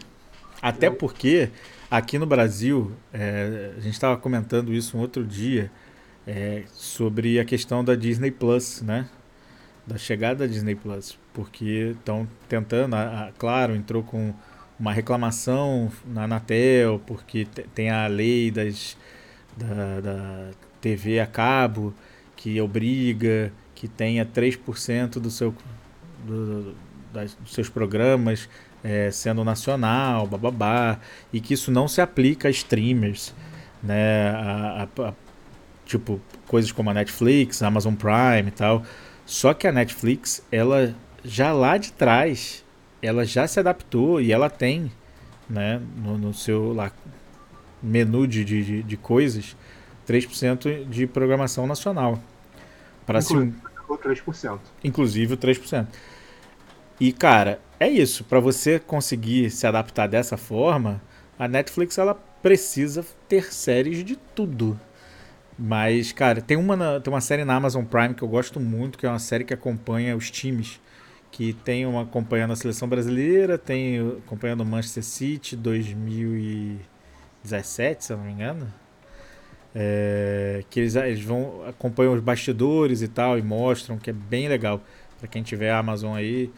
Até 0.62 0.88
porque 0.88 1.50
aqui 1.90 2.18
no 2.18 2.26
Brasil, 2.26 2.92
é, 3.12 3.72
a 3.76 3.80
gente 3.80 3.94
estava 3.94 4.16
comentando 4.16 4.72
isso 4.72 4.96
um 4.96 5.00
outro 5.00 5.24
dia 5.24 5.70
é, 6.26 6.64
sobre 6.72 7.38
a 7.38 7.44
questão 7.44 7.84
da 7.84 7.94
Disney 7.94 8.30
Plus, 8.30 8.80
né? 8.82 9.08
Da 9.86 9.98
chegada 9.98 10.46
da 10.46 10.52
Disney 10.52 10.74
Plus. 10.74 11.18
Porque 11.32 11.94
estão 11.96 12.26
tentando, 12.48 12.94
a, 12.94 13.26
a, 13.26 13.32
claro, 13.32 13.74
entrou 13.74 14.02
com 14.02 14.32
uma 14.78 14.92
reclamação 14.92 15.90
na 16.06 16.24
Anatel, 16.24 17.00
porque 17.06 17.46
tem 17.74 17.90
a 17.90 18.06
lei 18.06 18.50
das, 18.50 18.96
da, 19.56 20.00
da 20.00 20.50
TV 20.80 21.20
a 21.20 21.26
cabo 21.26 21.94
que 22.36 22.60
obriga 22.60 23.52
que 23.74 23.88
tenha 23.88 24.24
3% 24.24 25.20
do 25.20 25.30
seu 25.30 25.54
do, 26.24 26.74
das, 27.12 27.34
dos 27.34 27.52
seus 27.52 27.68
programas 27.68 28.48
é, 28.84 29.10
sendo 29.10 29.42
nacional, 29.42 30.26
bababá, 30.26 30.98
e 31.32 31.40
que 31.40 31.54
isso 31.54 31.70
não 31.70 31.88
se 31.88 32.02
aplica 32.02 32.48
a 32.48 32.50
streamers, 32.50 33.34
né? 33.82 34.30
A, 34.30 34.88
a, 34.98 35.08
a, 35.08 35.14
tipo, 35.86 36.20
coisas 36.46 36.70
como 36.70 36.90
a 36.90 36.94
Netflix, 36.94 37.62
a 37.62 37.68
Amazon 37.68 37.94
Prime 37.94 38.48
e 38.48 38.50
tal. 38.50 38.82
Só 39.24 39.54
que 39.54 39.66
a 39.66 39.72
Netflix, 39.72 40.44
ela 40.52 40.94
já 41.24 41.50
lá 41.52 41.78
de 41.78 41.92
trás, 41.92 42.62
ela 43.00 43.24
já 43.24 43.46
se 43.46 43.58
adaptou 43.58 44.20
e 44.20 44.32
ela 44.32 44.50
tem, 44.50 44.92
né, 45.48 45.80
no, 45.96 46.18
no 46.18 46.34
seu 46.34 46.74
lá, 46.74 46.92
menu 47.82 48.26
de, 48.26 48.44
de, 48.44 48.82
de 48.82 48.96
coisas, 48.98 49.56
3% 50.06 50.86
de 50.88 51.06
programação 51.06 51.66
nacional. 51.66 52.18
Para 53.06 53.20
Inclusive, 53.20 53.54
o 53.88 53.98
3%. 53.98 54.58
Inclusive 54.82 55.34
o 55.34 55.36
3%. 55.36 55.86
E, 57.00 57.12
cara, 57.12 57.60
é 57.78 57.88
isso. 57.88 58.24
Para 58.24 58.40
você 58.40 58.78
conseguir 58.78 59.50
se 59.50 59.66
adaptar 59.66 60.06
dessa 60.06 60.36
forma, 60.36 61.02
a 61.38 61.48
Netflix 61.48 61.98
ela 61.98 62.14
precisa 62.42 63.04
ter 63.28 63.52
séries 63.52 64.04
de 64.04 64.16
tudo. 64.16 64.78
Mas, 65.58 66.12
cara, 66.12 66.40
tem 66.40 66.56
uma, 66.56 66.76
na, 66.76 67.00
tem 67.00 67.12
uma 67.12 67.20
série 67.20 67.44
na 67.44 67.56
Amazon 67.56 67.84
Prime 67.84 68.14
que 68.14 68.22
eu 68.22 68.28
gosto 68.28 68.60
muito, 68.60 68.96
que 68.98 69.06
é 69.06 69.08
uma 69.08 69.18
série 69.18 69.44
que 69.44 69.54
acompanha 69.54 70.16
os 70.16 70.30
times. 70.30 70.80
Que 71.30 71.52
tem 71.52 71.84
uma 71.86 72.02
acompanhando 72.02 72.52
a 72.52 72.56
seleção 72.56 72.88
brasileira, 72.88 73.58
tem 73.58 73.98
acompanhando 74.24 74.60
o 74.60 74.66
Manchester 74.66 75.02
City 75.02 75.56
2017, 75.56 78.04
se 78.04 78.12
eu 78.12 78.16
não 78.16 78.24
me 78.24 78.32
engano. 78.32 78.72
É, 79.74 80.62
que 80.70 80.78
eles, 80.78 80.94
eles 80.94 81.24
vão 81.24 81.64
acompanham 81.66 82.14
os 82.14 82.20
bastidores 82.20 83.02
e 83.02 83.08
tal 83.08 83.36
e 83.36 83.42
mostram 83.42 83.98
que 83.98 84.10
é 84.10 84.12
bem 84.12 84.48
legal. 84.48 84.80
Para 85.18 85.26
quem 85.28 85.42
tiver 85.42 85.70
a 85.70 85.78
Amazon 85.78 86.14
aí, 86.14 86.52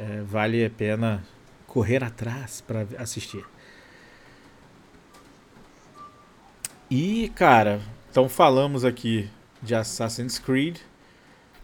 é, 0.00 0.22
vale 0.22 0.64
a 0.64 0.70
pena 0.70 1.22
correr 1.66 2.02
atrás 2.02 2.62
para 2.62 2.86
assistir. 2.98 3.44
E, 6.90 7.28
cara, 7.34 7.80
então 8.10 8.28
falamos 8.28 8.84
aqui 8.84 9.28
de 9.62 9.74
Assassin's 9.74 10.38
Creed. 10.38 10.78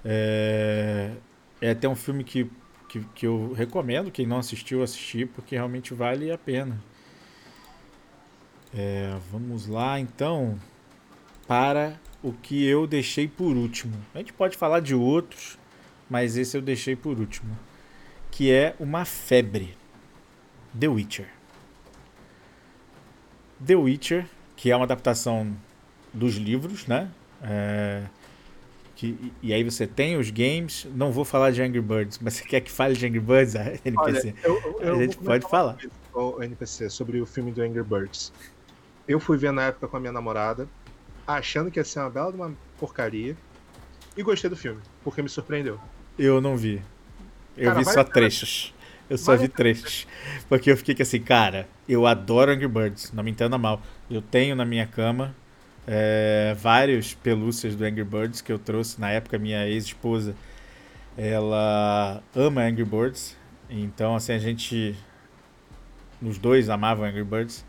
É, 0.05 1.13
é 1.61 1.71
até 1.71 1.89
um 1.89 1.97
filme 1.97 2.23
que, 2.23 2.49
que, 2.89 3.01
que 3.15 3.27
eu 3.27 3.55
recomendo, 3.55 4.11
quem 4.11 4.27
não 4.27 4.39
assistiu, 4.39 4.83
assistir, 4.83 5.27
porque 5.29 5.57
realmente 5.57 5.95
vale 5.95 6.31
a 6.31 6.37
pena. 6.37 6.79
É, 8.75 9.17
vamos 9.33 9.67
lá, 9.67 9.99
então, 9.99 10.61
para 11.49 11.99
o 12.23 12.33
que 12.33 12.65
eu 12.65 12.87
deixei 12.87 13.27
por 13.27 13.57
último. 13.57 13.97
A 14.15 14.19
gente 14.19 14.35
pode 14.35 14.57
falar 14.57 14.81
de 14.81 14.95
outros, 14.95 15.59
mas 16.09 16.37
esse 16.37 16.57
eu 16.57 16.63
deixei 16.63 16.95
por 16.95 17.19
último 17.19 17.57
que 18.37 18.53
é 18.53 18.77
uma 18.79 19.07
febre. 19.07 19.75
The 20.79 20.89
Witcher. 20.89 21.27
The 23.67 23.77
Witcher, 23.77 24.27
que 24.55 24.71
é 24.71 24.77
uma 24.77 24.85
adaptação 24.85 25.57
dos 26.13 26.35
livros, 26.35 26.87
né? 26.87 27.11
É, 27.43 28.03
que, 28.95 29.33
e 29.43 29.55
aí 29.55 29.65
você 29.65 29.87
tem 29.87 30.19
os 30.19 30.29
games. 30.29 30.87
Não 30.95 31.11
vou 31.11 31.25
falar 31.25 31.51
de 31.51 31.63
Angry 31.63 31.81
Birds, 31.81 32.19
mas 32.21 32.35
você 32.37 32.45
quer 32.45 32.61
que 32.61 32.71
fale 32.71 32.95
de 32.95 33.07
Angry 33.07 33.21
Birds, 33.21 33.55
NPC? 33.55 33.95
Olha, 33.97 34.35
eu, 34.45 34.81
eu, 34.81 34.95
a 34.97 34.99
gente 34.99 35.17
pode 35.17 35.49
falar. 35.49 35.79
O 36.13 36.43
NPC 36.43 36.91
sobre 36.91 37.19
o 37.23 37.25
filme 37.25 37.51
do 37.53 37.63
Angry 37.63 37.83
Birds. 37.83 38.35
Eu 39.09 39.19
fui 39.19 39.39
ver 39.39 39.51
na 39.51 39.69
época 39.69 39.89
com 39.89 39.97
a 39.97 40.01
minha 40.01 40.13
namorada, 40.13 40.69
achando 41.27 41.71
que 41.71 41.81
ia 41.81 41.85
ser 41.85 42.01
uma 42.01 42.11
bela 42.11 42.31
de 42.31 42.37
uma 42.37 42.55
porcaria, 42.79 43.35
e 44.15 44.23
gostei 44.23 44.51
do 44.51 44.57
filme, 44.57 44.83
porque 45.03 45.23
me 45.23 45.29
surpreendeu. 45.31 45.81
Eu 46.19 46.39
não 46.39 46.55
vi. 46.55 46.83
Eu 47.57 47.73
cara, 47.73 47.79
vi 47.79 47.85
só 47.85 48.05
trechos. 48.05 48.75
Eu 49.09 49.17
só 49.17 49.37
vi 49.37 49.49
trechos. 49.49 50.07
Porque 50.49 50.71
eu 50.71 50.77
fiquei 50.77 50.97
assim, 51.01 51.21
cara, 51.21 51.69
eu 51.89 52.07
adoro 52.07 52.51
Angry 52.51 52.69
Birds, 52.69 53.13
não 53.13 53.23
me 53.23 53.31
entenda 53.31 53.57
mal. 53.57 53.81
Eu 54.11 54.21
tenho 54.21 54.57
na 54.57 54.65
minha 54.65 54.87
cama 54.87 55.35
é, 55.87 56.57
vários 56.59 57.15
pelúcias 57.15 57.77
do 57.77 57.85
Angry 57.85 58.05
Birds 58.05 58.41
que 58.41 58.53
eu 58.53 58.59
trouxe 58.59 59.01
na 59.01 59.11
época. 59.11 59.39
Minha 59.39 59.67
ex-esposa, 59.69 60.35
ela 61.17 62.23
ama 62.35 62.63
Angry 62.63 62.85
Birds. 62.85 63.37
Então, 63.71 64.15
assim, 64.15 64.33
a 64.33 64.39
gente. 64.39 64.97
Os 66.21 66.39
dois 66.39 66.69
amavam 66.69 67.05
Angry 67.05 67.25
Birds. 67.25 67.65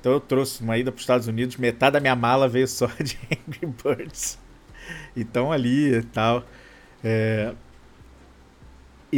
Então 0.00 0.12
eu 0.12 0.20
trouxe 0.20 0.62
uma 0.62 0.78
ida 0.78 0.90
para 0.90 0.96
os 0.96 1.02
Estados 1.02 1.26
Unidos, 1.26 1.56
metade 1.56 1.92
da 1.92 2.00
minha 2.00 2.16
mala 2.16 2.48
veio 2.48 2.66
só 2.68 2.86
de 2.86 3.18
Angry 3.30 3.74
Birds. 3.84 4.38
Então 5.14 5.52
ali 5.52 5.94
e 5.94 6.02
tal. 6.02 6.44
É, 7.04 7.54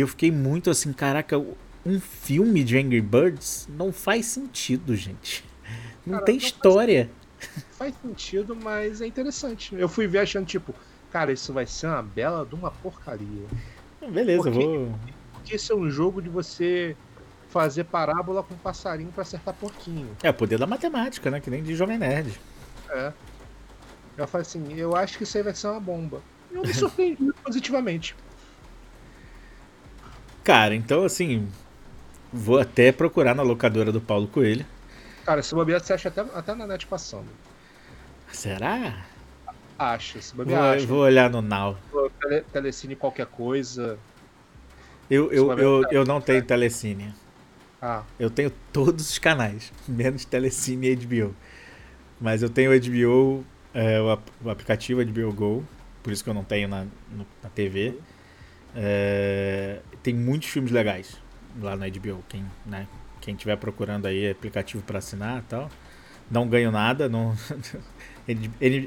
eu 0.00 0.08
fiquei 0.08 0.30
muito 0.30 0.70
assim, 0.70 0.92
caraca, 0.92 1.38
um 1.84 2.00
filme 2.00 2.62
de 2.64 2.78
Angry 2.78 3.00
Birds 3.00 3.68
não 3.68 3.92
faz 3.92 4.26
sentido, 4.26 4.94
gente. 4.96 5.44
Não 6.06 6.14
cara, 6.14 6.24
tem 6.24 6.36
não 6.36 6.42
história. 6.42 7.10
Faz, 7.38 7.64
faz, 7.76 7.94
sentido, 8.02 8.56
mas 8.56 9.00
é 9.00 9.06
interessante. 9.06 9.74
Eu 9.74 9.88
fui 9.88 10.06
ver 10.06 10.20
achando, 10.20 10.46
tipo, 10.46 10.74
cara, 11.10 11.32
isso 11.32 11.52
vai 11.52 11.66
ser 11.66 11.88
uma 11.88 12.02
bela 12.02 12.46
de 12.46 12.54
uma 12.54 12.70
porcaria. 12.70 13.46
Beleza, 14.10 14.44
porque, 14.44 14.58
vou. 14.58 14.94
Porque 15.34 15.56
isso 15.56 15.72
é 15.72 15.76
um 15.76 15.90
jogo 15.90 16.22
de 16.22 16.28
você 16.28 16.96
fazer 17.48 17.84
parábola 17.84 18.42
com 18.42 18.54
passarinho 18.56 19.12
para 19.12 19.22
acertar 19.22 19.54
porquinho. 19.54 20.16
É 20.22 20.30
o 20.30 20.34
poder 20.34 20.58
da 20.58 20.66
matemática, 20.66 21.30
né? 21.30 21.40
Que 21.40 21.50
nem 21.50 21.62
de 21.62 21.74
Jovem 21.74 21.98
Nerd. 21.98 22.40
É. 22.90 23.12
Eu 24.16 24.26
falei 24.26 24.42
assim, 24.42 24.74
eu 24.74 24.96
acho 24.96 25.18
que 25.18 25.24
isso 25.24 25.36
aí 25.36 25.42
vai 25.42 25.54
ser 25.54 25.68
uma 25.68 25.80
bomba. 25.80 26.22
Eu 26.50 26.62
me 26.62 26.72
surpreendi 26.72 27.30
positivamente. 27.44 28.16
Cara, 30.44 30.74
então 30.74 31.04
assim, 31.04 31.48
vou 32.32 32.58
até 32.58 32.90
procurar 32.90 33.34
na 33.34 33.42
locadora 33.42 33.92
do 33.92 34.00
Paulo 34.00 34.26
Coelho. 34.26 34.66
Cara, 35.24 35.42
se 35.42 35.54
bobear, 35.54 35.80
você 35.80 35.92
acha 35.92 36.08
até, 36.08 36.20
até 36.20 36.54
na 36.54 36.66
net 36.66 36.86
passando. 36.86 37.28
Será? 38.32 39.04
Acho, 39.78 40.20
se 40.20 40.34
bobear, 40.34 40.60
vou, 40.60 40.70
acha. 40.70 40.86
Vou 40.86 40.98
olhar 41.00 41.30
no 41.30 41.40
Now. 41.40 41.78
Tele, 42.20 42.40
telecine 42.52 42.96
qualquer 42.96 43.26
coisa. 43.26 43.98
Eu, 45.08 45.30
eu, 45.32 45.58
eu, 45.58 45.82
eu 45.90 46.04
não 46.04 46.20
tenho 46.20 46.42
telecine. 46.42 47.14
Ah. 47.80 48.02
Eu 48.18 48.30
tenho 48.30 48.50
todos 48.72 49.10
os 49.10 49.18
canais, 49.18 49.72
menos 49.86 50.24
telecine 50.24 50.88
e 50.88 50.96
HBO. 50.96 51.34
Mas 52.20 52.42
eu 52.42 52.48
tenho 52.48 52.72
o 52.72 52.80
HBO, 52.80 53.44
é, 53.74 54.00
o, 54.00 54.48
aplicativo 54.48 55.04
HBO 55.04 55.32
Go, 55.32 55.64
por 56.02 56.12
isso 56.12 56.22
que 56.22 56.30
eu 56.30 56.34
não 56.34 56.44
tenho 56.44 56.68
na, 56.68 56.86
na 57.42 57.50
TV. 57.50 57.98
É, 58.74 59.80
tem 60.02 60.14
muitos 60.14 60.48
filmes 60.48 60.72
legais 60.72 61.16
lá 61.60 61.76
na 61.76 61.88
HBO. 61.88 62.22
Quem, 62.28 62.44
né, 62.66 62.86
quem 63.20 63.34
tiver 63.34 63.56
procurando 63.56 64.06
aí 64.06 64.30
aplicativo 64.30 64.82
para 64.82 64.98
assinar 64.98 65.40
e 65.40 65.42
tal. 65.42 65.70
Não 66.30 66.48
ganho 66.48 66.70
nada, 66.70 67.08
não 67.08 67.36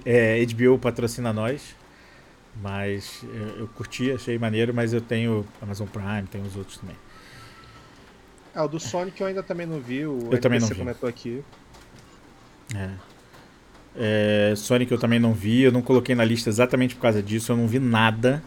é, 0.06 0.46
HBO 0.46 0.80
patrocina 0.80 1.32
nós. 1.32 1.76
Mas 2.62 3.22
eu, 3.58 3.68
curti, 3.68 4.12
achei 4.12 4.40
maneiro, 4.40 4.74
mas 4.74 4.94
eu 4.94 5.02
tenho 5.02 5.46
Amazon 5.62 5.88
Prime, 5.88 6.24
tenho 6.32 6.46
os 6.46 6.56
outros 6.56 6.78
também. 6.78 6.96
É, 8.56 8.62
o 8.62 8.68
do 8.68 8.80
Sonic 8.80 9.20
eu 9.20 9.28
ainda 9.28 9.44
também 9.44 9.68
não 9.68 9.82
vi, 9.82 10.06
o 10.06 10.30
eu 10.32 10.40
também 10.40 10.60
não 10.60 10.68
vi. 10.70 10.76
comentou 10.76 11.10
aqui. 11.10 11.44
É. 12.74 12.92
é. 13.98 14.56
Sonic 14.56 14.90
eu 14.90 14.98
também 14.98 15.20
não 15.20 15.34
vi, 15.34 15.64
eu 15.64 15.72
não 15.72 15.82
coloquei 15.82 16.16
na 16.16 16.24
lista 16.24 16.50
exatamente 16.50 16.96
por 16.96 17.02
causa 17.02 17.22
disso, 17.22 17.52
eu 17.52 17.58
não 17.58 17.68
vi 17.68 17.80
nada. 17.80 18.42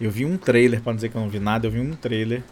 Eu 0.00 0.10
vi 0.10 0.24
um 0.24 0.36
trailer, 0.36 0.80
para 0.80 0.92
não 0.92 0.96
dizer 0.96 1.08
que 1.08 1.16
eu 1.16 1.20
não 1.20 1.28
vi 1.28 1.40
nada, 1.40 1.66
eu 1.66 1.70
vi 1.70 1.80
um 1.80 1.92
trailer. 1.92 2.42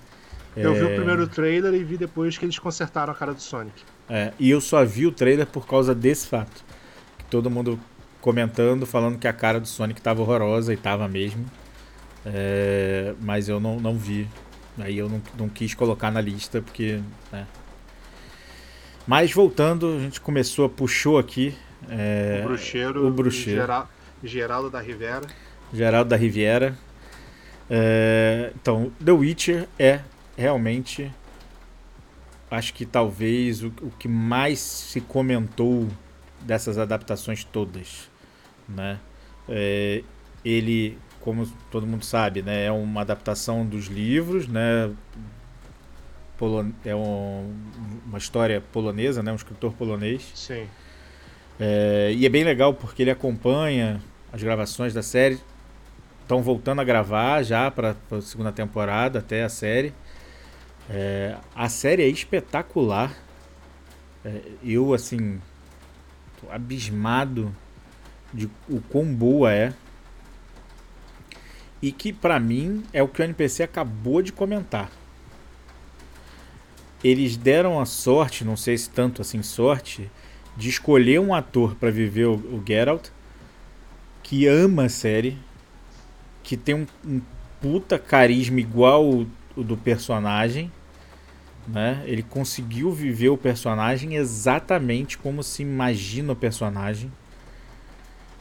Eu 0.57 0.73
é... 0.73 0.79
vi 0.79 0.85
o 0.85 0.91
é. 0.91 0.97
primeiro 0.97 1.27
trailer 1.29 1.75
e 1.75 1.85
vi 1.85 1.97
depois 1.97 2.37
que 2.37 2.45
eles 2.45 2.59
consertaram 2.59 3.13
a 3.13 3.17
cara 3.17 3.33
do 3.33 3.41
Sonic. 3.41 3.83
É, 4.09 4.33
e 4.39 4.51
eu 4.51 4.61
só 4.61 4.85
vi 4.85 5.07
o 5.07 5.13
trailer 5.13 5.47
por 5.47 5.67
causa 5.67 5.95
desse 5.95 6.27
fato. 6.29 6.65
Que 7.19 7.25
todo 7.27 7.51
mundo 7.51 7.79
comentando, 8.21 8.87
falando 8.87 9.19
que 9.19 9.29
a 9.29 9.33
cara 9.33 9.61
do 9.61 9.69
Sonic 9.69 10.01
tava 10.01 10.23
horrorosa 10.23 10.73
e 10.73 10.77
tava 10.77 11.07
mesmo. 11.07 11.45
É, 12.25 13.15
mas 13.21 13.49
eu 13.49 13.61
não, 13.61 13.79
não 13.79 13.97
vi. 13.97 14.29
Aí 14.79 14.99
eu 14.99 15.09
não, 15.09 15.23
não 15.39 15.49
quis 15.49 15.75
colocar 15.75 16.11
na 16.11 16.21
lista 16.21 16.61
porque. 16.61 17.01
Né. 17.31 17.47
Mas 19.07 19.33
voltando, 19.33 19.97
a 19.97 20.01
gente 20.01 20.21
começou, 20.21 20.69
puxou 20.69 21.19
aqui. 21.19 21.55
É, 21.89 22.41
o 22.43 22.49
bruxeiro. 22.49 23.07
O 23.07 23.11
bruxeiro. 23.11 23.61
Geral, 23.61 23.89
Geraldo 24.25 24.71
da 24.71 24.81
Riviera. 24.81 25.27
Geraldo 25.73 26.11
da 26.11 26.17
Riviera. 26.17 26.77
É, 27.69 28.53
então, 28.55 28.93
The 29.05 29.13
Witcher 29.13 29.69
é 29.79 30.01
realmente 30.37 31.13
acho 32.51 32.73
que 32.75 32.87
talvez 32.87 33.63
o, 33.63 33.69
o 33.83 33.91
que 33.99 34.09
mais 34.09 34.59
se 34.61 35.01
comentou 35.01 35.89
dessas 36.41 36.79
adaptações 36.79 37.45
todas, 37.45 38.09
né? 38.69 39.01
É, 39.49 40.03
ele, 40.45 40.97
como 41.21 41.47
todo 41.71 41.87
mundo 41.87 42.05
sabe, 42.05 42.43
né, 42.43 42.67
é 42.67 42.73
uma 42.73 43.01
adaptação 43.01 43.67
dos 43.67 43.87
livros, 43.87 44.47
né? 44.47 44.91
Polon 46.39 46.71
é 46.85 46.95
um, 46.95 47.53
uma 48.05 48.19
história 48.19 48.61
polonesa, 48.73 49.23
né? 49.23 49.33
Um 49.33 49.37
escritor 49.37 49.73
polonês. 49.73 50.31
Sim. 50.35 50.69
É, 51.59 52.13
e 52.15 52.27
é 52.27 52.29
bem 52.29 52.45
legal 52.45 52.75
porque 52.75 53.03
ele 53.03 53.11
acompanha 53.11 54.01
as 54.33 54.43
gravações 54.43 54.93
da 54.93 55.03
série. 55.03 55.41
Estão 56.27 56.43
voltando 56.43 56.81
a 56.81 56.85
gravar 56.85 57.45
já 57.45 57.71
para 57.71 57.95
a 58.11 58.21
segunda 58.21 58.51
temporada 58.51 59.21
até 59.21 59.45
a 59.45 59.49
série. 59.49 59.95
É, 60.91 61.37
a 61.55 61.69
série 61.69 62.03
é 62.03 62.09
espetacular. 62.09 63.17
É, 64.25 64.41
eu, 64.61 64.93
assim, 64.93 65.41
tô 66.41 66.51
abismado 66.51 67.55
de 68.35 68.51
o 68.69 68.81
quão 68.89 69.05
boa 69.05 69.53
é. 69.53 69.73
E 71.81 71.93
que, 71.93 72.13
para 72.13 72.41
mim, 72.41 72.83
é 72.93 73.01
o 73.05 73.07
que 73.07 73.23
o 73.23 73.25
NPC 73.25 73.63
acabou 73.63 74.21
de 74.21 74.33
comentar. 74.33 74.91
Eles 77.05 77.37
deram 77.37 77.79
a 77.79 77.87
sorte, 77.87 78.45
não 78.45 78.57
sei 78.57 78.77
se 78.77 78.91
tanto 78.91 79.23
assim 79.23 79.45
sorte, 79.45 80.11
de 80.57 80.71
escolher 80.71 81.21
um 81.21 81.33
ator 81.33 81.77
para 81.77 81.93
viver 81.93 82.25
o, 82.25 82.35
o 82.35 82.61
Geralt 82.67 83.11
que 84.25 84.49
ama 84.49 84.87
a 84.87 84.89
série, 84.89 85.39
que 86.47 86.57
tem 86.57 86.75
um, 86.75 86.87
um 87.05 87.21
puta 87.61 87.99
carisma 87.99 88.59
igual 88.61 89.05
o, 89.05 89.27
o 89.55 89.63
do 89.63 89.77
personagem 89.77 90.71
né? 91.67 92.03
Ele 92.07 92.23
conseguiu 92.23 92.93
viver 92.93 93.29
o 93.29 93.37
personagem 93.37 94.15
exatamente 94.15 95.19
como 95.19 95.43
se 95.43 95.63
imagina 95.63 96.33
o 96.33 96.37
personagem. 96.37 97.11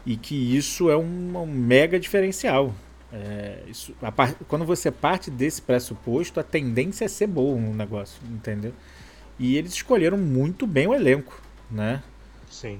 E 0.05 0.15
que 0.15 0.55
isso 0.55 0.89
é 0.89 0.95
um, 0.95 1.35
um 1.35 1.47
mega 1.47 1.99
diferencial. 1.99 2.73
É, 3.11 3.63
isso, 3.67 3.95
quando 4.47 4.65
você 4.65 4.91
parte 4.91 5.31
desse 5.31 5.61
pressuposto, 5.61 6.39
a 6.39 6.43
tendência 6.43 7.05
é 7.05 7.07
ser 7.07 7.27
bom 7.27 7.59
no 7.59 7.73
negócio, 7.73 8.21
entendeu? 8.29 8.73
E 9.39 9.57
eles 9.57 9.73
escolheram 9.73 10.17
muito 10.17 10.67
bem 10.67 10.85
o 10.85 10.93
elenco, 10.93 11.41
né? 11.71 12.03
Sim. 12.49 12.79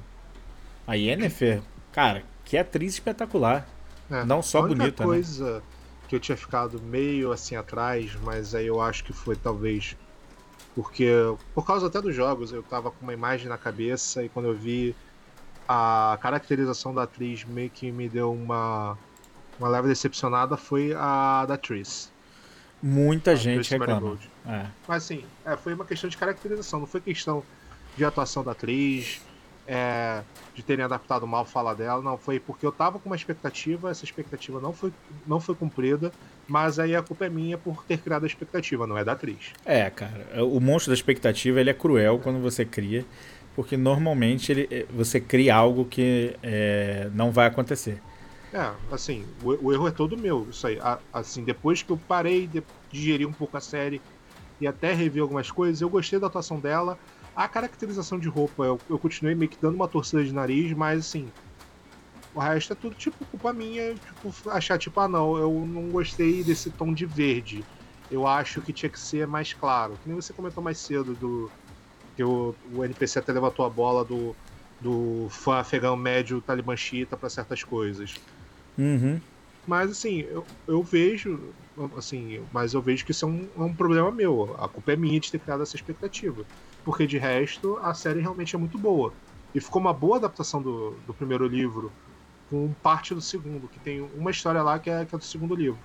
A 0.86 0.94
Yennefer, 0.94 1.62
cara, 1.92 2.24
que 2.44 2.58
atriz 2.58 2.94
espetacular. 2.94 3.68
É, 4.10 4.24
Não 4.24 4.42
só 4.42 4.62
bonita, 4.62 4.86
né? 4.86 4.92
coisa 4.92 5.56
né? 5.56 5.62
que 6.08 6.16
eu 6.16 6.20
tinha 6.20 6.38
ficado 6.38 6.82
meio 6.82 7.32
assim 7.32 7.56
atrás, 7.56 8.16
mas 8.24 8.54
aí 8.54 8.68
eu 8.68 8.82
acho 8.82 9.04
que 9.04 9.14
foi 9.14 9.36
talvez 9.36 9.96
porque, 10.76 11.10
por 11.54 11.66
causa 11.66 11.88
até 11.88 12.02
dos 12.02 12.14
jogos, 12.14 12.52
eu 12.52 12.62
tava 12.62 12.92
com 12.92 13.02
uma 13.02 13.14
imagem 13.14 13.48
na 13.48 13.58
cabeça 13.58 14.22
e 14.22 14.28
quando 14.28 14.48
eu 14.50 14.54
vi 14.54 14.94
a 15.68 16.20
caracterização 16.22 16.94
da 16.94 17.04
atriz 17.04 17.46
meio 17.46 17.70
que 17.70 17.90
me 17.94 18.10
deu 18.10 18.34
uma, 18.34 18.98
uma 19.58 19.70
leve 19.70 19.88
decepcionada 19.88 20.58
foi 20.58 20.94
a 20.94 21.46
da 21.48 21.58
Tris. 21.58 22.12
Muita 22.84 23.32
a 23.32 23.36
gente 23.36 23.72
reclama. 23.72 24.20
É. 24.46 24.66
Mas 24.86 25.06
assim, 25.06 25.24
é, 25.46 25.56
foi 25.56 25.74
uma 25.74 25.86
questão 25.86 26.10
de 26.10 26.18
caracterização, 26.18 26.82
não 26.82 26.88
foi 26.88 27.00
questão 27.00 27.42
de 27.96 28.04
atuação 28.04 28.44
da 28.44 28.52
atriz, 28.52 29.22
é, 29.68 30.22
de 30.54 30.62
terem 30.62 30.86
adaptado 30.86 31.26
mal 31.26 31.42
a 31.42 31.46
fala 31.46 31.74
dela, 31.74 32.02
não, 32.02 32.18
foi 32.18 32.40
porque 32.40 32.66
eu 32.66 32.72
tava 32.72 33.00
com 33.00 33.10
uma 33.10 33.16
expectativa, 33.16 33.90
essa 33.90 34.06
expectativa 34.06 34.60
não 34.60 34.72
foi, 34.72 34.94
não 35.26 35.40
foi 35.40 35.56
cumprida, 35.56 36.12
mas 36.48 36.78
aí 36.80 36.96
a 36.96 37.02
culpa 37.02 37.26
é 37.26 37.30
minha 37.30 37.58
por 37.58 37.84
ter 37.84 37.98
criado 37.98 38.24
a 38.24 38.28
expectativa, 38.28 38.86
não 38.86 38.98
é 38.98 39.04
da 39.04 39.14
atriz. 39.14 39.54
É, 39.66 39.90
cara, 39.90 40.44
o 40.46 40.60
monstro 40.60 40.92
da 40.92 40.96
expectativa 40.96 41.60
ele 41.60 41.70
é 41.70 41.74
cruel 41.74 42.20
quando 42.20 42.40
você 42.42 42.64
cria, 42.64 43.06
porque 43.56 43.76
normalmente 43.78 44.52
ele, 44.52 44.68
eh, 44.70 44.86
você 44.90 45.20
cria 45.20 45.56
algo 45.56 45.86
que 45.86 46.36
é, 46.44 47.10
não 47.14 47.32
vai 47.32 47.48
acontecer. 47.48 48.02
É, 48.54 48.72
assim, 48.92 49.26
o, 49.44 49.68
o, 49.68 49.74
erro 49.74 49.88
é 49.88 49.92
todo 49.92 50.18
meu, 50.18 50.48
isso 50.50 50.68
aí. 50.68 50.78
assim, 51.12 51.44
depois 51.44 51.82
que 51.82 51.92
eu 51.92 51.98
parei 52.08 52.48
de 52.48 52.64
digerir 52.92 53.28
um 53.28 53.34
pouco 53.34 53.58
a 53.58 53.62
série 53.62 54.02
e 54.62 54.68
até 54.68 54.94
revi 54.94 55.20
algumas 55.20 55.52
coisas, 55.52 55.82
eu 55.82 55.90
gostei 55.90 56.20
da 56.20 56.28
atuação 56.28 56.60
dela. 56.60 56.98
A 57.36 57.48
caracterização 57.48 58.18
de 58.18 58.30
roupa, 58.30 58.64
eu, 58.64 58.80
eu 58.90 58.98
continuei 58.98 59.36
meio 59.36 59.50
que 59.50 59.58
dando 59.62 59.76
uma 59.76 59.88
torcida 59.88 60.24
de 60.24 60.34
nariz, 60.34 60.72
mas 60.74 61.00
assim, 61.00 61.30
o 62.36 62.40
resto 62.40 62.74
é 62.74 62.76
tudo, 62.76 62.96
tipo, 62.96 63.26
culpa 63.26 63.54
minha, 63.54 63.94
tipo, 63.94 64.50
achar, 64.50 64.78
tipo, 64.78 65.00
ah, 65.00 65.08
não, 65.08 65.38
eu 65.38 65.52
não 65.66 65.90
gostei 65.90 66.44
desse 66.44 66.70
tom 66.70 66.94
de 66.94 67.06
verde. 67.06 67.64
Eu 68.12 68.28
acho 68.28 68.62
que 68.62 68.74
tinha 68.74 68.90
que 68.90 69.00
ser 69.00 69.26
mais 69.26 69.54
claro. 69.54 69.98
Que 70.04 70.10
nem 70.10 70.16
você 70.16 70.34
comentou 70.34 70.64
mais 70.64 70.78
cedo 70.78 71.14
do. 71.16 71.50
Que 72.16 72.24
o, 72.24 72.54
o 72.74 72.84
NPC 72.84 73.20
até 73.20 73.32
levantou 73.32 73.66
a 73.66 73.70
bola 73.70 74.06
do, 74.06 74.36
do 74.80 75.28
fã 75.30 75.56
afegão 75.56 75.96
médio 75.96 76.42
talibã 76.42 76.76
xiita 76.76 77.18
pra 77.18 77.30
certas 77.30 77.64
coisas. 77.64 78.16
Uhum. 78.78 79.20
Mas 79.66 79.92
assim, 79.92 80.20
eu, 80.22 80.46
eu 80.68 80.84
vejo. 80.84 81.40
Assim, 81.98 82.42
mas 82.54 82.74
eu 82.74 82.82
vejo 82.82 83.04
que 83.04 83.12
isso 83.12 83.26
é 83.26 83.28
um, 83.28 83.48
é 83.58 83.62
um 83.62 83.74
problema 83.74 84.12
meu. 84.12 84.56
A 84.60 84.68
culpa 84.68 84.92
é 84.92 84.96
minha 84.96 85.20
de 85.20 85.32
ter 85.32 85.40
criado 85.40 85.64
essa 85.64 85.76
expectativa. 85.76 86.46
Porque 86.86 87.08
de 87.08 87.18
resto, 87.18 87.78
a 87.82 87.94
série 87.94 88.22
realmente 88.22 88.56
é 88.56 88.60
muito 88.60 88.78
boa. 88.78 89.12
E 89.54 89.60
ficou 89.60 89.82
uma 89.82 89.94
boa 89.94 90.18
adaptação 90.18 90.62
do, 90.62 90.92
do 91.08 91.14
primeiro 91.14 91.48
livro 91.48 91.92
com 92.50 92.72
parte 92.84 93.16
do 93.16 93.22
segundo, 93.22 93.68
que 93.68 93.80
tem 93.80 94.02
uma 94.16 94.30
história 94.30 94.62
lá 94.62 94.78
que 94.78 94.90
é, 94.90 95.04
que 95.04 95.16
é 95.16 95.18
do 95.18 95.24
segundo 95.24 95.56
livro. 95.56 95.80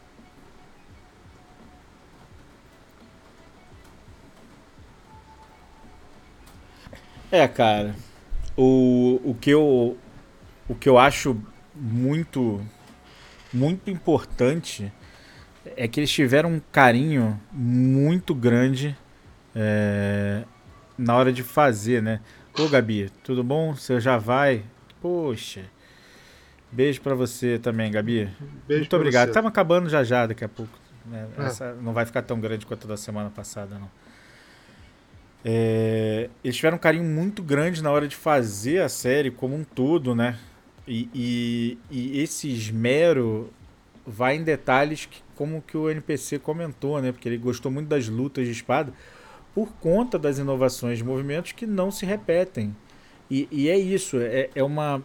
É, 7.32 7.48
cara. 7.48 7.96
O, 8.56 9.20
o 9.24 9.34
que 9.34 9.50
eu 9.50 9.96
o 10.68 10.74
que 10.74 10.88
eu 10.88 10.98
acho 10.98 11.40
muito 11.74 12.60
muito 13.52 13.88
importante 13.88 14.92
é 15.76 15.88
que 15.88 16.00
eles 16.00 16.10
tiveram 16.10 16.54
um 16.54 16.60
carinho 16.72 17.40
muito 17.52 18.34
grande 18.34 18.96
é, 19.54 20.44
na 21.00 21.16
hora 21.16 21.32
de 21.32 21.42
fazer, 21.42 22.02
né? 22.02 22.20
Ô 22.58 22.68
Gabi, 22.68 23.10
tudo 23.24 23.42
bom? 23.42 23.74
Você 23.74 23.98
já 24.00 24.18
vai? 24.18 24.62
Poxa. 25.00 25.62
Beijo 26.70 27.00
para 27.00 27.14
você 27.14 27.58
também, 27.58 27.90
Gabi. 27.90 28.28
Beijo 28.68 28.82
Muito 28.82 28.96
obrigado. 28.96 29.28
Estamos 29.28 29.48
acabando 29.48 29.88
já 29.88 30.04
já 30.04 30.26
daqui 30.26 30.44
a 30.44 30.48
pouco. 30.48 30.78
Né? 31.06 31.26
É. 31.38 31.44
Essa 31.44 31.74
não 31.74 31.92
vai 31.94 32.04
ficar 32.04 32.22
tão 32.22 32.38
grande 32.38 32.66
quanto 32.66 32.86
da 32.86 32.96
semana 32.96 33.30
passada, 33.30 33.78
não. 33.78 33.90
É, 35.42 36.28
eles 36.44 36.56
tiveram 36.56 36.76
um 36.76 36.80
carinho 36.80 37.04
muito 37.04 37.42
grande 37.42 37.82
na 37.82 37.90
hora 37.90 38.06
de 38.06 38.14
fazer 38.14 38.82
a 38.82 38.88
série 38.88 39.30
como 39.30 39.56
um 39.56 39.64
todo, 39.64 40.14
né? 40.14 40.38
E, 40.86 41.08
e, 41.14 41.78
e 41.90 42.20
esse 42.20 42.52
esmero 42.52 43.50
vai 44.06 44.36
em 44.36 44.42
detalhes 44.42 45.06
que, 45.06 45.22
como 45.34 45.62
que 45.62 45.78
o 45.78 45.88
NPC 45.88 46.38
comentou, 46.40 47.00
né? 47.00 47.10
Porque 47.10 47.26
ele 47.26 47.38
gostou 47.38 47.72
muito 47.72 47.88
das 47.88 48.06
lutas 48.06 48.44
de 48.44 48.52
espada 48.52 48.92
por 49.54 49.68
conta 49.80 50.18
das 50.18 50.38
inovações 50.38 50.98
de 50.98 51.04
movimentos 51.04 51.52
que 51.52 51.66
não 51.66 51.90
se 51.90 52.06
repetem. 52.06 52.74
E, 53.30 53.48
e 53.50 53.68
é 53.68 53.78
isso, 53.78 54.18
é, 54.18 54.50
é 54.54 54.62
uma, 54.62 55.02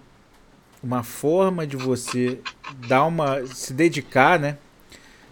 uma 0.82 1.04
forma 1.04 1.66
de 1.66 1.78
você 1.78 2.40
dar 2.88 3.06
uma. 3.06 3.46
se 3.46 3.74
dedicar, 3.74 4.40
né? 4.40 4.58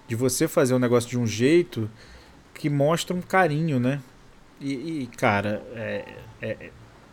De 0.08 0.16
você 0.16 0.48
fazer 0.48 0.74
um 0.74 0.80
negócio 0.80 1.10
de 1.10 1.18
um 1.18 1.26
jeito 1.26 1.90
que 2.54 2.70
mostra 2.70 3.16
um 3.16 3.22
carinho, 3.22 3.80
né? 3.80 4.02
E, 4.60 5.02
e 5.02 5.08
cara, 5.08 5.64
é, 5.74 6.06
é, 6.42 6.70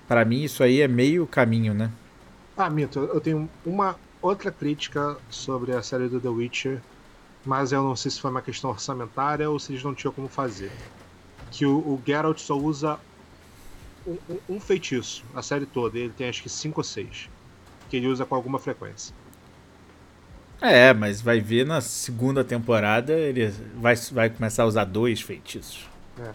para 0.07 0.25
mim 0.25 0.43
isso 0.43 0.63
aí 0.63 0.81
é 0.81 0.89
meio 0.89 1.27
caminho, 1.27 1.73
né? 1.73 1.91
Ah, 2.57 2.69
Mito, 2.69 2.99
eu 2.99 3.21
tenho 3.21 3.49
uma 3.65 3.97
outra 4.21 4.53
crítica 4.53 5.17
sobre 5.31 5.73
a 5.73 5.83
série 5.83 6.09
do 6.09 6.21
The 6.21 6.29
Witcher, 6.29 6.81
mas 7.45 7.73
eu 7.73 7.83
não 7.83 7.97
sei 7.97 8.11
se 8.11 8.21
foi 8.21 8.31
uma 8.31 8.43
questão 8.43 8.71
orçamentária 8.71 9.49
ou 9.49 9.59
se 9.59 9.73
eles 9.73 9.83
não 9.83 9.95
tinham 9.95 10.13
como 10.13 10.29
fazer. 10.29 10.71
Que 11.51 11.67
o, 11.67 11.79
o 11.79 12.03
Geralt 12.07 12.39
só 12.39 12.57
usa 12.57 12.99
um, 14.07 14.17
um, 14.29 14.39
um, 14.57 14.61
feitiço 14.61 15.25
a 15.35 15.43
série 15.43 15.67
toda, 15.67 15.99
ele 15.99 16.13
tem 16.17 16.29
acho 16.29 16.43
que 16.43 16.49
cinco 16.49 16.81
ou 16.81 16.85
seis, 16.85 17.29
que 17.89 17.97
ele 17.97 18.07
usa 18.07 18.25
com 18.25 18.35
alguma 18.35 18.59
frequência. 18.59 19.15
É, 20.61 20.93
mas 20.93 21.21
vai 21.21 21.41
ver 21.41 21.65
na 21.65 21.81
segunda 21.81 22.45
temporada 22.45 23.13
ele 23.15 23.49
vai, 23.77 23.97
vai 24.13 24.29
começar 24.29 24.65
a 24.65 24.67
usar 24.67 24.85
dois 24.85 25.21
feitiços. 25.21 25.89
É. 26.19 26.31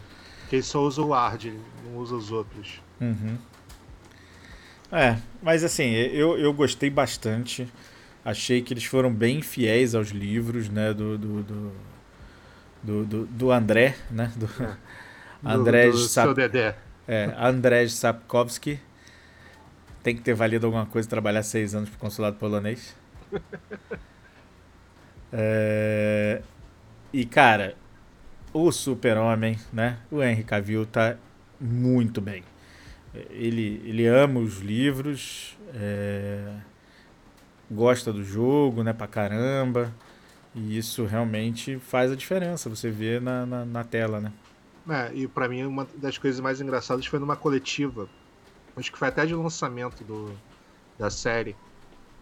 Que 0.50 0.58
ele 0.58 0.64
só 0.64 0.82
usa 0.82 1.02
o 1.02 1.10
Ward, 1.10 1.54
não 1.86 1.98
usa 1.98 2.16
os 2.16 2.32
outros. 2.32 2.82
Uhum. 3.00 3.38
É, 4.92 5.18
mas 5.42 5.64
assim, 5.64 5.92
eu, 5.92 6.38
eu 6.38 6.54
gostei 6.54 6.90
bastante. 6.90 7.68
Achei 8.24 8.62
que 8.62 8.74
eles 8.74 8.86
foram 8.86 9.14
bem 9.14 9.42
fiéis 9.42 9.94
aos 9.94 10.10
livros, 10.10 10.70
né? 10.70 10.94
Do, 10.94 11.18
do, 11.18 11.44
do, 11.44 11.72
do, 12.82 13.06
do, 13.06 13.26
do 13.26 13.52
André, 13.52 13.96
né? 14.10 14.32
Do, 14.36 14.46
é. 14.64 14.78
André 15.46 15.88
do, 15.88 15.92
do 15.92 15.98
Sap... 16.00 16.34
Dedé. 16.34 16.76
É, 17.08 17.34
Andrzej 17.38 17.90
Sapkowski. 17.90 18.80
Tem 20.02 20.16
que 20.16 20.22
ter 20.22 20.34
valido 20.34 20.66
alguma 20.66 20.86
coisa 20.86 21.08
trabalhar 21.08 21.44
seis 21.44 21.76
anos 21.76 21.90
pro 21.90 22.00
consulado 22.00 22.38
polonês. 22.38 22.96
é... 25.32 26.42
E, 27.14 27.26
cara, 27.26 27.76
o 28.54 28.72
super-homem, 28.72 29.58
né? 29.72 29.98
O 30.12 30.22
Henry 30.22 30.44
Cavill 30.44 30.86
tá 30.86 31.16
muito 31.60 32.22
bem. 32.22 32.44
Ele, 33.30 33.82
ele 33.86 34.08
ama 34.08 34.40
os 34.40 34.60
livros, 34.60 35.58
é, 35.74 36.54
gosta 37.72 38.12
do 38.12 38.24
jogo, 38.24 38.84
né? 38.84 38.94
Pra 38.94 39.08
caramba. 39.08 39.94
E 40.54 40.78
isso 40.78 41.06
realmente 41.06 41.78
faz 41.80 42.12
a 42.12 42.16
diferença, 42.16 42.70
você 42.70 42.90
vê 42.90 43.20
na, 43.20 43.46
na, 43.46 43.66
na 43.66 43.84
tela, 43.84 44.22
né? 44.22 44.32
É, 44.88 45.12
e 45.14 45.28
para 45.28 45.48
mim 45.50 45.64
uma 45.64 45.88
das 45.96 46.18
coisas 46.18 46.40
mais 46.40 46.62
engraçadas 46.62 47.06
foi 47.06 47.18
numa 47.18 47.36
coletiva, 47.36 48.08
acho 48.78 48.92
que 48.92 48.98
foi 48.98 49.08
até 49.08 49.26
de 49.26 49.34
lançamento 49.34 50.04
do, 50.04 50.32
da 50.98 51.10
série, 51.10 51.56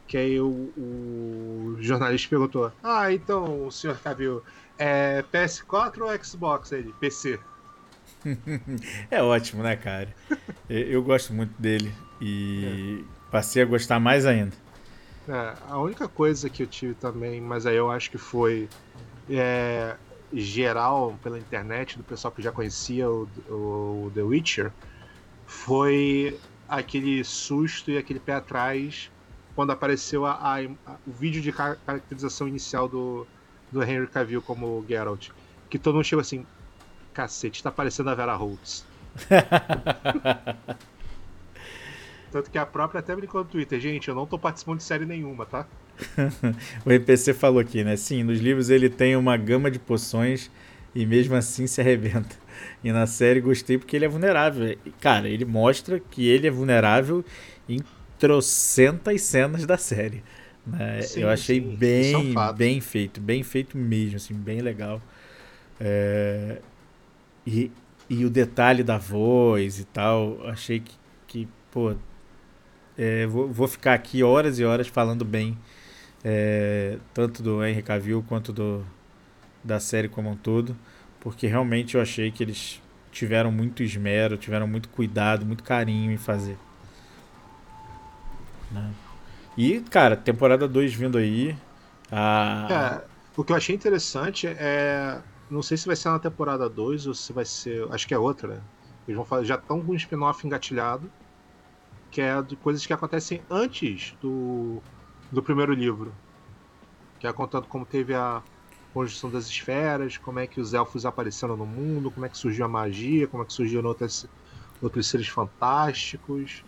que 0.07 0.17
aí 0.17 0.39
o, 0.39 0.71
o 0.77 1.77
jornalista 1.79 2.29
perguntou: 2.29 2.71
Ah, 2.81 3.11
então 3.11 3.67
o 3.67 3.71
senhor 3.71 3.97
Cavill, 3.99 4.43
é 4.77 5.23
PS4 5.31 6.01
ou 6.01 6.23
Xbox 6.23 6.71
ele? 6.71 6.93
PC. 6.99 7.39
é 9.11 9.21
ótimo, 9.21 9.63
né, 9.63 9.75
cara? 9.75 10.13
Eu 10.69 11.03
gosto 11.03 11.33
muito 11.33 11.53
dele 11.61 11.93
e 12.21 13.03
é. 13.03 13.31
passei 13.31 13.61
a 13.61 13.65
gostar 13.65 13.99
mais 13.99 14.25
ainda. 14.25 14.55
É, 15.27 15.53
a 15.69 15.79
única 15.79 16.07
coisa 16.07 16.49
que 16.49 16.63
eu 16.63 16.67
tive 16.67 16.93
também, 16.95 17.39
mas 17.39 17.65
aí 17.65 17.75
eu 17.75 17.89
acho 17.89 18.11
que 18.11 18.17
foi 18.17 18.67
é, 19.29 19.95
geral 20.33 21.17
pela 21.21 21.37
internet, 21.37 21.97
do 21.97 22.03
pessoal 22.03 22.31
que 22.31 22.41
já 22.41 22.51
conhecia 22.51 23.09
o, 23.09 23.27
o, 23.47 23.53
o 24.07 24.11
The 24.13 24.21
Witcher, 24.21 24.71
foi 25.45 26.39
aquele 26.67 27.23
susto 27.23 27.91
e 27.91 27.97
aquele 27.97 28.19
pé 28.19 28.33
atrás 28.33 29.11
quando 29.55 29.71
apareceu 29.71 30.25
a, 30.25 30.31
a, 30.31 30.61
a, 30.85 30.95
o 31.05 31.11
vídeo 31.11 31.41
de 31.41 31.51
caracterização 31.51 32.47
inicial 32.47 32.87
do, 32.87 33.27
do 33.71 33.83
Henry 33.83 34.07
Cavill 34.07 34.41
como 34.41 34.83
Geralt. 34.87 35.29
Que 35.69 35.77
todo 35.77 35.95
mundo 35.95 36.05
chegou 36.05 36.21
assim: 36.21 36.45
cacete, 37.13 37.61
tá 37.61 37.71
parecendo 37.71 38.09
a 38.09 38.15
Vera 38.15 38.35
Holtz. 38.35 38.85
Tanto 42.31 42.49
que 42.49 42.57
a 42.57 42.65
própria 42.65 42.99
até 42.99 43.15
brincou 43.15 43.43
no 43.43 43.49
Twitter, 43.49 43.79
gente, 43.79 44.07
eu 44.07 44.15
não 44.15 44.25
tô 44.25 44.39
participando 44.39 44.79
de 44.79 44.83
série 44.83 45.05
nenhuma, 45.05 45.45
tá? 45.45 45.67
o 46.85 46.91
NPC 46.91 47.33
falou 47.33 47.59
aqui, 47.59 47.83
né? 47.83 47.95
Sim, 47.95 48.23
nos 48.23 48.39
livros 48.39 48.69
ele 48.69 48.89
tem 48.89 49.15
uma 49.15 49.37
gama 49.37 49.69
de 49.69 49.79
poções 49.79 50.49
e 50.93 51.05
mesmo 51.05 51.35
assim 51.35 51.67
se 51.67 51.81
arrebenta. 51.81 52.35
E 52.83 52.91
na 52.91 53.07
série 53.07 53.41
gostei 53.41 53.77
porque 53.77 53.95
ele 53.95 54.05
é 54.05 54.07
vulnerável. 54.07 54.77
Cara, 54.99 55.27
ele 55.27 55.45
mostra 55.45 55.99
que 55.99 56.27
ele 56.27 56.47
é 56.47 56.51
vulnerável 56.51 57.23
em 57.67 57.79
trocentas 58.19 59.21
cenas 59.21 59.65
da 59.65 59.77
série. 59.77 60.23
Né? 60.65 61.01
Sim, 61.01 61.21
Eu 61.21 61.29
achei 61.29 61.61
sim. 61.61 61.75
bem, 61.75 62.13
é 62.13 62.17
um 62.17 62.53
bem 62.53 62.79
feito, 62.79 63.19
bem 63.19 63.43
feito 63.43 63.77
mesmo, 63.77 64.17
assim, 64.17 64.33
bem 64.33 64.61
legal. 64.61 65.01
É... 65.79 66.59
E, 67.45 67.71
e 68.09 68.23
o 68.25 68.29
detalhe 68.29 68.83
da 68.83 68.97
voz 68.97 69.79
e 69.79 69.83
tal, 69.85 70.39
achei 70.47 70.79
que, 70.79 70.93
que 71.27 71.47
pô, 71.71 71.93
é, 72.97 73.25
vou, 73.25 73.51
vou 73.51 73.67
ficar 73.67 73.93
aqui 73.93 74.23
horas 74.23 74.59
e 74.59 74.63
horas 74.63 74.87
falando 74.87 75.25
bem 75.25 75.57
é, 76.23 76.97
tanto 77.13 77.43
do 77.43 77.63
Henry 77.63 77.81
Cavill 77.81 78.23
quanto 78.27 78.53
do, 78.53 78.85
da 79.63 79.79
série 79.79 80.07
como 80.07 80.29
um 80.29 80.35
todo, 80.35 80.75
porque 81.19 81.47
realmente 81.47 81.95
eu 81.95 82.01
achei 82.01 82.31
que 82.31 82.43
eles 82.43 82.81
tiveram 83.11 83.51
muito 83.51 83.83
esmero, 83.83 84.37
tiveram 84.37 84.67
muito 84.67 84.89
cuidado, 84.89 85.45
muito 85.45 85.63
carinho 85.63 86.11
em 86.11 86.17
fazer. 86.17 86.57
Né? 88.71 88.91
E, 89.57 89.81
cara, 89.81 90.15
temporada 90.15 90.67
2 90.67 90.93
vindo 90.93 91.17
aí. 91.17 91.55
A... 92.11 93.01
É, 93.05 93.07
o 93.35 93.43
que 93.43 93.51
eu 93.51 93.55
achei 93.55 93.75
interessante 93.75 94.47
é. 94.47 95.19
Não 95.49 95.61
sei 95.61 95.77
se 95.77 95.85
vai 95.85 95.95
ser 95.95 96.09
na 96.09 96.17
temporada 96.17 96.67
2 96.67 97.05
ou 97.05 97.13
se 97.13 97.31
vai 97.31 97.45
ser. 97.45 97.85
Acho 97.91 98.07
que 98.07 98.13
é 98.13 98.17
outra, 98.17 98.47
né? 98.47 98.61
Eles 99.07 99.15
vão 99.15 99.25
fazer, 99.25 99.45
já 99.45 99.55
estão 99.55 99.81
com 99.81 99.91
um 99.91 99.95
spin-off 99.95 100.47
engatilhado 100.47 101.11
que 102.13 102.21
é 102.21 102.39
de 102.43 102.55
coisas 102.55 102.85
que 102.85 102.93
acontecem 102.93 103.41
antes 103.49 104.15
do, 104.21 104.81
do 105.33 105.41
primeiro 105.41 105.73
livro. 105.73 106.13
Que 107.19 107.27
é 107.27 107.33
contando 107.33 107.67
como 107.67 107.85
teve 107.85 108.13
a 108.13 108.41
conjunção 108.93 109.29
das 109.29 109.47
esferas, 109.47 110.17
como 110.17 110.39
é 110.39 110.45
que 110.45 110.61
os 110.61 110.73
elfos 110.73 111.05
apareceram 111.05 111.57
no 111.57 111.65
mundo, 111.65 112.11
como 112.11 112.25
é 112.25 112.29
que 112.29 112.37
surgiu 112.37 112.63
a 112.63 112.67
magia, 112.67 113.27
como 113.27 113.41
é 113.41 113.45
que 113.45 113.51
surgiram 113.51 113.89
outras, 113.89 114.27
outros 114.81 115.07
seres 115.07 115.27
fantásticos. 115.27 116.63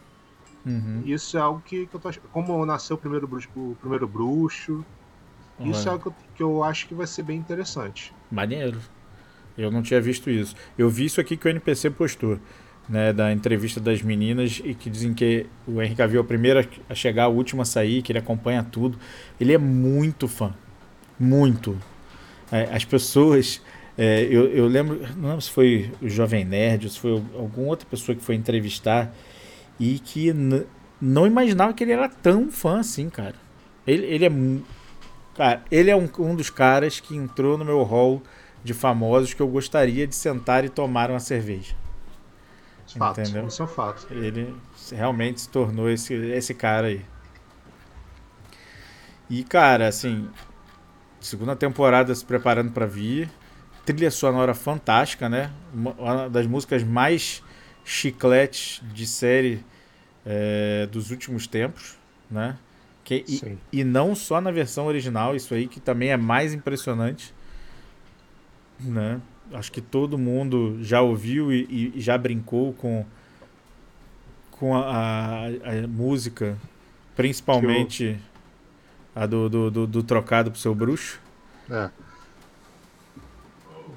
Uhum. 0.66 1.04
Isso 1.06 1.38
é 1.38 1.42
algo 1.42 1.62
que, 1.64 1.86
que, 1.86 1.96
eu 1.96 2.00
tô 2.00 2.10
Como 2.32 2.66
nasceu 2.66 2.96
o 2.96 3.00
primeiro 3.00 3.28
bruxo, 3.28 3.50
o 3.56 3.78
primeiro 3.80 4.08
bruxo. 4.08 4.84
Uhum. 5.60 5.70
Isso 5.70 5.88
é 5.88 5.92
algo 5.92 6.04
que 6.04 6.08
eu, 6.08 6.16
que 6.36 6.44
eu 6.44 6.64
acho 6.64 6.88
que 6.88 6.96
vai 6.96 7.06
ser 7.06 7.22
bem 7.22 7.38
interessante. 7.38 8.14
Maneiro. 8.32 8.80
Eu 9.58 9.72
não 9.72 9.82
tinha 9.82 10.02
visto 10.02 10.30
isso. 10.30 10.56
Eu 10.78 10.90
vi 10.90 11.06
isso 11.06 11.22
aqui 11.22 11.38
que 11.38 11.48
o 11.48 11.50
NPC 11.50 11.92
postou 11.92 12.40
né, 12.88 13.12
da 13.12 13.32
entrevista 13.32 13.80
das 13.80 14.02
meninas 14.02 14.62
e 14.64 14.74
que 14.74 14.90
dizem 14.90 15.14
que 15.14 15.48
o 15.68 15.82
Henrique 15.82 15.98
Cavill 15.98 16.20
é 16.20 16.22
o 16.22 16.26
primeiro 16.26 16.68
a 16.90 16.96
chegar, 16.96 17.28
o 17.28 17.34
último 17.34 17.62
a 17.62 17.66
sair, 17.66 18.02
que 18.02 18.12
ele 18.12 18.20
acompanha 18.20 18.64
tudo. 18.64 18.98
Ele 19.40 19.54
é 19.54 19.58
muito 19.58 20.28
fã. 20.28 20.54
Muito. 21.20 21.78
É, 22.52 22.70
as 22.72 22.86
pessoas. 22.86 23.62
É, 23.98 24.24
eu, 24.24 24.48
eu 24.50 24.68
lembro, 24.68 25.00
não 25.16 25.30
lembro 25.30 25.42
se 25.42 25.50
foi 25.50 25.92
o 26.02 26.10
Jovem 26.10 26.44
Nerd 26.44 26.86
ou 26.86 26.92
se 26.92 27.00
foi 27.00 27.12
alguma 27.12 27.68
outra 27.68 27.88
pessoa 27.90 28.16
que 28.16 28.24
foi 28.24 28.36
entrevistar 28.36 29.16
e 29.80 30.00
que 30.00 30.34
não 31.02 31.26
imaginava 31.26 31.74
que 31.74 31.84
ele 31.84 31.94
era 31.94 32.10
tão 32.10 32.52
fã 32.52 32.80
assim, 32.80 33.10
cara. 33.10 33.36
Ele, 33.88 34.06
ele 34.06 34.26
é. 34.26 34.32
Cara, 35.36 35.64
ele 35.70 35.90
é 35.90 35.96
um, 35.96 36.10
um 36.20 36.36
dos 36.36 36.50
caras 36.50 37.00
que 37.00 37.16
entrou 37.16 37.58
no 37.58 37.66
meu 37.66 37.84
hall 37.84 38.22
de 38.64 38.74
famosos 38.74 39.34
que 39.34 39.42
eu 39.42 39.48
gostaria 39.48 40.08
de 40.08 40.16
sentar 40.16 40.64
e 40.66 40.70
tomar 40.70 41.10
uma 41.10 41.20
cerveja. 41.20 41.76
Fato, 42.88 43.22
entendeu? 43.22 43.48
Isso 43.48 43.62
é 43.62 43.66
um 43.66 43.68
fato. 43.68 44.08
Ele 44.12 44.56
realmente 44.92 45.42
se 45.42 45.50
tornou 45.50 45.90
esse, 45.90 46.14
esse 46.14 46.54
cara 46.54 46.88
aí. 46.88 47.06
E, 49.30 49.44
cara, 49.44 49.88
assim, 49.88 50.30
segunda 51.20 51.56
temporada 51.56 52.14
se 52.14 52.24
preparando 52.24 52.72
para 52.72 52.86
vir. 52.86 53.30
trilha 53.86 54.12
sonora 54.12 54.54
fantástica, 54.54 55.28
né? 55.28 55.52
Uma 55.74 56.30
das 56.30 56.46
músicas 56.46 56.84
mais 56.84 57.44
chicletes 57.84 58.82
de 58.94 59.06
série 59.06 59.64
é, 60.26 60.88
dos 60.92 61.12
últimos 61.12 61.48
tempos, 61.48 61.98
né? 62.30 62.58
Que, 63.04 63.24
e, 63.28 63.58
e, 63.72 63.84
não 63.84 64.16
só 64.16 64.42
na 64.42 64.50
versão 64.50 64.88
original, 64.88 65.36
isso 65.36 65.54
aí 65.54 65.68
que 65.68 65.80
também 65.80 66.10
é 66.10 66.18
mais 66.18 66.56
impressionante, 66.56 67.32
né? 68.80 69.22
Acho 69.54 69.72
que 69.72 69.82
todo 69.82 70.18
mundo 70.18 70.84
já 70.84 71.02
ouviu 71.02 71.54
e, 71.54 71.92
e 71.96 72.02
já 72.02 72.18
brincou 72.18 72.74
com, 72.74 73.06
com 74.52 74.76
a, 74.76 74.82
a, 74.82 75.46
a 75.48 75.88
música, 75.88 76.58
principalmente 77.16 78.20
a 79.16 79.26
do, 79.26 79.50
do, 79.50 79.72
do, 79.72 79.88
do 79.88 80.04
trocado 80.04 80.52
pro 80.52 80.60
seu 80.60 80.74
bruxo. 80.74 81.20
É 81.70 81.90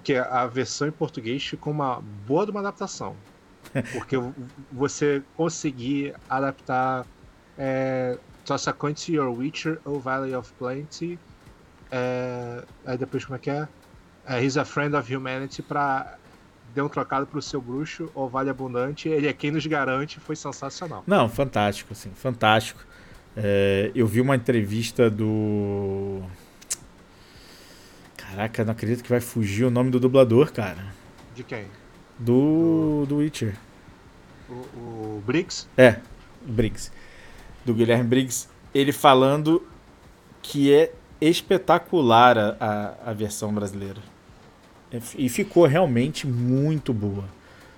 que 0.09 0.17
a 0.17 0.47
versão 0.47 0.89
em 0.89 0.91
português 0.91 1.45
ficou 1.45 1.71
uma 1.71 2.01
boa 2.27 2.47
de 2.47 2.51
uma 2.51 2.61
adaptação. 2.61 3.15
Porque 3.93 4.17
você 4.73 5.23
conseguir 5.37 6.15
adaptar 6.31 7.07
é, 7.59 8.19
Consequence 8.47 9.13
Your 9.13 9.37
Witcher 9.37 9.79
ou 9.85 10.01
Valley 10.01 10.35
of 10.35 10.51
Plenty. 10.55 11.19
É, 11.91 12.65
aí 12.87 12.97
depois 12.97 13.23
como 13.27 13.37
é 13.37 13.39
que 13.39 13.51
é? 13.51 13.69
É 14.29 14.45
He's 14.45 14.57
a 14.57 14.65
Friend 14.65 14.95
of 14.95 15.15
Humanity 15.15 15.63
pra 15.63 16.19
dê 16.75 16.83
um 16.83 16.89
trocado 16.89 17.27
pro 17.27 17.41
seu 17.41 17.61
bruxo 17.61 18.11
ou 18.15 18.29
Vale 18.29 18.51
Abundante. 18.51 19.09
Ele 19.09 19.27
é 19.27 19.33
quem 19.33 19.51
nos 19.51 19.67
garante, 19.67 20.21
foi 20.21 20.37
sensacional. 20.37 21.03
Não, 21.07 21.29
fantástico, 21.29 21.93
assim, 21.93 22.11
fantástico. 22.11 22.81
É, 23.37 23.91
eu 23.95 24.07
vi 24.07 24.21
uma 24.21 24.37
entrevista 24.37 25.09
do. 25.11 26.23
Caraca, 28.17 28.65
não 28.65 28.73
acredito 28.73 29.03
que 29.03 29.09
vai 29.09 29.21
fugir 29.21 29.65
o 29.65 29.71
nome 29.71 29.91
do 29.91 29.99
dublador, 29.99 30.53
cara. 30.53 30.85
De 31.35 31.43
quem? 31.43 31.65
Do. 32.19 33.07
do 33.09 33.17
Witcher. 33.17 33.55
O, 34.49 34.53
o 34.53 35.23
Briggs? 35.25 35.67
É, 35.77 35.97
Briggs. 36.43 36.91
Do 37.65 37.75
Guilherme 37.75 38.05
Briggs. 38.05 38.49
Ele 38.75 38.93
falando 38.93 39.67
que 40.43 40.73
é 40.73 40.93
espetacular 41.21 42.39
a, 42.39 42.57
a, 42.61 43.11
a 43.11 43.13
versão 43.13 43.53
brasileira. 43.53 44.01
E 45.17 45.29
ficou 45.29 45.67
realmente 45.67 46.27
muito 46.27 46.93
boa. 46.93 47.25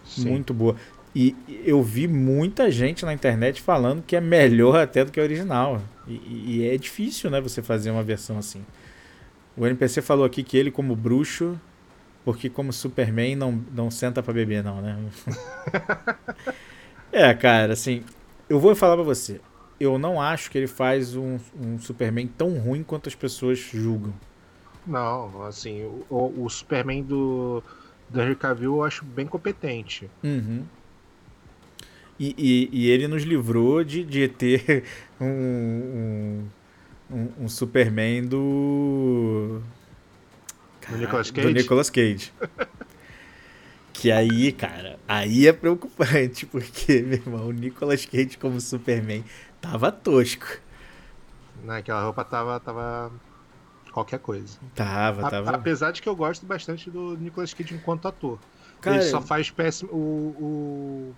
Sim. 0.04 0.28
Muito 0.30 0.54
boa. 0.54 0.76
E 1.14 1.34
eu 1.64 1.82
vi 1.82 2.06
muita 2.06 2.70
gente 2.70 3.04
na 3.04 3.12
internet 3.12 3.60
falando 3.60 4.02
que 4.02 4.14
é 4.14 4.20
melhor 4.20 4.80
até 4.80 5.04
do 5.04 5.10
que 5.10 5.18
a 5.18 5.22
original. 5.22 5.82
E, 6.06 6.60
e 6.62 6.68
é 6.68 6.76
difícil, 6.76 7.30
né, 7.30 7.40
você 7.40 7.62
fazer 7.62 7.90
uma 7.90 8.02
versão 8.02 8.38
assim. 8.38 8.64
O 9.56 9.66
NPC 9.66 10.00
falou 10.00 10.24
aqui 10.24 10.42
que 10.42 10.56
ele, 10.56 10.70
como 10.70 10.94
bruxo, 10.94 11.60
porque 12.24 12.48
como 12.48 12.72
Superman 12.72 13.34
não, 13.34 13.60
não 13.74 13.90
senta 13.90 14.22
para 14.22 14.32
beber, 14.32 14.62
não, 14.62 14.80
né? 14.80 14.98
é, 17.10 17.34
cara, 17.34 17.72
assim, 17.72 18.04
eu 18.48 18.60
vou 18.60 18.74
falar 18.76 18.94
pra 18.94 19.04
você. 19.04 19.40
Eu 19.78 19.98
não 19.98 20.20
acho 20.20 20.50
que 20.50 20.58
ele 20.58 20.66
faz 20.66 21.16
um, 21.16 21.38
um 21.58 21.78
Superman 21.80 22.28
tão 22.28 22.58
ruim 22.58 22.82
quanto 22.82 23.08
as 23.08 23.14
pessoas 23.14 23.58
julgam. 23.58 24.12
Não, 24.86 25.44
assim, 25.44 25.84
o, 26.08 26.44
o 26.44 26.48
Superman 26.48 27.02
do, 27.02 27.62
do 28.08 28.20
Henry 28.20 28.34
Cavill 28.34 28.76
eu 28.76 28.84
acho 28.84 29.04
bem 29.04 29.26
competente. 29.26 30.10
Uhum. 30.22 30.64
E, 32.18 32.34
e, 32.36 32.68
e, 32.70 32.90
ele 32.90 33.08
nos 33.08 33.22
livrou 33.22 33.82
de, 33.82 34.04
de 34.04 34.28
ter 34.28 34.84
um, 35.20 35.26
um 35.26 36.44
um, 37.10 37.48
Superman 37.48 38.24
do. 38.24 39.60
do 40.88 40.96
Nicolas 40.96 41.30
Cage? 41.30 41.48
Do 41.48 41.52
Nicolas 41.52 41.90
Cage. 41.90 42.32
que 43.92 44.12
aí, 44.12 44.52
cara, 44.52 44.98
aí 45.06 45.46
é 45.46 45.52
preocupante, 45.52 46.46
porque, 46.46 47.00
meu 47.02 47.18
irmão, 47.18 47.48
o 47.48 47.52
Nicolas 47.52 48.06
Cage 48.06 48.38
como 48.38 48.60
Superman 48.60 49.24
tava 49.60 49.90
tosco. 49.90 50.46
Naquela 51.64 52.04
roupa 52.04 52.24
tava, 52.24 52.58
tava 52.60 53.12
qualquer 53.92 54.18
coisa. 54.18 54.58
Tava, 54.74 55.26
A, 55.26 55.30
tava. 55.30 55.50
Apesar 55.50 55.90
de 55.90 56.00
que 56.00 56.08
eu 56.08 56.16
gosto 56.16 56.46
bastante 56.46 56.90
do 56.90 57.16
Nicolas 57.16 57.52
Cage 57.54 57.74
enquanto 57.74 58.06
ator. 58.08 58.38
Cara, 58.80 58.96
ele 58.96 59.04
só 59.04 59.20
faz 59.20 59.50
péssimo. 59.50 59.90
O, 59.92 61.14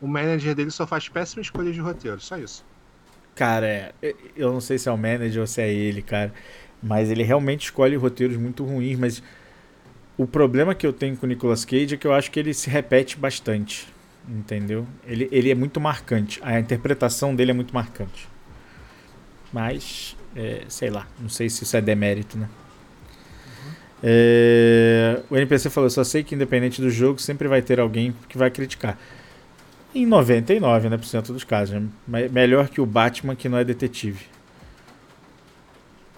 o, 0.00 0.04
o 0.04 0.06
manager 0.06 0.54
dele 0.54 0.70
só 0.70 0.86
faz 0.86 1.08
péssima 1.08 1.42
escolha 1.42 1.72
de 1.72 1.80
roteiro, 1.80 2.20
só 2.20 2.36
isso. 2.36 2.64
Cara, 3.34 3.94
é, 4.02 4.14
eu 4.34 4.52
não 4.52 4.60
sei 4.60 4.78
se 4.78 4.88
é 4.88 4.92
o 4.92 4.96
manager 4.96 5.42
ou 5.42 5.46
se 5.46 5.60
é 5.60 5.70
ele, 5.72 6.00
cara. 6.00 6.32
Mas 6.82 7.10
ele 7.10 7.22
realmente 7.22 7.64
escolhe 7.64 7.96
roteiros 7.96 8.36
muito 8.36 8.64
ruins. 8.64 8.98
Mas 8.98 9.22
o 10.16 10.26
problema 10.26 10.74
que 10.74 10.86
eu 10.86 10.92
tenho 10.92 11.16
com 11.16 11.26
o 11.26 11.28
Nicolas 11.28 11.64
Cage 11.64 11.94
é 11.94 11.98
que 11.98 12.06
eu 12.06 12.14
acho 12.14 12.30
que 12.30 12.40
ele 12.40 12.54
se 12.54 12.70
repete 12.70 13.18
bastante. 13.18 13.86
Entendeu? 14.28 14.86
Ele, 15.06 15.28
ele 15.30 15.50
é 15.50 15.54
muito 15.54 15.80
marcante. 15.80 16.40
A 16.42 16.58
interpretação 16.58 17.34
dele 17.34 17.50
é 17.50 17.54
muito 17.54 17.74
marcante. 17.74 18.28
Mas, 19.52 20.15
é, 20.36 20.64
sei 20.68 20.90
lá, 20.90 21.06
não 21.18 21.30
sei 21.30 21.48
se 21.48 21.64
isso 21.64 21.76
é 21.76 21.80
demérito, 21.80 22.36
né? 22.36 22.48
Uhum. 23.46 23.72
É, 24.02 25.20
o 25.30 25.36
NPC 25.36 25.70
falou: 25.70 25.88
só 25.88 26.04
sei 26.04 26.22
que 26.22 26.34
independente 26.34 26.80
do 26.80 26.90
jogo, 26.90 27.20
sempre 27.20 27.48
vai 27.48 27.62
ter 27.62 27.80
alguém 27.80 28.14
que 28.28 28.36
vai 28.36 28.50
criticar. 28.50 28.98
Em 29.94 30.06
99% 30.06 30.90
né, 30.90 30.96
por 30.98 31.06
cento 31.06 31.32
dos 31.32 31.42
casos. 31.42 31.80
Né? 32.06 32.28
Melhor 32.30 32.68
que 32.68 32.82
o 32.82 32.86
Batman 32.86 33.34
que 33.34 33.48
não 33.48 33.56
é 33.56 33.64
detetive. 33.64 34.26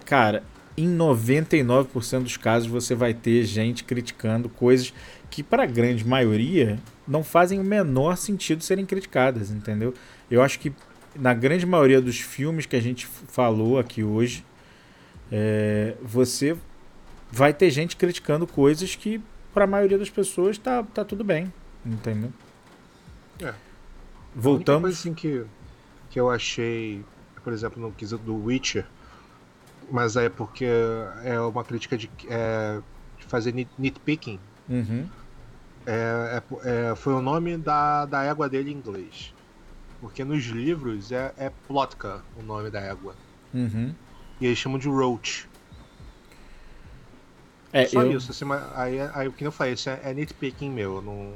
Cara, 0.05 0.43
em 0.75 0.97
99% 0.97 2.23
dos 2.23 2.35
casos 2.35 2.67
você 2.67 2.93
vai 2.93 3.13
ter 3.13 3.43
gente 3.45 3.85
criticando 3.85 4.49
coisas 4.49 4.93
que, 5.29 5.41
para 5.41 5.63
a 5.63 5.65
grande 5.65 6.05
maioria, 6.05 6.77
não 7.07 7.23
fazem 7.23 7.59
o 7.59 7.63
menor 7.63 8.17
sentido 8.17 8.63
serem 8.63 8.85
criticadas, 8.85 9.49
entendeu? 9.49 9.93
Eu 10.29 10.41
acho 10.41 10.59
que 10.59 10.73
na 11.19 11.33
grande 11.33 11.65
maioria 11.65 12.01
dos 12.01 12.19
filmes 12.19 12.65
que 12.65 12.75
a 12.75 12.81
gente 12.81 13.05
falou 13.05 13.77
aqui 13.77 14.03
hoje, 14.03 14.45
é, 15.31 15.95
você 16.01 16.57
vai 17.31 17.53
ter 17.53 17.69
gente 17.69 17.95
criticando 17.95 18.47
coisas 18.47 18.95
que, 18.95 19.21
para 19.53 19.65
a 19.65 19.67
maioria 19.67 19.97
das 19.97 20.09
pessoas, 20.09 20.57
tá, 20.57 20.81
tá 20.81 21.03
tudo 21.03 21.23
bem, 21.23 21.51
entendeu? 21.85 22.31
É. 23.41 23.53
Voltamos. 24.33 24.79
A 24.79 24.81
coisa 24.83 24.97
assim 24.97 25.13
que, 25.13 25.45
que 26.09 26.19
eu 26.19 26.29
achei, 26.29 27.03
por 27.43 27.51
exemplo, 27.51 27.81
no 27.81 27.91
quesito 27.91 28.23
do 28.23 28.45
Witcher, 28.45 28.85
mas 29.91 30.15
é 30.15 30.29
porque 30.29 30.67
é 31.23 31.39
uma 31.39 31.63
crítica 31.63 31.97
de, 31.97 32.09
é, 32.29 32.79
de 33.17 33.25
fazer 33.25 33.53
nitpicking. 33.77 34.39
Uhum. 34.69 35.07
É, 35.85 36.41
é, 36.63 36.91
é, 36.91 36.95
foi 36.95 37.13
o 37.13 37.21
nome 37.21 37.57
da, 37.57 38.05
da 38.05 38.23
égua 38.23 38.47
dele 38.47 38.71
em 38.71 38.75
inglês. 38.75 39.33
Porque 40.01 40.23
nos 40.23 40.45
livros 40.45 41.11
é, 41.11 41.33
é 41.37 41.51
Plotka 41.67 42.21
o 42.37 42.43
nome 42.43 42.69
da 42.69 42.79
égua. 42.79 43.15
Uhum. 43.53 43.93
E 44.39 44.45
eles 44.45 44.57
chamam 44.57 44.79
de 44.79 44.87
Roach. 44.87 45.47
É, 47.71 47.85
Só 47.85 48.01
eu... 48.01 48.17
isso, 48.17 48.31
assim, 48.31 48.45
aí, 48.75 48.99
aí 49.13 49.27
o 49.27 49.31
que 49.31 49.45
eu 49.45 49.51
falei, 49.51 49.73
isso 49.73 49.89
é, 49.89 49.99
é 50.03 50.13
nitpicking 50.13 50.71
meu. 50.71 51.01
Não, 51.01 51.33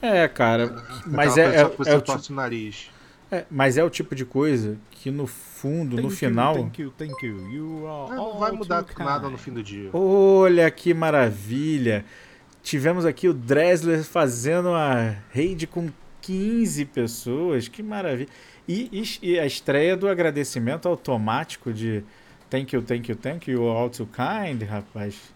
é, 0.00 0.28
cara, 0.28 0.84
mas 1.06 1.36
é, 1.36 1.56
é, 1.56 1.60
é, 1.60 1.64
o 1.96 2.00
tipo, 2.00 2.32
nariz. 2.32 2.90
É, 3.30 3.44
mas 3.50 3.76
é 3.76 3.82
o 3.82 3.90
tipo 3.90 4.14
de 4.14 4.24
coisa 4.24 4.78
que 4.90 5.10
no 5.10 5.26
fundo, 5.26 5.96
thank 5.96 6.08
no 6.08 6.10
final. 6.10 6.54
thank 6.54 6.80
you, 6.80 6.92
thank 6.96 7.26
you. 7.26 7.50
you 7.50 7.86
não 8.10 8.38
vai 8.38 8.52
mudar 8.52 8.84
nada 8.98 9.28
no 9.28 9.38
fim 9.38 9.52
do 9.52 9.62
dia. 9.62 9.90
Olha 9.92 10.70
que 10.70 10.94
maravilha! 10.94 12.04
Tivemos 12.62 13.04
aqui 13.04 13.28
o 13.28 13.34
Dresler 13.34 14.04
fazendo 14.04 14.74
a 14.74 15.14
raid 15.32 15.66
com 15.66 15.88
15 16.26 16.84
pessoas, 16.86 17.68
que 17.68 17.84
maravilha! 17.84 18.28
E, 18.66 18.90
e, 19.22 19.30
e, 19.30 19.38
a 19.38 19.46
estreia 19.46 19.96
do 19.96 20.08
agradecimento 20.08 20.88
automático 20.88 21.72
de 21.72 22.02
thank 22.50 22.74
you, 22.74 22.82
thank 22.82 23.08
you, 23.08 23.16
thank 23.16 23.48
you, 23.48 23.62
all 23.62 23.88
too 23.88 24.08
kind, 24.08 24.60
rapaz. 24.64 25.32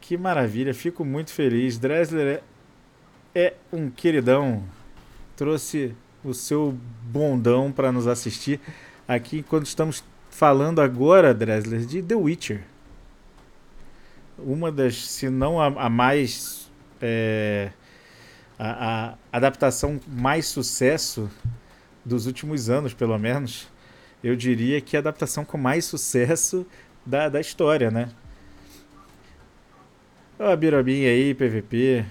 Que 0.00 0.16
maravilha, 0.16 0.72
fico 0.72 1.04
muito 1.04 1.32
feliz. 1.32 1.78
Dresler 1.78 2.44
é, 3.34 3.40
é 3.46 3.54
um 3.72 3.90
queridão. 3.90 4.62
Trouxe 5.34 5.92
o 6.22 6.32
seu 6.32 6.78
bondão 7.02 7.72
para 7.72 7.90
nos 7.90 8.06
assistir 8.06 8.60
aqui 9.08 9.42
quando 9.42 9.66
estamos 9.66 10.04
falando 10.30 10.80
agora, 10.80 11.34
Dresler, 11.34 11.80
de 11.80 12.00
The 12.04 12.14
Witcher. 12.14 12.62
Uma 14.38 14.70
das, 14.70 15.08
se 15.08 15.28
não 15.28 15.60
a, 15.60 15.66
a 15.66 15.90
mais. 15.90 16.70
É, 17.02 17.72
a, 18.58 19.14
a 19.32 19.36
adaptação 19.36 20.00
mais 20.06 20.46
sucesso 20.46 21.30
dos 22.04 22.26
últimos 22.26 22.70
anos, 22.70 22.94
pelo 22.94 23.18
menos. 23.18 23.68
Eu 24.22 24.34
diria 24.36 24.80
que 24.80 24.96
a 24.96 25.00
adaptação 25.00 25.44
com 25.44 25.58
mais 25.58 25.84
sucesso 25.84 26.66
da, 27.04 27.28
da 27.28 27.40
história, 27.40 27.90
né? 27.90 28.08
Ó, 30.38 30.50
a 30.50 30.56
Birobinha 30.56 31.08
aí, 31.08 31.34
PVP. 31.34 32.04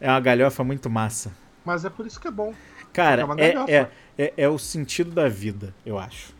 É 0.00 0.08
uma 0.08 0.20
galhofa 0.20 0.62
muito 0.62 0.90
massa. 0.90 1.32
Mas 1.64 1.84
é 1.84 1.90
por 1.90 2.06
isso 2.06 2.20
que 2.20 2.28
é 2.28 2.30
bom. 2.30 2.54
Cara, 2.92 3.26
é, 3.38 3.44
é, 3.44 3.76
é, 3.76 3.90
é, 4.18 4.34
é, 4.36 4.48
o 4.48 4.58
sentido 4.58 5.10
da 5.10 5.28
vida, 5.28 5.74
eu 5.84 5.98
acho. 5.98 6.32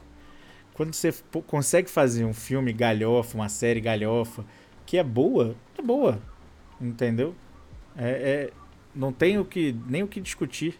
quando 0.75 0.95
você 0.95 1.13
consegue 1.47 1.91
fazer 1.91 2.25
um 2.25 2.33
filme 2.33 2.73
galhofa, 2.73 3.37
uma 3.37 3.49
série 3.49 3.81
galhofa, 3.81 4.45
que 4.87 4.97
é 4.99 5.03
boa, 5.03 5.57
é 5.77 5.83
boa. 5.83 6.21
Entendeu? 6.81 7.35
É, 7.97 8.51
é 8.51 8.53
não 8.95 9.13
tem 9.13 9.39
o 9.39 9.45
que, 9.45 9.75
nem 9.87 10.03
o 10.03 10.09
que 10.09 10.21
discutir. 10.21 10.79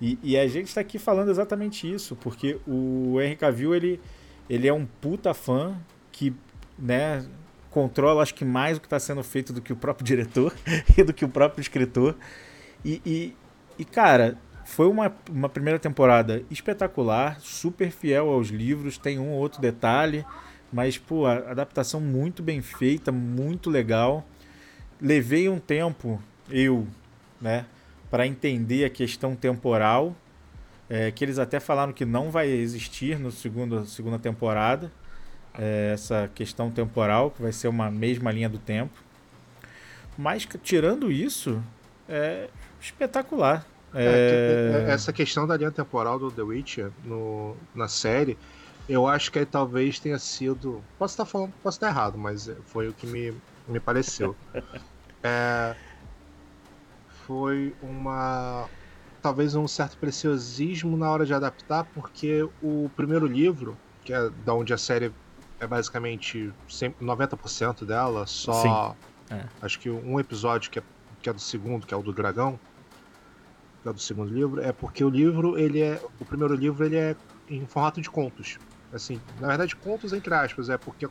E, 0.00 0.18
e 0.22 0.36
a 0.36 0.46
gente 0.46 0.68
está 0.68 0.80
aqui 0.80 0.98
falando 0.98 1.30
exatamente 1.30 1.90
isso, 1.90 2.14
porque 2.16 2.58
o 2.66 3.20
Henry 3.20 3.36
Cavill, 3.36 3.74
ele, 3.74 4.00
ele 4.48 4.68
é 4.68 4.72
um 4.72 4.86
puta 4.86 5.32
fã 5.32 5.76
que, 6.12 6.34
né, 6.78 7.26
controla, 7.70 8.22
acho 8.22 8.34
que 8.34 8.44
mais 8.44 8.76
o 8.76 8.80
que 8.80 8.86
está 8.86 8.98
sendo 8.98 9.22
feito 9.22 9.52
do 9.52 9.60
que 9.60 9.72
o 9.72 9.76
próprio 9.76 10.04
diretor 10.06 10.52
e 10.96 11.02
do 11.02 11.12
que 11.12 11.24
o 11.24 11.28
próprio 11.28 11.60
escritor. 11.60 12.16
E, 12.84 13.00
e, 13.04 13.36
e, 13.78 13.84
cara, 13.84 14.38
foi 14.64 14.86
uma, 14.86 15.14
uma 15.30 15.48
primeira 15.48 15.78
temporada 15.78 16.42
espetacular, 16.50 17.40
super 17.40 17.90
fiel 17.90 18.28
aos 18.28 18.48
livros, 18.48 18.98
tem 18.98 19.18
um 19.18 19.30
ou 19.30 19.38
outro 19.38 19.60
detalhe, 19.60 20.24
mas, 20.72 20.98
pô, 20.98 21.26
adaptação 21.26 22.00
muito 22.00 22.42
bem 22.42 22.60
feita, 22.60 23.10
muito 23.10 23.70
legal. 23.70 24.26
Levei 25.00 25.48
um 25.48 25.58
tempo, 25.58 26.20
eu, 26.50 26.86
né, 27.40 27.66
para 28.10 28.26
entender 28.26 28.84
a 28.84 28.90
questão 28.90 29.36
temporal, 29.36 30.14
é, 30.88 31.10
que 31.10 31.24
eles 31.24 31.38
até 31.38 31.60
falaram 31.60 31.92
que 31.92 32.04
não 32.04 32.30
vai 32.30 32.48
existir 32.48 33.18
no 33.18 33.30
segundo, 33.30 33.84
segunda 33.84 34.18
temporada 34.18 34.90
é, 35.58 35.90
essa 35.92 36.30
questão 36.34 36.70
temporal, 36.70 37.30
que 37.30 37.42
vai 37.42 37.52
ser 37.52 37.68
uma 37.68 37.90
mesma 37.90 38.30
linha 38.30 38.48
do 38.48 38.58
tempo. 38.58 38.94
Mas 40.16 40.46
tirando 40.62 41.10
isso, 41.10 41.62
é 42.08 42.48
espetacular. 42.80 43.66
É... 43.94 44.04
É, 44.04 44.84
é, 44.84 44.88
é... 44.88 44.92
essa 44.92 45.12
questão 45.12 45.46
da 45.46 45.56
linha 45.56 45.70
temporal 45.70 46.18
do 46.18 46.30
The 46.30 46.42
Witcher 46.42 46.90
no, 47.04 47.56
na 47.74 47.88
série, 47.88 48.36
eu 48.88 49.06
acho 49.06 49.32
que 49.32 49.44
talvez 49.44 49.98
tenha 49.98 50.18
sido. 50.18 50.82
Posso 50.98 51.14
estar 51.14 51.24
falando, 51.24 51.52
posso 51.62 51.76
estar 51.76 51.88
errado, 51.88 52.16
mas 52.16 52.50
foi 52.66 52.88
o 52.88 52.92
que 52.92 53.06
me, 53.06 53.34
me 53.68 53.80
pareceu. 53.80 54.36
é, 55.22 55.76
foi 57.26 57.74
uma. 57.82 58.68
Talvez 59.20 59.54
um 59.56 59.66
certo 59.66 59.98
preciosismo 59.98 60.96
na 60.96 61.10
hora 61.10 61.26
de 61.26 61.34
adaptar, 61.34 61.84
porque 61.84 62.48
o 62.62 62.88
primeiro 62.94 63.26
livro, 63.26 63.76
que 64.04 64.12
é 64.12 64.30
da 64.44 64.54
onde 64.54 64.72
a 64.72 64.78
série 64.78 65.12
é 65.58 65.66
basicamente 65.66 66.52
90% 66.68 67.84
dela, 67.84 68.26
só 68.26 68.96
é. 69.30 69.44
acho 69.60 69.80
que 69.80 69.90
um 69.90 70.20
episódio 70.20 70.70
que 70.70 70.78
é, 70.78 70.82
que 71.20 71.28
é 71.28 71.32
do 71.32 71.40
segundo, 71.40 71.86
que 71.86 71.92
é 71.92 71.96
o 71.96 72.02
do 72.02 72.12
dragão, 72.12 72.58
que 73.82 73.88
é 73.88 73.92
do 73.92 73.98
segundo 73.98 74.32
livro, 74.32 74.60
é 74.60 74.72
porque 74.72 75.02
o 75.02 75.10
livro, 75.10 75.58
ele 75.58 75.80
é. 75.80 76.00
O 76.20 76.24
primeiro 76.24 76.54
livro 76.54 76.84
ele 76.84 76.96
é 76.96 77.16
em 77.48 77.66
formato 77.66 78.00
de 78.00 78.10
contos. 78.10 78.58
Assim, 78.92 79.20
na 79.40 79.48
verdade, 79.48 79.74
contos 79.74 80.12
entre 80.12 80.32
aspas, 80.34 80.68
é 80.68 80.78
porque 80.78 81.08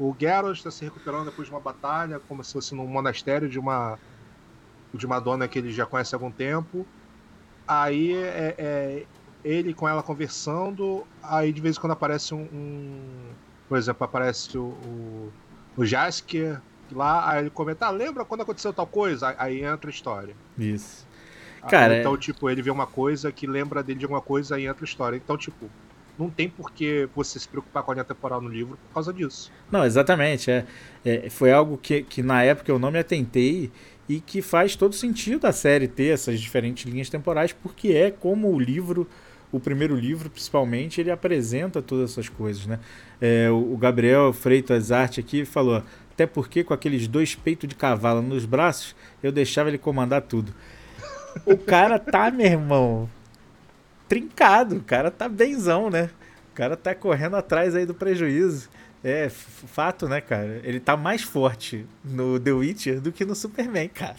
o 0.00 0.16
Geralt 0.18 0.56
está 0.56 0.70
se 0.70 0.82
recuperando 0.82 1.26
depois 1.26 1.46
de 1.46 1.52
uma 1.52 1.60
batalha, 1.60 2.18
como 2.26 2.42
se 2.42 2.54
fosse 2.54 2.74
num 2.74 2.86
monastério 2.86 3.48
de 3.48 3.58
uma 3.58 3.98
de 4.92 5.06
uma 5.06 5.20
dona 5.20 5.46
que 5.46 5.58
ele 5.58 5.70
já 5.70 5.84
conhece 5.84 6.14
há 6.14 6.16
algum 6.16 6.30
tempo. 6.30 6.86
Aí 7.68 8.14
é, 8.14 8.54
é 8.58 9.06
ele 9.44 9.74
com 9.74 9.86
ela 9.86 10.02
conversando, 10.02 11.06
aí 11.22 11.52
de 11.52 11.60
vez 11.60 11.76
em 11.76 11.80
quando 11.80 11.92
aparece 11.92 12.34
um, 12.34 12.42
um 12.42 13.32
por 13.68 13.76
exemplo, 13.76 14.04
aparece 14.04 14.56
o, 14.56 14.64
o, 14.64 15.32
o 15.76 15.84
Jasker 15.84 16.60
lá, 16.90 17.30
aí 17.30 17.40
ele 17.40 17.50
comenta, 17.50 17.86
ah, 17.86 17.90
lembra 17.90 18.24
quando 18.24 18.40
aconteceu 18.40 18.72
tal 18.72 18.86
coisa? 18.86 19.34
Aí 19.38 19.62
entra 19.62 19.88
a 19.88 19.92
história. 19.92 20.34
Isso. 20.58 21.06
Cara, 21.68 21.98
então, 21.98 22.14
é... 22.14 22.18
tipo, 22.18 22.48
ele 22.48 22.62
vê 22.62 22.70
uma 22.70 22.86
coisa 22.86 23.30
que 23.30 23.46
lembra 23.46 23.82
dele 23.82 23.98
de 23.98 24.04
alguma 24.06 24.22
coisa 24.22 24.58
e 24.58 24.66
entra 24.66 24.82
a 24.82 24.88
história. 24.88 25.16
Então, 25.16 25.36
tipo, 25.36 25.70
não 26.20 26.30
tem 26.30 26.48
por 26.48 26.70
que 26.70 27.08
você 27.14 27.38
se 27.38 27.48
preocupar 27.48 27.82
com 27.82 27.90
a 27.90 27.94
linha 27.94 28.04
temporal 28.04 28.40
no 28.40 28.48
livro 28.48 28.76
por 28.76 28.94
causa 28.94 29.12
disso. 29.12 29.50
Não, 29.70 29.84
exatamente. 29.84 30.50
É, 30.50 30.66
é, 31.04 31.30
foi 31.30 31.50
algo 31.50 31.78
que, 31.78 32.02
que 32.02 32.22
na 32.22 32.42
época 32.42 32.70
eu 32.70 32.78
não 32.78 32.90
me 32.90 32.98
atentei 32.98 33.72
e 34.08 34.20
que 34.20 34.42
faz 34.42 34.76
todo 34.76 34.94
sentido 34.94 35.46
a 35.46 35.52
série 35.52 35.88
ter 35.88 36.12
essas 36.12 36.40
diferentes 36.40 36.84
linhas 36.90 37.08
temporais, 37.08 37.52
porque 37.52 37.88
é 37.88 38.10
como 38.10 38.52
o 38.52 38.60
livro 38.60 39.08
o 39.52 39.58
primeiro 39.58 39.96
livro, 39.96 40.30
principalmente, 40.30 41.00
ele 41.00 41.10
apresenta 41.10 41.82
todas 41.82 42.12
essas 42.12 42.28
coisas, 42.28 42.66
né? 42.66 42.78
É, 43.20 43.50
o 43.50 43.76
Gabriel 43.76 44.32
Freitas 44.32 44.92
Arte 44.92 45.18
aqui 45.18 45.44
falou, 45.44 45.82
até 46.12 46.24
porque 46.24 46.62
com 46.62 46.72
aqueles 46.72 47.08
dois 47.08 47.34
peitos 47.34 47.68
de 47.68 47.74
cavalo 47.74 48.22
nos 48.22 48.44
braços, 48.44 48.94
eu 49.22 49.32
deixava 49.32 49.68
ele 49.68 49.78
comandar 49.78 50.22
tudo. 50.22 50.54
O 51.46 51.56
cara 51.56 51.96
tá, 51.96 52.28
meu 52.28 52.44
irmão, 52.44 53.08
trincado, 54.10 54.76
o 54.76 54.82
cara 54.82 55.08
tá 55.08 55.28
benzão, 55.28 55.88
né? 55.88 56.10
O 56.52 56.54
cara 56.56 56.76
tá 56.76 56.92
correndo 56.96 57.36
atrás 57.36 57.76
aí 57.76 57.86
do 57.86 57.94
prejuízo. 57.94 58.68
É, 59.04 59.30
fato, 59.30 60.08
né, 60.08 60.20
cara? 60.20 60.60
Ele 60.64 60.80
tá 60.80 60.96
mais 60.96 61.22
forte 61.22 61.86
no 62.04 62.38
The 62.38 62.50
Witcher 62.52 63.00
do 63.00 63.12
que 63.12 63.24
no 63.24 63.36
Superman, 63.36 63.88
cara. 63.88 64.16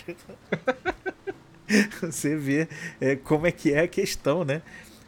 Você 2.01 2.38
vê 2.38 2.69
é, 3.01 3.18
como 3.18 3.45
é 3.45 3.51
que 3.51 3.73
é 3.73 3.81
a 3.81 3.88
questão, 3.88 4.45
né? 4.45 4.61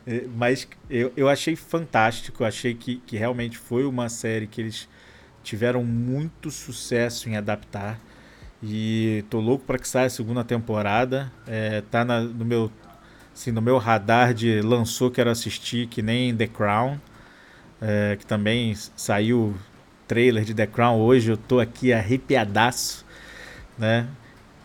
É, 0.06 0.26
mas 0.36 0.68
eu, 0.90 1.14
eu 1.16 1.30
achei 1.30 1.56
fantástico, 1.56 2.44
achei 2.44 2.76
que, 2.76 2.98
que 3.08 3.18
realmente 3.18 3.58
foi 3.58 3.86
uma 3.86 4.10
série 4.10 4.48
que 4.48 4.60
eles 4.60 4.90
tiveram 5.42 5.84
muito 5.84 6.52
sucesso 6.52 7.30
em 7.30 7.38
adaptar. 7.38 8.00
E 8.62 9.24
tô 9.30 9.40
louco 9.40 9.66
para 9.66 9.78
que 9.78 9.88
saia 9.88 10.08
a 10.08 10.10
segunda 10.10 10.44
temporada. 10.44 11.32
É, 11.48 11.82
tá 11.90 12.04
na, 12.04 12.20
no 12.20 12.46
meu 12.46 12.70
assim, 13.34 13.52
no 13.52 13.62
meu 13.62 13.78
radar 13.78 14.34
de 14.34 14.62
lançou 14.62 15.10
quero 15.10 15.30
assistir, 15.30 15.88
que 15.88 16.02
nem 16.02 16.36
The 16.36 16.48
Crown, 16.48 17.00
é, 17.82 18.16
que 18.18 18.26
também 18.26 18.76
saiu 18.96 19.56
trailer 20.08 20.44
de 20.44 20.54
The 20.54 20.68
Crown 20.68 21.00
hoje. 21.00 21.32
Eu 21.32 21.38
tô 21.38 21.60
aqui 21.60 21.92
arrepiadaço, 21.92 23.06
né? 23.78 24.08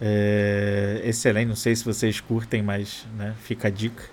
É, 0.01 1.01
excelente, 1.05 1.49
não 1.49 1.57
sei 1.57 1.75
se 1.75 1.85
vocês 1.85 2.21
curtem, 2.21 2.63
mas 2.63 3.07
né, 3.17 3.35
fica 3.41 3.69
a 3.69 3.71
dica. 3.71 4.05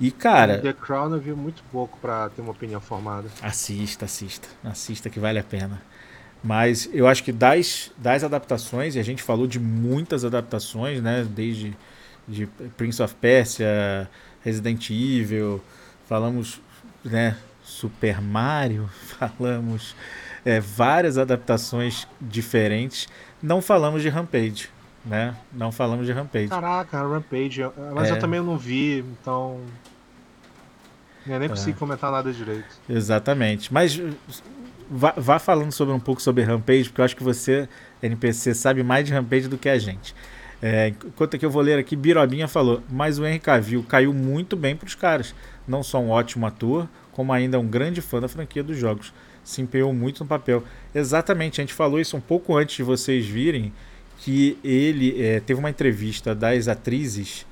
E, 0.00 0.10
cara. 0.10 0.58
The 0.58 0.72
Crown 0.72 1.12
eu 1.12 1.20
vi 1.20 1.32
muito 1.32 1.62
pouco 1.70 1.98
para 1.98 2.30
ter 2.30 2.40
uma 2.40 2.52
opinião 2.52 2.80
formada. 2.80 3.28
Assista, 3.42 4.06
assista. 4.06 4.48
Assista 4.64 5.10
que 5.10 5.20
vale 5.20 5.38
a 5.38 5.44
pena. 5.44 5.82
Mas 6.42 6.88
eu 6.94 7.06
acho 7.06 7.22
que 7.22 7.32
das, 7.32 7.92
das 7.98 8.24
adaptações, 8.24 8.96
e 8.96 8.98
a 8.98 9.02
gente 9.02 9.22
falou 9.22 9.46
de 9.46 9.60
muitas 9.60 10.24
adaptações, 10.24 11.02
né? 11.02 11.26
Desde 11.28 11.76
de 12.26 12.46
Prince 12.76 13.02
of 13.02 13.14
Persia, 13.14 14.08
Resident 14.44 14.90
Evil, 14.90 15.62
falamos, 16.06 16.60
né? 17.04 17.36
Super 17.62 18.20
Mario, 18.20 18.88
falamos 19.18 19.94
é, 20.44 20.60
várias 20.60 21.18
adaptações 21.18 22.06
diferentes. 22.20 23.08
Não 23.42 23.62
falamos 23.62 24.02
de 24.02 24.08
Rampage, 24.08 24.68
né? 25.04 25.36
Não 25.52 25.70
falamos 25.70 26.06
de 26.06 26.12
Rampage. 26.12 26.48
Caraca, 26.48 27.02
Rampage, 27.02 27.62
mas 27.94 28.08
é... 28.08 28.12
eu 28.12 28.18
também 28.18 28.40
não 28.40 28.58
vi, 28.58 29.04
então 29.20 29.60
eu 31.26 31.38
nem 31.38 31.46
é. 31.46 31.48
consegui 31.48 31.78
comentar 31.78 32.10
nada 32.10 32.32
direito. 32.32 32.68
Exatamente. 32.88 33.72
Mas 33.72 34.00
vá, 34.90 35.14
vá, 35.16 35.38
falando 35.38 35.72
sobre 35.72 35.94
um 35.94 36.00
pouco 36.00 36.20
sobre 36.20 36.42
Rampage, 36.42 36.88
porque 36.88 37.00
eu 37.00 37.04
acho 37.04 37.16
que 37.16 37.22
você, 37.22 37.68
NPC, 38.02 38.54
sabe 38.54 38.82
mais 38.82 39.06
de 39.06 39.12
Rampage 39.12 39.48
do 39.48 39.58
que 39.58 39.68
a 39.68 39.78
gente. 39.78 40.14
É, 40.62 40.88
enquanto 40.88 41.38
que 41.38 41.44
eu 41.44 41.50
vou 41.50 41.62
ler 41.62 41.78
aqui, 41.78 41.96
Birobinha 41.96 42.46
falou, 42.46 42.82
mas 42.88 43.18
o 43.18 43.24
Henry 43.24 43.38
Cavill 43.38 43.82
caiu 43.82 44.12
muito 44.12 44.56
bem 44.56 44.76
para 44.76 44.86
os 44.86 44.94
caras. 44.94 45.34
Não 45.66 45.82
só 45.82 46.00
um 46.00 46.10
ótimo 46.10 46.46
ator, 46.46 46.88
como 47.12 47.32
ainda 47.32 47.58
um 47.58 47.66
grande 47.66 48.00
fã 48.00 48.20
da 48.20 48.28
franquia 48.28 48.62
dos 48.62 48.76
jogos. 48.76 49.12
Se 49.42 49.62
empenhou 49.62 49.92
muito 49.92 50.22
no 50.22 50.28
papel. 50.28 50.62
Exatamente, 50.94 51.60
a 51.60 51.64
gente 51.64 51.74
falou 51.74 51.98
isso 51.98 52.16
um 52.16 52.20
pouco 52.20 52.56
antes 52.56 52.76
de 52.76 52.82
vocês 52.82 53.26
virem, 53.26 53.72
que 54.18 54.58
ele 54.62 55.22
é, 55.22 55.40
teve 55.40 55.58
uma 55.58 55.70
entrevista 55.70 56.34
das 56.34 56.68
atrizes 56.68 57.46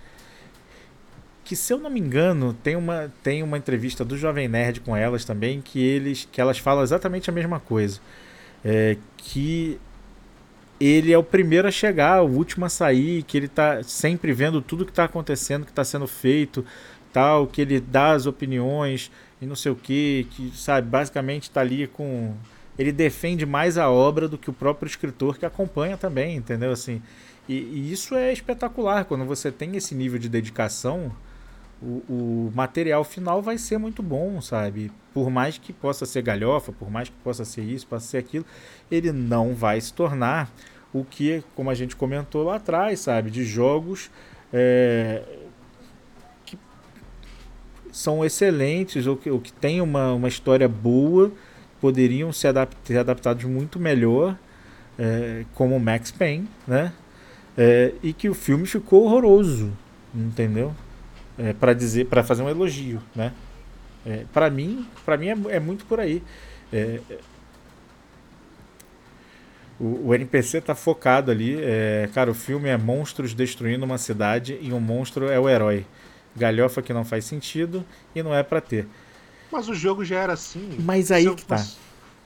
que 1.49 1.57
se 1.57 1.73
eu 1.73 1.79
não 1.79 1.89
me 1.89 1.99
engano, 1.99 2.53
tem 2.53 2.77
uma, 2.77 3.11
tem 3.23 3.43
uma 3.43 3.57
entrevista 3.57 4.05
do 4.05 4.19
Jovem 4.19 4.47
Nerd 4.47 4.81
com 4.81 4.95
elas 4.95 5.25
também, 5.25 5.63
que 5.63 5.81
eles 5.81 6.29
que 6.31 6.43
elas 6.43 6.59
falam 6.59 6.83
exatamente 6.83 7.31
a 7.31 7.33
mesma 7.33 7.59
coisa. 7.59 8.01
É, 8.63 8.99
que 9.17 9.81
ele 10.81 11.13
é 11.13 11.19
o 11.19 11.23
primeiro 11.23 11.67
a 11.67 11.71
chegar, 11.71 12.23
o 12.23 12.29
último 12.29 12.65
a 12.65 12.69
sair, 12.69 13.23
que 13.25 13.37
ele 13.37 13.47
está 13.47 13.83
sempre 13.83 14.33
vendo 14.33 14.63
tudo 14.63 14.85
que 14.85 14.93
está 14.93 15.05
acontecendo, 15.05 15.65
que 15.65 15.73
está 15.73 15.85
sendo 15.85 16.07
feito, 16.07 16.65
tal, 17.13 17.47
que 17.47 17.61
ele 17.61 17.81
dá 17.81 18.13
as 18.13 18.27
opiniões 18.27 19.11
e 19.41 19.47
não 19.47 19.57
sei 19.57 19.73
o 19.73 19.77
que, 19.77 20.27
que 20.31 20.53
sabe, 20.57 20.89
basicamente 20.89 21.45
está 21.45 21.61
ali 21.61 21.87
com 21.87 22.35
ele 22.79 22.93
defende 22.93 23.45
mais 23.45 23.77
a 23.77 23.91
obra 23.91 24.29
do 24.29 24.39
que 24.39 24.49
o 24.49 24.53
próprio 24.53 24.89
escritor 24.89 25.37
que 25.37 25.45
acompanha 25.45 25.97
também, 25.97 26.37
entendeu 26.37 26.71
assim? 26.71 27.03
E, 27.49 27.55
e 27.55 27.93
isso 27.93 28.15
é 28.15 28.33
espetacular 28.33 29.05
quando 29.05 29.25
você 29.25 29.51
tem 29.51 29.75
esse 29.75 29.97
nível 29.97 30.19
de 30.19 30.29
dedicação 30.29 31.11
o, 31.81 32.03
o 32.09 32.53
material 32.55 33.05
final 33.05 33.41
vai 33.41 33.57
ser 33.57 33.79
muito 33.79 34.03
bom, 34.03 34.41
sabe? 34.41 34.91
Por 35.15 35.31
mais 35.31 35.59
que 35.59 35.73
possa 35.73 36.05
ser 36.05 36.23
galhofa, 36.23 36.73
por 36.73 36.91
mais 36.91 37.09
que 37.09 37.15
possa 37.23 37.45
ser 37.45 37.63
isso, 37.63 37.87
possa 37.87 38.07
ser 38.07 38.19
aquilo, 38.19 38.45
ele 38.91 39.13
não 39.13 39.55
vai 39.55 39.81
se 39.81 39.93
tornar 39.93 40.51
o 40.93 41.05
que, 41.05 41.43
como 41.55 41.71
a 41.71 41.75
gente 41.75 41.95
comentou 41.95 42.45
lá 42.45 42.57
atrás, 42.57 43.01
sabe? 43.01 43.31
De 43.31 43.45
jogos 43.45 44.11
é, 44.53 45.23
que 46.45 46.59
são 47.93 48.25
excelentes 48.25 49.07
ou 49.07 49.17
que, 49.17 49.31
ou 49.31 49.41
que 49.41 49.53
têm 49.53 49.81
uma, 49.81 50.13
uma 50.13 50.29
história 50.29 50.69
boa, 50.69 51.31
poderiam 51.81 52.33
ser, 52.33 52.49
adapt, 52.49 52.77
ser 52.85 52.99
adaptados 52.99 53.45
muito 53.45 53.79
melhor, 53.79 54.37
é, 54.99 55.45
como 55.55 55.79
Max 55.79 56.11
Payne, 56.11 56.49
né? 56.67 56.93
É, 57.57 57.93
e 58.03 58.13
que 58.13 58.29
o 58.29 58.35
filme 58.35 58.67
ficou 58.67 59.05
horroroso, 59.05 59.73
entendeu? 60.15 60.73
É, 61.39 61.53
para 61.53 61.73
dizer, 61.73 62.07
para 62.07 62.25
fazer 62.25 62.43
um 62.43 62.49
elogio, 62.49 63.01
né? 63.15 63.33
É, 64.05 64.25
para 64.33 64.51
mim, 64.51 64.87
para 65.05 65.17
mim 65.17 65.29
é, 65.29 65.57
é, 65.57 65.61
muito 65.61 65.85
por 65.85 66.01
aí. 66.01 66.23
É, 66.73 67.01
o, 69.79 70.09
o, 70.09 70.15
NPC 70.15 70.61
tá 70.61 70.75
focado 70.75 71.31
ali. 71.31 71.59
É, 71.61 72.09
cara, 72.13 72.31
o 72.31 72.35
filme 72.35 72.69
é 72.69 72.77
monstros 72.77 73.35
destruindo 73.35 73.85
uma 73.85 73.99
cidade 73.99 74.59
e 74.61 74.73
um 74.73 74.81
monstro 74.81 75.29
é 75.29 75.39
o 75.39 75.49
herói. 75.49 75.87
Galhofa 76.37 76.83
que 76.83 76.93
não 76.93 77.05
faz 77.05 77.25
sentido 77.25 77.85
e 78.15 78.23
não 78.23 78.35
é 78.35 78.43
para 78.43 78.61
ter. 78.61 78.87
Mas 79.51 79.69
o 79.69 79.75
jogo 79.75 80.05
já 80.05 80.19
era 80.19 80.33
assim. 80.33 80.77
Mas 80.81 81.11
aí 81.11 81.35
que 81.35 81.45
tá. 81.45 81.65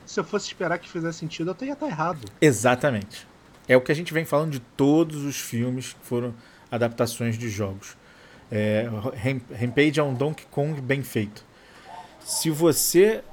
Se 0.04 0.18
eu 0.18 0.24
fosse 0.24 0.46
esperar 0.46 0.78
que 0.78 0.88
fizesse 0.88 1.18
sentido, 1.18 1.56
eu 1.58 1.66
ia 1.66 1.72
estar 1.74 1.86
errado. 1.86 2.28
Exatamente. 2.40 3.26
É 3.68 3.76
o 3.76 3.80
que 3.80 3.92
a 3.92 3.94
gente 3.94 4.12
vem 4.12 4.24
falando 4.24 4.50
de 4.50 4.60
todos 4.60 5.22
os 5.24 5.40
filmes 5.40 5.92
que 5.92 6.06
foram 6.06 6.34
adaptações 6.70 7.38
de 7.38 7.48
jogos. 7.48 7.96
É, 8.54 8.86
Rampage 9.58 9.98
é 9.98 10.02
um 10.02 10.12
Donkey 10.12 10.44
Kong 10.50 10.78
bem 10.78 11.02
feito. 11.02 11.42
Se 12.20 12.50
você. 12.50 13.24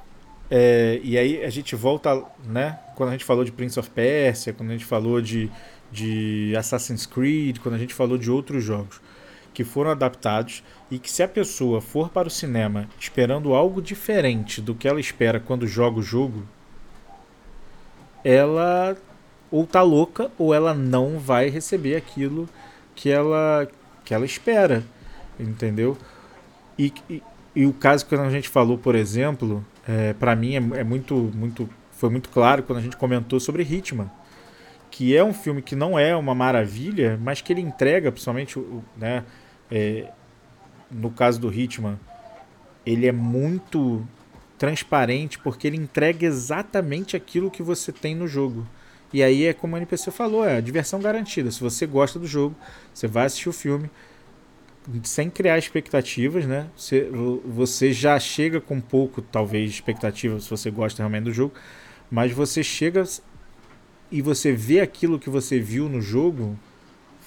É, 0.50 0.98
e 1.04 1.18
aí 1.18 1.44
a 1.44 1.50
gente 1.50 1.76
volta, 1.76 2.24
né? 2.42 2.78
Quando 2.96 3.10
a 3.10 3.12
gente 3.12 3.24
falou 3.24 3.44
de 3.44 3.52
Prince 3.52 3.78
of 3.78 3.90
Persia, 3.90 4.54
quando 4.54 4.70
a 4.70 4.72
gente 4.72 4.86
falou 4.86 5.20
de, 5.20 5.50
de 5.92 6.54
Assassin's 6.56 7.04
Creed, 7.04 7.58
quando 7.58 7.74
a 7.74 7.78
gente 7.78 7.92
falou 7.92 8.16
de 8.16 8.30
outros 8.30 8.64
jogos 8.64 9.00
que 9.52 9.62
foram 9.62 9.90
adaptados 9.90 10.62
e 10.90 10.98
que 10.98 11.10
se 11.10 11.22
a 11.22 11.28
pessoa 11.28 11.80
for 11.80 12.08
para 12.08 12.28
o 12.28 12.30
cinema 12.30 12.88
esperando 12.98 13.52
algo 13.52 13.82
diferente 13.82 14.60
do 14.60 14.74
que 14.74 14.88
ela 14.88 15.00
espera 15.00 15.38
quando 15.38 15.66
joga 15.66 15.98
o 15.98 16.02
jogo, 16.02 16.46
ela 18.24 18.96
ou 19.50 19.66
tá 19.66 19.82
louca 19.82 20.30
ou 20.38 20.54
ela 20.54 20.72
não 20.72 21.18
vai 21.18 21.48
receber 21.48 21.96
aquilo 21.96 22.48
que 22.94 23.10
ela 23.10 23.68
que 24.04 24.14
ela 24.14 24.24
espera, 24.24 24.84
entendeu? 25.40 25.96
E, 26.78 26.92
e, 27.08 27.22
e 27.54 27.66
o 27.66 27.72
caso 27.72 28.06
que 28.06 28.14
a 28.14 28.30
gente 28.30 28.48
falou, 28.48 28.78
por 28.78 28.94
exemplo, 28.94 29.64
é, 29.86 30.12
para 30.12 30.36
mim 30.36 30.54
é, 30.54 30.80
é, 30.80 30.84
muito 30.84 31.14
muito 31.34 31.68
foi 31.92 32.08
muito 32.08 32.30
claro 32.30 32.62
quando 32.62 32.78
a 32.78 32.82
gente 32.82 32.96
comentou 32.96 33.38
sobre 33.38 33.62
Hitman, 33.62 34.10
que 34.90 35.14
é 35.14 35.22
um 35.22 35.34
filme 35.34 35.60
que 35.60 35.76
não 35.76 35.98
é 35.98 36.16
uma 36.16 36.34
maravilha, 36.34 37.18
mas 37.22 37.42
que 37.42 37.52
ele 37.52 37.60
entrega, 37.60 38.10
principalmente, 38.10 38.58
né, 38.96 39.24
é, 39.70 40.10
no 40.90 41.10
caso 41.10 41.38
do 41.38 41.52
Hitman, 41.52 42.00
ele 42.86 43.06
é 43.06 43.12
muito 43.12 44.02
transparente 44.56 45.38
porque 45.38 45.66
ele 45.66 45.76
entrega 45.76 46.26
exatamente 46.26 47.16
aquilo 47.16 47.50
que 47.50 47.62
você 47.62 47.92
tem 47.92 48.14
no 48.14 48.26
jogo. 48.26 48.66
E 49.12 49.22
aí 49.22 49.46
é 49.46 49.52
como 49.52 49.74
a 49.74 49.78
NPC 49.78 50.10
falou, 50.10 50.44
é 50.46 50.60
diversão 50.60 51.00
garantida. 51.00 51.50
Se 51.50 51.60
você 51.60 51.86
gosta 51.86 52.18
do 52.18 52.26
jogo, 52.26 52.54
você 52.94 53.06
vai 53.06 53.26
assistir 53.26 53.48
o 53.48 53.52
filme 53.52 53.90
sem 55.04 55.30
criar 55.30 55.58
expectativas, 55.58 56.46
né? 56.46 56.68
Você, 56.76 57.08
você 57.44 57.92
já 57.92 58.18
chega 58.18 58.60
com 58.60 58.80
pouco, 58.80 59.22
talvez, 59.22 59.70
expectativa 59.70 60.40
se 60.40 60.48
você 60.48 60.70
gosta 60.70 61.02
realmente 61.02 61.24
do 61.24 61.32
jogo, 61.32 61.54
mas 62.10 62.32
você 62.32 62.62
chega 62.62 63.04
e 64.10 64.20
você 64.20 64.52
vê 64.52 64.80
aquilo 64.80 65.18
que 65.18 65.30
você 65.30 65.60
viu 65.60 65.88
no 65.88 66.00
jogo, 66.00 66.58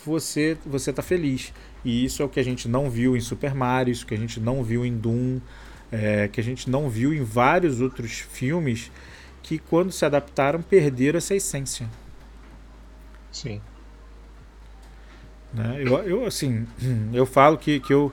você 0.06 0.58
você 0.66 0.92
tá 0.92 1.02
feliz. 1.02 1.54
E 1.86 2.06
isso 2.06 2.22
é 2.22 2.26
o 2.26 2.30
que 2.30 2.40
a 2.40 2.44
gente 2.44 2.68
não 2.68 2.90
viu 2.90 3.16
em 3.16 3.22
Super 3.22 3.54
Mario, 3.54 3.92
isso 3.92 4.06
que 4.06 4.14
a 4.14 4.18
gente 4.18 4.40
não 4.40 4.64
viu 4.64 4.86
em 4.86 4.96
Doom, 4.96 5.40
é, 5.92 6.28
que 6.28 6.40
a 6.40 6.44
gente 6.44 6.70
não 6.70 6.90
viu 6.90 7.14
em 7.14 7.24
vários 7.24 7.82
outros 7.82 8.20
filmes 8.20 8.92
que, 9.42 9.60
quando 9.60 9.92
se 9.92 10.06
adaptaram, 10.06 10.62
perderam 10.62 11.18
essa 11.18 11.36
essência. 11.36 11.90
Sim. 13.32 13.62
Né? 15.54 15.78
Eu, 15.80 15.98
eu, 16.04 16.26
assim, 16.26 16.66
eu 17.14 17.26
falo 17.26 17.58
que, 17.58 17.80
que, 17.80 17.94
eu, 17.94 18.12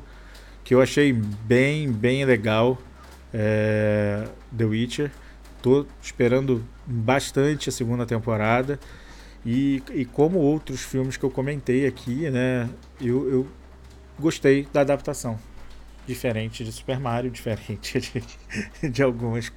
que 0.62 0.74
eu 0.74 0.82
achei 0.82 1.12
bem, 1.12 1.90
bem 1.90 2.24
legal 2.24 2.78
é, 3.32 4.26
The 4.56 4.64
Witcher. 4.64 5.10
Tô 5.62 5.86
esperando 6.02 6.64
bastante 6.86 7.68
a 7.68 7.72
segunda 7.72 8.06
temporada. 8.06 8.78
E, 9.44 9.82
e 9.94 10.04
como 10.04 10.38
outros 10.38 10.82
filmes 10.82 11.16
que 11.16 11.24
eu 11.24 11.30
comentei 11.30 11.86
aqui, 11.86 12.28
né, 12.30 12.68
eu, 13.00 13.28
eu 13.30 13.48
gostei 14.18 14.68
da 14.70 14.82
adaptação 14.82 15.38
diferente 16.06 16.64
de 16.64 16.72
Super 16.72 16.98
Mario, 16.98 17.30
diferente 17.32 18.00
de, 18.00 18.88
de 18.90 19.02
algumas 19.02 19.52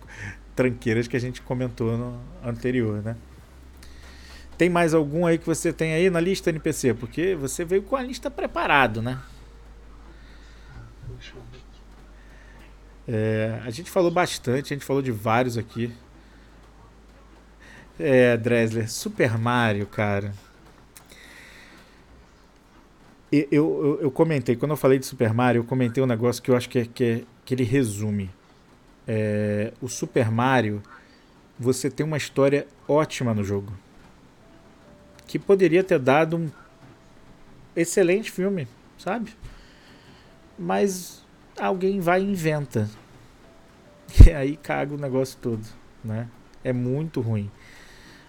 tranqueiras 0.55 1.07
que 1.07 1.17
a 1.17 1.19
gente 1.19 1.41
comentou 1.41 1.97
no 1.97 2.19
anterior, 2.43 3.01
né? 3.01 3.15
Tem 4.57 4.69
mais 4.69 4.93
algum 4.93 5.25
aí 5.25 5.37
que 5.37 5.45
você 5.45 5.73
tem 5.73 5.93
aí 5.93 6.09
na 6.09 6.19
lista 6.19 6.49
NPC? 6.49 6.93
Porque 6.93 7.35
você 7.35 7.65
veio 7.65 7.83
com 7.83 7.95
a 7.95 8.03
lista 8.03 8.29
preparado, 8.29 9.01
né? 9.01 9.19
É, 13.07 13.59
a 13.65 13.69
gente 13.69 13.91
falou 13.91 14.09
bastante, 14.09 14.73
a 14.73 14.75
gente 14.75 14.85
falou 14.85 15.01
de 15.01 15.11
vários 15.11 15.57
aqui. 15.57 15.91
É, 17.99 18.37
Dresler, 18.37 18.89
Super 18.89 19.37
Mario, 19.37 19.85
cara. 19.87 20.33
Eu, 23.31 23.47
eu, 23.51 23.99
eu, 24.01 24.11
comentei, 24.11 24.55
quando 24.55 24.71
eu 24.71 24.77
falei 24.77 24.99
de 24.99 25.05
Super 25.05 25.33
Mario, 25.33 25.61
eu 25.61 25.63
comentei 25.63 26.03
um 26.03 26.07
negócio 26.07 26.41
que 26.41 26.51
eu 26.51 26.55
acho 26.55 26.69
que, 26.69 26.79
é, 26.79 26.85
que, 26.85 27.03
é, 27.03 27.23
que 27.43 27.53
ele 27.53 27.63
resume. 27.63 28.29
É, 29.07 29.73
o 29.81 29.87
Super 29.87 30.31
Mario, 30.31 30.81
você 31.59 31.89
tem 31.89 32.05
uma 32.05 32.17
história 32.17 32.67
ótima 32.87 33.33
no 33.33 33.43
jogo. 33.43 33.73
Que 35.27 35.39
poderia 35.39 35.83
ter 35.83 35.99
dado 35.99 36.37
um 36.37 36.51
excelente 37.75 38.31
filme, 38.31 38.67
sabe? 38.97 39.33
Mas 40.57 41.23
alguém 41.59 41.99
vai 41.99 42.21
e 42.21 42.25
inventa. 42.25 42.89
E 44.27 44.31
aí 44.31 44.57
caga 44.57 44.93
o 44.93 44.97
negócio 44.97 45.39
todo, 45.41 45.65
né? 46.03 46.27
É 46.63 46.71
muito 46.71 47.19
ruim. 47.19 47.49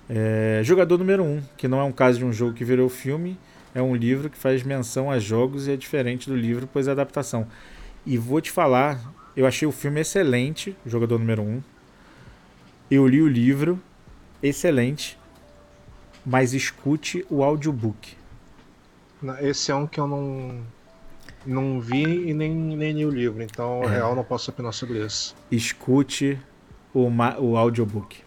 É, 0.09 0.61
jogador 0.63 0.99
número 0.99 1.23
1, 1.23 1.27
um, 1.27 1.43
que 1.57 1.69
não 1.69 1.79
é 1.79 1.85
um 1.85 1.93
caso 1.93 2.19
de 2.19 2.25
um 2.25 2.33
jogo 2.33 2.55
que 2.55 2.65
virou 2.65 2.89
filme, 2.89 3.39
é 3.75 3.83
um 3.83 3.95
livro 3.95 4.31
que 4.31 4.39
faz 4.39 4.63
menção 4.63 5.11
a 5.11 5.19
jogos 5.19 5.67
e 5.67 5.73
é 5.73 5.77
diferente 5.77 6.29
do 6.29 6.37
livro, 6.37 6.69
pois 6.73 6.89
é 6.89 6.93
adaptação. 6.93 7.47
E 8.07 8.17
vou 8.17 8.41
te 8.41 8.51
falar, 8.51 9.01
eu 9.37 9.47
achei 9.47 9.67
o 9.67 9.73
filme 9.73 10.01
excelente, 10.01 10.77
jogador 10.87 11.19
número 11.19 11.43
1. 11.43 11.47
Um. 11.47 11.63
Eu 12.91 13.07
li 13.09 13.21
o 13.21 13.29
livro, 13.29 13.81
excelente, 14.43 15.19
mas 16.25 16.55
escute 16.55 17.25
o 17.29 17.43
audiobook. 17.43 18.17
Esse 19.41 19.71
é 19.71 19.75
um 19.75 19.87
que 19.87 19.99
eu 19.99 20.07
não 20.07 20.63
não 21.47 21.79
vi 21.79 22.29
e 22.29 22.33
nem, 22.33 22.51
nem 22.55 22.93
li 22.93 23.05
o 23.05 23.11
livro, 23.11 23.43
então 23.43 23.83
é. 23.85 23.89
real 23.89 24.15
não 24.15 24.25
posso 24.25 24.51
opinar 24.51 24.73
sobre 24.73 25.05
isso. 25.05 25.37
Escute 25.51 26.39
o, 26.93 27.07
o 27.39 27.57
audiobook. 27.57 28.23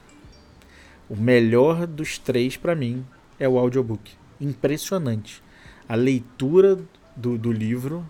O 1.09 1.15
melhor 1.15 1.87
dos 1.87 2.19
três 2.19 2.57
para 2.57 2.75
mim 2.75 3.05
é 3.39 3.49
o 3.49 3.57
audiobook 3.57 4.11
impressionante. 4.39 5.43
A 5.87 5.95
leitura 5.95 6.77
do, 7.15 7.37
do 7.37 7.51
livro 7.51 8.07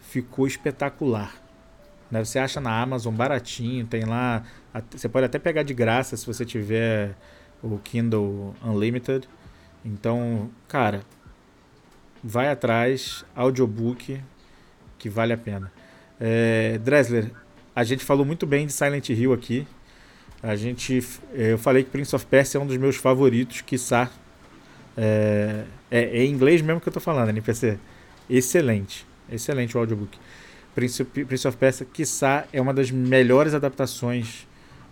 ficou 0.00 0.46
espetacular. 0.46 1.34
Né? 2.10 2.24
Você 2.24 2.38
acha 2.38 2.60
na 2.60 2.80
Amazon 2.80 3.14
baratinho, 3.14 3.86
tem 3.86 4.04
lá. 4.04 4.44
Você 4.90 5.08
pode 5.08 5.26
até 5.26 5.38
pegar 5.38 5.62
de 5.62 5.74
graça 5.74 6.16
se 6.16 6.26
você 6.26 6.44
tiver 6.44 7.16
o 7.64 7.80
Kindle 7.82 8.54
Unlimited. 8.62 9.28
Então, 9.84 10.50
cara, 10.68 11.02
vai 12.22 12.48
atrás, 12.48 13.24
audiobook, 13.34 14.20
que 14.98 15.08
vale 15.08 15.32
a 15.32 15.36
pena. 15.36 15.72
É, 16.20 16.78
a 17.74 17.84
gente 17.84 18.04
falou 18.04 18.24
muito 18.24 18.46
bem 18.46 18.66
de 18.66 18.72
Silent 18.72 19.08
Hill 19.08 19.32
aqui. 19.32 19.66
A 20.42 20.54
gente, 20.56 21.02
eu 21.32 21.58
falei 21.58 21.82
que 21.82 21.90
Prince 21.90 22.14
of 22.14 22.26
Persia 22.26 22.58
é 22.58 22.62
um 22.62 22.66
dos 22.66 22.76
meus 22.76 22.96
favoritos, 22.96 23.62
quiçá 23.62 24.10
é, 24.96 25.64
é, 25.90 26.00
é, 26.02 26.24
em 26.24 26.30
inglês 26.30 26.62
mesmo 26.62 26.80
que 26.80 26.88
eu 26.88 26.92
tô 26.92 27.00
falando, 27.00 27.30
NPC. 27.30 27.78
Excelente. 28.28 29.06
Excelente 29.30 29.76
o 29.76 29.80
audiobook. 29.80 30.18
Prince, 30.74 31.04
Prince 31.04 31.48
of 31.48 31.56
Persia, 31.56 31.86
quiçá, 31.90 32.46
é 32.52 32.60
uma 32.60 32.74
das 32.74 32.90
melhores 32.90 33.54
adaptações 33.54 34.46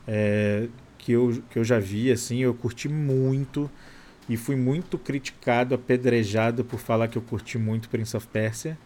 é, 0.07 0.69
que, 1.03 1.13
eu, 1.13 1.43
que 1.51 1.59
eu 1.59 1.65
já 1.65 1.79
vi. 1.79 2.11
Assim, 2.11 2.39
eu 2.39 2.55
curti 2.55 2.89
muito 2.89 3.71
e 4.29 4.37
fui 4.37 4.57
muito 4.57 4.97
criticado, 4.97 5.75
apedrejado 5.75 6.65
por 6.65 6.79
falar 6.79 7.09
que 7.09 7.19
eu 7.19 7.23
curti 7.23 7.59
muito 7.59 7.89
Prince 7.89 8.17
of 8.17 8.27
Persia. 8.29 8.79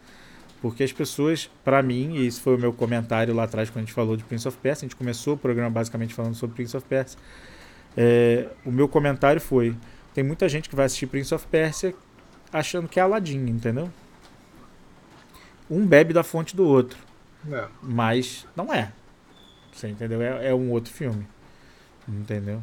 Porque 0.61 0.83
as 0.83 0.91
pessoas, 0.91 1.49
para 1.63 1.83
mim, 1.83 2.17
e 2.17 2.27
esse 2.27 2.41
foi 2.41 2.57
o 2.57 2.59
meu 2.59 2.73
comentário 2.73 3.35
lá 3.35 3.45
atrás 3.45 3.69
quando 3.69 3.85
a 3.85 3.87
gente 3.87 3.93
falou 3.93 4.17
de 4.17 4.25
Prince 4.25 4.49
of 4.49 4.57
Persia, 4.57 4.87
a 4.87 4.89
gente 4.89 4.97
começou 4.97 5.35
o 5.35 5.37
programa 5.37 5.71
basicamente 5.71 6.15
falando 6.15 6.35
sobre 6.35 6.57
Prince 6.57 6.77
of 6.77 6.87
Persia. 6.87 7.19
É, 7.95 8.49
o 8.65 8.73
meu 8.73 8.89
comentário 8.89 9.41
foi: 9.41 9.77
tem 10.15 10.25
muita 10.25 10.49
gente 10.49 10.69
que 10.69 10.75
vai 10.75 10.87
assistir 10.87 11.07
Prince 11.07 11.35
of 11.35 11.47
Persia 11.47 11.95
achando 12.51 12.89
que 12.89 12.99
é 12.99 13.03
Aladdin, 13.03 13.47
entendeu? 13.47 13.91
Um 15.71 15.87
bebe 15.87 16.15
da 16.15 16.23
fonte 16.23 16.57
do 16.57 16.65
outro. 16.65 16.99
É. 17.53 17.67
Mas 17.83 18.47
não 18.57 18.73
é. 18.73 18.91
Você 19.73 19.89
entendeu? 19.89 20.23
É, 20.23 20.49
é 20.49 20.55
um 20.55 20.71
outro 20.71 20.93
filme. 20.93 21.27
Entendeu? 22.09 22.63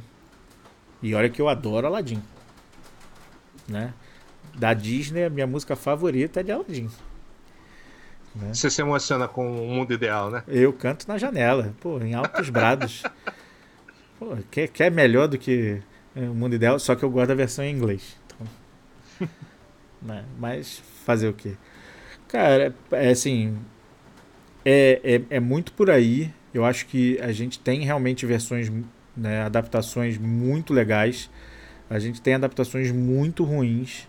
E 1.02 1.14
olha 1.14 1.30
que 1.30 1.42
eu 1.42 1.50
adoro 1.50 1.88
Aladdin. 1.88 2.22
Né? 3.68 3.94
Da 4.56 4.74
Disney, 4.74 5.26
a 5.26 5.30
minha 5.30 5.48
música 5.48 5.76
favorita 5.76 6.40
é 6.40 6.44
de 6.44 6.52
Aladdin. 6.52 6.90
Né? 8.36 8.54
Você 8.54 8.70
se 8.70 8.82
emociona 8.82 9.28
com 9.28 9.52
o 9.52 9.68
mundo 9.68 9.94
ideal, 9.94 10.32
né? 10.32 10.44
Eu 10.48 10.74
canto 10.74 11.08
na 11.08 11.18
janela, 11.18 11.74
pô, 11.80 12.00
em 12.00 12.14
altos 12.14 12.50
brados. 12.50 13.04
Pô, 14.18 14.38
quer, 14.50 14.68
quer 14.70 14.92
melhor 14.92 15.28
do 15.28 15.38
que 15.38 15.82
é, 16.16 16.22
o 16.22 16.34
mundo 16.34 16.56
ideal, 16.56 16.80
só 16.80 16.96
que 16.96 17.04
eu 17.04 17.10
gosto 17.10 17.28
da 17.30 17.36
versão 17.36 17.66
em 17.66 17.76
inglês. 17.76 18.18
Então, 18.26 19.28
né? 20.02 20.26
Mas 20.40 20.82
fazer 21.06 21.28
o 21.28 21.34
quê? 21.34 21.56
Cara, 22.28 22.74
é 22.92 23.10
assim. 23.10 23.58
É, 24.66 25.02
é, 25.04 25.36
é 25.36 25.40
muito 25.40 25.74
por 25.74 25.90
aí. 25.90 26.34
Eu 26.54 26.64
acho 26.64 26.86
que 26.86 27.20
a 27.20 27.32
gente 27.32 27.60
tem 27.60 27.82
realmente 27.82 28.26
versões, 28.26 28.72
né, 29.16 29.44
adaptações 29.44 30.18
muito 30.18 30.74
legais. 30.74 31.30
A 31.90 32.00
gente 32.00 32.22
tem 32.22 32.34
adaptações 32.34 32.92
muito 32.92 33.44
ruins. 33.44 34.08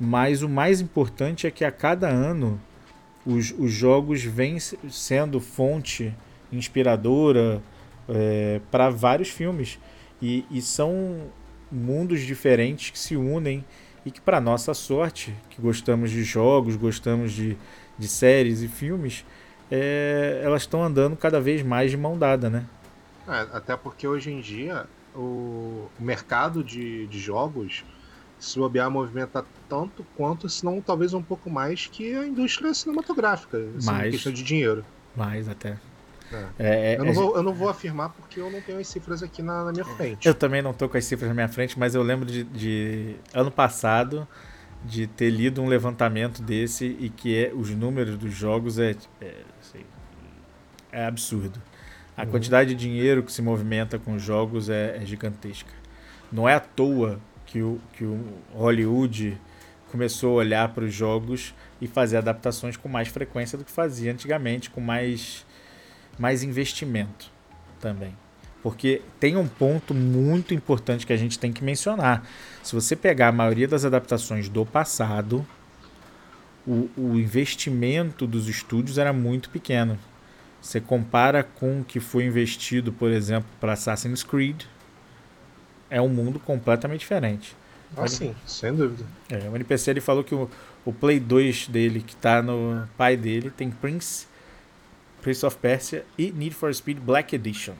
Mas 0.00 0.42
o 0.42 0.48
mais 0.48 0.80
importante 0.80 1.46
é 1.46 1.50
que 1.50 1.64
a 1.64 1.70
cada 1.70 2.08
ano 2.08 2.58
os, 3.26 3.54
os 3.58 3.70
jogos 3.70 4.22
vêm 4.22 4.58
sendo 4.58 5.38
fonte 5.40 6.14
inspiradora 6.50 7.62
é, 8.08 8.60
para 8.70 8.88
vários 8.88 9.28
filmes. 9.28 9.78
E, 10.22 10.44
e 10.50 10.62
são 10.62 11.30
mundos 11.70 12.22
diferentes 12.22 12.90
que 12.90 12.98
se 12.98 13.16
unem 13.16 13.64
e 14.04 14.10
que, 14.10 14.20
para 14.20 14.40
nossa 14.40 14.72
sorte, 14.72 15.34
que 15.50 15.60
gostamos 15.60 16.10
de 16.10 16.24
jogos, 16.24 16.76
gostamos 16.76 17.32
de, 17.32 17.56
de 17.98 18.08
séries 18.08 18.62
e 18.62 18.68
filmes, 18.68 19.24
é, 19.70 20.40
elas 20.42 20.62
estão 20.62 20.82
andando 20.82 21.16
cada 21.16 21.40
vez 21.40 21.62
mais 21.62 21.90
de 21.90 21.96
mão 21.96 22.18
dada, 22.18 22.48
né? 22.48 22.64
É, 23.30 23.56
até 23.56 23.76
porque 23.76 24.06
hoje 24.06 24.30
em 24.30 24.40
dia 24.40 24.86
o, 25.14 25.88
o 25.98 26.02
mercado 26.02 26.62
de, 26.64 27.06
de 27.06 27.18
jogos 27.18 27.84
se 28.38 28.58
bobear, 28.58 28.90
movimenta 28.90 29.44
tanto 29.68 30.04
quanto, 30.16 30.48
se 30.48 30.64
não 30.64 30.80
talvez 30.80 31.12
um 31.12 31.22
pouco 31.22 31.50
mais, 31.50 31.86
que 31.86 32.14
a 32.14 32.26
indústria 32.26 32.72
cinematográfica. 32.72 33.58
Assim, 33.76 33.86
mais. 33.86 34.10
questão 34.12 34.32
de 34.32 34.42
dinheiro. 34.42 34.84
Mais 35.14 35.48
até. 35.48 35.76
É. 36.32 36.46
É, 36.58 36.94
é, 36.94 36.98
eu, 36.98 37.04
não 37.04 37.12
vou, 37.12 37.36
eu 37.36 37.42
não 37.42 37.52
vou 37.52 37.68
afirmar 37.68 38.10
porque 38.10 38.40
eu 38.40 38.50
não 38.50 38.60
tenho 38.62 38.78
as 38.78 38.86
cifras 38.86 39.22
aqui 39.22 39.42
na, 39.42 39.64
na 39.64 39.72
minha 39.72 39.84
frente. 39.84 40.26
Eu 40.26 40.34
também 40.34 40.62
não 40.62 40.70
estou 40.70 40.88
com 40.88 40.96
as 40.96 41.04
cifras 41.04 41.28
na 41.28 41.34
minha 41.34 41.48
frente, 41.48 41.78
mas 41.78 41.94
eu 41.94 42.02
lembro 42.02 42.24
de, 42.24 42.44
de 42.44 43.16
ano 43.34 43.50
passado 43.50 44.26
de 44.84 45.06
ter 45.06 45.28
lido 45.28 45.60
um 45.60 45.66
levantamento 45.66 46.40
desse 46.40 46.96
e 46.98 47.10
que 47.10 47.36
é, 47.36 47.52
os 47.54 47.70
números 47.70 48.16
dos 48.16 48.32
jogos 48.32 48.78
é, 48.78 48.96
é, 49.20 49.34
assim, 49.60 49.84
é 50.90 51.04
absurdo. 51.04 51.60
A 52.20 52.26
quantidade 52.26 52.74
de 52.74 52.74
dinheiro 52.74 53.22
que 53.22 53.32
se 53.32 53.40
movimenta 53.40 53.98
com 53.98 54.14
os 54.14 54.22
jogos 54.22 54.68
é, 54.68 54.98
é 54.98 55.06
gigantesca. 55.06 55.72
Não 56.30 56.46
é 56.46 56.54
à 56.54 56.60
toa 56.60 57.18
que 57.46 57.62
o, 57.62 57.80
que 57.94 58.04
o 58.04 58.22
Hollywood 58.52 59.40
começou 59.90 60.32
a 60.32 60.34
olhar 60.34 60.68
para 60.68 60.84
os 60.84 60.92
jogos 60.92 61.54
e 61.80 61.88
fazer 61.88 62.18
adaptações 62.18 62.76
com 62.76 62.90
mais 62.90 63.08
frequência 63.08 63.56
do 63.56 63.64
que 63.64 63.70
fazia 63.70 64.12
antigamente, 64.12 64.68
com 64.68 64.82
mais, 64.82 65.46
mais 66.18 66.42
investimento 66.42 67.32
também. 67.80 68.14
Porque 68.62 69.00
tem 69.18 69.38
um 69.38 69.48
ponto 69.48 69.94
muito 69.94 70.52
importante 70.52 71.06
que 71.06 71.14
a 71.14 71.16
gente 71.16 71.38
tem 71.38 71.50
que 71.50 71.64
mencionar. 71.64 72.28
Se 72.62 72.74
você 72.74 72.94
pegar 72.94 73.28
a 73.28 73.32
maioria 73.32 73.66
das 73.66 73.86
adaptações 73.86 74.46
do 74.46 74.66
passado, 74.66 75.46
o, 76.66 76.90
o 76.98 77.18
investimento 77.18 78.26
dos 78.26 78.46
estúdios 78.46 78.98
era 78.98 79.10
muito 79.10 79.48
pequeno. 79.48 79.98
Você 80.60 80.80
compara 80.80 81.42
com 81.42 81.80
o 81.80 81.84
que 81.84 82.00
foi 82.00 82.24
investido, 82.24 82.92
por 82.92 83.10
exemplo, 83.10 83.48
para 83.58 83.72
Assassin's 83.72 84.22
Creed, 84.22 84.64
é 85.88 86.00
um 86.00 86.08
mundo 86.08 86.38
completamente 86.38 87.00
diferente. 87.00 87.56
Ah, 87.96 88.06
sim, 88.06 88.34
sem 88.46 88.74
dúvida. 88.74 89.04
É, 89.28 89.48
o 89.48 89.56
NPC 89.56 89.90
ele 89.90 90.00
falou 90.00 90.22
que 90.22 90.34
o, 90.34 90.48
o 90.84 90.92
Play 90.92 91.18
2 91.18 91.68
dele, 91.68 92.00
que 92.00 92.14
está 92.14 92.40
no 92.40 92.86
pai 92.96 93.16
dele, 93.16 93.50
tem 93.50 93.70
Prince, 93.70 94.26
Prince 95.20 95.44
of 95.44 95.56
Persia 95.56 96.04
e 96.16 96.30
Need 96.30 96.54
for 96.54 96.72
Speed 96.72 96.98
Black 96.98 97.34
Edition. 97.34 97.74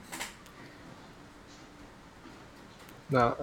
Não, 3.08 3.36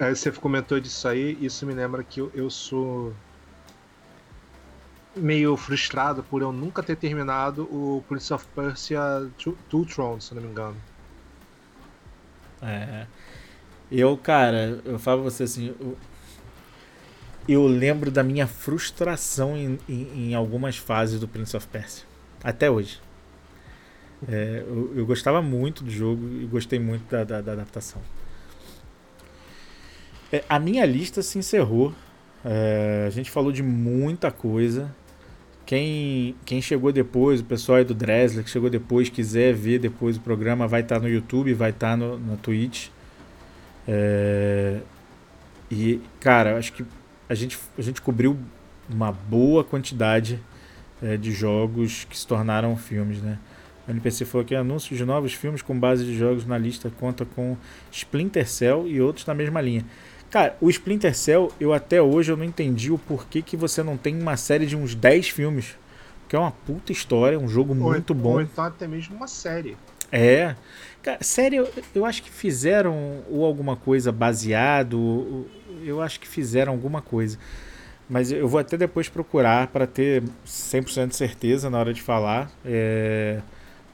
é. 0.00 0.14
Você 0.14 0.30
comentou 0.32 0.80
disso 0.80 1.06
aí, 1.06 1.38
isso 1.40 1.64
me 1.64 1.72
lembra 1.74 2.02
que 2.02 2.20
eu, 2.20 2.30
eu 2.34 2.50
sou 2.50 3.12
meio 5.16 5.56
frustrado 5.56 6.22
por 6.22 6.42
eu 6.42 6.52
nunca 6.52 6.82
ter 6.82 6.96
terminado 6.96 7.62
o 7.64 8.04
Prince 8.08 8.32
of 8.32 8.46
Persia 8.54 9.28
Two, 9.38 9.86
Thrones, 9.86 10.24
se 10.24 10.34
não 10.34 10.42
me 10.42 10.48
engano. 10.48 10.76
É. 12.62 13.06
Eu, 13.90 14.16
cara, 14.16 14.80
eu 14.84 14.98
falo 14.98 15.22
pra 15.22 15.30
você 15.30 15.44
assim, 15.44 15.74
eu, 15.78 15.96
eu 17.48 17.66
lembro 17.66 18.10
da 18.10 18.22
minha 18.22 18.46
frustração 18.46 19.56
em, 19.56 19.78
em, 19.88 20.30
em, 20.30 20.34
algumas 20.34 20.76
fases 20.76 21.20
do 21.20 21.28
Prince 21.28 21.56
of 21.56 21.66
Persia. 21.68 22.04
Até 22.42 22.70
hoje. 22.70 23.00
É, 24.28 24.64
eu, 24.66 24.92
eu, 24.96 25.06
gostava 25.06 25.40
muito 25.40 25.84
do 25.84 25.90
jogo 25.90 26.26
e 26.40 26.46
gostei 26.46 26.78
muito 26.78 27.08
da, 27.08 27.22
da, 27.22 27.40
da 27.40 27.52
adaptação. 27.52 28.00
É, 30.32 30.42
a 30.48 30.58
minha 30.58 30.84
lista 30.84 31.22
se 31.22 31.38
encerrou. 31.38 31.94
É, 32.44 33.04
a 33.06 33.10
gente 33.10 33.30
falou 33.30 33.52
de 33.52 33.62
muita 33.62 34.30
coisa. 34.30 34.94
Quem, 35.66 36.36
quem 36.44 36.62
chegou 36.62 36.92
depois, 36.92 37.40
o 37.40 37.44
pessoal 37.44 37.78
aí 37.78 37.84
do 37.84 37.92
Dresler 37.92 38.44
que 38.44 38.50
chegou 38.50 38.70
depois, 38.70 39.08
quiser 39.08 39.52
ver 39.52 39.80
depois 39.80 40.16
o 40.16 40.20
programa, 40.20 40.68
vai 40.68 40.82
estar 40.82 40.96
tá 40.96 41.02
no 41.02 41.08
YouTube, 41.08 41.52
vai 41.54 41.70
estar 41.70 41.90
tá 41.90 41.96
no, 41.96 42.18
na 42.18 42.36
Twitch. 42.36 42.88
É, 43.88 44.78
e, 45.68 46.00
cara, 46.20 46.56
acho 46.56 46.72
que 46.72 46.84
a 47.28 47.34
gente, 47.34 47.58
a 47.76 47.82
gente 47.82 48.00
cobriu 48.00 48.38
uma 48.88 49.10
boa 49.10 49.64
quantidade 49.64 50.40
é, 51.02 51.16
de 51.16 51.32
jogos 51.32 52.04
que 52.04 52.16
se 52.16 52.24
tornaram 52.24 52.76
filmes, 52.76 53.20
né? 53.20 53.36
O 53.88 53.90
NPC 53.90 54.24
falou 54.24 54.44
que 54.44 54.54
anúncios 54.54 54.96
de 54.96 55.04
novos 55.04 55.32
filmes 55.32 55.62
com 55.62 55.78
base 55.78 56.04
de 56.04 56.16
jogos 56.16 56.46
na 56.46 56.58
lista 56.58 56.90
conta 56.98 57.24
com 57.24 57.56
Splinter 57.90 58.48
Cell 58.48 58.86
e 58.86 59.00
outros 59.00 59.26
na 59.26 59.34
mesma 59.34 59.60
linha. 59.60 59.84
Cara, 60.30 60.56
o 60.60 60.68
Splinter 60.68 61.14
Cell, 61.16 61.52
eu 61.60 61.72
até 61.72 62.02
hoje 62.02 62.32
eu 62.32 62.36
não 62.36 62.44
entendi 62.44 62.90
o 62.90 62.98
porquê 62.98 63.40
que 63.40 63.56
você 63.56 63.82
não 63.82 63.96
tem 63.96 64.20
uma 64.20 64.36
série 64.36 64.66
de 64.66 64.76
uns 64.76 64.94
10 64.94 65.28
filmes. 65.28 65.76
Que 66.28 66.34
é 66.34 66.38
uma 66.38 66.50
puta 66.50 66.90
história, 66.90 67.38
um 67.38 67.48
jogo 67.48 67.70
ou, 67.70 67.92
muito 67.92 68.12
bom. 68.12 68.34
Ou 68.34 68.40
então 68.40 68.64
até 68.64 68.88
mesmo 68.88 69.16
uma 69.16 69.28
série. 69.28 69.76
É. 70.10 70.56
Cara, 71.02 71.18
sério, 71.20 71.68
eu, 71.76 71.84
eu 71.94 72.04
acho 72.04 72.22
que 72.22 72.30
fizeram 72.30 73.22
ou 73.30 73.44
alguma 73.44 73.76
coisa 73.76 74.10
baseado, 74.10 75.46
eu 75.84 76.02
acho 76.02 76.18
que 76.18 76.26
fizeram 76.26 76.72
alguma 76.72 77.00
coisa. 77.00 77.38
Mas 78.08 78.30
eu 78.30 78.46
vou 78.48 78.60
até 78.60 78.76
depois 78.76 79.08
procurar 79.08 79.68
para 79.68 79.86
ter 79.86 80.22
100% 80.46 81.08
de 81.08 81.16
certeza 81.16 81.70
na 81.70 81.78
hora 81.78 81.92
de 81.92 82.02
falar. 82.02 82.50
É... 82.64 83.40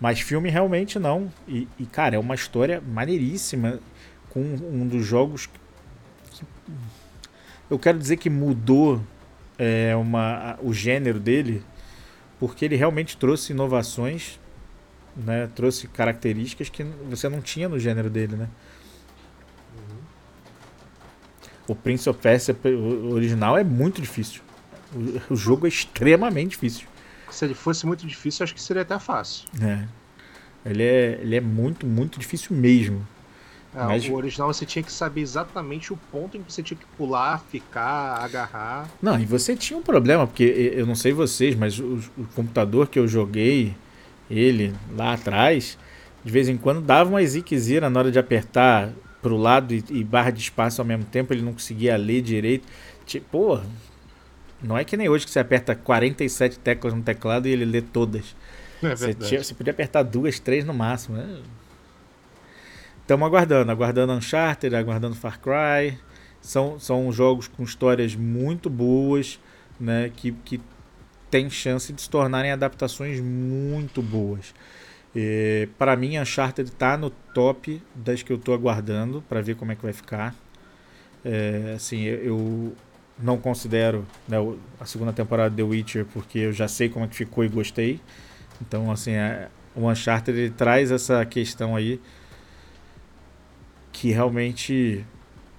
Mas 0.01 0.21
filme 0.21 0.51
realmente 0.51 0.99
não. 0.99 1.31
E, 1.47 1.69
e, 1.79 1.87
cara, 1.87 2.17
é 2.17 2.19
uma 2.19 2.35
história 2.35 2.83
maneiríssima 2.87 3.79
com 4.29 4.41
um 4.41 4.87
dos 4.87 5.05
jogos 5.05 5.49
eu 7.71 7.79
quero 7.79 7.99
dizer 7.99 8.17
que 8.17 8.31
mudou 8.31 9.03
é, 9.59 9.95
uma, 9.97 10.59
o 10.63 10.73
gênero 10.73 11.19
dele, 11.19 11.63
porque 12.39 12.65
ele 12.65 12.77
realmente 12.77 13.17
trouxe 13.17 13.53
inovações 13.53 14.41
né, 15.17 15.49
trouxe 15.55 15.87
características 15.89 16.69
que 16.69 16.85
você 17.09 17.29
não 17.29 17.41
tinha 17.41 17.69
no 17.69 17.79
gênero 17.79 18.09
dele, 18.09 18.37
né? 18.37 18.49
Uhum. 19.77 19.99
O 21.69 21.75
Prince 21.75 22.09
of 22.09 22.19
Persia 22.21 22.57
original 23.11 23.57
é 23.59 23.65
muito 23.65 24.01
difícil. 24.01 24.43
O, 24.95 25.35
o, 25.35 25.37
jogo 25.37 25.67
é 25.67 25.69
extremamente 25.69 26.51
difícil. 26.51 26.87
Se 27.31 27.45
ele 27.45 27.55
fosse 27.55 27.87
muito 27.87 28.07
difícil, 28.07 28.45
acho 28.45 28.55
que 28.55 28.63
seria 28.63 28.83
até 28.83 28.99
fácil. 28.99 29.49
É. 29.61 29.87
Ele 30.65 30.83
é, 30.83 31.19
ele 31.21 31.37
é 31.37 31.41
muito, 31.41 31.87
muito 31.87 32.19
difícil 32.19 32.55
mesmo. 32.57 33.07
É, 33.75 33.85
Mas... 33.85 34.07
O 34.07 34.15
original 34.15 34.53
você 34.53 34.67
tinha 34.67 34.83
que 34.83 34.93
saber 34.93 35.23
exatamente 35.23 35.93
o 35.93 35.97
ponto 36.11 36.37
em 36.37 36.43
que 36.43 36.53
você 36.53 36.63
tinha 36.63 36.77
que 36.77 36.87
pular, 36.97 37.43
ficar, 37.51 38.23
agarrar. 38.23 38.89
Não, 39.01 39.19
e 39.19 39.25
você 39.25 39.57
tinha 39.57 39.79
um 39.79 39.83
problema, 39.83 40.27
porque 40.27 40.45
eu 40.75 40.87
não 40.87 40.95
sei 40.95 41.13
vocês, 41.13 41.55
mas 41.55 41.79
o, 41.79 41.99
o 42.19 42.25
computador 42.35 42.89
que 42.89 42.99
eu 42.99 43.09
joguei, 43.09 43.75
ele 44.31 44.75
lá 44.95 45.15
atrás, 45.15 45.79
de 46.25 46.31
vez 46.31 46.49
em 46.49 46.57
quando 46.57 46.81
dava 46.81 47.09
uma 47.09 47.25
ziquezira 47.25 47.89
na 47.89 47.99
hora 47.99 48.13
de 48.13 48.19
apertar 48.19 48.91
pro 49.23 49.37
lado 49.37 49.73
e, 49.73 49.83
e, 49.91 50.05
barra 50.05 50.31
de 50.31 50.41
espaço 50.41 50.81
ao 50.81 50.87
mesmo 50.87 51.05
tempo, 51.05 51.33
ele 51.33 51.43
não 51.43 51.53
conseguia 51.53 51.97
ler 51.97 52.21
direito. 52.21 52.67
Tipo, 53.07 53.27
pô, 53.31 53.61
não 54.63 54.77
é 54.77 54.85
que 54.85 54.97
nem 54.97 55.09
hoje 55.09 55.25
que 55.25 55.31
você 55.31 55.39
aperta 55.39 55.75
47 55.75 56.59
teclas 56.59 56.93
no 56.93 57.03
teclado 57.03 57.49
e 57.49 57.53
ele 57.53 57.65
lê 57.65 57.81
todas. 57.81 58.35
É 58.83 58.97
você, 58.97 59.15
tinha, 59.15 59.43
você, 59.43 59.55
podia 59.55 59.73
apertar 59.73 60.03
duas, 60.03 60.41
três 60.41 60.65
no 60.65 60.75
máximo. 60.75 61.17
Estamos 63.13 63.27
aguardando, 63.27 63.71
aguardando 63.71 64.15
Uncharted, 64.15 64.75
aguardando 64.75 65.15
Far 65.15 65.39
Cry. 65.39 65.99
São, 66.41 66.81
são 66.81 67.13
jogos 67.13 67.47
com 67.47 67.63
histórias 67.63 68.17
muito 68.17 68.71
boas, 68.71 69.39
né? 69.79 70.11
Que, 70.17 70.33
que 70.33 70.59
tem 71.31 71.51
chance 71.51 71.93
de 71.93 72.01
se 72.01 72.09
tornarem 72.09 72.51
adaptações 72.51 73.21
muito 73.21 74.01
boas. 74.01 74.55
É, 75.15 75.69
para 75.77 75.95
mim, 75.95 76.17
Uncharted 76.17 76.71
está 76.71 76.97
no 76.97 77.11
top 77.11 77.83
das 77.95 78.23
que 78.23 78.33
eu 78.33 78.39
estou 78.39 78.55
aguardando 78.55 79.23
para 79.29 79.43
ver 79.43 79.57
como 79.57 79.73
é 79.73 79.77
que 79.77 79.83
vai 79.83 79.93
ficar. 79.93 80.35
É, 81.23 81.75
assim, 81.77 82.05
eu 82.05 82.73
não 83.19 83.37
considero 83.37 84.07
né, 84.27 84.39
a 84.81 84.87
segunda 84.87 85.13
temporada 85.13 85.51
de 85.51 85.57
The 85.57 85.63
Witcher 85.63 86.07
porque 86.15 86.39
eu 86.39 86.53
já 86.55 86.67
sei 86.67 86.89
como 86.89 87.05
é 87.05 87.09
que 87.09 87.17
ficou 87.17 87.45
e 87.45 87.49
gostei. 87.49 88.01
Então, 88.59 88.91
assim, 88.91 89.11
é, 89.11 89.51
o 89.77 89.87
Uncharted 89.87 90.39
ele 90.39 90.51
traz 90.51 90.91
essa 90.91 91.27
questão 91.27 91.77
aí 91.77 92.01
que 93.93 94.11
realmente 94.11 95.05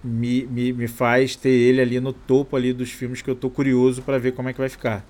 me, 0.04 0.46
me, 0.48 0.74
me 0.74 0.88
faz 0.88 1.36
ter 1.36 1.50
ele 1.50 1.80
ali 1.80 2.00
no 2.00 2.12
topo 2.12 2.56
ali 2.56 2.74
dos 2.74 2.92
filmes 2.92 3.22
que 3.22 3.30
eu 3.30 3.36
tô 3.36 3.50
curioso 3.50 4.02
para 4.02 4.18
ver 4.18 4.34
como 4.34 4.50
é 4.50 4.54
que 4.54 4.60
vai 4.60 4.70
ficar. 4.70 5.06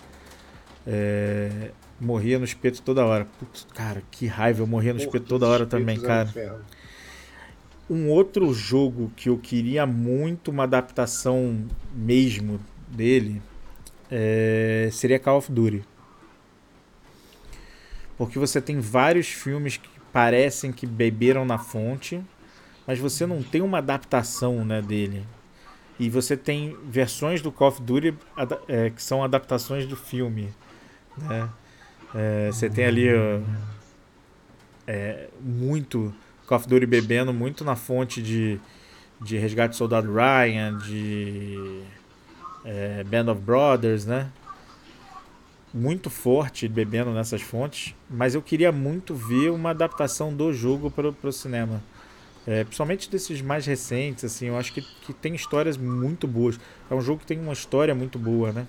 É, 0.85 1.71
morria 1.99 2.37
no 2.37 2.45
espeto 2.45 2.81
toda 2.81 3.05
hora. 3.05 3.25
Putz, 3.39 3.65
cara, 3.73 4.03
que 4.11 4.27
raiva, 4.27 4.61
eu 4.61 4.67
morria 4.67 4.93
no 4.93 4.99
Porra, 4.99 5.07
espeto 5.07 5.25
toda 5.25 5.47
hora 5.47 5.65
também, 5.65 5.99
cara. 5.99 6.29
Um 7.89 8.09
outro 8.09 8.53
jogo 8.53 9.11
que 9.15 9.29
eu 9.29 9.37
queria 9.37 9.85
muito 9.85 10.51
uma 10.51 10.63
adaptação 10.63 11.65
mesmo 11.93 12.59
dele 12.87 13.41
é, 14.11 14.89
seria 14.91 15.19
Call 15.19 15.37
of 15.37 15.51
Duty. 15.51 15.83
Porque 18.17 18.37
você 18.37 18.61
tem 18.61 18.79
vários 18.79 19.27
filmes 19.27 19.77
que 19.77 19.89
parecem 20.11 20.71
que 20.71 20.85
beberam 20.85 21.43
na 21.43 21.57
fonte, 21.57 22.23
mas 22.85 22.99
você 22.99 23.25
não 23.25 23.41
tem 23.41 23.61
uma 23.61 23.77
adaptação 23.79 24.63
né, 24.65 24.81
dele. 24.81 25.25
E 25.99 26.09
você 26.09 26.35
tem 26.35 26.75
versões 26.85 27.41
do 27.41 27.51
Call 27.51 27.69
of 27.69 27.81
Duty 27.81 28.15
é, 28.67 28.89
que 28.89 29.01
são 29.01 29.23
adaptações 29.23 29.85
do 29.85 29.95
filme. 29.95 30.49
Né? 31.17 31.49
É, 32.15 32.49
você 32.51 32.69
tem 32.69 32.85
ali 32.85 33.07
é, 34.87 35.27
muito 35.39 36.13
Call 36.47 36.57
of 36.57 36.67
Duty 36.67 36.85
bebendo 36.85 37.33
muito 37.33 37.63
na 37.63 37.75
fonte 37.75 38.21
de, 38.21 38.59
de 39.21 39.37
Resgate 39.37 39.75
Soldado 39.75 40.13
Ryan, 40.13 40.77
de 40.77 41.83
é, 42.65 43.03
Band 43.03 43.31
of 43.31 43.41
Brothers, 43.41 44.05
né? 44.05 44.29
Muito 45.73 46.09
forte 46.09 46.67
bebendo 46.67 47.11
nessas 47.11 47.41
fontes, 47.41 47.95
mas 48.09 48.35
eu 48.35 48.41
queria 48.41 48.71
muito 48.71 49.15
ver 49.15 49.49
uma 49.49 49.71
adaptação 49.71 50.33
do 50.33 50.53
jogo 50.53 50.91
para 50.91 51.09
o 51.09 51.31
cinema. 51.31 51.81
É, 52.45 52.63
principalmente 52.63 53.09
desses 53.09 53.41
mais 53.41 53.65
recentes, 53.65 54.25
assim, 54.25 54.47
eu 54.47 54.57
acho 54.57 54.73
que, 54.73 54.81
que 54.81 55.13
tem 55.13 55.33
histórias 55.33 55.77
muito 55.77 56.27
boas. 56.27 56.59
É 56.89 56.95
um 56.95 57.01
jogo 57.01 57.19
que 57.19 57.25
tem 57.25 57.39
uma 57.39 57.53
história 57.53 57.95
muito 57.95 58.19
boa, 58.19 58.51
né? 58.51 58.67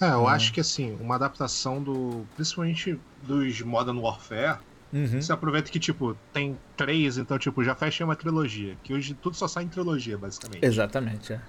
É, 0.00 0.10
eu 0.10 0.28
acho 0.28 0.52
que 0.52 0.60
assim, 0.60 0.96
uma 1.00 1.16
adaptação 1.16 1.82
do. 1.82 2.24
Principalmente 2.36 2.98
dos 3.22 3.60
Modern 3.62 3.98
Warfare. 3.98 4.58
Uhum. 4.92 5.20
Você 5.20 5.32
aproveita 5.32 5.70
que, 5.70 5.78
tipo, 5.78 6.16
tem 6.32 6.56
três, 6.76 7.18
então, 7.18 7.38
tipo, 7.38 7.62
já 7.62 7.74
fecha 7.74 8.04
uma 8.04 8.16
trilogia. 8.16 8.76
Que 8.82 8.94
hoje 8.94 9.12
tudo 9.14 9.36
só 9.36 9.46
sai 9.46 9.64
em 9.64 9.68
trilogia, 9.68 10.16
basicamente. 10.16 10.64
Exatamente, 10.64 11.32
é. 11.32 11.40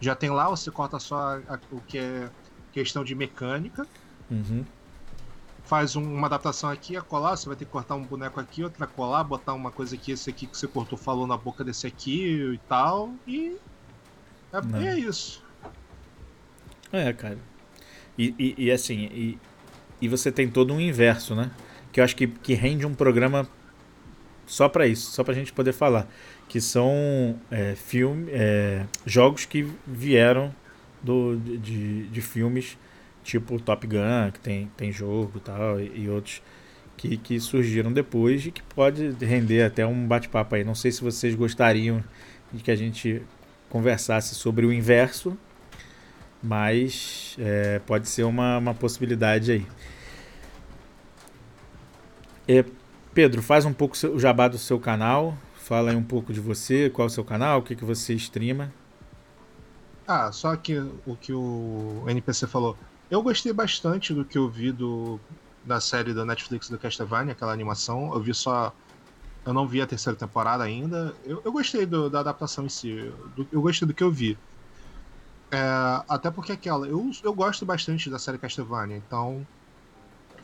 Já 0.00 0.14
tem 0.14 0.30
lá, 0.30 0.48
você 0.48 0.70
corta 0.70 1.00
só 1.00 1.40
a, 1.48 1.58
o 1.72 1.80
que 1.80 1.98
é 1.98 2.28
questão 2.72 3.02
de 3.02 3.14
mecânica. 3.14 3.86
Uhum 4.30 4.64
faz 5.68 5.96
um, 5.96 6.02
uma 6.02 6.26
adaptação 6.26 6.70
aqui, 6.70 6.96
a 6.96 7.02
colar, 7.02 7.36
você 7.36 7.46
vai 7.46 7.54
ter 7.54 7.66
que 7.66 7.70
cortar 7.70 7.94
um 7.94 8.02
boneco 8.02 8.40
aqui, 8.40 8.64
outra 8.64 8.86
colar, 8.86 9.22
botar 9.22 9.52
uma 9.52 9.70
coisa 9.70 9.94
aqui, 9.94 10.12
esse 10.12 10.30
aqui 10.30 10.46
que 10.46 10.56
você 10.56 10.66
cortou 10.66 10.98
falou 10.98 11.26
na 11.26 11.36
boca 11.36 11.62
desse 11.62 11.86
aqui 11.86 12.54
e 12.54 12.58
tal, 12.66 13.12
e 13.26 13.54
é, 14.50 14.86
é 14.86 14.98
isso. 14.98 15.44
É, 16.90 17.12
cara. 17.12 17.38
E, 18.16 18.34
e, 18.38 18.54
e, 18.64 18.70
assim, 18.70 19.10
e, 19.12 19.38
e 20.00 20.08
você 20.08 20.32
tem 20.32 20.48
todo 20.48 20.72
um 20.72 20.80
inverso, 20.80 21.34
né? 21.34 21.50
Que 21.92 22.00
eu 22.00 22.04
acho 22.04 22.16
que, 22.16 22.26
que 22.26 22.54
rende 22.54 22.86
um 22.86 22.94
programa 22.94 23.46
só 24.46 24.70
para 24.70 24.86
isso, 24.86 25.12
só 25.12 25.22
pra 25.22 25.34
gente 25.34 25.52
poder 25.52 25.74
falar. 25.74 26.08
Que 26.48 26.62
são 26.62 27.38
é, 27.50 27.74
filme, 27.74 28.30
é, 28.32 28.86
jogos 29.04 29.44
que 29.44 29.70
vieram 29.86 30.54
do, 31.02 31.36
de, 31.36 32.06
de 32.08 32.20
filmes 32.22 32.78
tipo 33.28 33.60
Top 33.60 33.86
Gun, 33.86 34.30
que 34.32 34.40
tem, 34.40 34.70
tem 34.74 34.90
jogo 34.90 35.38
tal, 35.38 35.78
e, 35.78 36.04
e 36.04 36.08
outros 36.08 36.42
que, 36.96 37.18
que 37.18 37.38
surgiram 37.38 37.92
depois 37.92 38.46
e 38.46 38.50
que 38.50 38.62
pode 38.62 39.10
render 39.20 39.62
até 39.64 39.86
um 39.86 40.06
bate-papo 40.06 40.54
aí. 40.54 40.64
Não 40.64 40.74
sei 40.74 40.90
se 40.90 41.02
vocês 41.02 41.34
gostariam 41.34 42.02
de 42.50 42.62
que 42.62 42.70
a 42.70 42.76
gente 42.76 43.22
conversasse 43.68 44.34
sobre 44.34 44.64
o 44.64 44.72
inverso, 44.72 45.36
mas 46.42 47.36
é, 47.38 47.80
pode 47.80 48.08
ser 48.08 48.22
uma, 48.22 48.56
uma 48.56 48.74
possibilidade 48.74 49.52
aí. 49.52 49.66
É, 52.48 52.64
Pedro, 53.12 53.42
faz 53.42 53.66
um 53.66 53.74
pouco 53.74 53.94
o 54.06 54.18
jabá 54.18 54.48
do 54.48 54.56
seu 54.56 54.80
canal, 54.80 55.36
fala 55.54 55.90
aí 55.90 55.96
um 55.96 56.02
pouco 56.02 56.32
de 56.32 56.40
você, 56.40 56.88
qual 56.88 57.06
é 57.06 57.10
o 57.10 57.12
seu 57.12 57.24
canal, 57.24 57.58
o 57.58 57.62
que, 57.62 57.76
que 57.76 57.84
você 57.84 58.14
streama. 58.14 58.72
Ah, 60.06 60.32
só 60.32 60.56
que 60.56 60.78
o 60.78 61.14
que 61.20 61.34
o 61.34 62.04
NPC 62.08 62.46
falou. 62.46 62.74
Eu 63.10 63.22
gostei 63.22 63.52
bastante 63.52 64.12
do 64.12 64.24
que 64.24 64.36
eu 64.36 64.50
vi 64.50 64.70
do, 64.72 65.20
da 65.64 65.80
série 65.80 66.12
da 66.14 66.24
Netflix 66.24 66.68
do 66.68 66.78
Castlevania, 66.78 67.32
aquela 67.32 67.52
animação. 67.52 68.12
Eu 68.12 68.22
vi 68.22 68.34
só. 68.34 68.72
Eu 69.44 69.54
não 69.54 69.66
vi 69.66 69.80
a 69.82 69.86
terceira 69.86 70.18
temporada 70.18 70.64
ainda. 70.64 71.16
Eu, 71.24 71.42
eu 71.44 71.52
gostei 71.52 71.86
do, 71.86 72.10
da 72.10 72.20
adaptação 72.20 72.66
em 72.66 72.68
si. 72.68 72.94
Do, 73.34 73.48
eu 73.52 73.62
gostei 73.62 73.88
do 73.88 73.94
que 73.94 74.02
eu 74.04 74.12
vi. 74.12 74.38
É, 75.50 75.58
até 76.08 76.30
porque 76.30 76.52
aquela. 76.52 76.86
Eu, 76.86 77.10
eu 77.22 77.34
gosto 77.34 77.64
bastante 77.64 78.10
da 78.10 78.18
série 78.18 78.38
Castlevania, 78.38 78.96
então. 78.96 79.46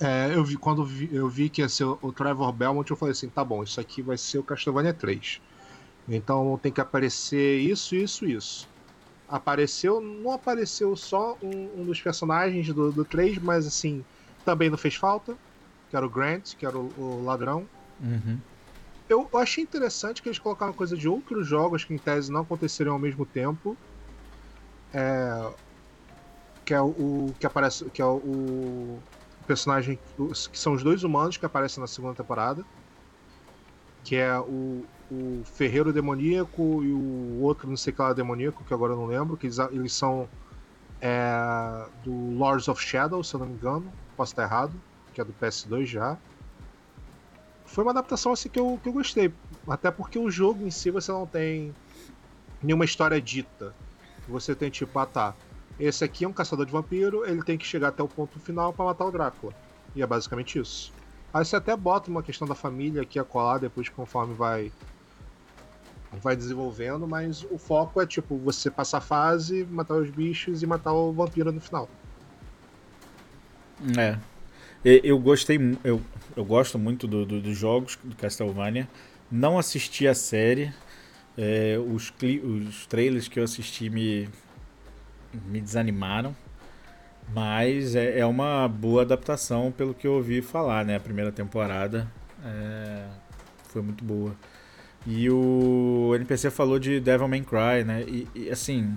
É, 0.01 0.35
eu 0.35 0.45
vi, 0.45 0.57
quando 0.57 0.85
vi, 0.85 1.15
eu 1.15 1.29
vi 1.29 1.49
que 1.49 1.61
ia 1.63 1.69
ser 1.69 1.85
o 1.85 2.13
Trevor 2.13 2.53
Belmont, 2.53 2.91
eu 2.91 2.97
falei 2.97 3.13
assim: 3.13 3.31
tá 3.31 3.45
bom, 3.45 3.63
isso 3.63 3.81
aqui 3.81 4.03
vai 4.03 4.19
ser 4.19 4.39
o 4.39 4.45
Castlevania 4.45 4.95
3. 4.95 5.41
Então 6.09 6.59
tem 6.59 6.73
que 6.73 6.81
aparecer 6.81 7.61
isso, 7.61 7.95
isso, 7.95 8.27
isso 8.27 8.74
apareceu, 9.29 10.01
não 10.01 10.33
apareceu 10.33 10.95
só 10.97 11.37
um, 11.43 11.81
um 11.81 11.85
dos 11.85 12.01
personagens 12.01 12.67
do, 12.73 12.93
do 12.93 13.05
3, 13.05 13.39
mas 13.39 13.67
assim, 13.67 14.05
também 14.45 14.71
não 14.71 14.79
fez 14.79 14.95
falta, 14.95 15.37
que 15.91 15.97
era 15.97 16.07
o 16.07 16.11
Grant, 16.11 16.55
que 16.55 16.67
era 16.67 16.77
o, 16.77 16.93
o 16.97 17.25
ladrão. 17.25 17.67
Uhum. 18.01 18.39
Eu, 19.09 19.29
eu, 19.33 19.39
achei 19.39 19.63
interessante 19.63 20.23
que 20.23 20.29
eles 20.29 20.39
colocaram 20.39 20.73
coisa 20.73 20.97
de 20.97 21.09
outros 21.09 21.47
jogos 21.47 21.85
que 21.85 21.95
em 21.95 21.99
tese 21.99 22.33
não 22.33 22.41
aconteceriam 22.41 22.95
ao 22.95 22.99
mesmo 22.99 23.27
tempo. 23.27 23.77
É, 24.93 25.53
que 26.65 26.73
é 26.73 26.81
o, 26.81 26.87
o, 26.87 27.35
que 27.39 27.47
aparece 27.47 27.85
que 27.91 28.01
é 28.01 28.07
o, 28.07 28.17
o 28.17 29.03
personagem 29.47 29.99
que 30.51 30.59
são 30.59 30.73
os 30.73 30.83
dois 30.83 31.03
humanos 31.03 31.37
que 31.37 31.45
aparecem 31.45 31.81
na 31.81 31.87
segunda 31.87 32.15
temporada 32.15 32.65
que 34.05 34.17
é 34.17 34.39
o, 34.39 34.85
o 35.15 35.45
Ferreiro 35.45 35.93
Demoníaco 35.93 36.83
e 36.83 36.93
o 36.93 37.41
outro, 37.41 37.69
não 37.69 37.77
sei 37.77 37.93
que 37.93 38.01
lá, 38.01 38.13
Demoníaco, 38.13 38.65
que 38.65 38.75
agora 38.75 38.93
eu 38.93 38.97
não 38.97 39.07
lembro, 39.07 39.37
que 39.37 39.47
eles, 39.47 39.59
eles 39.59 39.93
são 39.93 40.29
é, 41.01 41.87
do 42.03 42.37
Lords 42.37 42.69
of 42.69 42.83
Shadow, 42.83 43.23
se 43.23 43.35
eu 43.35 43.41
não 43.41 43.47
me 43.47 43.55
engano, 43.55 43.93
posso 44.17 44.33
estar 44.33 44.43
errado, 44.43 44.73
que 45.13 45.21
é 45.21 45.25
do 45.25 45.35
PS2 45.41 45.87
já. 45.87 46.17
Foi 47.65 47.85
uma 47.85 47.91
adaptação 47.91 48.33
assim 48.33 48.49
que 48.49 48.59
eu, 48.59 48.79
que 48.83 48.89
eu 48.89 48.93
gostei, 48.93 49.33
até 49.69 49.91
porque 49.91 50.19
o 50.19 50.31
jogo 50.31 50.67
em 50.67 50.71
si 50.71 50.91
você 50.91 51.11
não 51.11 51.27
tem 51.27 51.75
nenhuma 52.63 52.85
história 52.85 53.21
dita. 53.21 53.75
Você 54.29 54.55
tem 54.55 54.71
tipo, 54.71 54.99
ah 54.99 55.07
tá, 55.07 55.35
esse 55.79 56.05
aqui 56.05 56.25
é 56.25 56.29
um 56.29 56.33
caçador 56.33 56.65
de 56.67 56.73
vampiro, 56.73 57.25
ele 57.27 57.43
tem 57.43 57.59
que 57.59 57.67
chegar 57.67 57.89
até 57.89 58.03
o 58.03 58.09
ponto 58.09 58.39
final 58.39 58.73
para 58.73 58.85
matar 58.85 59.05
o 59.05 59.11
Drácula. 59.11 59.53
E 59.95 60.03
é 60.03 60.07
basicamente 60.07 60.59
isso. 60.59 60.93
Aí 61.33 61.45
você 61.45 61.57
até 61.57 61.77
bota 61.77 62.11
uma 62.11 62.23
questão 62.23 62.47
da 62.47 62.55
família 62.55 63.03
aqui 63.03 63.19
a 63.19 63.25
colar 63.25 63.59
depois 63.59 63.89
conforme 63.89 64.35
vai 64.35 64.71
vai 66.23 66.37
desenvolvendo, 66.37 67.07
mas 67.07 67.45
o 67.51 67.59
foco 67.59 68.01
é 68.01 68.07
tipo 68.07 68.37
você 68.37 68.71
passar 68.71 68.99
a 68.99 69.01
fase, 69.01 69.65
matar 69.65 69.95
os 69.95 70.11
bichos 70.11 70.63
e 70.63 70.67
matar 70.67 70.93
o 70.93 71.13
vampiro 71.13 71.53
no 71.53 71.61
final. 71.61 71.89
É. 73.99 74.19
Eu 74.85 75.19
gostei, 75.19 75.59
eu, 75.83 76.01
eu 76.37 76.45
gosto 76.45 76.79
muito 76.79 77.07
do, 77.07 77.25
do, 77.25 77.41
dos 77.41 77.57
jogos 77.57 77.99
do 78.05 78.15
Castlevania. 78.17 78.89
Não 79.31 79.59
assisti 79.59 80.07
a 80.07 80.15
série. 80.15 80.73
É, 81.37 81.77
os, 81.79 82.13
os 82.43 82.87
trailers 82.87 83.27
que 83.27 83.41
eu 83.41 83.45
assisti 83.45 83.89
me, 83.89 84.29
me 85.47 85.61
desanimaram. 85.61 86.37
Mas 87.33 87.97
é, 87.97 88.19
é 88.19 88.27
uma 88.27 88.69
boa 88.69 89.03
adaptação 89.03 89.73
pelo 89.73 89.95
que 89.95 90.07
eu 90.07 90.13
ouvi 90.13 90.43
falar, 90.43 90.85
né? 90.85 90.97
A 90.97 91.01
primeira 91.01 91.33
temporada 91.33 92.07
é, 92.45 93.07
foi 93.69 93.81
muito 93.81 94.05
boa. 94.05 94.37
E 95.07 95.29
o 95.31 96.13
NPC 96.15 96.51
falou 96.51 96.79
de 96.79 96.99
Devil 96.99 97.29
May 97.29 97.43
Cry, 97.43 97.85
né? 97.85 98.03
E, 98.03 98.29
e 98.35 98.51
assim. 98.51 98.97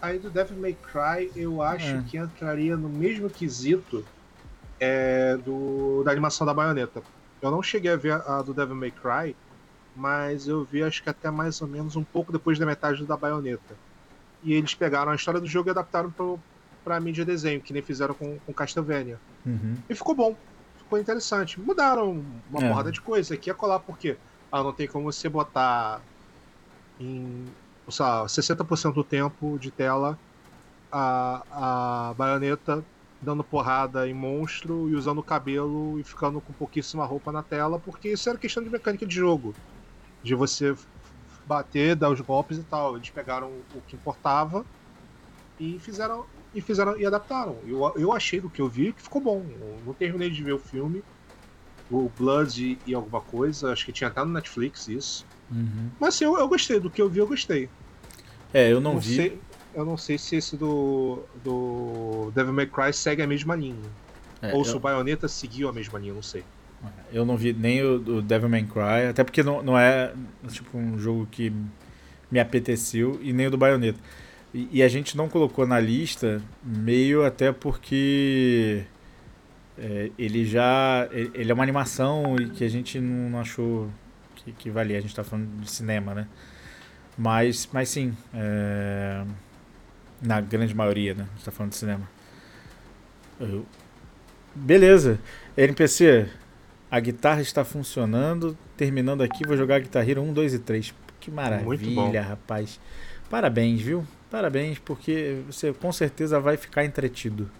Aí 0.00 0.18
do 0.18 0.30
Devil 0.30 0.56
May 0.56 0.74
Cry 0.74 1.30
eu 1.36 1.62
acho 1.62 1.96
é. 1.96 2.04
que 2.08 2.16
entraria 2.16 2.76
no 2.76 2.88
mesmo 2.88 3.28
quesito 3.28 4.04
é, 4.80 5.36
do, 5.36 6.02
da 6.04 6.10
animação 6.10 6.46
da 6.46 6.54
baioneta. 6.54 7.02
Eu 7.40 7.50
não 7.50 7.62
cheguei 7.62 7.92
a 7.92 7.96
ver 7.96 8.12
a, 8.12 8.38
a 8.38 8.42
do 8.42 8.54
Devil 8.54 8.74
May 8.74 8.90
Cry, 8.90 9.36
mas 9.94 10.48
eu 10.48 10.64
vi 10.64 10.82
acho 10.82 11.02
que 11.02 11.10
até 11.10 11.30
mais 11.30 11.60
ou 11.60 11.68
menos 11.68 11.96
um 11.96 12.02
pouco 12.02 12.32
depois 12.32 12.58
da 12.58 12.64
metade 12.64 13.04
da 13.04 13.16
baioneta. 13.16 13.76
e 14.42 14.54
eles 14.54 14.74
pegaram 14.74 15.12
a 15.12 15.14
história 15.14 15.40
do 15.40 15.46
jogo 15.46 15.68
e 15.68 15.70
adaptaram 15.70 16.10
pro, 16.10 16.40
pra 16.82 16.98
mídia 16.98 17.24
desenho, 17.24 17.60
que 17.60 17.72
nem 17.72 17.82
fizeram 17.82 18.14
com, 18.14 18.38
com 18.38 18.52
Castlevania. 18.52 19.20
Uhum. 19.44 19.76
E 19.88 19.94
ficou 19.94 20.14
bom. 20.14 20.36
Ficou 20.92 21.00
interessante. 21.00 21.58
Mudaram 21.58 22.22
uma 22.50 22.62
é. 22.62 22.68
porrada 22.68 22.92
de 22.92 23.00
coisa. 23.00 23.32
Aqui 23.32 23.48
é 23.48 23.54
colar 23.54 23.80
porque 23.80 24.18
ah, 24.50 24.62
não 24.62 24.74
tem 24.74 24.86
como 24.86 25.10
você 25.10 25.26
botar 25.26 26.02
em 27.00 27.46
sei 27.88 28.04
lá, 28.04 28.26
60% 28.26 28.92
do 28.92 29.02
tempo 29.02 29.58
de 29.58 29.70
tela 29.70 30.18
a, 30.90 32.10
a 32.10 32.14
baioneta 32.14 32.84
dando 33.22 33.42
porrada 33.42 34.06
em 34.06 34.12
monstro 34.12 34.90
e 34.90 34.94
usando 34.94 35.20
o 35.20 35.22
cabelo 35.22 35.98
e 35.98 36.04
ficando 36.04 36.42
com 36.42 36.52
pouquíssima 36.52 37.06
roupa 37.06 37.32
na 37.32 37.42
tela, 37.42 37.78
porque 37.78 38.10
isso 38.10 38.28
era 38.28 38.36
questão 38.36 38.62
de 38.62 38.68
mecânica 38.68 39.06
de 39.06 39.14
jogo. 39.14 39.54
De 40.22 40.34
você 40.34 40.74
bater, 41.46 41.96
dar 41.96 42.10
os 42.10 42.20
golpes 42.20 42.58
e 42.58 42.64
tal. 42.64 42.96
Eles 42.96 43.08
pegaram 43.08 43.48
o 43.74 43.80
que 43.80 43.96
importava 43.96 44.62
e 45.58 45.78
fizeram 45.78 46.26
e 46.54 46.60
fizeram 46.60 46.98
e 46.98 47.06
adaptaram. 47.06 47.56
Eu, 47.66 47.92
eu 47.96 48.12
achei 48.12 48.40
do 48.40 48.50
que 48.50 48.60
eu 48.60 48.68
vi 48.68 48.92
que 48.92 49.02
ficou 49.02 49.20
bom. 49.20 49.44
Eu 49.60 49.78
não 49.86 49.94
terminei 49.94 50.30
de 50.30 50.42
ver 50.42 50.52
o 50.52 50.58
filme. 50.58 51.02
O 51.90 52.10
Blood 52.18 52.78
e, 52.86 52.94
alguma 52.94 53.20
coisa, 53.20 53.72
acho 53.72 53.84
que 53.84 53.92
tinha 53.92 54.08
até 54.08 54.24
no 54.24 54.32
Netflix 54.32 54.88
isso. 54.88 55.26
Uhum. 55.50 55.90
Mas 56.00 56.14
assim, 56.14 56.24
eu, 56.24 56.38
eu 56.38 56.48
gostei, 56.48 56.80
do 56.80 56.88
que 56.88 57.02
eu 57.02 57.08
vi, 57.08 57.18
eu 57.18 57.26
gostei. 57.26 57.68
É, 58.52 58.72
eu 58.72 58.80
não, 58.80 58.94
não 58.94 59.00
vi. 59.00 59.16
Sei, 59.16 59.38
eu 59.74 59.84
não 59.84 59.96
sei 59.96 60.16
se 60.16 60.36
esse 60.36 60.56
do, 60.56 61.22
do 61.42 62.30
Devil 62.34 62.52
May 62.52 62.66
Cry 62.66 62.92
segue 62.92 63.22
a 63.22 63.26
mesma 63.26 63.54
linha. 63.54 63.76
É, 64.40 64.54
Ou 64.54 64.64
se 64.64 64.74
o 64.74 64.80
Bayonetta 64.80 65.28
seguiu 65.28 65.68
a 65.68 65.72
mesma 65.72 65.98
linha, 65.98 66.14
não 66.14 66.22
sei. 66.22 66.42
Eu 67.12 67.24
não 67.24 67.36
vi 67.36 67.52
nem 67.52 67.82
o, 67.82 67.96
o 67.96 68.22
Devil 68.22 68.48
May 68.48 68.64
Cry, 68.64 69.08
até 69.10 69.22
porque 69.22 69.42
não, 69.42 69.62
não 69.62 69.78
é 69.78 70.12
tipo 70.48 70.76
um 70.76 70.98
jogo 70.98 71.28
que 71.30 71.52
me 72.30 72.40
apeteceu, 72.40 73.20
e 73.22 73.32
nem 73.32 73.46
o 73.46 73.50
do 73.50 73.58
Bayonetta. 73.58 74.00
E, 74.54 74.68
e 74.72 74.82
a 74.82 74.88
gente 74.88 75.16
não 75.16 75.28
colocou 75.28 75.66
na 75.66 75.80
lista, 75.80 76.42
meio 76.62 77.24
até 77.24 77.52
porque 77.52 78.84
é, 79.78 80.10
ele 80.18 80.44
já. 80.44 81.08
Ele 81.10 81.50
é 81.50 81.54
uma 81.54 81.62
animação 81.62 82.36
e 82.36 82.50
que 82.50 82.64
a 82.64 82.68
gente 82.68 83.00
não 83.00 83.38
achou 83.40 83.88
que, 84.36 84.52
que 84.52 84.70
valia. 84.70 84.98
A 84.98 85.00
gente 85.00 85.14
tá 85.14 85.24
falando 85.24 85.48
de 85.60 85.70
cinema, 85.70 86.14
né? 86.14 86.26
Mas, 87.16 87.68
mas 87.72 87.88
sim. 87.88 88.16
É, 88.34 89.24
na 90.20 90.40
grande 90.40 90.74
maioria, 90.74 91.14
né? 91.14 91.26
A 91.28 91.36
gente 91.36 91.44
tá 91.44 91.50
falando 91.50 91.72
de 91.72 91.78
cinema. 91.78 92.08
Eu, 93.40 93.66
beleza. 94.54 95.18
NPC, 95.56 96.28
a 96.90 97.00
guitarra 97.00 97.40
está 97.40 97.64
funcionando. 97.64 98.56
Terminando 98.76 99.22
aqui, 99.22 99.46
vou 99.46 99.56
jogar 99.56 99.76
a 99.76 99.78
Guitar 99.80 100.08
Hero 100.08 100.22
1, 100.22 100.32
2 100.32 100.54
e 100.54 100.58
3. 100.58 100.94
Que 101.18 101.30
maravilha, 101.30 102.22
rapaz. 102.22 102.80
Parabéns, 103.30 103.80
viu? 103.80 104.06
Parabéns, 104.32 104.78
porque 104.78 105.40
você 105.46 105.74
com 105.74 105.92
certeza 105.92 106.40
vai 106.40 106.56
ficar 106.56 106.86
entretido. 106.86 107.50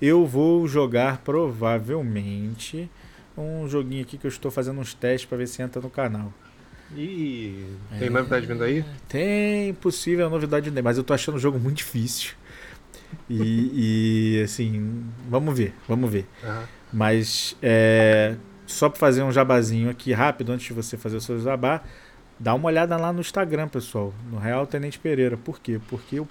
Eu 0.00 0.26
vou 0.26 0.66
jogar 0.66 1.18
provavelmente 1.18 2.90
um 3.36 3.68
joguinho 3.68 4.00
aqui 4.00 4.16
que 4.16 4.26
eu 4.26 4.30
estou 4.30 4.50
fazendo 4.50 4.80
uns 4.80 4.94
testes 4.94 5.28
para 5.28 5.36
ver 5.36 5.46
se 5.46 5.60
entra 5.60 5.82
no 5.82 5.90
canal. 5.90 6.32
E 6.96 7.66
tem 7.98 8.08
é, 8.08 8.10
novidade 8.10 8.46
vindo 8.46 8.64
aí? 8.64 8.82
Tem 9.06 9.74
possível 9.74 10.30
novidade, 10.30 10.70
mas 10.82 10.96
eu 10.96 11.04
tô 11.04 11.12
achando 11.12 11.34
o 11.34 11.38
jogo 11.38 11.58
muito 11.58 11.76
difícil. 11.76 12.32
E, 13.28 14.38
e 14.38 14.42
assim, 14.42 15.04
vamos 15.28 15.54
ver, 15.54 15.74
vamos 15.86 16.10
ver. 16.10 16.26
Uhum. 16.42 16.62
Mas 16.90 17.54
é, 17.60 18.34
só 18.66 18.88
para 18.88 18.98
fazer 18.98 19.22
um 19.22 19.30
jabazinho 19.30 19.90
aqui 19.90 20.10
rápido 20.14 20.52
antes 20.52 20.68
de 20.68 20.72
você 20.72 20.96
fazer 20.96 21.18
o 21.18 21.20
seu 21.20 21.38
jabá, 21.38 21.82
dá 22.38 22.54
uma 22.54 22.66
olhada 22.66 22.96
lá 22.96 23.12
no 23.12 23.20
Instagram, 23.20 23.68
pessoal, 23.68 24.12
no 24.30 24.38
Real 24.38 24.66
Tenente 24.66 24.98
Pereira. 24.98 25.36
Por 25.36 25.60
quê? 25.60 25.80
Porque 25.88 26.16
eu 26.18 26.28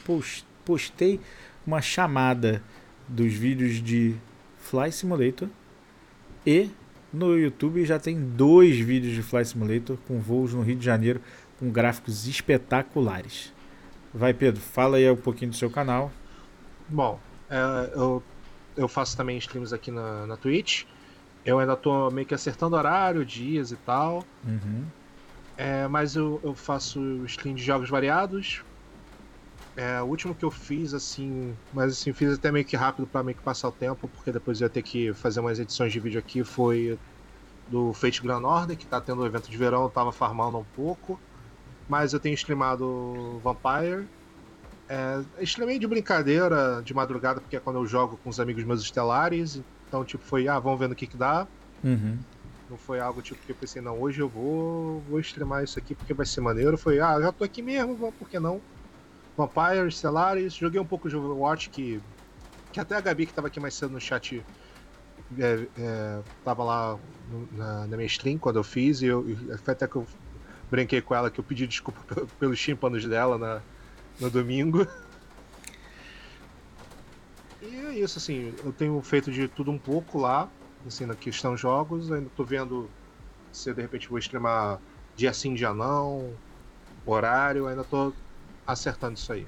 postei 0.66 1.20
uma 1.66 1.82
chamada 1.82 2.62
dos 3.08 3.34
vídeos 3.34 3.82
de 3.82 4.16
Fly 4.58 4.92
Simulator 4.92 5.50
e 6.46 6.70
no 7.12 7.38
YouTube 7.38 7.86
já 7.86 8.00
tem 8.00 8.20
dois 8.20 8.78
vídeos 8.80 9.14
de 9.14 9.22
Fly 9.22 9.46
Simulator 9.46 9.98
com 10.08 10.20
voos 10.20 10.54
no 10.54 10.62
Rio 10.62 10.76
de 10.76 10.86
Janeiro 10.86 11.22
com 11.60 11.70
gráficos 11.70 12.28
espetaculares. 12.28 13.54
Vai, 14.14 14.34
Pedro, 14.34 14.62
fala 14.62 14.98
aí 14.98 15.10
um 15.10 15.16
pouquinho 15.16 15.52
do 15.52 15.58
seu 15.58 15.70
canal. 15.70 16.12
Bom, 16.88 17.20
é, 17.50 17.92
eu, 17.96 18.22
eu 18.76 18.88
faço 18.88 19.16
também 19.16 19.38
streams 19.38 19.74
aqui 19.74 19.92
na, 19.92 20.26
na 20.28 20.38
Twitch. 20.38 20.84
Eu 21.46 21.60
ainda 21.60 21.76
tô 21.76 22.10
meio 22.10 22.26
que 22.26 22.34
acertando 22.34 22.76
horário, 22.76 23.26
dias 23.26 23.72
e 23.72 23.76
tal. 23.78 24.24
Uhum. 24.46 24.86
É, 25.56 25.88
mas 25.88 26.16
eu, 26.16 26.42
eu 26.44 26.56
faço 26.56 27.00
stream 27.26 27.56
de 27.56 27.64
jogos 27.64 27.90
variados. 27.90 28.64
É, 29.76 30.02
o 30.02 30.06
último 30.06 30.36
que 30.36 30.46
eu 30.46 30.52
fiz, 30.52 30.94
assim, 30.94 31.58
mas 31.72 31.94
assim, 31.94 32.14
fiz 32.14 32.34
até 32.34 32.52
meio 32.52 32.66
que 32.66 32.76
rápido 32.76 33.08
para 33.08 33.24
meio 33.24 33.36
que 33.36 33.44
passar 33.44 33.70
o 33.70 33.72
tempo, 33.72 34.08
porque 34.08 34.32
depois 34.32 34.62
eu 34.62 34.66
ia 34.66 34.70
ter 34.70 34.84
que 34.84 35.14
fazer 35.14 35.40
umas 35.40 35.60
edições 35.60 35.92
de 35.92 36.00
vídeo 36.00 36.20
aqui, 36.20 36.44
foi 36.44 37.00
do 37.68 37.94
Fate 37.94 38.22
Grand 38.22 38.44
Order, 38.44 38.78
que 38.78 38.86
tá 38.86 39.02
tendo 39.02 39.20
o 39.20 39.24
um 39.24 39.26
evento 39.26 39.50
de 39.50 39.58
verão, 39.58 39.84
eu 39.84 39.90
tava 39.90 40.12
farmando 40.12 40.60
um 40.60 40.66
pouco. 40.66 41.20
Mas 41.88 42.14
eu 42.14 42.20
tenho 42.20 42.36
streamado 42.36 43.40
Vampire. 43.42 44.08
É, 44.88 45.44
streamei 45.44 45.80
de 45.80 45.88
brincadeira, 45.88 46.82
de 46.84 46.94
madrugada, 46.94 47.42
porque 47.42 47.56
é 47.56 47.60
quando 47.60 47.78
eu 47.78 47.86
jogo 47.86 48.18
com 48.18 48.30
os 48.30 48.40
amigos 48.40 48.64
meus 48.64 48.82
estelares. 48.82 49.62
Então, 49.88 50.04
tipo, 50.06 50.24
foi, 50.24 50.48
ah, 50.48 50.60
vamos 50.60 50.80
vendo 50.80 50.92
o 50.92 50.96
que 50.96 51.08
que 51.08 51.18
dá. 51.18 51.48
Uhum. 51.84 52.20
Não 52.74 52.78
foi 52.80 53.00
algo 53.00 53.22
tipo 53.22 53.40
que 53.46 53.52
eu 53.52 53.56
pensei, 53.56 53.84
não, 53.84 54.02
hoje 54.02 54.20
eu 54.20 54.28
vou, 54.28 55.00
vou 55.02 55.20
streamar 55.20 55.64
isso 55.64 55.78
aqui 55.78 55.94
porque 55.94 56.12
vai 56.12 56.26
ser 56.26 56.42
maneiro. 56.42 56.76
Foi, 56.76 57.00
ah, 57.00 57.22
já 57.22 57.32
tô 57.32 57.44
aqui 57.44 57.62
mesmo, 57.62 58.12
por 58.14 58.28
que 58.28 58.40
não? 58.40 58.60
Vampire, 59.38 59.92
Stellaris, 59.92 60.56
joguei 60.56 60.82
um 60.82 60.86
pouco 60.86 61.08
de 61.08 61.16
Overwatch 61.16 61.70
que. 61.70 62.02
Que 62.72 62.80
até 62.80 62.96
a 62.96 63.00
Gabi 63.02 63.28
que 63.28 63.34
tava 63.34 63.46
aqui 63.46 63.60
mais 63.60 63.76
cedo 63.76 63.92
no 63.92 64.02
chat 64.02 64.44
é, 65.38 65.68
é, 65.78 66.22
tava 66.44 66.64
lá 66.64 67.00
no, 67.30 67.48
na, 67.56 67.86
na, 67.86 67.96
minha 67.96 68.08
stream 68.08 68.40
quando 68.40 68.56
eu 68.56 68.64
fiz, 68.64 69.04
e 69.04 69.06
eu, 69.06 69.24
foi 69.64 69.74
até 69.74 69.88
que 69.88 69.96
eu 69.96 70.08
brinquei 70.72 71.00
com 71.00 71.14
ela 71.14 71.30
que 71.30 71.40
eu 71.40 71.44
pedi 71.44 71.68
desculpa 71.68 72.02
pelos 72.40 72.60
tímpanos 72.60 73.06
dela 73.06 73.38
na, 73.38 73.62
no 74.20 74.32
domingo. 74.32 74.88
E 77.62 77.76
é 77.76 78.00
isso, 78.00 78.18
assim, 78.18 78.52
eu 78.66 78.74
tenho 78.74 79.00
feito 79.04 79.32
de 79.32 79.48
tudo 79.48 79.70
um 79.70 79.78
pouco 79.78 80.18
lá, 80.18 80.50
assim, 80.88 81.06
na 81.06 81.16
questão 81.16 81.56
jogos, 81.56 82.12
ainda 82.12 82.30
tô 82.36 82.44
vendo 82.44 82.90
se 83.52 83.70
eu 83.70 83.74
de 83.74 83.82
repente 83.82 84.10
vou 84.10 84.18
streamar 84.20 84.80
dia 85.16 85.34
sim, 85.34 85.54
dia 85.54 85.74
não, 85.74 86.32
horário, 87.06 87.68
ainda 87.68 87.84
tô 87.84 88.14
acertando 88.66 89.16
isso 89.16 89.32
aí. 89.32 89.46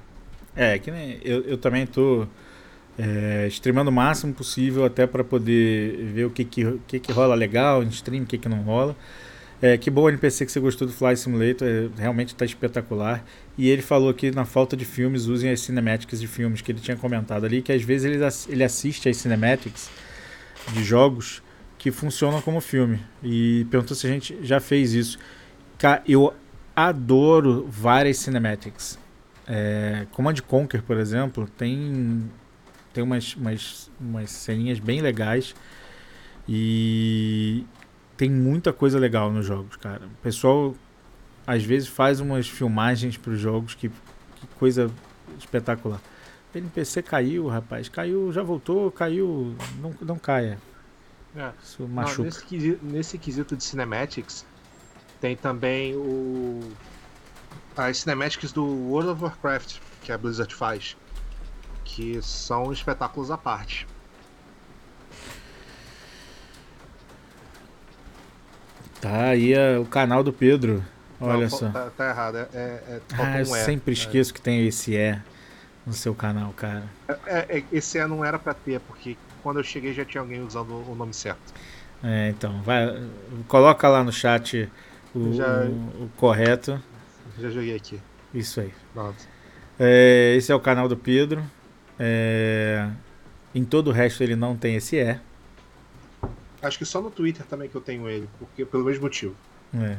É, 0.55 0.77
que 0.77 0.91
nem 0.91 1.19
eu, 1.23 1.41
eu 1.41 1.57
também 1.57 1.85
tô 1.85 2.27
é, 2.97 3.47
streamando 3.47 3.89
o 3.89 3.93
máximo 3.93 4.33
possível 4.33 4.85
até 4.85 5.05
para 5.05 5.23
poder 5.23 5.97
ver 6.13 6.25
o 6.25 6.29
que 6.29 6.45
que, 6.45 6.79
que 6.87 6.99
que 6.99 7.11
rola 7.11 7.35
legal 7.35 7.83
em 7.83 7.87
stream, 7.87 8.23
o 8.23 8.25
que 8.25 8.37
que 8.37 8.47
não 8.47 8.61
rola. 8.61 8.95
É, 9.61 9.77
que 9.77 9.89
bom 9.89 10.09
NPC 10.09 10.45
que 10.45 10.51
você 10.51 10.59
gostou 10.59 10.87
do 10.87 10.93
Fly 10.93 11.15
Simulator, 11.15 11.67
é, 11.67 11.89
realmente 11.97 12.29
está 12.29 12.45
espetacular. 12.45 13.23
E 13.57 13.69
ele 13.69 13.81
falou 13.81 14.13
que 14.13 14.29
na 14.31 14.45
falta 14.45 14.75
de 14.75 14.85
filmes 14.85 15.25
usem 15.25 15.49
as 15.49 15.61
cinematics 15.61 16.19
de 16.19 16.27
filmes 16.27 16.61
que 16.61 16.71
ele 16.71 16.79
tinha 16.79 16.97
comentado 16.97 17.45
ali, 17.45 17.61
que 17.61 17.71
às 17.71 17.81
vezes 17.81 18.05
ele, 18.05 18.53
ele 18.53 18.63
assiste 18.63 19.07
as 19.07 19.17
cinematics 19.17 19.89
de 20.73 20.83
jogos 20.83 21.41
que 21.77 21.91
funcionam 21.91 22.41
como 22.41 22.59
filme. 22.61 22.99
E 23.23 23.65
perguntou 23.69 23.95
se 23.95 24.07
a 24.07 24.09
gente 24.09 24.37
já 24.41 24.59
fez 24.59 24.93
isso. 24.93 25.17
Cara, 25.77 26.01
eu 26.07 26.33
adoro 26.75 27.67
várias 27.69 28.17
cinematics. 28.17 28.97
É, 29.47 30.07
Command 30.11 30.35
Conquer, 30.47 30.81
por 30.81 30.97
exemplo, 30.97 31.47
tem, 31.57 32.29
tem 32.93 33.03
umas, 33.03 33.35
umas, 33.35 33.91
umas 33.99 34.31
ceninhas 34.31 34.79
bem 34.79 35.01
legais. 35.01 35.53
E 36.47 37.65
tem 38.17 38.29
muita 38.29 38.71
coisa 38.71 38.99
legal 38.99 39.31
nos 39.31 39.45
jogos, 39.45 39.75
cara. 39.75 40.05
O 40.05 40.23
pessoal 40.23 40.75
às 41.45 41.63
vezes 41.63 41.87
faz 41.87 42.19
umas 42.19 42.47
filmagens 42.47 43.17
para 43.17 43.33
os 43.33 43.39
jogos 43.39 43.75
que, 43.75 43.89
que 43.89 44.47
coisa 44.57 44.89
espetacular. 45.37 46.01
O 46.55 46.57
NPC 46.57 47.03
caiu, 47.03 47.47
rapaz. 47.47 47.89
Caiu, 47.89 48.31
já 48.31 48.41
voltou, 48.41 48.89
caiu. 48.89 49.53
Não, 49.81 49.93
não 50.01 50.17
caia. 50.17 50.57
É. 51.35 51.51
Isso 51.61 51.85
machuca. 51.85 52.19
Não, 52.19 52.25
nesse, 52.25 52.45
quesito, 52.45 52.85
nesse 52.85 53.17
quesito 53.17 53.57
de 53.57 53.63
cinematics, 53.63 54.45
tem 55.19 55.35
também 55.35 55.93
o. 55.97 56.61
As 57.75 57.97
cinematics 57.97 58.53
do 58.53 58.63
World 58.63 59.09
of 59.09 59.23
Warcraft, 59.23 59.79
que 60.01 60.13
a 60.13 60.17
Blizzard 60.17 60.55
faz. 60.55 60.95
Que 61.83 62.21
são 62.21 62.71
espetáculos 62.71 63.29
à 63.29 63.37
parte. 63.37 63.85
Tá 69.01 69.25
aí 69.25 69.51
é, 69.51 69.77
o 69.77 69.85
canal 69.85 70.23
do 70.23 70.31
Pedro. 70.31 70.81
Olha 71.19 71.41
Não, 71.41 71.49
só. 71.49 71.69
Tá, 71.69 71.89
tá 71.89 72.09
errado. 72.09 72.37
É, 72.37 72.47
é, 72.53 72.83
é 72.87 73.01
ah, 73.17 73.39
eu 73.39 73.41
um 73.41 73.45
sempre 73.45 73.91
é. 73.91 73.93
esqueço 73.93 74.33
que 74.33 74.41
tem 74.41 74.65
esse 74.65 74.95
é 74.95 75.21
no 75.85 75.93
seu 75.93 76.15
canal, 76.15 76.51
cara. 76.53 76.83
É, 77.25 77.57
é, 77.57 77.63
esse 77.71 77.97
é 77.97 78.07
não 78.07 78.25
era 78.25 78.39
pra 78.39 78.53
ter, 78.53 78.79
porque 78.81 79.17
quando 79.43 79.59
eu 79.59 79.63
cheguei 79.63 79.93
já 79.93 80.03
tinha 80.03 80.21
alguém 80.21 80.41
usando 80.41 80.71
o 80.71 80.95
nome 80.95 81.13
certo. 81.13 81.53
É, 82.03 82.29
então, 82.29 82.61
vai, 82.61 83.07
coloca 83.47 83.87
lá 83.87 84.03
no 84.03 84.11
chat 84.11 84.69
o, 85.13 85.33
já, 85.33 85.63
o, 85.63 86.05
o 86.05 86.09
correto. 86.17 86.81
Já 87.39 87.49
joguei 87.49 87.75
aqui. 87.75 87.99
Isso 88.33 88.59
aí. 88.59 88.73
É, 89.79 90.35
esse 90.35 90.51
é 90.51 90.55
o 90.55 90.59
canal 90.59 90.87
do 90.87 90.97
Pedro. 90.97 91.43
É, 91.97 92.89
em 93.53 93.63
todo 93.63 93.87
o 93.87 93.91
resto 93.91 94.23
ele 94.23 94.35
não 94.35 94.55
tem 94.57 94.75
esse 94.75 94.97
E. 94.97 95.19
Acho 96.61 96.77
que 96.77 96.85
só 96.85 97.01
no 97.01 97.11
Twitter 97.11 97.45
também 97.45 97.69
que 97.69 97.75
eu 97.75 97.81
tenho 97.81 98.09
ele, 98.09 98.27
porque 98.39 98.65
pelo 98.65 98.83
mesmo 98.83 99.03
motivo. 99.03 99.35
É. 99.73 99.97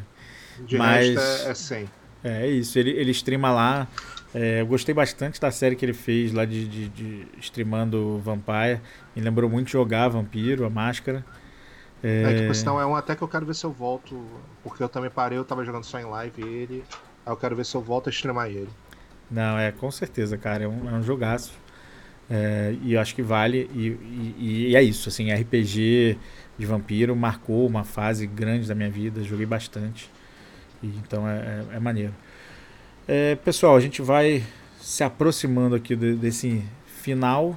De 0.60 0.76
Mas, 0.76 1.08
resto 1.14 1.46
é, 1.46 1.50
é 1.50 1.54
100. 1.54 1.88
É 2.24 2.46
isso, 2.48 2.78
ele, 2.78 2.90
ele 2.90 3.10
streama 3.12 3.52
lá. 3.52 3.88
É, 4.38 4.60
eu 4.60 4.66
gostei 4.66 4.94
bastante 4.94 5.40
da 5.40 5.50
série 5.50 5.74
que 5.74 5.82
ele 5.82 5.94
fez 5.94 6.30
lá 6.30 6.44
de, 6.44 6.68
de, 6.68 6.88
de 6.90 7.26
streamando 7.40 8.18
Vampire. 8.18 8.82
Me 9.14 9.22
lembrou 9.22 9.48
muito 9.48 9.70
jogar 9.70 10.08
Vampiro, 10.08 10.66
a 10.66 10.68
máscara. 10.68 11.24
É, 12.04 12.50
é 12.50 12.50
é 12.50 12.86
um 12.86 12.94
até 12.94 13.16
que 13.16 13.22
eu 13.22 13.28
quero 13.28 13.46
ver 13.46 13.54
se 13.54 13.64
eu 13.64 13.72
volto. 13.72 14.22
Porque 14.62 14.82
eu 14.82 14.90
também 14.90 15.08
parei, 15.08 15.38
eu 15.38 15.44
tava 15.44 15.64
jogando 15.64 15.84
só 15.84 15.98
em 15.98 16.04
live 16.04 16.42
ele. 16.42 16.84
Aí 17.24 17.32
eu 17.32 17.36
quero 17.38 17.56
ver 17.56 17.64
se 17.64 17.74
eu 17.74 17.80
volto 17.80 18.08
a 18.08 18.10
streamar 18.10 18.48
ele. 18.48 18.68
Não, 19.30 19.58
é 19.58 19.72
com 19.72 19.90
certeza, 19.90 20.36
cara. 20.36 20.64
É 20.64 20.68
um, 20.68 20.86
é 20.86 20.92
um 20.92 21.02
jogaço. 21.02 21.54
É, 22.28 22.76
e 22.82 22.92
eu 22.92 23.00
acho 23.00 23.14
que 23.14 23.22
vale. 23.22 23.70
E, 23.74 23.86
e, 24.38 24.66
e, 24.68 24.76
é 24.76 24.82
isso, 24.82 25.08
assim, 25.08 25.32
RPG 25.32 26.18
de 26.58 26.66
vampiro 26.66 27.16
marcou 27.16 27.66
uma 27.66 27.84
fase 27.84 28.26
grande 28.26 28.68
da 28.68 28.74
minha 28.74 28.90
vida. 28.90 29.22
Joguei 29.24 29.46
bastante. 29.46 30.10
E, 30.82 30.88
então 30.88 31.26
é, 31.26 31.64
é, 31.72 31.76
é 31.76 31.80
maneiro. 31.80 32.12
É, 33.08 33.36
pessoal, 33.36 33.76
a 33.76 33.80
gente 33.80 34.02
vai 34.02 34.42
se 34.80 35.04
aproximando 35.04 35.76
aqui 35.76 35.94
de, 35.94 36.16
desse 36.16 36.64
final. 36.86 37.56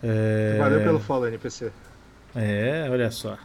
É, 0.00 0.56
Valeu 0.58 0.80
pelo 0.80 1.00
follow, 1.00 1.26
NPC. 1.26 1.72
É, 2.36 2.86
olha 2.88 3.10
só. 3.10 3.36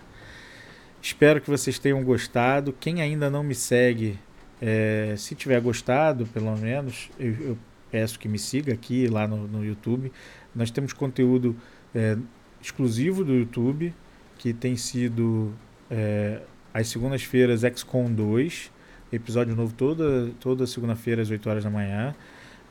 Espero 1.02 1.42
que 1.42 1.50
vocês 1.50 1.80
tenham 1.80 2.04
gostado. 2.04 2.72
Quem 2.80 3.02
ainda 3.02 3.28
não 3.28 3.42
me 3.42 3.56
segue, 3.56 4.20
é, 4.62 5.16
se 5.18 5.34
tiver 5.34 5.60
gostado, 5.62 6.28
pelo 6.28 6.56
menos, 6.56 7.10
eu, 7.20 7.34
eu, 7.40 7.58
peço 7.90 8.20
que 8.20 8.28
me 8.28 8.38
siga 8.38 8.72
aqui 8.72 9.08
lá 9.08 9.28
no, 9.28 9.48
no 9.48 9.66
YouTube. 9.66 10.12
Nós 10.54 10.70
temos 10.70 10.94
conteúdo 10.94 11.56
é, 11.96 12.16
exclusivo 12.62 13.24
do 13.24 13.34
YouTube, 13.34 13.96
que 14.38 14.54
tem 14.54 14.76
sido 14.76 15.52
é, 15.90 16.40
às 16.72 16.88
segundas-feiras 16.88 17.62
XCOM 17.62 18.14
2, 18.14 18.72
episódio 19.12 19.56
novo 19.56 19.74
toda, 19.74 20.30
toda 20.40 20.68
segunda-feira 20.68 21.22
às 21.22 21.30
8 21.30 21.50
horas 21.50 21.64
da 21.64 21.70
manhã. 21.70 22.16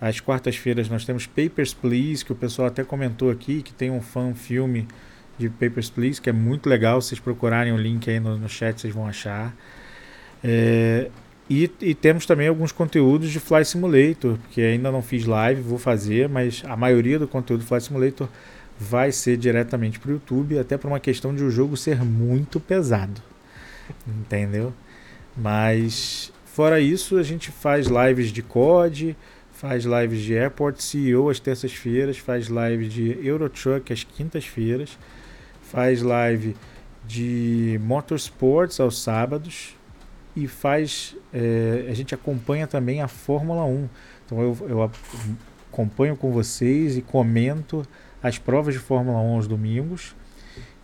Às 0.01 0.21
quartas-feiras 0.21 0.89
nós 0.89 1.05
temos 1.05 1.27
Papers, 1.27 1.75
Please, 1.75 2.25
que 2.25 2.33
o 2.33 2.37
pessoal 2.37 2.69
até 2.69 2.85
comentou 2.85 3.31
aqui, 3.31 3.63
que 3.63 3.73
tem 3.73 3.91
um 3.91 4.01
fã 4.01 4.33
filme 4.35 4.87
de 5.37 5.49
Papers, 5.49 5.91
Please, 5.91 6.21
que 6.21 6.31
é 6.31 6.33
muito 6.33 6.69
legal. 6.69 7.01
Se 7.01 7.09
vocês 7.09 7.21
procurarem 7.21 7.73
o 7.73 7.77
link 7.77 8.09
aí 8.09 8.21
no, 8.21 8.39
no 8.39 8.49
chat, 8.49 8.81
vocês 8.81 8.95
vão 8.95 9.07
achar. 9.07 9.55
É, 10.43 11.11
e, 11.51 11.71
e, 11.81 11.95
temos 11.95 12.27
também 12.27 12.47
alguns 12.47 12.73
conteúdos 12.73 13.31
de 13.31 13.41
Fly 13.41 13.65
Simulator, 13.65 14.39
que 14.51 14.61
ainda 14.61 14.93
não 14.93 15.03
fiz 15.03 15.25
live, 15.25 15.63
vou 15.63 15.79
fazer, 15.79 16.29
mas 16.29 16.63
a 16.67 16.77
maioria 16.77 17.19
do 17.19 17.27
conteúdo 17.27 17.61
do 17.63 17.67
Fly 17.67 17.81
Simulator 17.81 18.29
vai 18.79 19.11
ser 19.11 19.37
diretamente 19.37 19.99
para 19.99 20.11
o 20.11 20.13
YouTube, 20.15 20.59
até 20.59 20.77
por 20.77 20.89
uma 20.89 21.01
questão 21.01 21.35
de 21.35 21.43
o 21.43 21.51
jogo 21.51 21.77
ser 21.77 22.05
muito 22.05 22.61
pesado. 22.61 23.21
Entendeu? 24.07 24.73
Mas 25.39 26.33
fora 26.45 26.81
isso, 26.81 27.17
a 27.17 27.23
gente 27.23 27.53
faz 27.53 27.87
lives 27.87 28.33
de 28.33 28.43
COD, 28.43 29.17
faz 29.53 29.85
lives 29.85 30.21
de 30.21 30.37
Airport 30.37 30.81
CEO 30.81 31.31
às 31.31 31.39
terças-feiras, 31.39 32.19
faz 32.19 32.49
live 32.49 32.89
de 32.89 33.19
Eurotruck 33.25 33.93
às 33.93 34.03
quintas-feiras, 34.03 34.99
faz 35.63 36.03
live 36.03 36.57
de 37.07 37.79
Motorsports 37.83 38.81
aos 38.81 39.01
sábados 39.01 39.77
e 40.35 40.47
faz 40.47 41.17
é, 41.33 41.87
a 41.89 41.95
gente 41.95 42.15
acompanha 42.15 42.67
também 42.67 43.01
a 43.01 43.09
Fórmula 43.09 43.65
1. 43.65 43.89
Então 44.27 44.43
eu, 44.43 44.59
eu 44.69 44.91
acompanho 45.71 46.17
com 46.17 46.33
vocês 46.33 46.97
e 46.97 47.03
comento 47.03 47.87
as 48.23 48.39
provas 48.39 48.75
de 48.75 48.81
Fórmula 48.81 49.19
1 49.19 49.35
aos 49.37 49.47
domingos. 49.47 50.15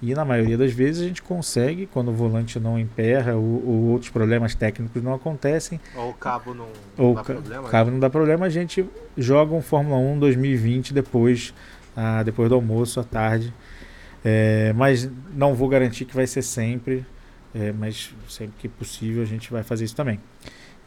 E 0.06 0.14
na 0.14 0.22
maioria 0.22 0.58
das 0.58 0.70
vezes 0.70 1.00
a 1.00 1.08
gente 1.08 1.22
consegue, 1.22 1.86
quando 1.86 2.08
o 2.08 2.12
volante 2.12 2.60
não 2.60 2.78
emperra 2.78 3.34
ou, 3.34 3.66
ou 3.66 3.84
outros 3.84 4.10
problemas 4.10 4.54
técnicos 4.54 5.02
não 5.02 5.14
acontecem. 5.14 5.80
Ou 5.96 6.10
o 6.10 6.12
cabo 6.12 6.52
não, 6.52 6.68
não 6.98 7.14
dá 7.14 7.24
problema. 7.24 7.66
O 7.66 7.70
cabo 7.70 7.86
né? 7.86 7.92
não 7.94 8.00
dá 8.00 8.10
problema, 8.10 8.44
a 8.44 8.50
gente 8.50 8.84
joga 9.16 9.54
um 9.54 9.62
Fórmula 9.62 9.96
1 9.96 10.18
2020 10.18 10.92
depois, 10.92 11.54
ah, 11.96 12.22
depois 12.22 12.50
do 12.50 12.54
almoço, 12.54 13.00
à 13.00 13.04
tarde. 13.04 13.50
É, 14.22 14.74
mas 14.74 15.10
não 15.34 15.54
vou 15.54 15.70
garantir 15.70 16.04
que 16.04 16.14
vai 16.14 16.26
ser 16.26 16.42
sempre, 16.42 17.06
é, 17.54 17.72
mas 17.72 18.14
sempre 18.28 18.56
que 18.58 18.68
possível 18.68 19.22
a 19.22 19.26
gente 19.26 19.50
vai 19.50 19.62
fazer 19.62 19.86
isso 19.86 19.96
também. 19.96 20.20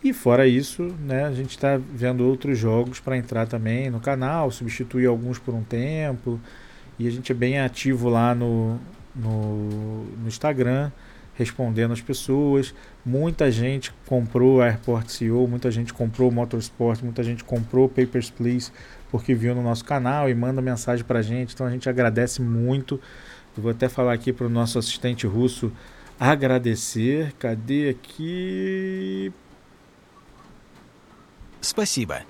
E 0.03 0.14
fora 0.14 0.45
isso, 0.45 0.95
né, 0.99 1.26
a 1.26 1.31
gente 1.31 1.52
está 1.52 1.76
vendo 1.76 2.23
outros 2.23 2.56
jogos 2.56 2.99
para 2.99 3.18
entrar 3.18 3.48
também 3.48 3.89
no 3.89 3.99
canal, 3.99 4.52
substituir 4.52 5.07
alguns 5.07 5.39
por 5.39 5.56
um 5.56 5.64
tempo. 5.64 6.39
E 6.99 7.07
a 7.07 7.11
gente 7.11 7.31
é 7.31 7.35
bem 7.35 7.60
ativo 7.60 8.10
lá 8.10 8.34
no, 8.34 8.80
no, 9.16 10.05
no 10.05 10.28
Instagram, 10.28 10.90
respondendo 11.35 11.93
as 11.93 12.01
pessoas. 12.01 12.74
Muita 13.05 13.51
gente 13.51 13.93
comprou 14.07 14.61
a 14.61 14.66
Airport 14.66 15.09
CEO, 15.09 15.47
muita 15.49 15.70
gente 15.70 15.93
comprou 15.93 16.31
o 16.31 16.32
Motorsport, 16.32 17.03
muita 17.03 17.23
gente 17.23 17.44
comprou 17.44 17.89
Papers, 17.89 18.31
Please, 18.31 18.70
porque 19.11 19.35
viu 19.35 19.55
no 19.55 19.62
nosso 19.62 19.85
canal 19.85 20.28
e 20.28 20.35
manda 20.35 20.61
mensagem 20.61 21.05
para 21.05 21.19
a 21.19 21.23
gente. 21.23 21.55
Então 21.55 21.66
a 21.66 21.70
gente 21.70 21.89
agradece 21.89 22.40
muito. 22.40 23.01
Eu 23.57 23.62
vou 23.62 23.73
até 23.73 23.89
falar 23.89 24.12
aqui 24.12 24.32
para 24.32 24.47
o 24.47 24.51
nosso 24.51 24.78
assistente 24.78 25.27
russo 25.27 25.73
agradecer. 26.19 27.32
Cadê 27.39 27.90
aqui? 27.90 29.32
Спасибо. 31.61 32.20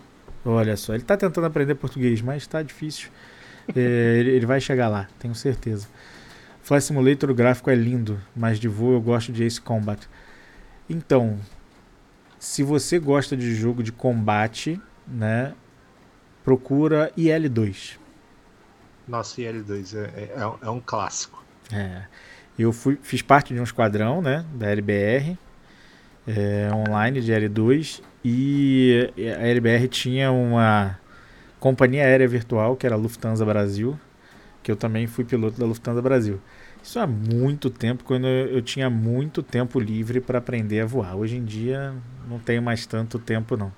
Olha 0.44 0.76
só, 0.76 0.94
ele 0.94 1.02
está 1.02 1.16
tentando 1.16 1.46
aprender 1.46 1.74
português, 1.74 2.20
mas 2.20 2.42
está 2.42 2.62
difícil. 2.62 3.10
É, 3.76 4.16
ele, 4.18 4.30
ele, 4.30 4.46
vai 4.46 4.60
chegar 4.60 4.88
lá, 4.88 5.08
tenho 5.18 5.34
certeza. 5.34 5.86
Flight 6.67 6.83
Simulator, 6.83 7.31
o 7.31 7.33
gráfico 7.33 7.69
é 7.69 7.75
lindo, 7.75 8.21
mas 8.35 8.59
de 8.59 8.67
voo 8.67 8.91
eu 8.91 8.99
gosto 8.99 9.31
de 9.31 9.41
Ace 9.41 9.61
Combat. 9.61 10.05
Então, 10.89 11.39
se 12.37 12.61
você 12.61 12.99
gosta 12.99 13.37
de 13.37 13.55
jogo 13.55 13.81
de 13.81 13.93
combate, 13.93 14.77
né, 15.07 15.53
procura 16.43 17.09
IL2. 17.17 17.97
Nossa, 19.07 19.39
IL2 19.39 19.95
é, 19.95 20.23
é, 20.23 20.51
é 20.61 20.69
um 20.69 20.81
clássico. 20.81 21.41
É. 21.71 22.01
Eu 22.59 22.73
fui, 22.73 22.99
fiz 23.01 23.21
parte 23.21 23.53
de 23.53 23.61
um 23.61 23.63
esquadrão, 23.63 24.21
né, 24.21 24.45
da 24.53 24.69
LBR, 24.69 25.37
é, 26.27 26.69
online 26.73 27.21
de 27.21 27.31
L2 27.31 28.01
e 28.25 29.09
a 29.39 29.47
LBR 29.47 29.87
tinha 29.87 30.33
uma 30.33 30.99
companhia 31.61 32.03
aérea 32.03 32.27
virtual 32.27 32.75
que 32.75 32.85
era 32.85 32.95
a 32.95 32.99
Lufthansa 32.99 33.45
Brasil, 33.45 33.97
que 34.61 34.69
eu 34.69 34.75
também 34.75 35.07
fui 35.07 35.23
piloto 35.23 35.57
da 35.57 35.65
Lufthansa 35.65 36.01
Brasil. 36.01 36.41
Isso 36.81 36.99
há 36.99 37.07
muito 37.07 37.69
tempo, 37.69 38.03
quando 38.03 38.27
eu, 38.27 38.61
tinha 38.61 38.89
muito 38.89 39.43
tempo 39.43 39.79
livre 39.79 40.21
para 40.21 40.37
aprender 40.37 40.81
a 40.81 40.85
voar. 40.85 41.15
Hoje 41.15 41.35
em 41.35 41.43
dia 41.43 41.93
não 42.29 42.39
tenho 42.39 42.61
mais 42.61 42.85
tanto 42.85 43.19
tempo 43.19 43.57
não. 43.57 43.71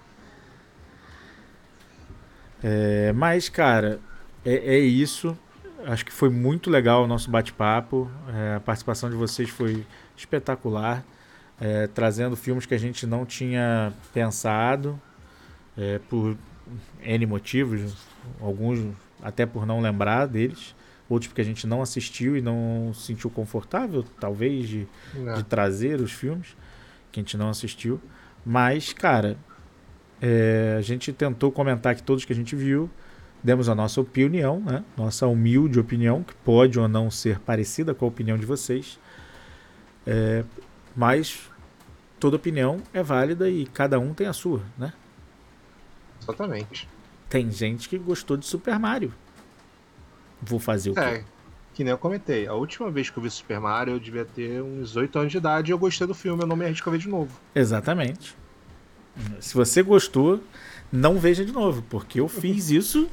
É, 2.64 3.12
mas, 3.14 3.50
cara, 3.50 4.00
é, 4.46 4.76
é, 4.76 4.80
isso. 4.80 5.38
Acho 5.86 6.06
que 6.06 6.12
foi 6.12 6.30
muito 6.30 6.70
legal 6.70 7.04
o 7.04 7.08
nosso 7.08 7.32
bate-papo. 7.32 8.10
É, 8.34 8.56
a 8.56 8.60
participação 8.60 9.10
de 9.10 9.16
vocês 9.16 9.50
foi 9.50 9.86
espetacular 10.16 11.04
é, 11.60 11.88
trazendo 11.88 12.36
filmes 12.36 12.66
que 12.66 12.74
a 12.74 12.78
gente 12.78 13.06
não 13.06 13.26
tinha 13.26 13.92
pensado 14.14 15.00
é, 15.78 16.00
por 16.10 16.38
N 17.04 17.26
motivos, 17.26 17.96
alguns 18.40 18.80
até 19.22 19.46
por 19.46 19.66
não 19.66 19.82
lembrar 19.82 20.26
deles, 20.26 20.74
outros 21.10 21.28
porque 21.28 21.42
a 21.42 21.46
gente 21.46 21.66
não 21.66 21.82
assistiu 21.82 22.38
e 22.38 22.42
não 22.42 22.92
se 22.94 23.08
sentiu 23.08 23.30
confortável, 23.30 24.06
talvez, 24.20 24.70
de, 24.70 24.88
de 25.36 25.44
trazer 25.44 26.00
os 26.00 26.12
filmes 26.12 26.56
que 27.12 27.20
a 27.20 27.24
gente 27.24 27.36
não 27.36 27.50
assistiu. 27.50 28.00
Mas, 28.46 28.94
cara, 28.94 29.38
é, 30.22 30.76
a 30.78 30.82
gente 30.82 31.12
tentou 31.12 31.52
comentar 31.52 31.94
aqui 31.94 32.04
todos 32.04 32.24
que 32.24 32.32
a 32.32 32.36
gente 32.36 32.56
viu, 32.56 32.90
demos 33.44 33.68
a 33.68 33.76
nossa 33.76 34.00
opinião, 34.00 34.60
né? 34.60 34.84
nossa 34.96 35.26
humilde 35.28 35.80
opinião, 35.80 36.24
que 36.24 36.36
pode 36.36 36.80
ou 36.80 36.88
não 36.88 37.10
ser 37.10 37.40
parecida 37.40 37.94
com 37.94 38.06
a 38.06 38.08
opinião 38.08 38.38
de 38.38 38.46
vocês. 38.46 39.00
É, 40.06 40.44
mas 40.96 41.50
toda 42.20 42.36
opinião 42.36 42.82
é 42.94 43.02
válida 43.02 43.50
e 43.50 43.66
cada 43.66 44.00
um 44.00 44.14
tem 44.14 44.28
a 44.28 44.34
sua, 44.34 44.62
né? 44.78 44.94
Exatamente. 46.22 46.88
Tem 47.30 47.50
gente 47.52 47.88
que 47.88 47.98
gostou 47.98 48.36
de 48.36 48.46
Super 48.46 48.78
Mario. 48.78 49.14
Vou 50.42 50.60
fazer 50.60 50.92
o 50.92 50.94
quê? 50.94 51.00
É, 51.00 51.24
que 51.74 51.84
nem 51.84 51.92
eu 51.92 51.98
comentei. 51.98 52.48
A 52.48 52.54
última 52.54 52.90
vez 52.90 53.10
que 53.10 53.18
eu 53.18 53.24
vi 53.24 53.30
Super 53.30 53.60
Mario, 53.60 53.94
eu 53.96 54.00
devia 54.00 54.26
ter 54.26 54.62
uns 54.62 54.96
8 54.96 55.20
anos 55.20 55.32
de 55.32 55.38
idade 55.38 55.72
e 55.72 55.74
eu 55.74 55.78
gostei 55.78 56.06
do 56.08 56.14
filme, 56.14 56.44
eu 56.44 56.48
não 56.48 56.56
me 56.56 56.66
arrisco 56.66 56.90
a 56.90 56.92
ver 56.92 56.98
de 57.00 57.08
novo. 57.10 57.32
Exatamente. 57.54 58.36
Se 59.40 59.54
você 59.54 59.82
gostou, 59.84 60.42
não 60.92 61.18
veja 61.20 61.44
de 61.44 61.52
novo, 61.52 61.84
porque 61.90 62.20
eu 62.20 62.28
fiz 62.28 62.70
isso 62.72 63.10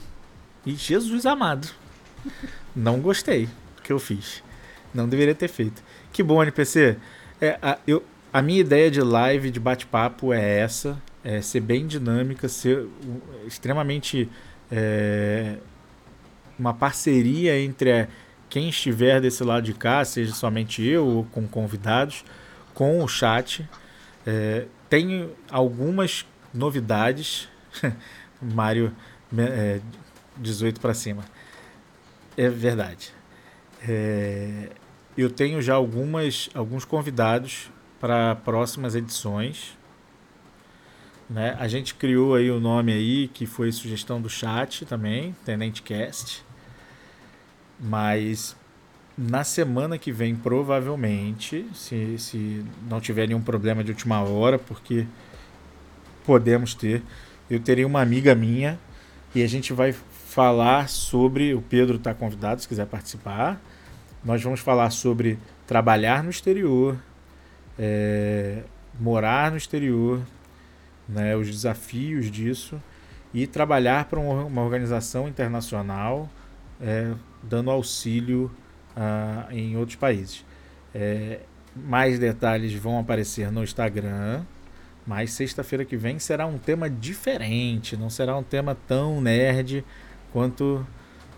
e 0.65 0.75
Jesus 0.75 1.27
amado. 1.27 1.69
Não 2.75 3.01
gostei 3.01 3.47
do 3.77 3.83
que 3.83 3.93
eu 3.93 3.99
fiz. 3.99 4.43
Não 4.95 5.09
deveria 5.09 5.35
ter 5.35 5.49
feito. 5.49 5.83
Que 6.13 6.23
bom, 6.23 6.43
NPC. 6.43 6.97
É, 7.41 7.59
a, 7.61 7.79
eu, 7.87 8.03
a 8.33 8.41
minha 8.41 8.61
ideia 8.61 8.91
de 8.91 9.01
live, 9.01 9.51
de 9.51 9.61
bate-papo 9.61 10.33
é 10.33 10.59
essa. 10.61 11.01
é, 11.25 11.41
ser 11.41 11.61
bem 11.61 11.87
dinâmica, 11.87 12.49
ser 12.49 12.87
extremamente 13.47 14.29
é, 14.71 15.57
uma 16.59 16.75
parceria 16.75 17.59
entre 17.59 18.09
quem 18.49 18.69
estiver 18.69 19.21
desse 19.21 19.43
lado 19.45 19.65
de 19.65 19.75
cá, 19.75 20.05
seja 20.05 20.33
somente 20.33 20.83
eu 20.83 21.07
ou 21.07 21.25
com 21.25 21.47
convidados, 21.47 22.25
com 22.75 23.03
o 23.03 23.09
chat. 23.09 23.69
É, 24.27 24.67
tem 24.89 25.31
algumas 25.51 26.27
novidades. 26.53 27.49
Mário 28.41 28.95
é, 29.37 29.81
18 30.37 30.81
para 30.81 30.95
cima. 30.95 31.25
É 32.37 32.49
verdade. 32.49 33.13
É, 33.89 34.71
eu 35.17 35.31
tenho 35.31 35.61
já 35.63 35.75
algumas, 35.75 36.51
alguns 36.55 36.85
convidados 36.85 37.71
para 37.99 38.37
próximas 38.37 38.95
edições. 38.95 39.77
Né? 41.29 41.57
A 41.59 41.67
gente 41.67 41.95
criou 41.95 42.35
aí 42.35 42.51
o 42.51 42.61
nome 42.61 42.93
aí, 42.93 43.29
que 43.29 43.47
foi 43.47 43.73
sugestão 43.73 44.21
do 44.21 44.29
chat 44.29 44.85
também, 44.85 45.35
Tenente 45.45 45.83
Cast. 45.83 46.46
Mas 47.79 48.57
na 49.17 49.45
semana 49.45 49.99
que 49.99 50.13
vem, 50.13 50.35
provavelmente, 50.35 51.67
se, 51.75 52.19
se 52.19 52.65
não 52.89 53.01
tiver 53.01 53.27
nenhum 53.27 53.41
problema 53.41 53.83
de 53.83 53.91
última 53.91 54.21
hora, 54.21 54.59
porque 54.59 55.07
podemos 56.25 56.75
ter, 56.75 57.03
eu 57.49 57.61
terei 57.61 57.85
uma 57.85 58.01
amiga 58.01 58.35
minha 58.35 58.79
e 59.35 59.43
a 59.43 59.47
gente 59.47 59.73
vai 59.73 59.93
falar 59.93 60.89
sobre. 60.89 61.55
O 61.55 61.63
Pedro 61.63 61.97
está 61.97 62.13
convidado, 62.13 62.61
se 62.61 62.69
quiser 62.69 62.87
participar. 62.87 63.61
Nós 64.25 64.43
vamos 64.43 64.61
falar 64.61 64.91
sobre 64.91 65.39
trabalhar 65.67 66.23
no 66.23 66.31
exterior, 66.31 66.97
é, 67.79 68.63
morar 68.99 69.51
no 69.51 69.57
exterior, 69.57 70.21
né, 71.09 71.37
os 71.37 71.49
desafios 71.49 72.31
disso 72.31 72.81
e 73.33 73.47
trabalhar 73.47 74.07
para 74.07 74.19
uma 74.19 74.63
organização 74.63 75.29
internacional 75.29 76.29
é, 76.81 77.13
dando 77.49 77.71
auxílio 77.71 78.51
uh, 78.97 79.53
em 79.53 79.77
outros 79.77 79.97
países. 79.97 80.45
É, 80.95 81.41
mais 81.75 82.19
detalhes 82.19 82.73
vão 82.73 82.99
aparecer 82.99 83.51
no 83.51 83.63
Instagram, 83.63 84.43
mas 85.07 85.33
sexta-feira 85.33 85.85
que 85.85 85.97
vem 85.97 86.19
será 86.19 86.47
um 86.47 86.59
tema 86.59 86.89
diferente, 86.89 87.97
não 87.97 88.11
será 88.11 88.37
um 88.37 88.43
tema 88.43 88.77
tão 88.87 89.21
nerd 89.21 89.85
quanto 90.33 90.87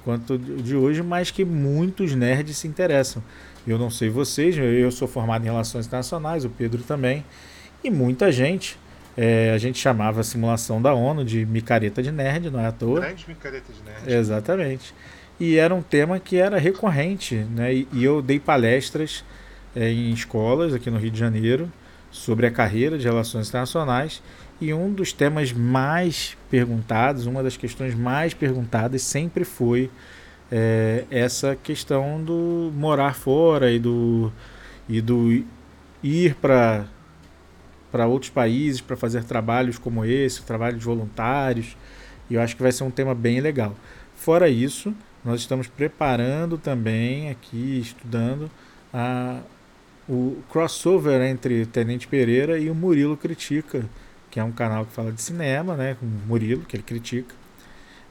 quanto 0.05 0.39
de 0.39 0.75
hoje, 0.75 1.03
mas 1.03 1.31
que 1.31 1.45
muitos 1.45 2.15
nerds 2.15 2.57
se 2.57 2.67
interessam. 2.67 3.23
Eu 3.67 3.77
não 3.77 3.91
sei 3.91 4.09
vocês, 4.09 4.57
eu 4.57 4.91
sou 4.91 5.07
formado 5.07 5.43
em 5.43 5.45
relações 5.45 5.87
internacionais, 5.87 6.47
o 6.47 6.49
Pedro 6.49 6.83
também, 6.83 7.23
e 7.85 7.91
muita 7.91 8.33
gente. 8.33 8.79
É, 9.17 9.51
a 9.53 9.59
gente 9.59 9.79
chamava 9.79 10.21
a 10.21 10.25
simulação 10.25 10.81
da 10.81 10.95
ONU 10.95 11.25
de 11.25 11.45
micareta 11.45 12.03
de 12.03 12.11
nerd, 12.11 12.51
não 12.51 12.61
é 12.61 12.67
à 12.67 12.73
toa. 12.73 13.01
Grande 13.01 13.25
micareta 13.29 13.71
de 13.71 13.83
nerd. 13.83 14.11
Exatamente. 14.11 14.95
E 15.41 15.57
era 15.57 15.75
um 15.75 15.83
tema 15.83 16.19
que 16.19 16.37
era 16.37 16.59
recorrente, 16.59 17.37
né? 17.37 17.73
E, 17.75 17.89
e 17.93 18.05
eu 18.05 18.21
dei 18.21 18.41
palestras 18.41 19.25
é, 19.75 19.91
em 19.91 20.11
escolas 20.11 20.75
aqui 20.75 20.91
no 20.91 20.99
Rio 20.99 21.11
de 21.11 21.19
Janeiro 21.19 21.71
sobre 22.11 22.47
a 22.47 22.51
carreira 22.51 22.99
de 22.99 23.05
relações 23.05 23.49
internacionais 23.49 24.23
e 24.61 24.75
um 24.75 24.93
dos 24.93 25.13
temas 25.13 25.53
mais 25.53 26.37
perguntados, 26.51 27.27
uma 27.27 27.43
das 27.43 27.57
questões 27.57 27.95
mais 27.95 28.35
perguntadas 28.35 29.03
sempre 29.03 29.45
foi 29.45 29.91
é, 30.51 31.05
essa 31.11 31.55
questão 31.55 32.23
do 32.23 32.73
morar 32.75 33.15
fora 33.15 33.71
e 33.71 33.79
do, 33.79 34.33
e 34.89 35.01
do 35.01 35.45
ir 36.03 36.35
para 36.35 36.87
para 37.91 38.07
outros 38.07 38.31
países 38.31 38.83
para 38.83 38.99
fazer 38.99 39.25
trabalhos 39.25 39.79
como 39.79 40.05
esse, 40.05 40.43
trabalhos 40.43 40.85
voluntários. 40.85 41.75
E 42.29 42.35
eu 42.35 42.43
acho 42.43 42.55
que 42.55 42.63
vai 42.63 42.71
ser 42.71 42.85
um 42.85 42.91
tema 42.91 43.15
bem 43.15 43.41
legal. 43.41 43.75
Fora 44.15 44.47
isso, 44.51 44.95
nós 45.29 45.41
estamos 45.41 45.67
preparando 45.67 46.57
também 46.57 47.29
aqui, 47.29 47.81
estudando 47.81 48.51
a, 48.91 49.43
o 50.09 50.43
crossover 50.51 51.21
entre 51.21 51.67
Tenente 51.67 52.09
Pereira 52.09 52.59
e 52.59 52.71
o 52.71 52.75
Murilo 52.75 53.15
Critica, 53.15 53.85
que 54.31 54.41
é 54.41 54.45
um 54.45 54.51
canal 54.51 54.87
que 54.87 54.93
fala 54.93 55.13
de 55.13 55.21
cinema, 55.21 55.77
né? 55.77 55.99
Com 56.01 56.07
o 56.07 56.09
Murilo, 56.09 56.63
que 56.63 56.77
ele 56.77 56.83
critica. 56.83 57.35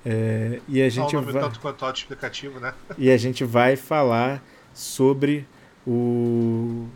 É, 0.05 0.61
e 0.67 0.79
a 0.79 0.89
gente 0.89 1.15
vai 1.15 1.33
tanto 1.33 1.59
quanto 1.59 1.89
explicativo, 1.91 2.59
né? 2.59 2.71
E 2.99 3.09
a 3.09 3.17
gente 3.17 3.43
vai 3.43 3.75
falar 3.75 4.39
sobre 4.71 5.43
o 5.87 6.87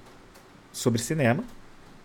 sobre 0.72 1.02
cinema, 1.02 1.43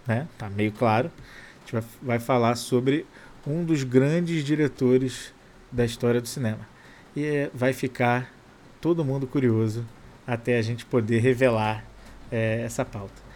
né? 0.06 0.26
Tá 0.38 0.48
meio 0.48 0.72
claro. 0.72 1.10
A 1.18 1.60
gente 1.60 1.72
vai, 1.74 1.84
vai 2.00 2.18
falar 2.18 2.54
sobre 2.56 3.04
um 3.46 3.62
dos 3.62 3.84
grandes 3.84 4.42
diretores 4.42 5.34
da 5.70 5.84
história 5.84 6.18
do 6.18 6.26
cinema. 6.26 6.75
E 7.16 7.50
vai 7.54 7.72
ficar 7.72 8.30
todo 8.80 9.04
mundo 9.04 9.26
curioso 9.26 9.84
até 10.26 10.58
a 10.58 10.62
gente 10.62 10.84
poder 10.84 11.20
revelar 11.20 11.84
é, 12.30 12.62
essa 12.62 12.84
pauta 12.84 13.26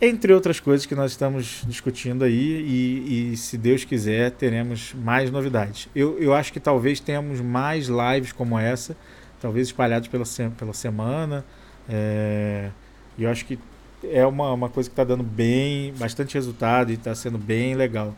entre 0.00 0.32
outras 0.32 0.60
coisas 0.60 0.86
que 0.86 0.94
nós 0.94 1.12
estamos 1.12 1.62
discutindo 1.66 2.24
aí, 2.24 2.32
e, 2.34 3.32
e, 3.32 3.36
se 3.36 3.56
Deus 3.56 3.84
quiser, 3.84 4.30
teremos 4.32 4.92
mais 4.94 5.30
novidades. 5.30 5.88
Eu, 5.94 6.18
eu 6.18 6.34
acho 6.34 6.52
que 6.52 6.60
talvez 6.60 7.00
tenhamos 7.00 7.40
mais 7.40 7.86
lives 7.86 8.32
como 8.32 8.58
essa, 8.58 8.96
talvez 9.40 9.68
espalhados 9.68 10.08
pela, 10.08 10.24
pela 10.58 10.74
semana, 10.74 11.44
é, 11.88 12.70
eu 13.18 13.30
acho 13.30 13.44
que 13.46 13.58
é 14.02 14.26
uma, 14.26 14.52
uma 14.52 14.68
coisa 14.68 14.88
que 14.88 14.92
está 14.92 15.04
dando 15.04 15.22
bem, 15.22 15.94
bastante 15.94 16.34
resultado 16.34 16.90
e 16.90 16.94
está 16.94 17.14
sendo 17.14 17.38
bem 17.38 17.74
legal. 17.74 18.14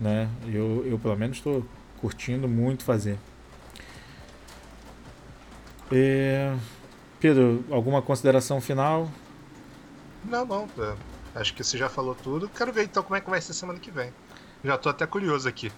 Né? 0.00 0.28
Eu, 0.52 0.84
eu 0.86 0.98
pelo 0.98 1.16
menos 1.16 1.38
estou 1.38 1.66
curtindo 2.00 2.46
muito 2.46 2.84
fazer. 2.84 3.16
É, 5.92 6.54
Pedro, 7.20 7.64
alguma 7.70 8.02
consideração 8.02 8.60
final? 8.60 9.10
Não, 10.24 10.44
não. 10.44 10.68
É, 10.78 10.94
acho 11.34 11.54
que 11.54 11.62
você 11.62 11.78
já 11.78 11.88
falou 11.88 12.14
tudo. 12.14 12.48
Quero 12.48 12.72
ver 12.72 12.84
então 12.84 13.02
como 13.02 13.16
é 13.16 13.20
que 13.20 13.30
vai 13.30 13.40
ser 13.40 13.52
semana 13.52 13.78
que 13.78 13.90
vem. 13.90 14.12
Já 14.64 14.76
tô 14.76 14.88
até 14.88 15.06
curioso 15.06 15.48
aqui. 15.48 15.70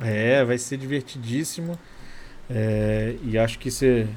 É, 0.00 0.44
vai 0.44 0.58
ser 0.58 0.76
divertidíssimo. 0.76 1.78
É, 2.48 3.16
e 3.22 3.36
acho 3.36 3.58
que 3.58 3.70
se 3.70 4.08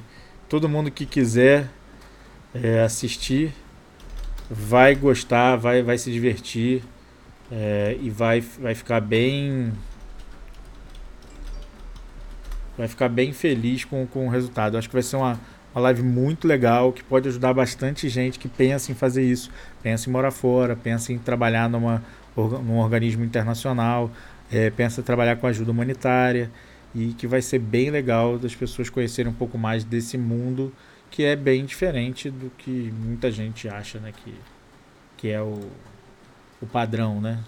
todo 0.48 0.70
mundo 0.70 0.92
que 0.92 1.06
quiser 1.06 1.70
é, 2.54 2.82
assistir 2.82 3.54
vai 4.50 4.96
gostar, 4.96 5.56
vai, 5.56 5.82
vai 5.82 5.98
se 5.98 6.12
divertir 6.12 6.84
é, 7.52 7.98
e 8.00 8.10
vai, 8.10 8.42
vai 8.42 8.76
ficar 8.76 9.02
bem. 9.02 9.74
Vai 12.82 12.88
ficar 12.88 13.10
bem 13.10 13.32
feliz 13.32 13.86
com, 13.86 14.08
com 14.08 14.26
o 14.26 14.30
resultado. 14.32 14.76
Acho 14.76 14.90
que 14.90 14.96
vai 14.96 15.04
ser 15.04 15.16
uma, 15.16 15.40
uma 15.72 15.82
live 15.82 16.02
muito 16.02 16.48
legal 16.48 16.92
que 16.92 17.04
pode 17.04 17.30
ajudar 17.30 17.54
bastante 17.54 18.10
gente 18.10 18.40
que 18.40 18.48
pensa 18.48 18.92
em 18.92 18.96
fazer 18.96 19.24
isso, 19.24 19.52
pensa 19.84 20.10
em 20.10 20.12
morar 20.12 20.32
fora, 20.32 20.76
pensa 20.76 21.14
em 21.14 21.20
trabalhar 21.20 21.70
numa, 21.70 22.04
num 22.36 22.80
organismo 22.80 23.24
internacional, 23.24 24.10
é, 24.52 24.72
pensa 24.72 25.00
em 25.00 25.04
trabalhar 25.04 25.36
com 25.36 25.46
ajuda 25.46 25.70
humanitária 25.70 26.50
e 26.96 27.14
que 27.14 27.28
vai 27.28 27.40
ser 27.40 27.60
bem 27.60 27.92
legal 27.92 28.40
das 28.40 28.56
pessoas 28.56 28.90
conhecerem 28.90 29.32
um 29.32 29.36
pouco 29.36 29.60
mais 29.60 29.84
desse 29.84 30.18
mundo 30.18 30.74
que 31.12 31.24
é 31.24 31.36
bem 31.36 31.64
diferente 31.64 32.32
do 32.32 32.50
que 32.58 32.92
muita 32.98 33.32
gente 33.32 33.70
acha, 33.70 34.00
né, 34.00 34.12
que, 34.12 34.34
que 35.18 35.30
é 35.30 35.40
o, 35.40 35.70
o 36.60 36.66
padrão, 36.66 37.22
né? 37.22 37.44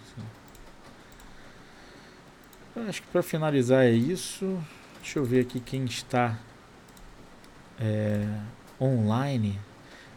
Acho 2.88 3.01
que 3.01 3.07
para 3.07 3.23
finalizar 3.23 3.84
é 3.84 3.89
isso. 3.89 4.61
Deixa 5.03 5.19
eu 5.19 5.25
ver 5.25 5.41
aqui 5.41 5.59
quem 5.59 5.84
está 5.84 6.39
é, 7.77 8.25
online 8.80 9.59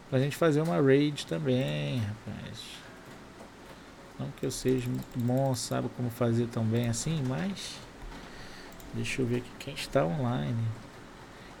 pra 0.09 0.17
gente 0.17 0.37
fazer 0.37 0.61
uma 0.61 0.81
raid 0.81 1.27
também, 1.27 1.99
rapaz. 1.99 2.63
Não 4.17 4.31
que 4.31 4.45
eu 4.45 4.49
seja 4.49 4.87
muito 4.87 5.19
bom, 5.19 5.53
sabe 5.53 5.89
como 5.89 6.09
fazer 6.09 6.47
tão 6.47 6.63
bem 6.63 6.87
assim, 6.87 7.21
mas 7.27 7.75
deixa 8.93 9.21
eu 9.21 9.25
ver 9.25 9.39
aqui 9.39 9.51
quem 9.59 9.73
está 9.73 10.05
online. 10.05 10.63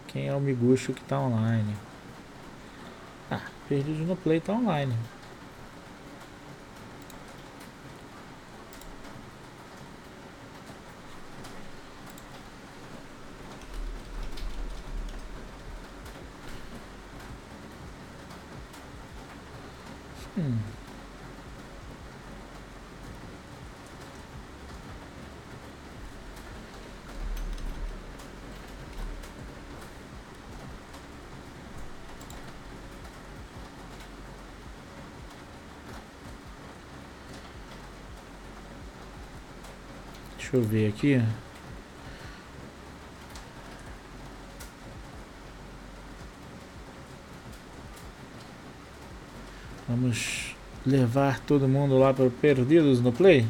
Quem 0.07 0.29
é 0.29 0.33
o 0.33 0.39
Miguxo 0.39 0.93
que 0.93 1.01
está 1.01 1.19
online? 1.19 1.75
Ah, 3.29 3.41
Perdido 3.67 4.05
no 4.05 4.15
Play 4.15 4.37
está 4.37 4.53
online. 4.53 4.95
Deixa 20.37 20.51
eu 40.55 40.61
ver 40.61 40.89
aqui. 40.89 41.19
Vamos 49.87 50.53
levar 50.85 51.39
todo 51.39 51.67
mundo 51.67 51.97
lá 51.97 52.13
para 52.13 52.25
o 52.25 52.31
Perdidos 52.31 52.99
no 52.99 53.13
Play? 53.13 53.45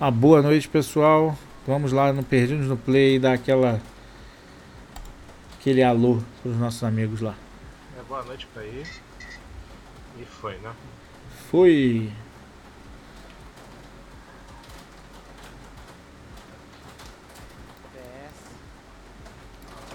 Uma 0.00 0.10
boa 0.10 0.42
noite, 0.42 0.68
pessoal. 0.68 1.36
Vamos 1.66 1.92
lá 1.92 2.12
no 2.12 2.24
Perdidos 2.24 2.66
no 2.66 2.76
Play 2.76 3.16
e 3.16 3.18
dar 3.18 3.34
aquela 3.34 3.80
aquele 5.60 5.82
alô 5.82 6.20
para 6.42 6.50
os 6.50 6.56
nossos 6.56 6.82
amigos 6.82 7.20
lá. 7.20 7.36
É, 7.96 8.02
boa 8.08 8.24
noite 8.24 8.46
para 8.52 8.62
aí. 8.62 8.82
E 10.18 10.24
foi, 10.24 10.56
né? 10.56 10.72
Foi. 11.50 12.10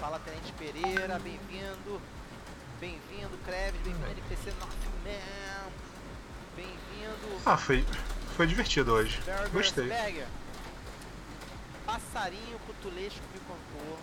Fala 0.00 0.18
Tenente 0.20 0.52
Bem-vindo. 1.22 2.00
Bem-vindo, 2.80 3.36
Kreves, 3.44 3.80
bem-vindo 3.82 4.06
NPC 4.06 4.52
Northman. 4.60 5.72
Bem-vindo. 6.54 7.40
Ah, 7.44 7.56
foi 7.56 7.84
foi 8.36 8.46
divertido 8.46 8.92
hoje. 8.92 9.20
Gostei. 9.52 9.88
Passarinho 11.84 12.58
cutulesco 12.66 13.24
me 13.34 13.40
contou. 13.40 13.98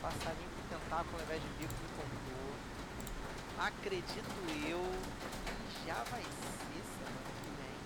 Passarinho 0.00 0.48
com 0.48 0.74
tentáculo 0.74 1.16
ao 1.18 1.22
invés 1.24 1.42
de 1.42 1.48
bico 1.58 1.74
me 1.74 1.88
contou. 1.92 3.66
Acredito 3.66 4.34
eu 4.66 4.80
que 5.44 5.86
já 5.86 6.02
vai 6.10 6.22
ser 6.22 6.80
semana 6.88 7.20
que 7.36 7.50
vem. 7.60 7.76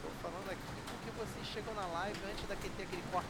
Tô 0.00 0.08
falando 0.22 0.50
aqui 0.50 0.82
porque 0.88 1.10
vocês 1.18 1.46
chegam 1.52 1.74
na 1.74 1.84
live 1.86 2.18
antes 2.30 2.48
daquele 2.48 2.72
ter 2.74 2.84
aquele 2.84 3.02
corte 3.12 3.28